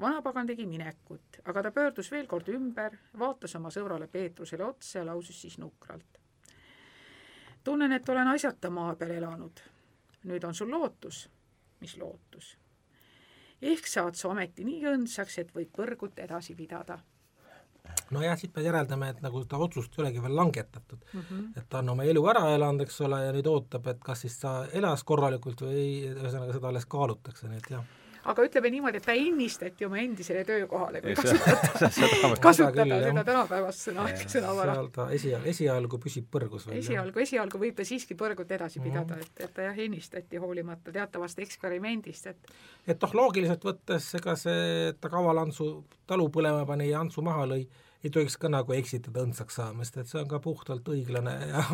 vanapagan 0.00 0.46
tegi 0.46 0.66
minekut, 0.66 1.40
aga 1.44 1.62
ta 1.62 1.70
pöördus 1.70 2.10
veel 2.10 2.26
kord 2.26 2.48
ümber, 2.50 2.96
vaatas 3.18 3.54
oma 3.58 3.70
sõbrale 3.70 4.08
Peetrusele 4.10 4.66
otsa 4.66 4.98
ja 4.98 5.06
lausus 5.06 5.40
siis 5.40 5.58
nukralt. 5.58 6.18
tunnen, 7.64 7.92
et 7.92 8.08
olen 8.08 8.28
asjata 8.28 8.70
maa 8.70 8.94
peal 8.94 9.10
elanud. 9.10 9.60
nüüd 10.24 10.44
on 10.44 10.54
sul 10.54 10.70
lootus. 10.70 11.30
mis 11.80 11.96
lootus? 11.96 12.58
ehk 13.62 13.86
saad 13.86 14.14
sa 14.14 14.28
ometi 14.28 14.64
nii 14.64 14.84
õndsaks, 14.86 15.38
et 15.38 15.54
võid 15.54 15.70
põrgut 15.76 16.18
edasi 16.18 16.54
pidada. 16.54 16.98
nojah, 18.10 18.38
siit 18.38 18.56
me 18.56 18.62
järeldame, 18.62 19.08
et 19.08 19.20
nagu 19.22 19.42
seda 19.42 19.56
otsust 19.56 19.98
ei 19.98 20.02
olegi 20.02 20.22
veel 20.22 20.36
langetatud 20.36 21.04
mm. 21.12 21.20
-hmm. 21.20 21.58
et 21.58 21.68
ta 21.68 21.78
on 21.78 21.88
oma 21.88 22.04
elu 22.04 22.26
ära 22.26 22.48
elanud, 22.54 22.80
eks 22.80 23.00
ole, 23.00 23.24
ja 23.26 23.32
nüüd 23.32 23.46
ootab, 23.46 23.86
et 23.86 24.00
kas 24.00 24.20
siis 24.20 24.38
ta 24.38 24.66
elas 24.72 25.04
korralikult 25.04 25.60
või 25.60 25.74
ei, 25.74 26.14
ühesõnaga 26.14 26.52
seda 26.52 26.68
alles 26.68 26.86
kaalutakse, 26.86 27.48
nii 27.48 27.58
et 27.58 27.70
jah 27.70 27.84
aga 28.24 28.44
ütleme 28.46 28.70
niimoodi, 28.72 28.96
et 29.00 29.04
ta 29.04 29.12
ennistati 29.18 29.84
oma 29.86 29.98
endisele 30.00 30.44
töökohale, 30.48 31.00
kui 31.04 31.14
kasutada, 31.14 31.90
seda- 31.98 32.38
kasutada 32.40 32.98
seda 33.04 33.24
tänapäevast 33.28 33.84
sõna, 33.88 34.06
sõnavara. 34.24 34.74
seal 34.78 34.88
ta 34.94 35.06
esial-, 35.16 35.46
esialgu 35.52 35.98
püsib 36.02 36.28
põrgus 36.32 36.66
veel. 36.68 36.78
esialgu, 36.80 37.20
esialgu 37.24 37.60
võib 37.62 37.76
ta 37.80 37.84
siiski 37.88 38.14
põrgut 38.18 38.50
edasi 38.56 38.80
Mhm. 38.80 38.88
pidada, 38.88 39.20
et, 39.20 39.44
et 39.48 39.54
ta 39.54 39.62
jah, 39.68 39.78
ennistati 39.86 40.36
hoolimata 40.40 40.92
teatavast 40.92 41.38
eksperimendist, 41.44 42.26
et 42.26 42.54
et 42.86 43.00
noh, 43.02 43.14
loogiliselt 43.14 43.64
võttes 43.64 44.10
ega 44.18 44.36
see, 44.36 44.88
et 44.88 45.00
ta 45.00 45.08
kaval 45.12 45.38
Antsu 45.44 45.84
talu 46.06 46.28
põlema 46.28 46.66
pani 46.66 46.90
ja 46.90 47.00
Antsu 47.00 47.22
maha 47.22 47.46
lõi, 47.46 47.66
ei 48.04 48.12
tohiks 48.12 48.36
ka 48.40 48.50
nagu 48.52 48.74
eksitada 48.76 49.22
õndsaks 49.24 49.58
saamist, 49.60 49.96
et 50.00 50.10
see 50.10 50.20
on 50.20 50.28
ka 50.28 50.40
puhtalt 50.44 50.88
õiglane 50.92 51.34
ja, 51.48 51.64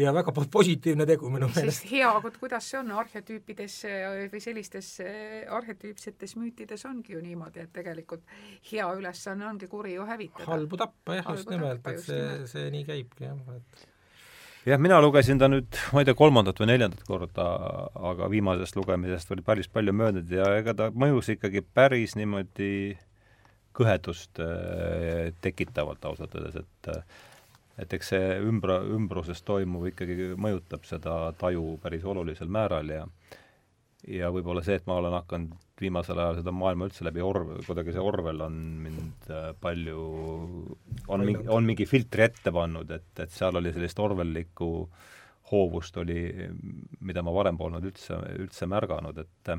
ja 0.00 0.14
väga 0.16 0.32
po- 0.34 0.46
positiivne 0.58 1.06
tegu 1.08 1.30
minu 1.32 1.50
meelest. 1.52 1.86
hea, 1.90 2.10
vot 2.24 2.38
kuidas 2.40 2.70
see 2.72 2.80
on 2.80 2.92
arhetüüpides 2.96 3.78
äh, 3.90 4.18
või 4.32 4.42
sellistes 4.44 4.90
äh, 5.04 5.40
arhetüüpsetes 5.52 6.36
müütides 6.40 6.86
ongi 6.88 7.16
ju 7.16 7.22
niimoodi, 7.24 7.66
et 7.66 7.74
tegelikult 7.76 8.24
hea 8.72 8.90
ülesanne 8.96 9.48
ongi 9.52 9.68
kuri 9.70 9.98
ju 9.98 10.06
hävitada. 10.08 10.48
halbu 10.50 10.80
tappa 10.80 11.20
jah, 11.20 11.34
just 11.36 11.52
nimelt, 11.52 11.86
et 11.92 12.06
see, 12.06 12.30
see 12.50 12.70
nii 12.74 12.86
käibki 12.88 13.28
jah, 13.28 13.42
et 13.58 13.84
jah, 14.72 14.80
mina 14.80 15.00
lugesin 15.04 15.40
ta 15.40 15.48
nüüd, 15.52 15.68
ma 15.92 16.02
ei 16.02 16.08
tea, 16.08 16.16
kolmandat 16.18 16.60
või 16.60 16.72
neljandat 16.72 17.04
korda, 17.08 17.48
aga 18.12 18.28
viimasest 18.32 18.78
lugemisest 18.80 19.36
oli 19.36 19.44
päris 19.44 19.68
palju 19.68 19.92
möödunud 19.96 20.32
ja 20.32 20.48
ega 20.58 20.76
ta 20.78 20.88
mõjus 20.94 21.34
ikkagi 21.36 21.64
päris 21.76 22.16
niimoodi 22.16 22.96
kõhedust 23.74 24.40
äh, 24.42 25.30
tekitavalt 25.44 26.04
ausalt 26.10 26.34
öeldes, 26.38 26.62
et 26.64 26.90
äh, 26.94 27.22
et 27.82 27.94
eks 27.96 28.12
see 28.12 28.34
ümbra, 28.38 28.78
ümbruses 28.86 29.40
toimuv 29.42 29.88
ikkagi 29.90 30.34
mõjutab 30.38 30.84
seda 30.86 31.32
taju 31.40 31.72
päris 31.82 32.04
olulisel 32.06 32.46
määral 32.46 32.92
ja 32.92 33.06
ja 34.04 34.28
võib-olla 34.30 34.62
see, 34.64 34.76
et 34.78 34.86
ma 34.86 34.98
olen 35.00 35.16
hakanud 35.16 35.54
viimasel 35.80 36.18
ajal 36.20 36.38
seda 36.38 36.52
maailma 36.54 36.88
üldse 36.88 37.06
läbi 37.06 37.22
Orwell, 37.24 37.64
kuidagi 37.66 37.94
see 37.94 38.02
Orwell 38.04 38.44
on 38.44 38.58
mind 38.84 39.30
äh, 39.32 39.50
palju, 39.60 40.04
on 41.08 41.24
mingi, 41.26 41.48
on 41.50 41.66
mingi 41.66 41.86
filtri 41.88 42.28
ette 42.28 42.52
pannud, 42.54 42.90
et, 42.94 43.10
et 43.24 43.32
seal 43.34 43.58
oli 43.58 43.72
sellist 43.74 43.98
Orwellikku 43.98 44.70
hoovust 45.50 45.96
oli, 46.00 46.20
mida 47.04 47.24
ma 47.24 47.34
varem 47.34 47.58
polnud 47.60 47.84
üldse, 47.84 48.16
üldse 48.40 48.68
märganud, 48.70 49.18
et 49.20 49.50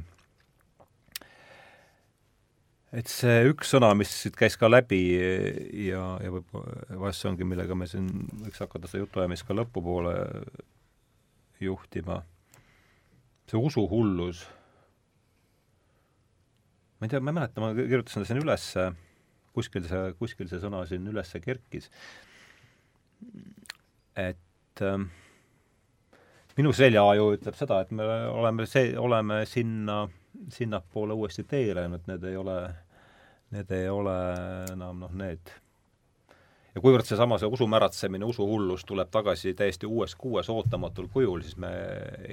et 2.95 3.09
see 3.11 3.41
üks 3.49 3.73
sõna, 3.75 3.89
mis 3.97 4.11
siit 4.23 4.37
käis 4.39 4.55
ka 4.59 4.69
läbi 4.69 5.01
ja, 5.89 6.03
ja 6.23 6.31
võib-olla 6.31 6.99
vahest 7.01 7.23
see 7.23 7.31
ongi, 7.31 7.47
millega 7.47 7.75
me 7.77 7.87
siin 7.91 8.07
võiks 8.45 8.61
hakata 8.63 8.87
seda 8.87 9.03
jutuajamist 9.03 9.47
ka 9.47 9.57
lõpupoole 9.57 10.15
juhtima, 11.63 12.21
see 13.49 13.59
usuhullus, 13.59 14.45
ma 16.99 17.07
ei 17.07 17.11
tea, 17.11 17.21
ma 17.21 17.33
ei 17.33 17.39
mäleta, 17.39 17.63
ma 17.63 17.73
kirjutasin 17.75 18.23
ta 18.23 18.29
siin 18.29 18.41
ülesse, 18.43 18.87
kuskil 19.55 19.85
see, 19.89 20.07
kuskil 20.19 20.49
see 20.51 20.63
sõna 20.63 20.83
siin 20.89 21.07
ülesse 21.11 21.41
kerkis, 21.43 21.89
et 24.19 24.83
ähm, 24.85 25.09
minu 26.55 26.71
seljaaju 26.75 27.31
ütleb 27.35 27.57
seda, 27.59 27.81
et 27.83 27.91
me 27.95 28.07
oleme 28.31 28.67
see, 28.69 28.93
oleme 28.99 29.41
sinna, 29.49 30.05
sinnapoole 30.55 31.15
uuesti 31.15 31.43
teel 31.47 31.75
läinud, 31.79 32.07
need 32.09 32.23
ei 32.27 32.39
ole, 32.39 32.59
need 33.55 33.71
ei 33.75 33.87
ole 33.89 34.15
enam 34.73 35.05
noh, 35.05 35.13
need. 35.15 35.53
Ja 36.75 36.81
kuivõrd 36.83 37.07
seesama, 37.07 37.37
see 37.39 37.47
usumäratsemine, 37.47 38.27
usuhullus 38.27 38.83
tuleb 38.87 39.07
tagasi 39.11 39.53
täiesti 39.55 39.87
uues 39.87 40.15
kuues 40.19 40.49
ootamatul 40.51 41.07
kujul, 41.13 41.45
siis 41.45 41.55
me 41.61 41.69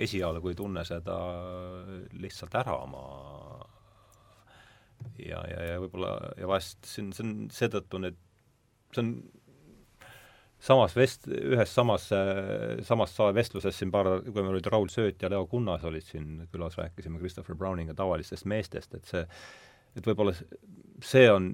esialgu 0.02 0.50
ei 0.50 0.56
tunne 0.58 0.82
seda 0.86 1.18
lihtsalt 2.18 2.56
ära 2.58 2.74
oma. 2.82 3.04
Ja, 5.22 5.44
ja, 5.46 5.60
ja 5.70 5.78
võib-olla, 5.82 6.16
ja 6.38 6.50
vahest 6.50 6.82
siin, 6.90 7.12
see 7.14 7.26
on 7.26 7.38
seetõttu 7.54 8.00
need, 8.02 8.18
see 8.94 9.04
on 9.04 9.14
samas 10.62 10.94
vest-, 10.98 11.30
ühes 11.30 11.74
samas, 11.74 12.08
samas 12.86 13.14
sa- 13.14 13.32
vestluses 13.34 13.78
siin 13.78 13.90
paar, 13.94 14.10
kui 14.26 14.40
meil 14.40 14.56
olid 14.56 14.70
Raul 14.70 14.90
Sööt 14.90 15.22
ja 15.22 15.30
Leo 15.30 15.46
Kunnas 15.50 15.86
olid 15.86 16.06
siin 16.06 16.48
külas, 16.50 16.78
rääkisime 16.78 17.22
Christopher 17.22 17.58
Browninga 17.58 17.94
tavalistest 17.98 18.46
meestest, 18.50 18.94
et 18.98 19.10
see, 19.10 19.22
et 19.96 20.06
võib-olla 20.06 20.34
see 21.02 21.26
on, 21.30 21.52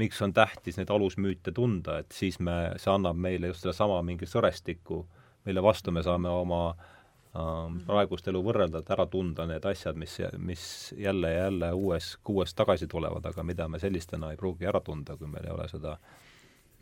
miks 0.00 0.20
on 0.22 0.34
tähtis 0.34 0.78
neid 0.78 0.90
alusmüüte 0.90 1.52
tunda, 1.54 2.00
et 2.02 2.12
siis 2.12 2.40
me, 2.42 2.74
see 2.80 2.90
annab 2.92 3.18
meile 3.20 3.52
just 3.52 3.64
sedasama 3.64 4.00
mingi 4.06 4.26
sõrestiku, 4.28 5.04
mille 5.46 5.62
vastu 5.62 5.92
me 5.94 6.02
saame 6.02 6.32
oma 6.32 6.60
ähm, 6.72 7.78
praegust 7.86 8.28
elu 8.28 8.42
võrrelda, 8.44 8.82
et 8.82 8.92
ära 8.96 9.06
tunda 9.10 9.46
need 9.46 9.64
asjad, 9.70 9.98
mis, 10.00 10.18
mis 10.38 10.66
jälle 10.98 11.30
ja 11.32 11.46
jälle 11.46 11.72
uues, 11.72 12.14
kuues 12.24 12.54
tagasi 12.54 12.88
tulevad, 12.90 13.26
aga 13.30 13.46
mida 13.46 13.68
me 13.68 13.80
sellistena 13.82 14.32
ei 14.32 14.40
pruugi 14.40 14.68
ära 14.70 14.82
tunda, 14.84 15.16
kui 15.16 15.30
meil 15.30 15.46
ei 15.46 15.54
ole 15.54 15.68
seda 15.70 15.98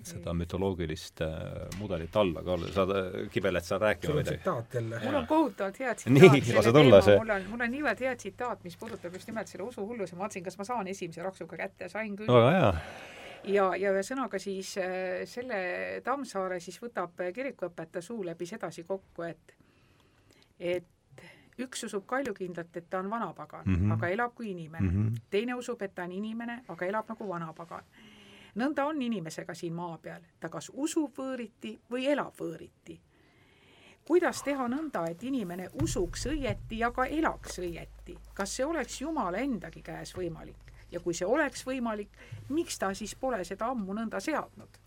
seda 0.08 0.34
mütoloogilist 0.36 1.22
äh, 1.24 1.30
mudelit 1.78 2.16
all, 2.16 2.34
aga 2.40 2.56
sa, 2.74 2.86
Kibeled, 3.32 3.66
sul 3.66 3.80
rääkima 3.82 4.18
midagi? 4.18 4.42
tsitaat 4.42 4.74
jälle. 4.74 5.00
mul 5.04 5.18
on 5.20 5.26
kohutavalt 5.26 5.80
hea 5.80 5.94
Nii, 6.06 6.20
tsitaat 6.20 6.56
lase 6.56 6.68
selle 6.68 6.78
tulla, 6.78 7.00
teema, 7.00 7.00
see- 7.06 7.18
mul 7.18 7.34
on, 7.36 7.48
mul 7.50 7.66
on 7.66 7.74
niivõrd 7.76 8.04
hea 8.06 8.14
tsitaat, 8.16 8.64
mis 8.64 8.76
puudutab 8.76 9.18
just 9.18 9.30
nimelt 9.30 9.52
selle 9.52 9.66
usuhulluse, 9.68 10.16
ma 10.16 10.26
vaatasin, 10.26 10.46
kas 10.48 10.58
ma 10.58 10.68
saan 10.68 10.92
esimese 10.92 11.22
raksuga 11.22 11.60
kätte, 11.64 11.88
sain 11.92 12.16
küll 12.16 12.32
väga 12.32 12.54
hea. 12.56 12.72
ja, 13.56 13.68
ja 13.84 13.92
ühesõnaga 13.96 14.40
siis 14.42 14.76
äh, 14.80 15.22
selle 15.28 15.60
Tammsaare 16.04 16.60
siis 16.60 16.80
võtab 16.82 17.20
äh, 17.20 17.32
kirikuõpetaja 17.36 18.02
suu 18.02 18.24
läbi 18.26 18.46
sedasi 18.46 18.86
kokku, 18.88 19.28
et 19.28 19.56
et 20.62 20.88
üks 21.60 21.84
usub 21.86 22.06
kaljukindlalt, 22.08 22.76
et 22.76 22.88
ta 22.90 23.00
on 23.02 23.10
vanapagan 23.10 23.66
mm. 23.66 23.76
-hmm. 23.76 23.92
aga 23.92 24.08
elab 24.08 24.34
kui 24.34 24.50
inimene 24.50 24.90
mm. 24.90 25.06
-hmm. 25.08 25.20
teine 25.30 25.54
usub, 25.54 25.82
et 25.82 25.94
ta 25.94 26.04
on 26.04 26.12
inimene, 26.12 26.62
aga 26.68 26.86
elab 26.86 27.08
nagu 27.08 27.28
vanapagan. 27.28 27.82
Nõnda 28.54 28.84
on 28.86 29.02
inimesega 29.02 29.54
siin 29.54 29.74
maa 29.74 29.98
peal, 29.98 30.22
ta 30.40 30.48
kas 30.48 30.70
usub 30.74 31.18
võõriti 31.18 31.78
või 31.90 32.06
elab 32.06 32.36
võõriti. 32.40 33.00
kuidas 34.04 34.42
teha 34.42 34.68
nõnda, 34.68 35.06
et 35.10 35.22
inimene 35.22 35.68
usuks 35.82 36.26
õieti 36.26 36.78
ja 36.78 36.90
ka 36.90 37.06
elaks 37.06 37.58
õieti? 37.58 38.18
kas 38.34 38.56
see 38.56 38.66
oleks 38.66 39.00
Jumala 39.00 39.38
endagi 39.38 39.82
käes 39.82 40.16
võimalik? 40.16 40.72
ja 40.90 41.00
kui 41.00 41.14
see 41.14 41.26
oleks 41.26 41.66
võimalik, 41.66 42.08
miks 42.48 42.78
ta 42.78 42.94
siis 42.94 43.14
pole 43.14 43.44
seda 43.44 43.70
ammu 43.72 43.94
nõnda 43.94 44.20
seadnud? 44.20 44.78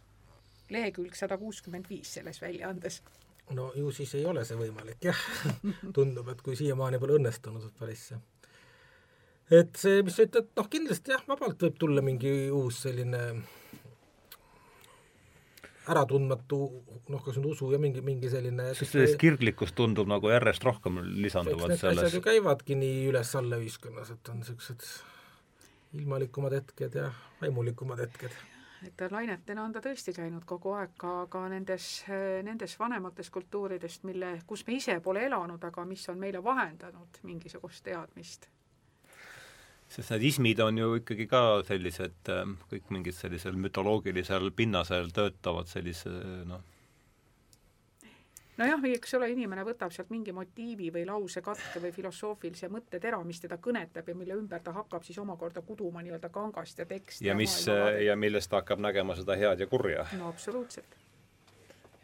lehekülg 0.70 1.16
sada 1.16 1.38
kuuskümmend 1.38 1.90
viis 1.90 2.14
selles 2.14 2.42
väljaandes. 2.42 3.02
no 3.50 3.72
ju 3.76 3.92
siis 3.92 4.16
ei 4.16 4.26
ole 4.26 4.46
see 4.46 4.58
võimalik, 4.58 4.98
jah. 5.02 5.26
tundub, 5.98 6.30
et 6.30 6.42
kui 6.42 6.56
siiamaani 6.56 7.00
pole 7.00 7.20
õnnestunud 7.20 7.72
päris 7.80 8.08
see. 8.10 8.22
Et 9.52 9.78
see, 9.78 10.02
mis 10.06 10.16
sa 10.18 10.26
ütled, 10.26 10.50
noh 10.58 10.72
kindlasti 10.72 11.14
jah, 11.14 11.22
vabalt 11.30 11.68
võib 11.68 11.78
tulla 11.82 12.02
mingi 12.06 12.34
uus 12.54 12.82
selline 12.88 13.22
äratundmatu, 15.92 16.60
noh, 17.14 17.22
kas 17.22 17.38
nüüd 17.38 17.52
usu 17.52 17.70
ja 17.74 17.80
mingi, 17.82 18.02
mingi 18.06 18.30
selline 18.32 18.72
sest 18.78 18.96
sellest 18.96 19.20
kirglikkust 19.22 19.76
tundub 19.78 20.10
nagu 20.10 20.32
järjest 20.32 20.66
rohkem 20.66 20.98
eks 21.02 21.12
lisanduvat 21.28 21.70
need 21.70 21.78
asjad 21.78 22.00
selles 22.00 22.18
ju 22.18 22.24
käivadki 22.26 22.78
nii 22.80 23.06
üles-alla 23.12 23.60
ühiskonnas, 23.62 24.10
et 24.16 24.34
on 24.34 24.42
niisugused 24.42 24.88
ilmalikumad 26.00 26.58
hetked 26.58 26.98
ja 26.98 27.12
vaimulikumad 27.42 28.02
hetked. 28.02 28.34
et 28.86 29.06
lainetena 29.12 29.64
on 29.64 29.74
ta 29.74 29.82
tõesti 29.86 30.14
käinud 30.16 30.46
kogu 30.50 30.74
aeg 30.80 30.98
ka, 30.98 31.14
ka 31.30 31.46
nendes, 31.50 32.04
nendes 32.46 32.76
vanemates 32.80 33.30
kultuuridest, 33.34 34.04
mille, 34.10 34.40
kus 34.48 34.66
me 34.68 34.80
ise 34.82 35.00
pole 35.06 35.26
elanud, 35.30 35.64
aga 35.64 35.86
mis 35.86 36.10
on 36.10 36.20
meile 36.22 36.44
vahendanud 36.44 37.22
mingisugust 37.24 37.86
teadmist. 37.86 38.50
Sest 39.90 40.12
need 40.16 40.24
ismid 40.32 40.60
on 40.64 40.78
ju 40.78 40.94
ikkagi 41.00 41.28
ka 41.30 41.42
sellised, 41.68 42.32
kõik 42.72 42.94
mingid 42.94 43.18
sellisel 43.18 43.58
mütoloogilisel 43.60 44.50
pinnasel 44.56 45.12
töötavad 45.16 45.70
sellise 45.72 46.12
noh, 46.50 46.64
nojah, 48.60 48.86
eks 48.96 49.16
ole, 49.18 49.30
inimene 49.34 49.66
võtab 49.68 49.94
sealt 49.94 50.12
mingi 50.14 50.34
motiivi 50.36 50.92
või 50.94 51.06
lausekatke 51.10 51.82
või 51.84 51.92
filosoofilise 51.96 52.70
mõttetera, 52.72 53.20
mis 53.28 53.42
teda 53.44 53.60
kõnetab 53.62 54.10
ja 54.10 54.16
mille 54.18 54.38
ümber 54.40 54.64
ta 54.64 54.74
hakkab 54.76 55.04
siis 55.08 55.20
omakorda 55.22 55.64
kuduma 55.66 56.04
nii-öelda 56.06 56.32
kangast 56.34 56.80
ja 56.80 56.88
teksti 56.90 57.28
ja 57.28 57.36
mis, 57.38 57.58
ja 58.06 58.16
millest 58.20 58.52
ta 58.52 58.62
hakkab 58.62 58.82
nägema 58.84 59.18
seda 59.20 59.38
head 59.40 59.64
ja 59.64 59.68
kurja, 59.68 60.08
no 60.20 60.32
absoluutselt. 60.32 60.98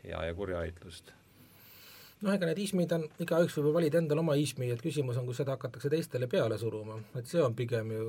hea 0.04 0.26
ja 0.28 0.36
kurja 0.36 0.64
heitlust. 0.66 1.14
Noh, 2.22 2.34
ega 2.36 2.50
need 2.50 2.60
ismid 2.62 2.92
on, 2.96 3.08
igaüks 3.24 3.56
võib 3.58 3.70
ju 3.72 3.74
valida 3.80 4.00
endale 4.02 4.22
oma 4.24 4.36
ismi, 4.40 4.70
et 4.74 4.82
küsimus 4.84 5.18
on, 5.18 5.26
kus 5.30 5.42
seda 5.42 5.56
hakatakse 5.56 5.90
teistele 5.90 6.28
peale 6.32 6.58
suruma, 6.62 7.00
et 7.18 7.28
see 7.30 7.42
on 7.42 7.56
pigem 7.58 7.92
ju 7.96 8.08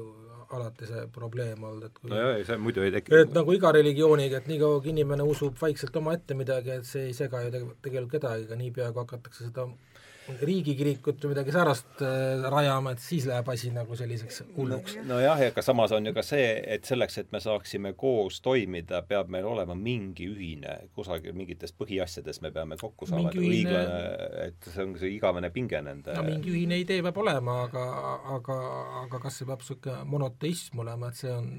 alati 0.52 0.88
see 0.88 1.06
probleem 1.14 1.62
olnud, 1.64 1.86
et 1.88 1.96
kui 2.00 2.10
no 2.12 2.18
jaa, 2.20 2.34
see 2.44 2.58
muidu 2.60 2.84
ei 2.84 2.92
teki. 2.92 3.14
et 3.22 3.32
nagu 3.36 3.54
iga 3.56 3.72
religiooniga, 3.72 4.42
et 4.42 4.50
niikaua 4.52 4.82
kui 4.84 4.92
inimene 4.92 5.24
usub 5.24 5.56
vaikselt 5.60 5.96
omaette 6.02 6.36
midagi, 6.36 6.76
et 6.76 6.88
see 6.88 7.06
ei 7.08 7.16
sega 7.16 7.40
ju 7.46 7.54
tege- 7.54 7.78
tegelikult 7.86 8.18
kedagi, 8.18 8.48
aga 8.50 8.60
niipea 8.60 8.90
kui 8.92 9.04
hakatakse 9.06 9.48
seda 9.48 9.68
riigikirikut 10.28 11.24
või 11.24 11.32
midagi 11.32 11.54
säärast 11.54 12.02
äh, 12.04 12.44
rajama, 12.52 12.92
et 12.94 13.02
siis 13.02 13.26
läheb 13.26 13.48
asi 13.52 13.72
nagu 13.74 13.96
selliseks 13.98 14.42
hulluks. 14.56 14.96
nojah, 15.08 15.40
aga 15.48 15.64
samas 15.64 15.94
on 15.96 16.06
ju 16.06 16.14
ka 16.14 16.24
see, 16.26 16.46
et 16.76 16.86
selleks, 16.88 17.18
et 17.22 17.32
me 17.34 17.40
saaksime 17.42 17.94
koos 17.98 18.40
toimida, 18.44 19.02
peab 19.08 19.32
meil 19.32 19.48
olema 19.48 19.74
mingi 19.78 20.28
ühine, 20.30 20.76
kusagil 20.94 21.34
mingites 21.36 21.74
põhiasjades 21.76 22.42
me 22.44 22.52
peame 22.54 22.78
kokku 22.80 23.08
saama, 23.10 23.32
et 23.32 23.40
ühine... 23.40 23.52
õiglane, 23.58 24.00
et 24.46 24.70
see 24.70 24.86
on 24.86 24.96
see 25.00 25.14
igavene 25.16 25.52
pinge 25.54 25.82
nende 25.82 26.16
no 26.16 26.26
mingi 26.26 26.54
ühine 26.54 26.78
idee 26.82 27.02
peab 27.02 27.22
olema, 27.24 27.62
aga, 27.66 27.86
aga, 28.38 28.58
aga 29.04 29.22
kas 29.26 29.40
see 29.40 29.48
peab 29.48 29.62
niisugune 29.62 30.02
monoteism 30.12 30.84
olema, 30.86 31.10
et 31.10 31.24
see 31.24 31.32
on 31.34 31.50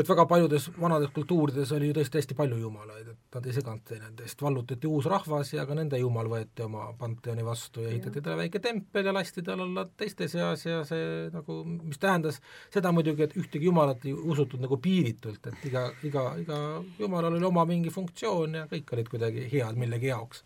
et 0.00 0.08
väga 0.10 0.26
paljudes 0.30 0.68
vanades 0.80 1.12
kultuurides 1.14 1.72
oli 1.76 1.90
ju 1.90 1.96
tõesti 1.98 2.20
hästi 2.20 2.36
palju 2.38 2.58
jumalaid, 2.60 3.08
et 3.12 3.36
nad 3.36 3.46
ei 3.46 3.54
seganud 3.56 3.84
teineteist, 3.88 4.42
vallutati 4.42 4.90
uus 4.90 5.08
rahvas 5.10 5.52
ja 5.54 5.66
ka 5.68 5.76
nende 5.78 6.00
jumal 6.00 6.30
võeti 6.30 6.64
oma 6.64 6.88
panteoni 6.98 7.44
vastu 7.46 7.84
ja 7.84 7.92
ehitati 7.92 8.22
talle 8.24 8.44
väike 8.44 8.62
tempel 8.64 9.10
ja 9.10 9.14
lasti 9.14 9.44
tal 9.46 9.64
olla 9.66 9.86
teiste 9.96 10.28
seas 10.32 10.66
ja 10.66 10.82
see 10.88 11.30
nagu, 11.34 11.60
mis 11.68 12.00
tähendas 12.02 12.40
seda 12.72 12.92
muidugi, 12.96 13.26
et 13.28 13.38
ühtegi 13.40 13.70
jumalat 13.70 14.04
ei 14.08 14.14
usutud 14.14 14.62
nagu 14.62 14.80
piiritult, 14.82 15.46
et 15.52 15.66
iga, 15.70 15.86
iga, 16.06 16.26
iga 16.40 16.60
jumalal 16.98 17.38
oli 17.38 17.48
oma 17.48 17.66
mingi 17.68 17.92
funktsioon 17.94 18.60
ja 18.62 18.68
kõik 18.70 18.94
olid 18.96 19.10
kuidagi 19.12 19.48
head 19.52 19.80
millegi 19.80 20.12
jaoks. 20.12 20.44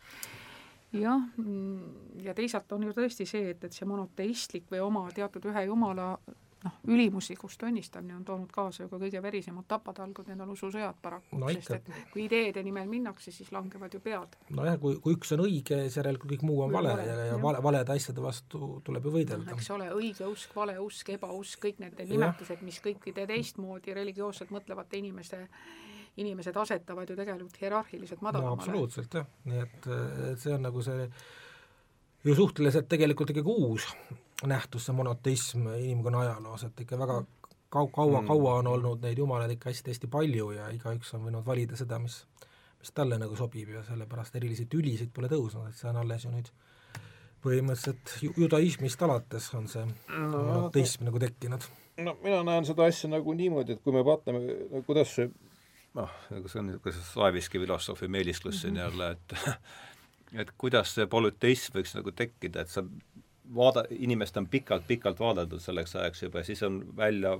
Jah, 0.94 1.24
ja 2.22 2.34
teisalt 2.38 2.70
on 2.72 2.84
ju 2.86 2.92
tõesti 2.94 3.26
see, 3.26 3.48
et, 3.50 3.64
et 3.66 3.74
see 3.74 3.86
monoteistlik 3.88 4.68
või 4.70 4.82
oma 4.84 5.08
teatud 5.14 5.48
ühe 5.50 5.64
jumala 5.66 6.12
noh, 6.64 6.76
ülimuslikust 6.88 7.60
tunnistamine 7.60 8.16
on 8.16 8.24
toonud 8.24 8.52
kaasa 8.52 8.84
ju 8.84 8.88
ka 8.88 8.98
kõige 9.02 9.20
verisemad 9.22 9.66
tapatalgud, 9.68 10.28
need 10.30 10.40
on 10.40 10.52
ususõjad 10.54 10.98
paraku 11.02 11.38
no,, 11.40 11.50
sest 11.52 11.76
et 11.76 11.90
kui 12.12 12.24
ideede 12.24 12.62
nimel 12.64 12.88
minnakse, 12.90 13.32
siis 13.34 13.52
langevad 13.54 13.94
ju 13.94 14.00
pead. 14.04 14.36
nojah, 14.56 14.78
kui, 14.80 14.96
kui 15.04 15.16
üks 15.18 15.34
on 15.36 15.44
õige, 15.46 15.78
siis 15.86 15.98
järelikult 16.00 16.34
kõik 16.34 16.46
muu 16.48 16.64
on 16.66 16.74
vale, 16.74 16.94
vale 16.94 17.06
ja, 17.08 17.28
ja 17.32 17.38
vale, 17.42 17.62
valede 17.64 17.96
asjade 17.96 18.24
vastu 18.24 18.80
tuleb 18.86 19.08
ju 19.08 19.14
võidelda 19.18 19.50
no,. 19.50 19.58
eks 19.58 19.70
ole, 19.76 19.90
õigeusk, 20.00 20.56
valeusk, 20.56 21.14
ebausk, 21.18 21.60
kõik 21.66 21.80
need 21.84 22.04
nimetused, 22.14 22.64
mis 22.66 22.80
kõikide 22.84 23.28
teistmoodi 23.30 23.96
religioosselt 23.96 24.54
mõtlevate 24.54 25.00
inimeste 25.00 25.44
inimesed 26.22 26.54
asetavad 26.56 27.10
ju 27.10 27.16
tegelikult 27.18 27.56
hierarhiliselt 27.58 28.20
madalamale. 28.22 28.54
no 28.54 28.60
absoluutselt 28.62 29.16
jah, 29.18 29.24
nii 29.50 29.64
et, 29.64 29.88
et 30.30 30.38
see 30.40 30.52
on 30.54 30.62
nagu 30.62 30.82
see 30.86 31.08
ju 32.24 32.36
suhteliselt 32.38 32.86
tegelikult 32.88 33.34
ikkagi 33.34 33.50
uus 33.50 33.88
nähtus, 34.50 34.86
see 34.86 34.96
monoteism 34.96 35.68
inimkonna 35.76 36.24
ajaloos, 36.24 36.64
et 36.68 36.80
ikka 36.84 36.98
väga 36.98 37.20
kau-, 37.74 37.90
kaua 37.92 38.20
mm., 38.20 38.26
kaua 38.26 38.58
on 38.60 38.70
olnud 38.74 39.02
neid 39.04 39.18
jumalaid 39.18 39.56
ikka 39.56 39.70
hästi-hästi 39.70 40.10
palju 40.10 40.50
ja 40.56 40.68
igaüks 40.74 41.14
on 41.16 41.26
võinud 41.28 41.46
valida 41.46 41.78
seda, 41.78 41.98
mis, 42.02 42.20
mis 42.80 42.92
talle 42.94 43.18
nagu 43.20 43.36
sobib 43.38 43.72
ja 43.74 43.84
sellepärast 43.86 44.36
erilisi 44.40 44.66
tülisid 44.70 45.12
pole 45.14 45.30
tõusnud, 45.32 45.70
et 45.70 45.78
see 45.78 45.90
on 45.90 46.02
alles 46.02 46.26
ju 46.26 46.34
nüüd 46.34 46.52
põhimõtteliselt 47.44 48.36
judaismist 48.38 49.02
alates 49.04 49.50
on 49.58 49.66
see 49.68 49.84
no, 49.86 50.28
monoteism 50.36 51.04
nagu 51.08 51.20
tekkinud. 51.20 51.66
no 52.06 52.16
mina 52.22 52.42
näen 52.46 52.68
seda 52.68 52.86
asja 52.88 53.10
nagu 53.12 53.34
niimoodi, 53.36 53.76
et 53.76 53.82
kui 53.84 53.92
me 53.92 54.04
vaatame, 54.06 54.44
kuidas 54.86 55.16
see 55.18 55.28
noh, 55.94 56.14
nagu 56.30 56.50
see 56.50 56.62
on 56.62 56.70
niisugune 56.70 57.02
slaviski 57.10 57.60
filosoofi 57.62 58.08
meelisklus 58.08 58.62
siin 58.62 58.74
mm 58.74 58.80
-hmm. 58.80 58.84
jälle, 58.84 59.10
et 59.10 59.34
et 60.42 60.54
kuidas 60.58 60.94
see 60.94 61.06
polüteism 61.06 61.78
võiks 61.78 61.94
nagu 61.98 62.12
tekkida, 62.12 62.64
et 62.64 62.72
sa 62.72 62.82
vaada, 63.54 63.84
inimest 63.90 64.36
on 64.36 64.46
pikalt-pikalt 64.50 65.20
vaadeldud 65.20 65.60
selleks 65.60 65.96
ajaks 65.96 66.22
juba 66.22 66.40
ja 66.40 66.48
siis 66.48 66.62
on 66.62 66.80
välja 66.96 67.36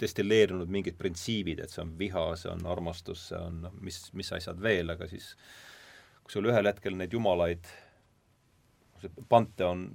destilleerunud 0.00 0.70
mingid 0.70 0.98
printsiibid, 0.98 1.62
et 1.62 1.74
see 1.74 1.82
on 1.82 1.92
viha, 1.98 2.24
see 2.38 2.50
on 2.52 2.66
armastus, 2.66 3.28
see 3.30 3.38
on 3.38 3.62
noh, 3.66 3.74
mis, 3.84 4.00
mis 4.18 4.32
asjad 4.34 4.62
veel, 4.62 4.90
aga 4.94 5.08
siis 5.10 5.32
kui 6.22 6.34
sul 6.34 6.50
ühel 6.50 6.70
hetkel 6.70 6.96
neid 6.98 7.14
jumalaid, 7.14 7.70
see 9.02 9.26
panteon 9.30 9.86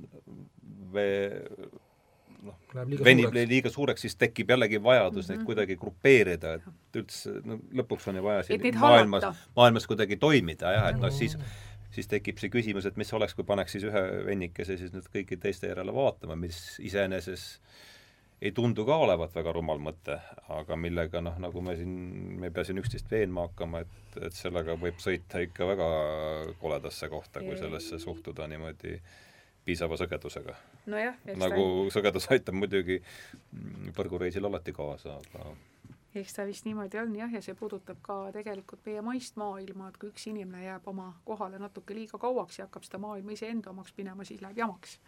noh, 2.43 2.57
venib 3.03 3.35
liiga 3.35 3.71
suureks, 3.71 4.03
siis 4.05 4.15
tekib 4.19 4.51
jällegi 4.55 4.81
vajadus 4.83 5.15
mm 5.15 5.19
-hmm. 5.19 5.29
neid 5.29 5.39
mhm. 5.39 5.45
kuidagi 5.45 5.77
grupeerida, 5.77 6.53
et 6.53 6.99
üldse 7.01 7.35
no 7.45 7.59
lõpuks 7.81 8.09
on 8.09 8.15
ju 8.19 8.23
vaja 8.23 8.43
siin 8.43 8.79
maailmas, 8.79 9.47
maailmas 9.55 9.87
kuidagi 9.87 10.17
toimida 10.17 10.71
jah, 10.71 10.89
et 10.89 10.99
noh, 10.99 11.11
siis 11.11 11.37
siis 11.93 12.09
tekib 12.09 12.41
see 12.41 12.51
küsimus, 12.53 12.87
et 12.89 12.99
mis 12.99 13.13
oleks, 13.13 13.35
kui 13.37 13.45
paneks 13.47 13.75
siis 13.75 13.87
ühe 13.89 14.03
vennikese 14.27 14.77
siis 14.79 14.93
nüüd 14.95 15.09
kõigi 15.13 15.39
teiste 15.41 15.69
järele 15.69 15.93
vaatama, 15.95 16.37
mis 16.39 16.59
iseenesest 16.83 17.61
ei 18.43 18.51
tundu 18.51 18.83
ka 18.85 18.97
olevat 19.05 19.35
väga 19.35 19.53
rumal 19.55 19.79
mõte, 19.79 20.17
aga 20.51 20.75
millega 20.75 21.21
noh, 21.23 21.37
nagu 21.39 21.61
me 21.63 21.77
siin, 21.79 21.93
me 22.41 22.49
ei 22.49 22.55
pea 22.55 22.65
siin 22.67 22.81
üksteist 22.81 23.11
veenma 23.11 23.45
hakkama, 23.47 23.83
et, 23.85 24.17
et 24.27 24.35
sellega 24.35 24.75
võib 24.79 24.99
sõita 24.99 25.39
ikka 25.45 25.67
väga 25.69 25.87
koledasse 26.59 27.07
kohta, 27.11 27.43
kui 27.45 27.55
sellesse 27.59 28.01
suhtuda 28.03 28.49
niimoodi 28.51 28.97
piisava 29.63 29.95
sagedusega. 29.99 30.57
nojah, 30.91 31.15
nagu 31.39 31.63
ta... 31.85 31.93
sagedus 31.95 32.27
aitab 32.35 32.57
muidugi 32.59 32.99
põrgureisil 33.95 34.49
alati 34.49 34.75
kaasa, 34.75 35.21
aga 35.21 35.53
eks 36.15 36.33
ta 36.33 36.45
vist 36.45 36.65
niimoodi 36.67 36.99
on 37.01 37.15
jah, 37.15 37.31
ja 37.33 37.41
see 37.41 37.55
puudutab 37.57 38.01
ka 38.05 38.17
tegelikult 38.35 38.85
meie 38.85 39.01
maist 39.05 39.37
maailma, 39.39 39.89
et 39.89 39.99
kui 40.01 40.11
üks 40.13 40.27
inimene 40.29 40.65
jääb 40.65 40.87
oma 40.91 41.09
kohale 41.25 41.59
natuke 41.61 41.95
liiga 41.97 42.19
kauaks 42.21 42.59
ja 42.59 42.67
hakkab 42.67 42.85
seda 42.87 43.01
maailma 43.01 43.33
iseenda 43.33 43.71
omaks 43.73 43.95
minema, 43.97 44.25
siis 44.27 44.41
läheb 44.41 44.61
jamaks. 44.61 44.99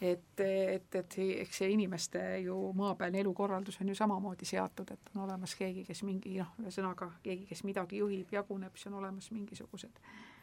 et, 0.00 0.40
et, 0.40 0.94
et 0.94 1.18
eks 1.18 1.60
see 1.62 1.70
inimeste 1.70 2.22
ju 2.44 2.56
maapealne 2.76 3.20
elukorraldus 3.22 3.78
on 3.80 3.88
ju 3.88 3.94
samamoodi 3.94 4.44
seatud, 4.44 4.90
et 4.90 5.14
on 5.14 5.22
olemas 5.28 5.54
keegi, 5.54 5.84
kes 5.86 6.02
mingi 6.02 6.38
noh, 6.40 6.50
ühesõnaga 6.64 7.12
keegi, 7.22 7.46
kes 7.52 7.64
midagi 7.64 8.02
juhib, 8.02 8.32
jaguneb, 8.34 8.74
siis 8.74 8.90
on 8.90 8.98
olemas 9.02 9.30
mingisugused 9.30 10.02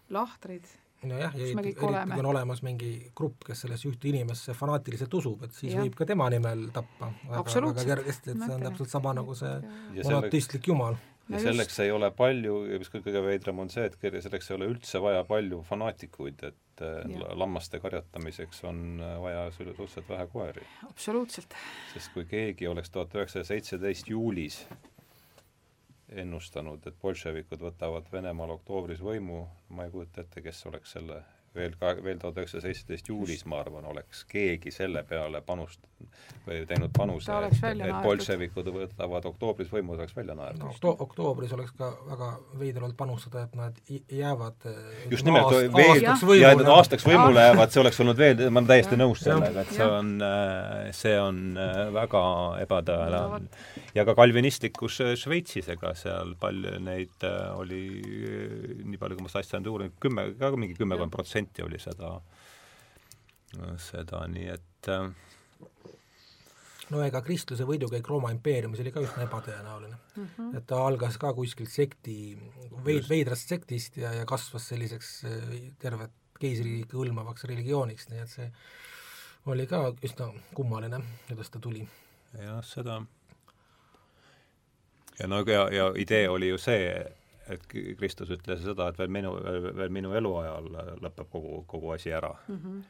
lahtrid 0.10 0.68
nojah, 1.10 1.36
ja 1.38 1.52
eriti 1.52 1.74
kui 1.78 1.94
on 2.20 2.28
olemas 2.32 2.62
mingi 2.66 2.92
grupp, 3.18 3.46
kes 3.48 3.66
sellesse 3.66 3.90
ühte 3.90 4.10
inimesse 4.12 4.56
fanaatiliselt 4.58 5.14
usub, 5.22 5.46
et 5.48 5.56
siis 5.58 5.76
ja. 5.76 5.86
võib 5.86 5.96
ka 5.98 6.08
tema 6.10 6.28
nimel 6.34 6.68
tappa 6.76 7.12
väga, 7.30 7.46
väga 7.46 7.88
kergesti, 7.94 8.34
et 8.34 8.44
see 8.44 8.58
on 8.58 8.68
täpselt 8.70 8.94
sama 8.94 9.16
nagu 9.18 9.38
see 9.38 9.56
monoteistlik 10.02 10.70
jumal. 10.72 11.00
ja 11.32 11.40
selleks 11.42 11.80
ei 11.86 11.94
ole 11.96 12.12
palju, 12.16 12.58
ja 12.72 12.82
mis 12.82 12.92
kõige 12.94 13.24
veidram 13.26 13.64
on 13.64 13.72
see, 13.74 13.88
et 13.88 13.98
selleks 14.26 14.52
ei 14.52 14.58
ole 14.58 14.70
üldse 14.74 15.02
vaja 15.04 15.24
palju 15.28 15.62
fanaatikuid, 15.70 16.46
et 16.52 16.86
äh, 16.86 17.02
ja. 17.16 17.34
lammaste 17.40 17.80
karjatamiseks 17.82 18.64
on 18.70 19.02
äh, 19.02 19.18
vaja 19.24 19.46
suhteliselt 19.56 20.10
vähe 20.10 20.28
koeri. 20.34 20.68
absoluutselt. 20.90 21.58
sest 21.94 22.14
kui 22.14 22.28
keegi 22.30 22.68
oleks 22.68 22.94
tuhat 22.94 23.16
üheksasada 23.18 23.54
seitseteist 23.54 24.12
juulis 24.12 24.66
ennustanud, 26.12 26.86
et 26.88 26.98
bolševikud 27.02 27.62
võtavad 27.64 28.10
Venemaal 28.12 28.52
oktoobris 28.58 29.00
võimu, 29.04 29.46
ma 29.70 29.86
ei 29.88 29.94
kujuta 29.94 30.22
ette, 30.26 30.42
kes 30.44 30.66
oleks 30.72 30.92
selle 30.98 31.22
veel 31.56 31.74
ka, 31.80 31.96
veel 32.04 32.20
tuhat 32.20 32.38
üheksasada 32.40 32.70
seitseteist 32.70 33.10
juulis, 33.12 33.44
ma 33.50 33.60
arvan, 33.60 33.86
oleks 33.92 34.24
keegi 34.30 34.72
selle 34.72 35.04
peale 35.08 35.42
panust- 35.44 35.84
või 36.48 36.64
teinud 36.66 36.90
panuse, 36.96 37.34
et, 37.46 37.58
et 37.86 37.98
bolševikud 38.02 38.70
võtavad 38.74 39.26
oktoobris 39.30 39.70
võimu, 39.70 39.94
oleks 39.94 40.16
välja 40.16 40.34
naerdud 40.38 40.64
no,. 40.64 40.72
Okto-, 40.74 40.96
oktoobris 41.06 41.52
oleks 41.54 41.76
ka 41.78 41.92
väga 42.08 42.30
veider 42.58 42.86
olnud 42.88 42.98
panustada, 42.98 43.44
et 43.46 43.54
nad 43.60 43.78
jäävad 43.92 44.66
just 45.12 45.28
nimelt, 45.28 45.52
veel, 45.76 46.02
ja 46.40 46.54
et 46.56 46.64
nad 46.64 46.72
aastaks 46.78 47.06
võimule 47.06 47.46
jäävad, 47.46 47.74
see 47.74 47.84
oleks 47.84 48.02
olnud 48.02 48.22
veel, 48.24 48.42
ma 48.48 48.64
olen 48.64 48.72
täiesti 48.72 48.98
nõus 48.98 49.22
sellega, 49.28 49.66
et 49.66 49.76
see 49.76 49.90
on, 50.00 50.16
äh, 50.26 50.90
see 50.98 51.14
on 51.22 51.44
äh, 51.62 51.84
väga 52.00 52.24
ebatõenäoline. 52.64 53.62
ja 54.00 54.08
ka 54.08 54.18
kalvinistlikus 54.18 55.02
Šveitsis, 55.22 55.70
ega 55.76 55.94
seal 56.00 56.34
palju 56.42 56.80
neid 56.82 57.30
oli, 57.60 57.84
nii 58.88 58.98
palju, 58.98 59.20
kui 59.20 59.28
ma 59.28 59.34
seda 59.36 59.46
asja 59.46 59.60
olen 59.60 59.72
uurinud, 59.76 60.00
kümme, 60.02 60.28
ka 60.40 60.54
mingi 60.58 60.80
kümmekond 60.80 61.14
protsenti 61.14 61.41
protsenti 61.42 61.64
oli 61.64 61.80
seda, 61.80 62.22
seda, 63.78 64.26
nii 64.28 64.48
et 64.54 64.90
äh, 64.90 65.12
no 66.92 67.02
ega 67.04 67.22
kristluse 67.22 67.66
võidukäik 67.66 68.08
Rooma 68.08 68.32
impeeriumis 68.32 68.82
oli 68.84 68.92
ka 68.92 69.02
üsna 69.02 69.26
ebatõenäoline 69.26 69.96
mm. 70.16 70.28
-hmm. 70.38 70.58
et 70.58 70.68
ta 70.68 70.82
algas 70.86 71.18
ka 71.18 71.34
kuskilt 71.34 71.72
sekti, 71.72 72.38
veid-, 72.86 73.10
veidrast 73.10 73.50
sektist 73.50 73.98
ja, 73.98 74.14
ja 74.14 74.26
kasvas 74.26 74.68
selliseks 74.68 75.24
äh, 75.26 75.56
tervet 75.80 76.12
keisririiki 76.42 76.98
hõlmavaks 76.98 77.46
religiooniks, 77.46 78.10
nii 78.10 78.20
et 78.20 78.30
see 78.30 78.52
oli 79.46 79.68
ka 79.68 79.94
üsna 80.04 80.32
kummaline, 80.54 81.02
kuidas 81.28 81.50
ta 81.50 81.60
tuli. 81.60 81.88
jah, 82.38 82.64
seda 82.66 83.02
ja 85.20 85.28
no 85.28 85.44
ja, 85.46 85.70
ja 85.72 85.94
idee 85.96 86.30
oli 86.30 86.48
ju 86.50 86.58
see, 86.58 86.88
et 87.52 87.68
Kristus 88.00 88.32
ütles 88.34 88.64
seda, 88.64 88.90
et 88.92 89.00
veel 89.00 89.12
minu, 89.14 89.36
veel 89.78 89.94
minu 89.94 90.14
eluajal 90.18 90.68
lõpeb 91.02 91.30
kogu, 91.32 91.62
kogu 91.68 91.94
asi 91.96 92.14
ära 92.16 92.34
mm. 92.48 92.60
-hmm. 92.60 92.84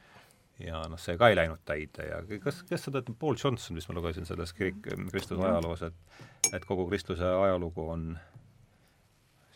ja 0.66 0.82
noh, 0.88 1.00
see 1.00 1.16
ka 1.20 1.30
ei 1.32 1.38
läinud 1.38 1.64
täide 1.68 2.08
ja 2.08 2.20
kas, 2.44 2.62
kes 2.68 2.88
seda, 2.88 3.02
Paul 3.18 3.38
Johnson, 3.44 3.76
mis 3.76 3.88
ma 3.88 3.98
lugesin 3.98 4.28
selles 4.28 4.52
kirik, 4.52 4.82
Kristuse 5.10 5.42
ajaloos, 5.42 5.82
et 5.82 6.52
et 6.52 6.64
kogu 6.64 6.86
Kristuse 6.88 7.26
ajalugu 7.26 7.88
on 7.88 8.18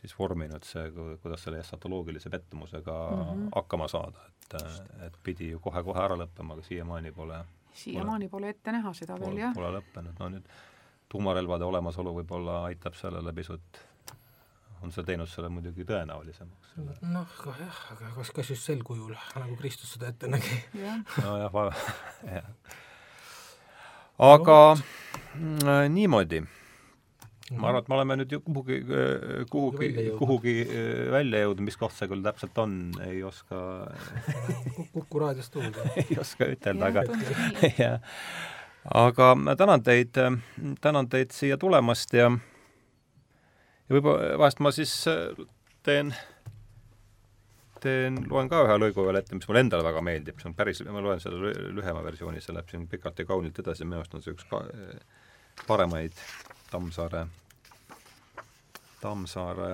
siis 0.00 0.18
vorminud 0.18 0.62
see, 0.62 0.90
kuidas 1.22 1.42
selle 1.42 1.58
esatoloogilise 1.58 2.30
pettumusega 2.30 2.96
mm 3.10 3.22
-hmm. 3.22 3.48
hakkama 3.54 3.88
saada, 3.88 4.18
et, 4.28 4.62
et 5.06 5.18
pidi 5.22 5.50
ju 5.50 5.60
kohe-kohe 5.60 6.04
ära 6.04 6.16
lõppema, 6.16 6.52
aga 6.52 6.62
siiamaani 6.62 7.12
pole 7.12 7.44
siiamaani 7.76 8.28
pole 8.28 8.48
ette 8.48 8.72
näha 8.72 8.92
seda 8.96 9.16
pole, 9.16 9.26
veel, 9.26 9.42
jah. 9.44 9.54
Pole 9.54 9.72
lõppenud, 9.78 10.16
no 10.20 10.30
nüüd 10.36 10.48
tuumarelvade 11.12 11.64
olemasolu 11.64 12.14
võib-olla 12.20 12.62
aitab 12.70 12.96
sellele 12.98 13.32
pisut 13.36 13.82
on 14.86 14.94
see 14.94 15.06
teinud 15.06 15.30
selle 15.30 15.50
muidugi 15.52 15.86
tõenäolisemaks. 15.88 16.74
noh, 17.10 17.38
jah, 17.60 17.80
aga 17.94 18.12
kas, 18.18 18.32
kas 18.36 18.52
just 18.54 18.66
sel 18.68 18.82
kujul, 18.86 19.14
nagu 19.36 19.56
Kristus 19.60 19.96
seda 19.96 20.12
ette 20.12 20.30
nägi? 20.30 20.60
nojah, 21.22 21.88
jah. 22.36 22.52
aga 24.32 24.60
no, 24.76 25.80
niimoodi 25.92 26.44
ma 27.54 27.70
arvan, 27.70 27.82
et 27.82 27.88
me 27.90 27.94
oleme 27.94 28.16
nüüd 28.18 28.32
ju 28.34 28.40
kuhugi, 28.42 28.80
kuhugi, 29.50 29.90
kuhugi 30.18 30.54
välja 31.14 31.44
jõudnud, 31.44 31.66
mis 31.68 31.78
koht 31.78 31.94
see 31.94 32.08
küll 32.10 32.24
täpselt 32.24 32.58
on, 32.58 32.74
ei 33.06 33.22
oska 33.26 33.60
Kuku 34.94 35.22
raadios 35.22 35.52
tuulda 35.54 35.86
ei 36.02 36.18
oska 36.18 36.48
ütelda, 36.56 36.90
aga 36.90 37.04
jah. 37.78 38.02
aga 38.90 39.32
ma 39.38 39.54
tänan 39.58 39.86
teid, 39.86 40.18
tänan 40.82 41.10
teid 41.12 41.34
siia 41.34 41.58
tulemast 41.60 42.14
ja 42.18 42.32
ja 43.88 43.96
võib-olla 43.96 44.38
vahest 44.40 44.62
ma 44.64 44.72
siis 44.74 44.92
teen, 45.86 46.12
teen, 47.82 48.18
loen 48.30 48.50
ka 48.50 48.64
ühe 48.66 48.78
lõigu 48.82 49.06
veel 49.06 49.20
ette, 49.20 49.38
mis 49.38 49.48
mulle 49.48 49.62
endale 49.66 49.86
väga 49.86 50.02
meeldib, 50.04 50.40
see 50.42 50.50
on 50.50 50.56
päris, 50.58 50.82
ma 50.90 51.02
loen 51.04 51.22
selle 51.22 51.52
lühema 51.76 52.02
versiooni, 52.06 52.42
see 52.42 52.56
läheb 52.56 52.70
siin 52.72 52.88
pikalt 52.90 53.22
ja 53.22 53.28
kaunilt 53.28 53.62
edasi, 53.62 53.86
minu 53.86 54.00
arust 54.00 54.16
on 54.18 54.24
see 54.24 54.34
üks 54.34 54.48
ka, 54.50 54.62
paremaid 55.66 56.18
Tammsaare, 56.70 57.26
Tammsaare 59.00 59.70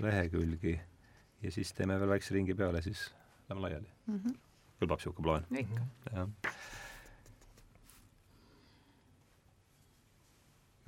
lehekülgi 0.00 0.74
ja 1.42 1.52
siis 1.52 1.72
teeme 1.76 1.98
veel 2.00 2.16
väikse 2.16 2.34
ringi 2.34 2.56
peale, 2.56 2.82
siis 2.82 3.08
lähme 3.48 3.66
laiali 3.66 3.88
mm. 4.06 4.18
-hmm. 4.18 4.38
kõlbab 4.80 5.00
niisugune 5.00 5.24
plaan? 5.24 5.46
ikka. 5.62 6.26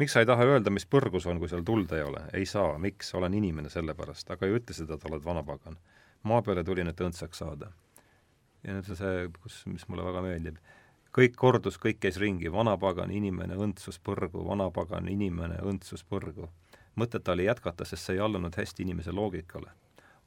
Miks 0.03 0.17
sa 0.17 0.23
ei 0.23 0.29
taha 0.29 0.49
öelda, 0.51 0.71
mis 0.75 0.87
põrgus 0.91 1.27
on, 1.31 1.39
kui 1.39 1.51
seal 1.51 1.63
tuld 1.67 1.95
ei 1.95 2.03
ole? 2.03 2.27
ei 2.35 2.47
saa, 2.49 2.75
miks, 2.83 3.15
olen 3.15 3.35
inimene 3.39 3.71
sellepärast, 3.71 4.31
aga 4.35 4.49
ei 4.49 4.59
ütle 4.59 4.75
seda, 4.77 4.99
et 4.99 5.09
oled 5.11 5.25
vanapagan. 5.25 5.79
maa 6.29 6.43
peale 6.43 6.65
tulin, 6.65 6.91
et 6.91 7.01
õndsaks 7.01 7.43
saada. 7.45 7.73
ja 8.63 8.77
nüüd 8.77 8.95
see, 8.95 9.29
kus, 9.43 9.65
mis 9.71 9.89
mulle 9.89 10.07
väga 10.11 10.23
meeldib 10.27 10.59
kõik 11.17 11.37
kordus, 11.37 11.77
kõik 11.81 12.01
käis 12.01 12.17
ringi, 12.21 12.51
vanapagan, 12.53 13.13
inimene, 13.13 13.57
õndsus 13.61 13.99
põrgu, 14.01 14.45
vanapagan, 14.49 15.09
inimene, 15.13 15.61
õndsus 15.63 16.05
põrgu. 16.09 16.49
mõtet 16.97 17.29
oli 17.29 17.45
jätkata, 17.45 17.85
sest 17.85 18.05
see 18.07 18.17
ei 18.17 18.21
allunud 18.21 18.57
hästi 18.57 18.83
inimese 18.83 19.13
loogikale. 19.13 19.71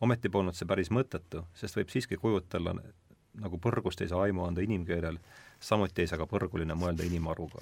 ometi 0.02 0.30
polnud 0.30 0.56
see 0.56 0.68
päris 0.68 0.92
mõttetu, 0.92 1.46
sest 1.54 1.76
võib 1.76 1.90
siiski 1.90 2.18
kujutada, 2.18 2.76
nagu 3.34 3.58
põrgust 3.58 4.02
ei 4.02 4.08
saa 4.08 4.22
aimu 4.22 4.46
anda 4.46 4.62
inimkeelel, 4.62 5.18
samuti 5.60 6.02
ei 6.02 6.08
saa 6.08 6.18
ka 6.18 6.26
põrguline 6.26 6.76
mõelda 6.76 7.04
inimaruga. 7.04 7.62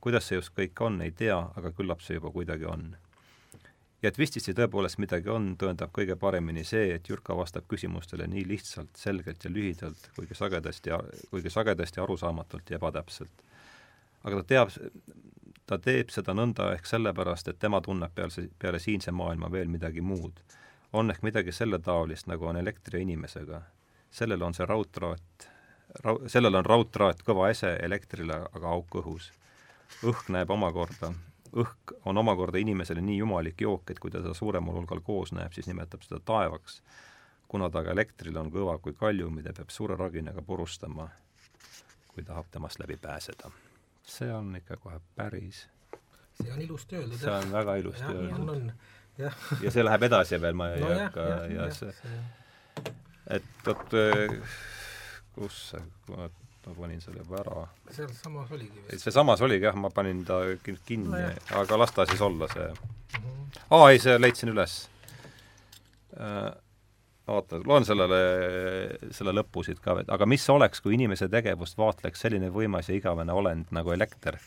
Kuidas 0.00 0.28
see 0.28 0.38
just 0.38 0.54
kõik 0.56 0.80
on, 0.80 1.00
ei 1.02 1.10
tea, 1.10 1.38
aga 1.56 1.72
küllap 1.72 2.00
see 2.04 2.18
juba 2.18 2.30
kuidagi 2.34 2.66
on 2.70 2.96
ja 4.02 4.10
et 4.10 4.18
vistisi 4.18 4.54
tõepoolest 4.54 5.00
midagi 5.02 5.30
on, 5.32 5.52
tõendab 5.58 5.92
kõige 5.94 6.16
paremini 6.20 6.64
see, 6.66 6.92
et 6.94 7.08
Jürka 7.10 7.36
vastab 7.36 7.66
küsimustele 7.70 8.28
nii 8.30 8.44
lihtsalt, 8.46 8.94
selgelt 8.96 9.44
ja 9.44 9.50
lühidalt, 9.50 10.10
kuigi 10.16 10.38
sagedasti, 10.38 10.94
kuigi 11.30 11.50
sagedasti 11.50 12.02
arusaamatult 12.02 12.70
ja 12.70 12.78
ebatäpselt. 12.78 13.42
aga 14.24 14.36
ta 14.36 14.44
teab, 14.44 14.70
ta 15.66 15.78
teeb 15.78 16.10
seda 16.10 16.34
nõnda 16.34 16.72
ehk 16.74 16.86
sellepärast, 16.86 17.48
et 17.48 17.58
tema 17.58 17.80
tunneb 17.80 18.14
peale, 18.14 18.48
peale 18.58 18.78
siinse 18.78 19.10
maailma 19.10 19.50
veel 19.50 19.68
midagi 19.68 20.00
muud. 20.00 20.40
on 20.92 21.10
ehk 21.10 21.22
midagi 21.22 21.52
selletaolist, 21.52 22.26
nagu 22.26 22.46
on 22.46 22.56
elektri 22.56 23.02
inimesega. 23.02 23.62
sellel 24.10 24.42
on 24.42 24.54
see 24.54 24.66
raudtraat, 24.66 25.48
rau-, 26.04 26.28
sellel 26.28 26.54
on 26.54 26.64
raudtraat 26.64 27.22
kõva 27.22 27.50
ese, 27.50 27.76
elektrile 27.82 28.46
aga 28.54 28.68
auk 28.68 28.94
õhus. 28.94 29.32
Õhk 30.04 30.30
näeb 30.34 30.50
omakorda 30.50 31.12
õhk 31.56 31.94
on 32.04 32.18
omakorda 32.18 32.58
inimesele 32.58 33.00
nii 33.00 33.18
jumalik 33.18 33.60
jook, 33.60 33.90
et 33.90 33.98
kui 33.98 34.10
ta 34.10 34.20
seda 34.22 34.34
suuremal 34.36 34.76
hulgal 34.76 35.00
koos 35.04 35.32
näeb, 35.32 35.52
siis 35.56 35.68
nimetab 35.70 36.04
seda 36.04 36.20
taevaks. 36.20 36.82
kuna 37.48 37.70
ta 37.70 37.80
aga 37.80 37.90
elektrile 37.96 38.40
on 38.40 38.50
kõva 38.52 38.78
kui 38.78 38.92
kalju, 38.92 39.30
mida 39.30 39.52
peab 39.56 39.70
suure 39.70 39.96
raginaga 39.96 40.42
purustama, 40.42 41.08
kui 42.08 42.22
tahab 42.22 42.46
temast 42.50 42.80
läbi 42.80 42.96
pääseda. 42.96 43.50
see 44.04 44.32
on 44.32 44.56
ikka 44.56 44.76
kohe 44.76 45.00
päris 45.16 45.68
see 46.42 46.52
on 46.52 46.60
ilusti 46.60 46.96
öeldud. 46.96 47.18
see 47.18 47.32
on 47.32 47.52
väga 47.52 47.76
ilusti 47.76 48.02
ja, 48.02 48.08
öeldud. 48.10 48.70
jah. 49.18 49.34
ja 49.62 49.70
see 49.70 49.84
läheb 49.84 50.02
edasi 50.02 50.40
veel, 50.40 50.54
ma 50.54 50.70
ei 50.72 50.80
no 50.80 50.92
hakka 50.94 51.20
ja, 51.20 51.38
ja, 51.46 51.62
ja 51.62 51.70
see, 51.74 51.92
see, 51.92 52.92
et 53.38 53.48
vot 53.66 53.96
kus 55.34 55.58
see, 55.70 55.82
ma 56.66 56.74
panin 56.74 57.00
selle 57.00 57.24
ära. 57.40 57.66
sealsamas 57.90 58.52
oligi 58.52 58.84
vist? 58.84 59.02
sealsamas 59.02 59.42
oligi 59.44 59.66
jah, 59.68 59.76
ma 59.76 59.90
panin 59.94 60.24
ta 60.28 60.40
kinni 60.64 61.08
no,, 61.08 61.34
aga 61.62 61.78
las 61.78 61.92
ta 61.96 62.06
siis 62.06 62.20
olla 62.20 62.48
see 62.52 62.68
mm. 62.68 63.18
-hmm. 63.18 63.60
aa 63.70 63.90
ei, 63.90 63.98
see 63.98 64.18
leidsin 64.20 64.52
üles 64.54 64.78
äh,. 66.20 66.52
oota, 67.28 67.60
loen 67.64 67.84
sellele, 67.84 68.20
selle 69.12 69.34
lõpu 69.36 69.64
siit 69.64 69.80
ka, 69.84 69.98
aga 70.08 70.26
mis 70.26 70.48
oleks, 70.50 70.80
kui 70.80 70.94
inimese 70.94 71.28
tegevust 71.28 71.78
vaatleks 71.78 72.20
selline 72.24 72.48
võimas 72.50 72.88
ja 72.88 72.96
igavene 72.96 73.32
olend 73.32 73.68
nagu 73.70 73.92
elekter, 73.92 74.38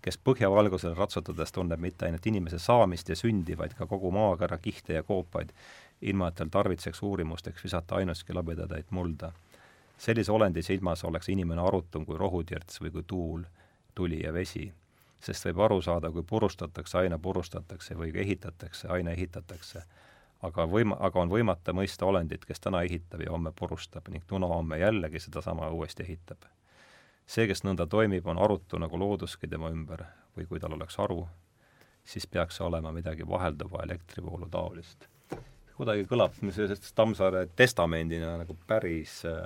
kes 0.00 0.18
põhjavalgusel 0.18 0.94
ratsutades 0.96 1.52
tunneb 1.52 1.80
mitte 1.80 2.06
ainult 2.06 2.26
inimese 2.26 2.58
saamist 2.58 3.08
ja 3.08 3.16
sündi, 3.16 3.58
vaid 3.58 3.74
ka 3.74 3.86
kogu 3.86 4.12
maakera 4.14 4.58
kihte 4.58 4.94
ja 4.94 5.02
koopaid, 5.02 5.50
ilma 6.00 6.28
et 6.28 6.34
tal 6.34 6.48
tarvitseks 6.48 7.02
uurimusteks 7.02 7.64
visata 7.64 7.98
ainustki 7.98 8.32
labedatäit 8.32 8.90
mulda 8.90 9.32
sellise 10.00 10.32
olendi 10.32 10.62
silmas 10.62 11.04
oleks 11.04 11.28
inimene 11.28 11.60
arutum 11.60 12.06
kui 12.08 12.18
rohutirts 12.18 12.80
või 12.80 12.90
kui 12.90 13.02
tuul, 13.06 13.42
tuli 13.94 14.22
ja 14.24 14.32
vesi. 14.32 14.72
sest 15.20 15.44
võib 15.44 15.58
aru 15.60 15.82
saada, 15.84 16.08
kui 16.10 16.22
purustatakse, 16.22 16.98
aina 16.98 17.18
purustatakse 17.18 17.94
või 17.94 18.12
ehitatakse, 18.14 18.88
aina 18.88 19.10
ehitatakse. 19.10 19.82
aga 20.42 20.64
võima-, 20.64 20.96
aga 21.00 21.20
on 21.20 21.28
võimata 21.28 21.72
mõista 21.72 22.06
olendit, 22.06 22.44
kes 22.44 22.60
täna 22.60 22.82
ehitab 22.82 23.20
ja 23.20 23.30
homme 23.30 23.52
purustab 23.52 24.08
ning 24.08 24.24
tunahomme 24.26 24.78
jällegi 24.78 25.20
sedasama 25.20 25.68
uuesti 25.68 26.02
ehitab. 26.02 26.48
see, 27.26 27.46
kes 27.46 27.64
nõnda 27.64 27.86
toimib, 27.86 28.26
on 28.26 28.38
arutu 28.38 28.78
nagu 28.78 28.98
looduski 28.98 29.48
tema 29.48 29.68
ümber 29.68 30.04
või 30.36 30.46
kui 30.46 30.60
tal 30.60 30.72
oleks 30.72 30.98
aru, 30.98 31.28
siis 32.04 32.26
peaks 32.26 32.56
see 32.56 32.64
olema 32.64 32.92
midagi 32.92 33.28
vahelduva 33.28 33.82
elektrivoolu 33.82 34.48
taolist 34.48 35.08
kuidagi 35.80 36.04
kõlab 36.08 36.36
sellisest 36.40 36.90
Tammsaare 36.96 37.44
testamendina 37.56 38.34
nagu 38.40 38.56
päris 38.68 39.20
äh, 39.28 39.38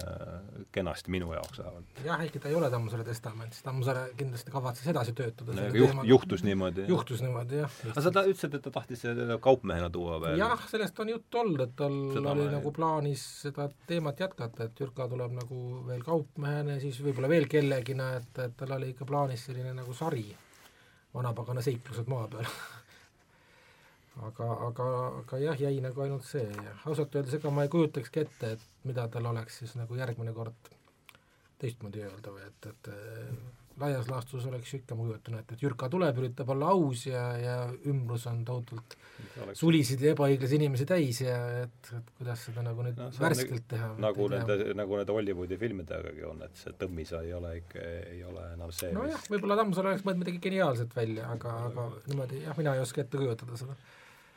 kenasti 0.75 1.13
minu 1.15 1.33
jaoks 1.35 1.61
vähemalt. 1.61 2.03
jah, 2.05 2.23
ehkki 2.27 2.43
ta 2.43 2.51
ei 2.51 2.59
ole 2.59 2.71
Tammsaare 2.73 3.07
testament, 3.07 3.55
siis 3.55 3.67
Tammsaare 3.67 4.05
kindlasti 4.19 4.55
kavatses 4.55 4.91
edasi 4.91 5.15
töötada 5.17 5.57
no, 5.57 5.67
juht, 5.79 6.03
juhtus 6.11 6.45
niimoodi. 6.47 6.87
juhtus 6.91 7.23
niimoodi, 7.25 7.61
jah. 7.63 7.81
aga 7.93 8.05
sa 8.07 8.15
ta 8.15 8.25
ütlesid, 8.27 8.59
et 8.59 8.67
ta 8.67 8.75
tahtis 8.75 9.05
seda 9.05 9.39
kaupmehena 9.43 9.91
tuua 9.95 10.21
veel? 10.23 10.39
jah, 10.43 10.69
sellest 10.71 11.01
on 11.05 11.15
juttu 11.15 11.43
olnud, 11.45 11.65
et 11.67 11.77
tal 11.79 11.99
seda 12.17 12.35
oli 12.35 12.49
nagu 12.53 12.75
plaanis 12.75 13.25
seda 13.47 13.69
teemat 13.89 14.25
jätkata, 14.27 14.69
et 14.69 14.81
Jürka 14.85 15.09
tuleb 15.11 15.37
nagu 15.39 15.61
veel 15.89 16.03
kaupmehena 16.07 16.79
ja 16.79 16.83
siis 16.83 17.01
võib-olla 17.05 17.31
veel 17.31 17.49
kellegina, 17.51 18.15
et, 18.21 18.33
et 18.43 18.57
tal 18.59 18.77
oli 18.79 18.93
ikka 18.95 19.07
plaanis 19.09 19.47
selline 19.49 19.75
nagu 19.77 19.95
sari, 19.97 20.27
vanapagana 21.15 21.63
seiklused 21.63 22.11
maa 22.11 22.27
peal 22.33 22.49
aga, 24.23 24.51
aga, 24.69 24.87
aga 25.23 25.43
jah, 25.43 25.59
jäi 25.67 25.81
nagu 25.83 26.05
ainult 26.05 26.27
see 26.29 26.47
ja 26.47 26.77
ausalt 26.87 27.15
öeldes 27.17 27.41
ega 27.41 27.51
ma 27.51 27.67
ei 27.67 27.73
kujutakski 27.73 28.23
ette, 28.23 28.55
et 28.57 28.87
mida 28.89 29.09
tal 29.11 29.27
oleks 29.33 29.59
siis 29.63 29.75
nagu 29.81 29.99
järgmine 29.99 30.35
kord 30.37 30.73
teistmoodi 31.59 32.05
öelda 32.05 32.35
või 32.35 32.47
et, 32.47 32.71
et 32.71 32.91
laias 33.81 34.07
laastus 34.07 34.45
oleks 34.47 34.71
ju 34.71 34.79
ikka, 34.79 34.95
ma 34.95 35.07
kujutan 35.09 35.39
ette, 35.39 35.57
et 35.57 35.63
Jürka 35.65 35.89
tuleb, 35.91 36.19
üritab 36.23 36.51
olla 36.55 36.71
aus 36.75 37.07
ja, 37.09 37.23
ja 37.41 37.57
ümbrus 37.91 38.27
on 38.31 38.45
tohutult 38.47 38.95
oleks... 39.43 39.59
sulisid 39.59 40.05
ja 40.05 40.13
ebaõiglasi 40.15 40.59
inimesi 40.61 40.87
täis 40.87 41.21
ja 41.25 41.39
et, 41.65 41.91
et 41.99 42.13
kuidas 42.21 42.45
seda 42.49 42.63
nagu 42.67 42.87
nüüd 42.87 43.01
no, 43.01 43.09
värskelt 43.19 43.67
teha. 43.73 43.91
nagu 44.05 44.29
nende, 44.31 44.59
nagu 44.79 45.01
nende 45.01 45.17
Hollywoodi 45.19 45.59
filmidegagi 45.59 46.27
on, 46.29 46.45
et 46.47 46.63
see 46.63 46.77
tõmmisa 46.79 47.25
ei 47.27 47.35
ole 47.35 47.57
ikka, 47.65 47.83
ei 48.15 48.23
ole 48.29 48.47
enam 48.55 48.71
see 48.75 48.95
nojah, 48.95 49.27
võib-olla 49.33 49.59
Tammsaar 49.59 49.91
oleks 49.91 50.07
mõelnud 50.07 50.23
midagi 50.23 50.43
geniaalset 50.47 50.95
välja, 50.95 51.27
aga, 51.35 51.59
aga 51.73 51.91
niimoodi 52.07 52.45
jah, 52.47 52.59
mina 52.61 52.79
ei 52.79 52.87
oska 52.87 53.03
ette 53.03 53.19
kujutada 53.19 53.59
seda 53.59 53.79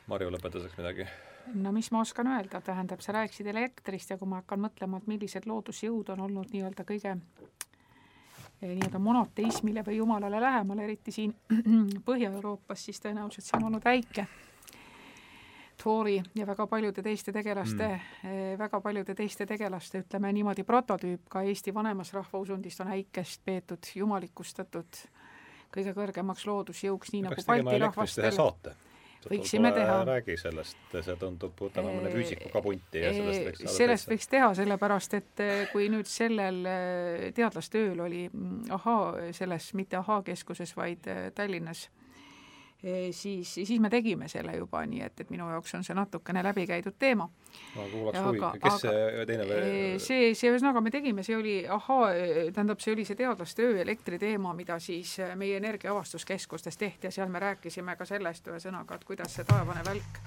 Marju, 0.08 0.30
lõpetuseks 0.32 0.78
midagi? 0.80 1.04
no 1.54 1.72
mis 1.72 1.90
ma 1.92 2.00
oskan 2.00 2.28
öelda, 2.32 2.60
tähendab, 2.64 3.00
sa 3.04 3.12
rääkisid 3.12 3.46
elektrist 3.52 4.10
ja 4.10 4.18
kui 4.20 4.28
ma 4.28 4.42
hakkan 4.42 4.60
mõtlema, 4.60 5.00
et 5.00 5.08
millised 5.08 5.46
loodusjõud 5.48 6.12
on 6.14 6.22
olnud 6.26 6.52
nii-öelda 6.52 6.84
kõige 6.88 7.12
eh, 7.12 8.72
nii-öelda 8.72 9.00
monoteismile 9.00 9.84
või 9.84 9.98
jumalale 9.98 10.40
lähemal, 10.40 10.80
eriti 10.84 11.12
siin 11.12 11.34
Põhja-Euroopas, 12.08 12.84
siis 12.88 13.00
tõenäoliselt 13.04 13.48
see 13.48 13.56
on 13.60 13.68
olnud 13.68 13.84
väike. 13.84 14.26
Toori 15.78 16.16
ja 16.34 16.46
väga 16.46 16.66
paljude 16.66 17.04
teiste 17.04 17.32
tegelaste 17.32 17.88
mm., 17.92 18.56
väga 18.58 18.80
paljude 18.80 19.14
teiste 19.14 19.46
tegelaste, 19.46 20.02
ütleme 20.06 20.32
niimoodi, 20.34 20.64
prototüüp 20.66 21.28
ka 21.30 21.44
Eesti 21.46 21.74
vanemas 21.74 22.12
rahvausundist 22.16 22.80
on 22.82 22.96
äikest 22.96 23.44
peetud 23.44 23.92
jumalikustatud 23.94 25.04
kõige 25.72 25.94
kõrgemaks 25.94 26.48
loodusjõuks, 26.48 27.12
nii 27.12 27.26
nagu 27.28 27.44
Balti 27.46 27.80
rahvastel. 27.84 28.32
saate 28.34 28.76
võiksime 29.26 29.72
teha. 29.74 29.98
räägi 30.06 30.36
sellest, 30.40 30.78
see 30.92 31.16
tundub, 31.20 31.54
võtame 31.58 31.92
mõne 31.96 32.12
füüsiku 32.12 32.50
ka 32.52 32.62
punti 32.64 33.02
ja 33.02 33.12
sellest 33.16 33.46
võiks 33.48 33.76
sellest 33.76 34.10
võiks 34.12 34.30
teha, 34.30 34.50
sellepärast 34.58 35.18
et 35.18 35.44
eh, 35.44 35.62
kui 35.72 35.88
nüüd 35.92 36.08
sellel 36.10 36.60
eh, 36.68 37.28
teadlaste 37.36 37.82
ööl 37.88 38.04
oli 38.06 38.24
mm, 38.28 38.68
ahaa, 38.78 39.30
selles, 39.36 39.72
mitte 39.78 39.98
ahaa 40.00 40.22
keskuses, 40.26 40.74
vaid 40.78 41.08
eh, 41.10 41.28
Tallinnas 41.34 41.88
siis, 43.10 43.54
siis 43.54 43.80
me 43.80 43.90
tegime 43.90 44.28
selle 44.28 44.54
juba, 44.56 44.84
nii 44.86 45.00
et, 45.02 45.20
et 45.20 45.30
minu 45.34 45.48
jaoks 45.50 45.74
on 45.74 45.84
see 45.84 45.96
natukene 45.98 46.42
läbikäidud 46.46 46.94
teema. 46.98 47.26
ma 47.74 47.86
kuulaks 47.90 48.20
huvi, 48.22 48.42
kes 48.62 48.62
aga, 48.62 48.78
see 48.78 49.24
teine 49.26 49.48
veel 49.48 49.98
see, 50.02 50.28
see 50.38 50.52
ühesõnaga 50.52 50.82
me 50.84 50.92
tegime, 50.94 51.24
see 51.26 51.36
oli 51.36 51.56
ahaa, 51.66 52.12
tähendab, 52.54 52.78
see 52.84 52.94
oli 52.94 53.06
see 53.08 53.18
teadlaste 53.18 53.66
ööelektri 53.66 54.20
teema, 54.22 54.54
mida 54.54 54.78
siis 54.78 55.16
meie 55.40 55.58
energiaavastuskeskustes 55.58 56.78
tehti 56.78 57.10
ja 57.10 57.14
seal 57.18 57.34
me 57.34 57.42
rääkisime 57.42 57.98
ka 57.98 58.06
sellest 58.06 58.46
ühesõnaga, 58.46 58.94
et 58.94 59.10
kuidas 59.10 59.34
see 59.34 59.48
taevane 59.48 59.82
välk 59.88 60.22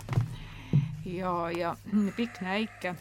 ja, 1.07 1.33
ja 1.55 1.75
Pikne 2.19 2.55
äike 2.57 2.95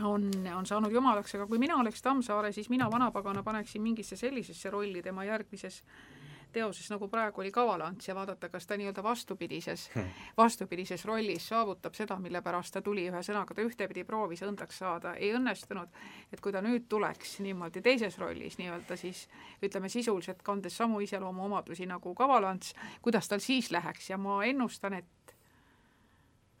on, 0.00 0.30
on 0.56 0.64
saanud 0.66 0.92
jumalaks, 0.92 1.36
aga 1.36 1.46
kui 1.46 1.60
mina 1.60 1.76
oleks 1.76 2.00
Tammsaare, 2.02 2.56
siis 2.56 2.72
mina 2.72 2.88
vanapagana 2.90 3.44
paneksin 3.44 3.84
mingisse 3.84 4.16
sellisesse 4.16 4.72
rolli 4.72 5.04
tema 5.04 5.28
järgmises 5.28 5.82
äh, 5.84 6.15
teoses, 6.56 6.88
nagu 6.92 7.08
praegu 7.12 7.42
oli 7.42 7.52
Kavalants 7.52 8.08
ja 8.08 8.14
vaadata, 8.16 8.48
kas 8.48 8.66
ta 8.66 8.78
nii-öelda 8.80 9.02
vastupidises 9.04 9.88
hmm., 9.94 10.22
vastupidises 10.36 11.04
rollis 11.08 11.48
saavutab 11.50 11.96
seda, 11.98 12.16
mille 12.22 12.40
pärast 12.44 12.74
ta 12.76 12.82
tuli, 12.84 13.04
ühesõnaga 13.10 13.54
ta 13.56 13.64
ühtepidi 13.64 14.06
proovis 14.08 14.44
õndaks 14.46 14.80
saada, 14.80 15.14
ei 15.20 15.34
õnnestunud, 15.36 16.00
et 16.32 16.40
kui 16.40 16.54
ta 16.54 16.62
nüüd 16.64 16.88
tuleks 16.92 17.38
niimoodi 17.44 17.82
teises 17.84 18.16
rollis 18.22 18.56
nii-öelda 18.60 18.96
siis 19.00 19.26
ütleme 19.64 19.90
sisuliselt 19.92 20.40
kandes 20.46 20.78
samu 20.80 21.02
iseloomuomadusi 21.04 21.88
nagu 21.90 22.14
Kavalants, 22.16 22.72
kuidas 23.04 23.28
tal 23.28 23.44
siis 23.44 23.70
läheks 23.74 24.10
ja 24.10 24.18
ma 24.20 24.38
ennustan, 24.48 24.96
et 25.02 25.36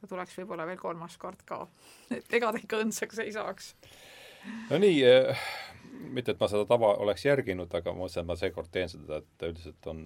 ta 0.00 0.10
tuleks 0.10 0.36
võib-olla 0.42 0.68
veel 0.68 0.80
kolmas 0.80 1.16
kord 1.18 1.40
ka. 1.48 1.64
et 2.10 2.36
ega 2.36 2.52
ta 2.52 2.60
ikka 2.60 2.84
õndsaks 2.84 3.24
ei 3.24 3.32
saaks. 3.32 3.72
no 4.70 4.82
nii 4.82 5.00
äh 5.08 5.48
mitte, 6.00 6.32
et 6.32 6.40
ma 6.40 6.48
seda 6.50 6.66
tava 6.68 6.92
oleks 7.02 7.24
järginud, 7.26 7.72
aga 7.74 7.92
ma 7.92 8.04
mõtlesin, 8.04 8.24
et 8.24 8.30
ma 8.30 8.36
seekord 8.40 8.70
teen 8.72 8.90
seda, 8.92 9.20
et 9.22 9.46
üldiselt 9.48 9.90
on, 9.92 10.04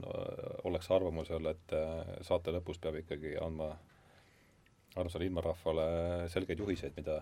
ollakse 0.68 0.94
arvamusel, 0.96 1.50
et 1.52 1.76
äh, 1.76 2.14
saate 2.26 2.54
lõpus 2.54 2.80
peab 2.82 3.00
ikkagi 3.02 3.36
andma 3.40 3.72
armsale 4.98 5.28
ilmarahvale 5.28 5.86
selgeid 6.32 6.62
juhiseid, 6.64 6.96
mida, 6.98 7.20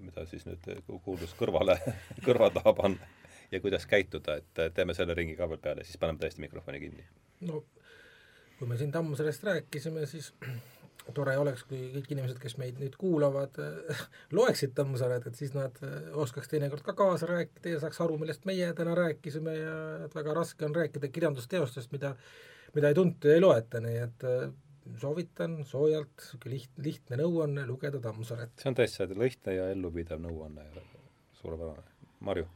mida 0.00 0.24
siis 0.30 0.46
nüüd 0.48 0.70
kuulus 1.04 1.34
kõrvale, 1.38 1.76
kõrva 2.26 2.48
taha 2.54 2.72
panna 2.78 3.12
ja 3.52 3.60
kuidas 3.60 3.84
käituda, 3.86 4.38
et 4.40 4.62
teeme 4.74 4.96
selle 4.96 5.14
ringi 5.14 5.36
ka 5.36 5.48
veel 5.50 5.60
peale, 5.60 5.84
siis 5.84 6.00
paneme 6.00 6.22
tõesti 6.22 6.40
mikrofoni 6.44 6.80
kinni. 6.80 7.04
no 7.48 7.64
kui 8.58 8.68
me 8.70 8.78
siin 8.78 8.92
Tammsalest 8.94 9.44
rääkisime, 9.44 10.06
siis 10.06 10.32
tore 11.14 11.34
oleks, 11.38 11.64
kui 11.68 11.80
kõik 11.96 12.12
inimesed, 12.14 12.38
kes 12.42 12.56
meid 12.60 12.78
nüüd 12.80 12.96
kuulavad, 13.00 13.58
loeksid 14.38 14.74
Tammsaret, 14.76 15.26
et 15.28 15.38
siis 15.38 15.54
nad 15.56 15.78
äh, 15.84 16.08
oskaks 16.24 16.50
teinekord 16.52 16.84
ka 16.86 16.94
kaasa 16.98 17.28
rääkida 17.30 17.74
ja 17.74 17.82
saaks 17.82 18.00
aru, 18.04 18.18
millest 18.22 18.46
meie 18.48 18.70
täna 18.78 18.94
rääkisime 18.98 19.56
ja 19.58 19.76
et 20.06 20.16
väga 20.18 20.36
raske 20.38 20.66
on 20.68 20.76
rääkida 20.78 21.10
kirjandusteostest, 21.12 21.92
mida, 21.94 22.14
mida 22.76 22.92
ei 22.92 22.98
tunta 22.98 23.30
ja 23.32 23.38
ei 23.38 23.44
loeta, 23.44 23.82
nii 23.82 23.98
et 24.06 24.26
äh, 24.30 24.48
soovitan 25.02 25.60
soojalt, 25.66 26.14
niisugune 26.16 26.56
liht-, 26.56 26.82
lihtne 26.86 27.20
nõuanne, 27.22 27.66
lugeda 27.68 28.02
Tammsaret. 28.02 28.54
see 28.62 28.72
on 28.72 28.78
tõesti 28.78 29.10
lihtne 29.18 29.58
ja 29.58 29.70
ellupidav 29.74 30.22
nõuanne, 30.22 30.66
suurepärane. 31.42 31.88
Marju 32.22 32.46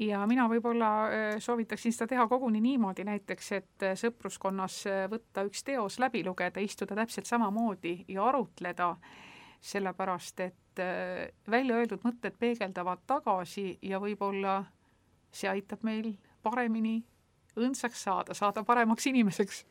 ja 0.00 0.20
mina 0.28 0.46
võib-olla 0.48 0.90
äh, 1.04 1.34
soovitaksin 1.42 1.92
seda 1.94 2.08
teha 2.14 2.26
koguni 2.28 2.60
niimoodi 2.64 3.04
näiteks, 3.06 3.52
et 3.58 3.86
äh, 3.86 3.96
sõpruskonnas 3.98 4.80
äh, 4.88 5.04
võtta 5.12 5.44
üks 5.48 5.64
teos 5.66 5.98
läbi 6.02 6.22
lugeda, 6.26 6.62
istuda 6.64 6.96
täpselt 6.98 7.28
samamoodi 7.28 7.96
ja 8.08 8.24
arutleda, 8.30 8.94
sellepärast 9.60 10.40
et 10.40 10.56
välja 11.50 11.76
öeldud 11.76 12.00
mõtted 12.06 12.38
peegeldavad 12.40 13.02
tagasi 13.10 13.74
ja 13.84 13.98
võib-olla 14.00 14.62
see 15.34 15.50
aitab 15.50 15.82
meil 15.84 16.14
paremini 16.42 16.94
õndsaks 17.60 18.06
saada, 18.06 18.34
saada 18.38 18.62
paremaks 18.64 19.04
inimeseks. 19.10 19.64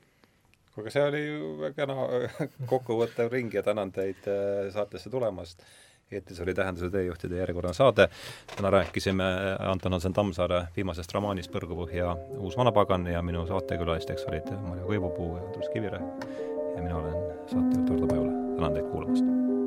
Kuulge, 0.76 0.94
see 0.94 1.08
oli 1.08 1.24
ju 1.24 1.56
väga 1.64 1.74
kena 1.80 1.96
kokkuvõttev 2.72 3.32
ring 3.34 3.56
ja 3.56 3.64
tänan 3.66 3.96
teid 3.96 4.28
saatesse 4.76 5.10
tulemast 5.10 5.66
eetris 6.12 6.42
oli 6.42 6.54
Tähenduse 6.54 6.90
teejuhtide 6.90 7.38
järjekordne 7.38 7.74
saade. 7.74 8.10
täna 8.56 8.70
rääkisime 8.70 9.24
Anton 9.60 9.92
Hansen 9.92 10.14
Tammsaare 10.14 10.64
viimasest 10.76 11.14
romaanist 11.14 11.52
Põrgupõhja 11.52 12.16
uus 12.38 12.58
vanapagan 12.58 13.08
ja 13.08 13.22
minu 13.22 13.46
saatekülalisteks 13.48 14.26
olid 14.26 14.50
Marju 14.62 14.90
Kõivupuu 14.90 15.38
ja 15.38 15.46
Andrus 15.46 15.70
Kivirähk 15.74 16.26
ja 16.76 16.82
mina 16.82 16.98
olen 16.98 17.16
saatejuht 17.46 17.90
Ardo 17.92 18.08
Pajula. 18.08 18.32
tänan 18.56 18.74
teid 18.74 18.92
kuulamast! 18.92 19.59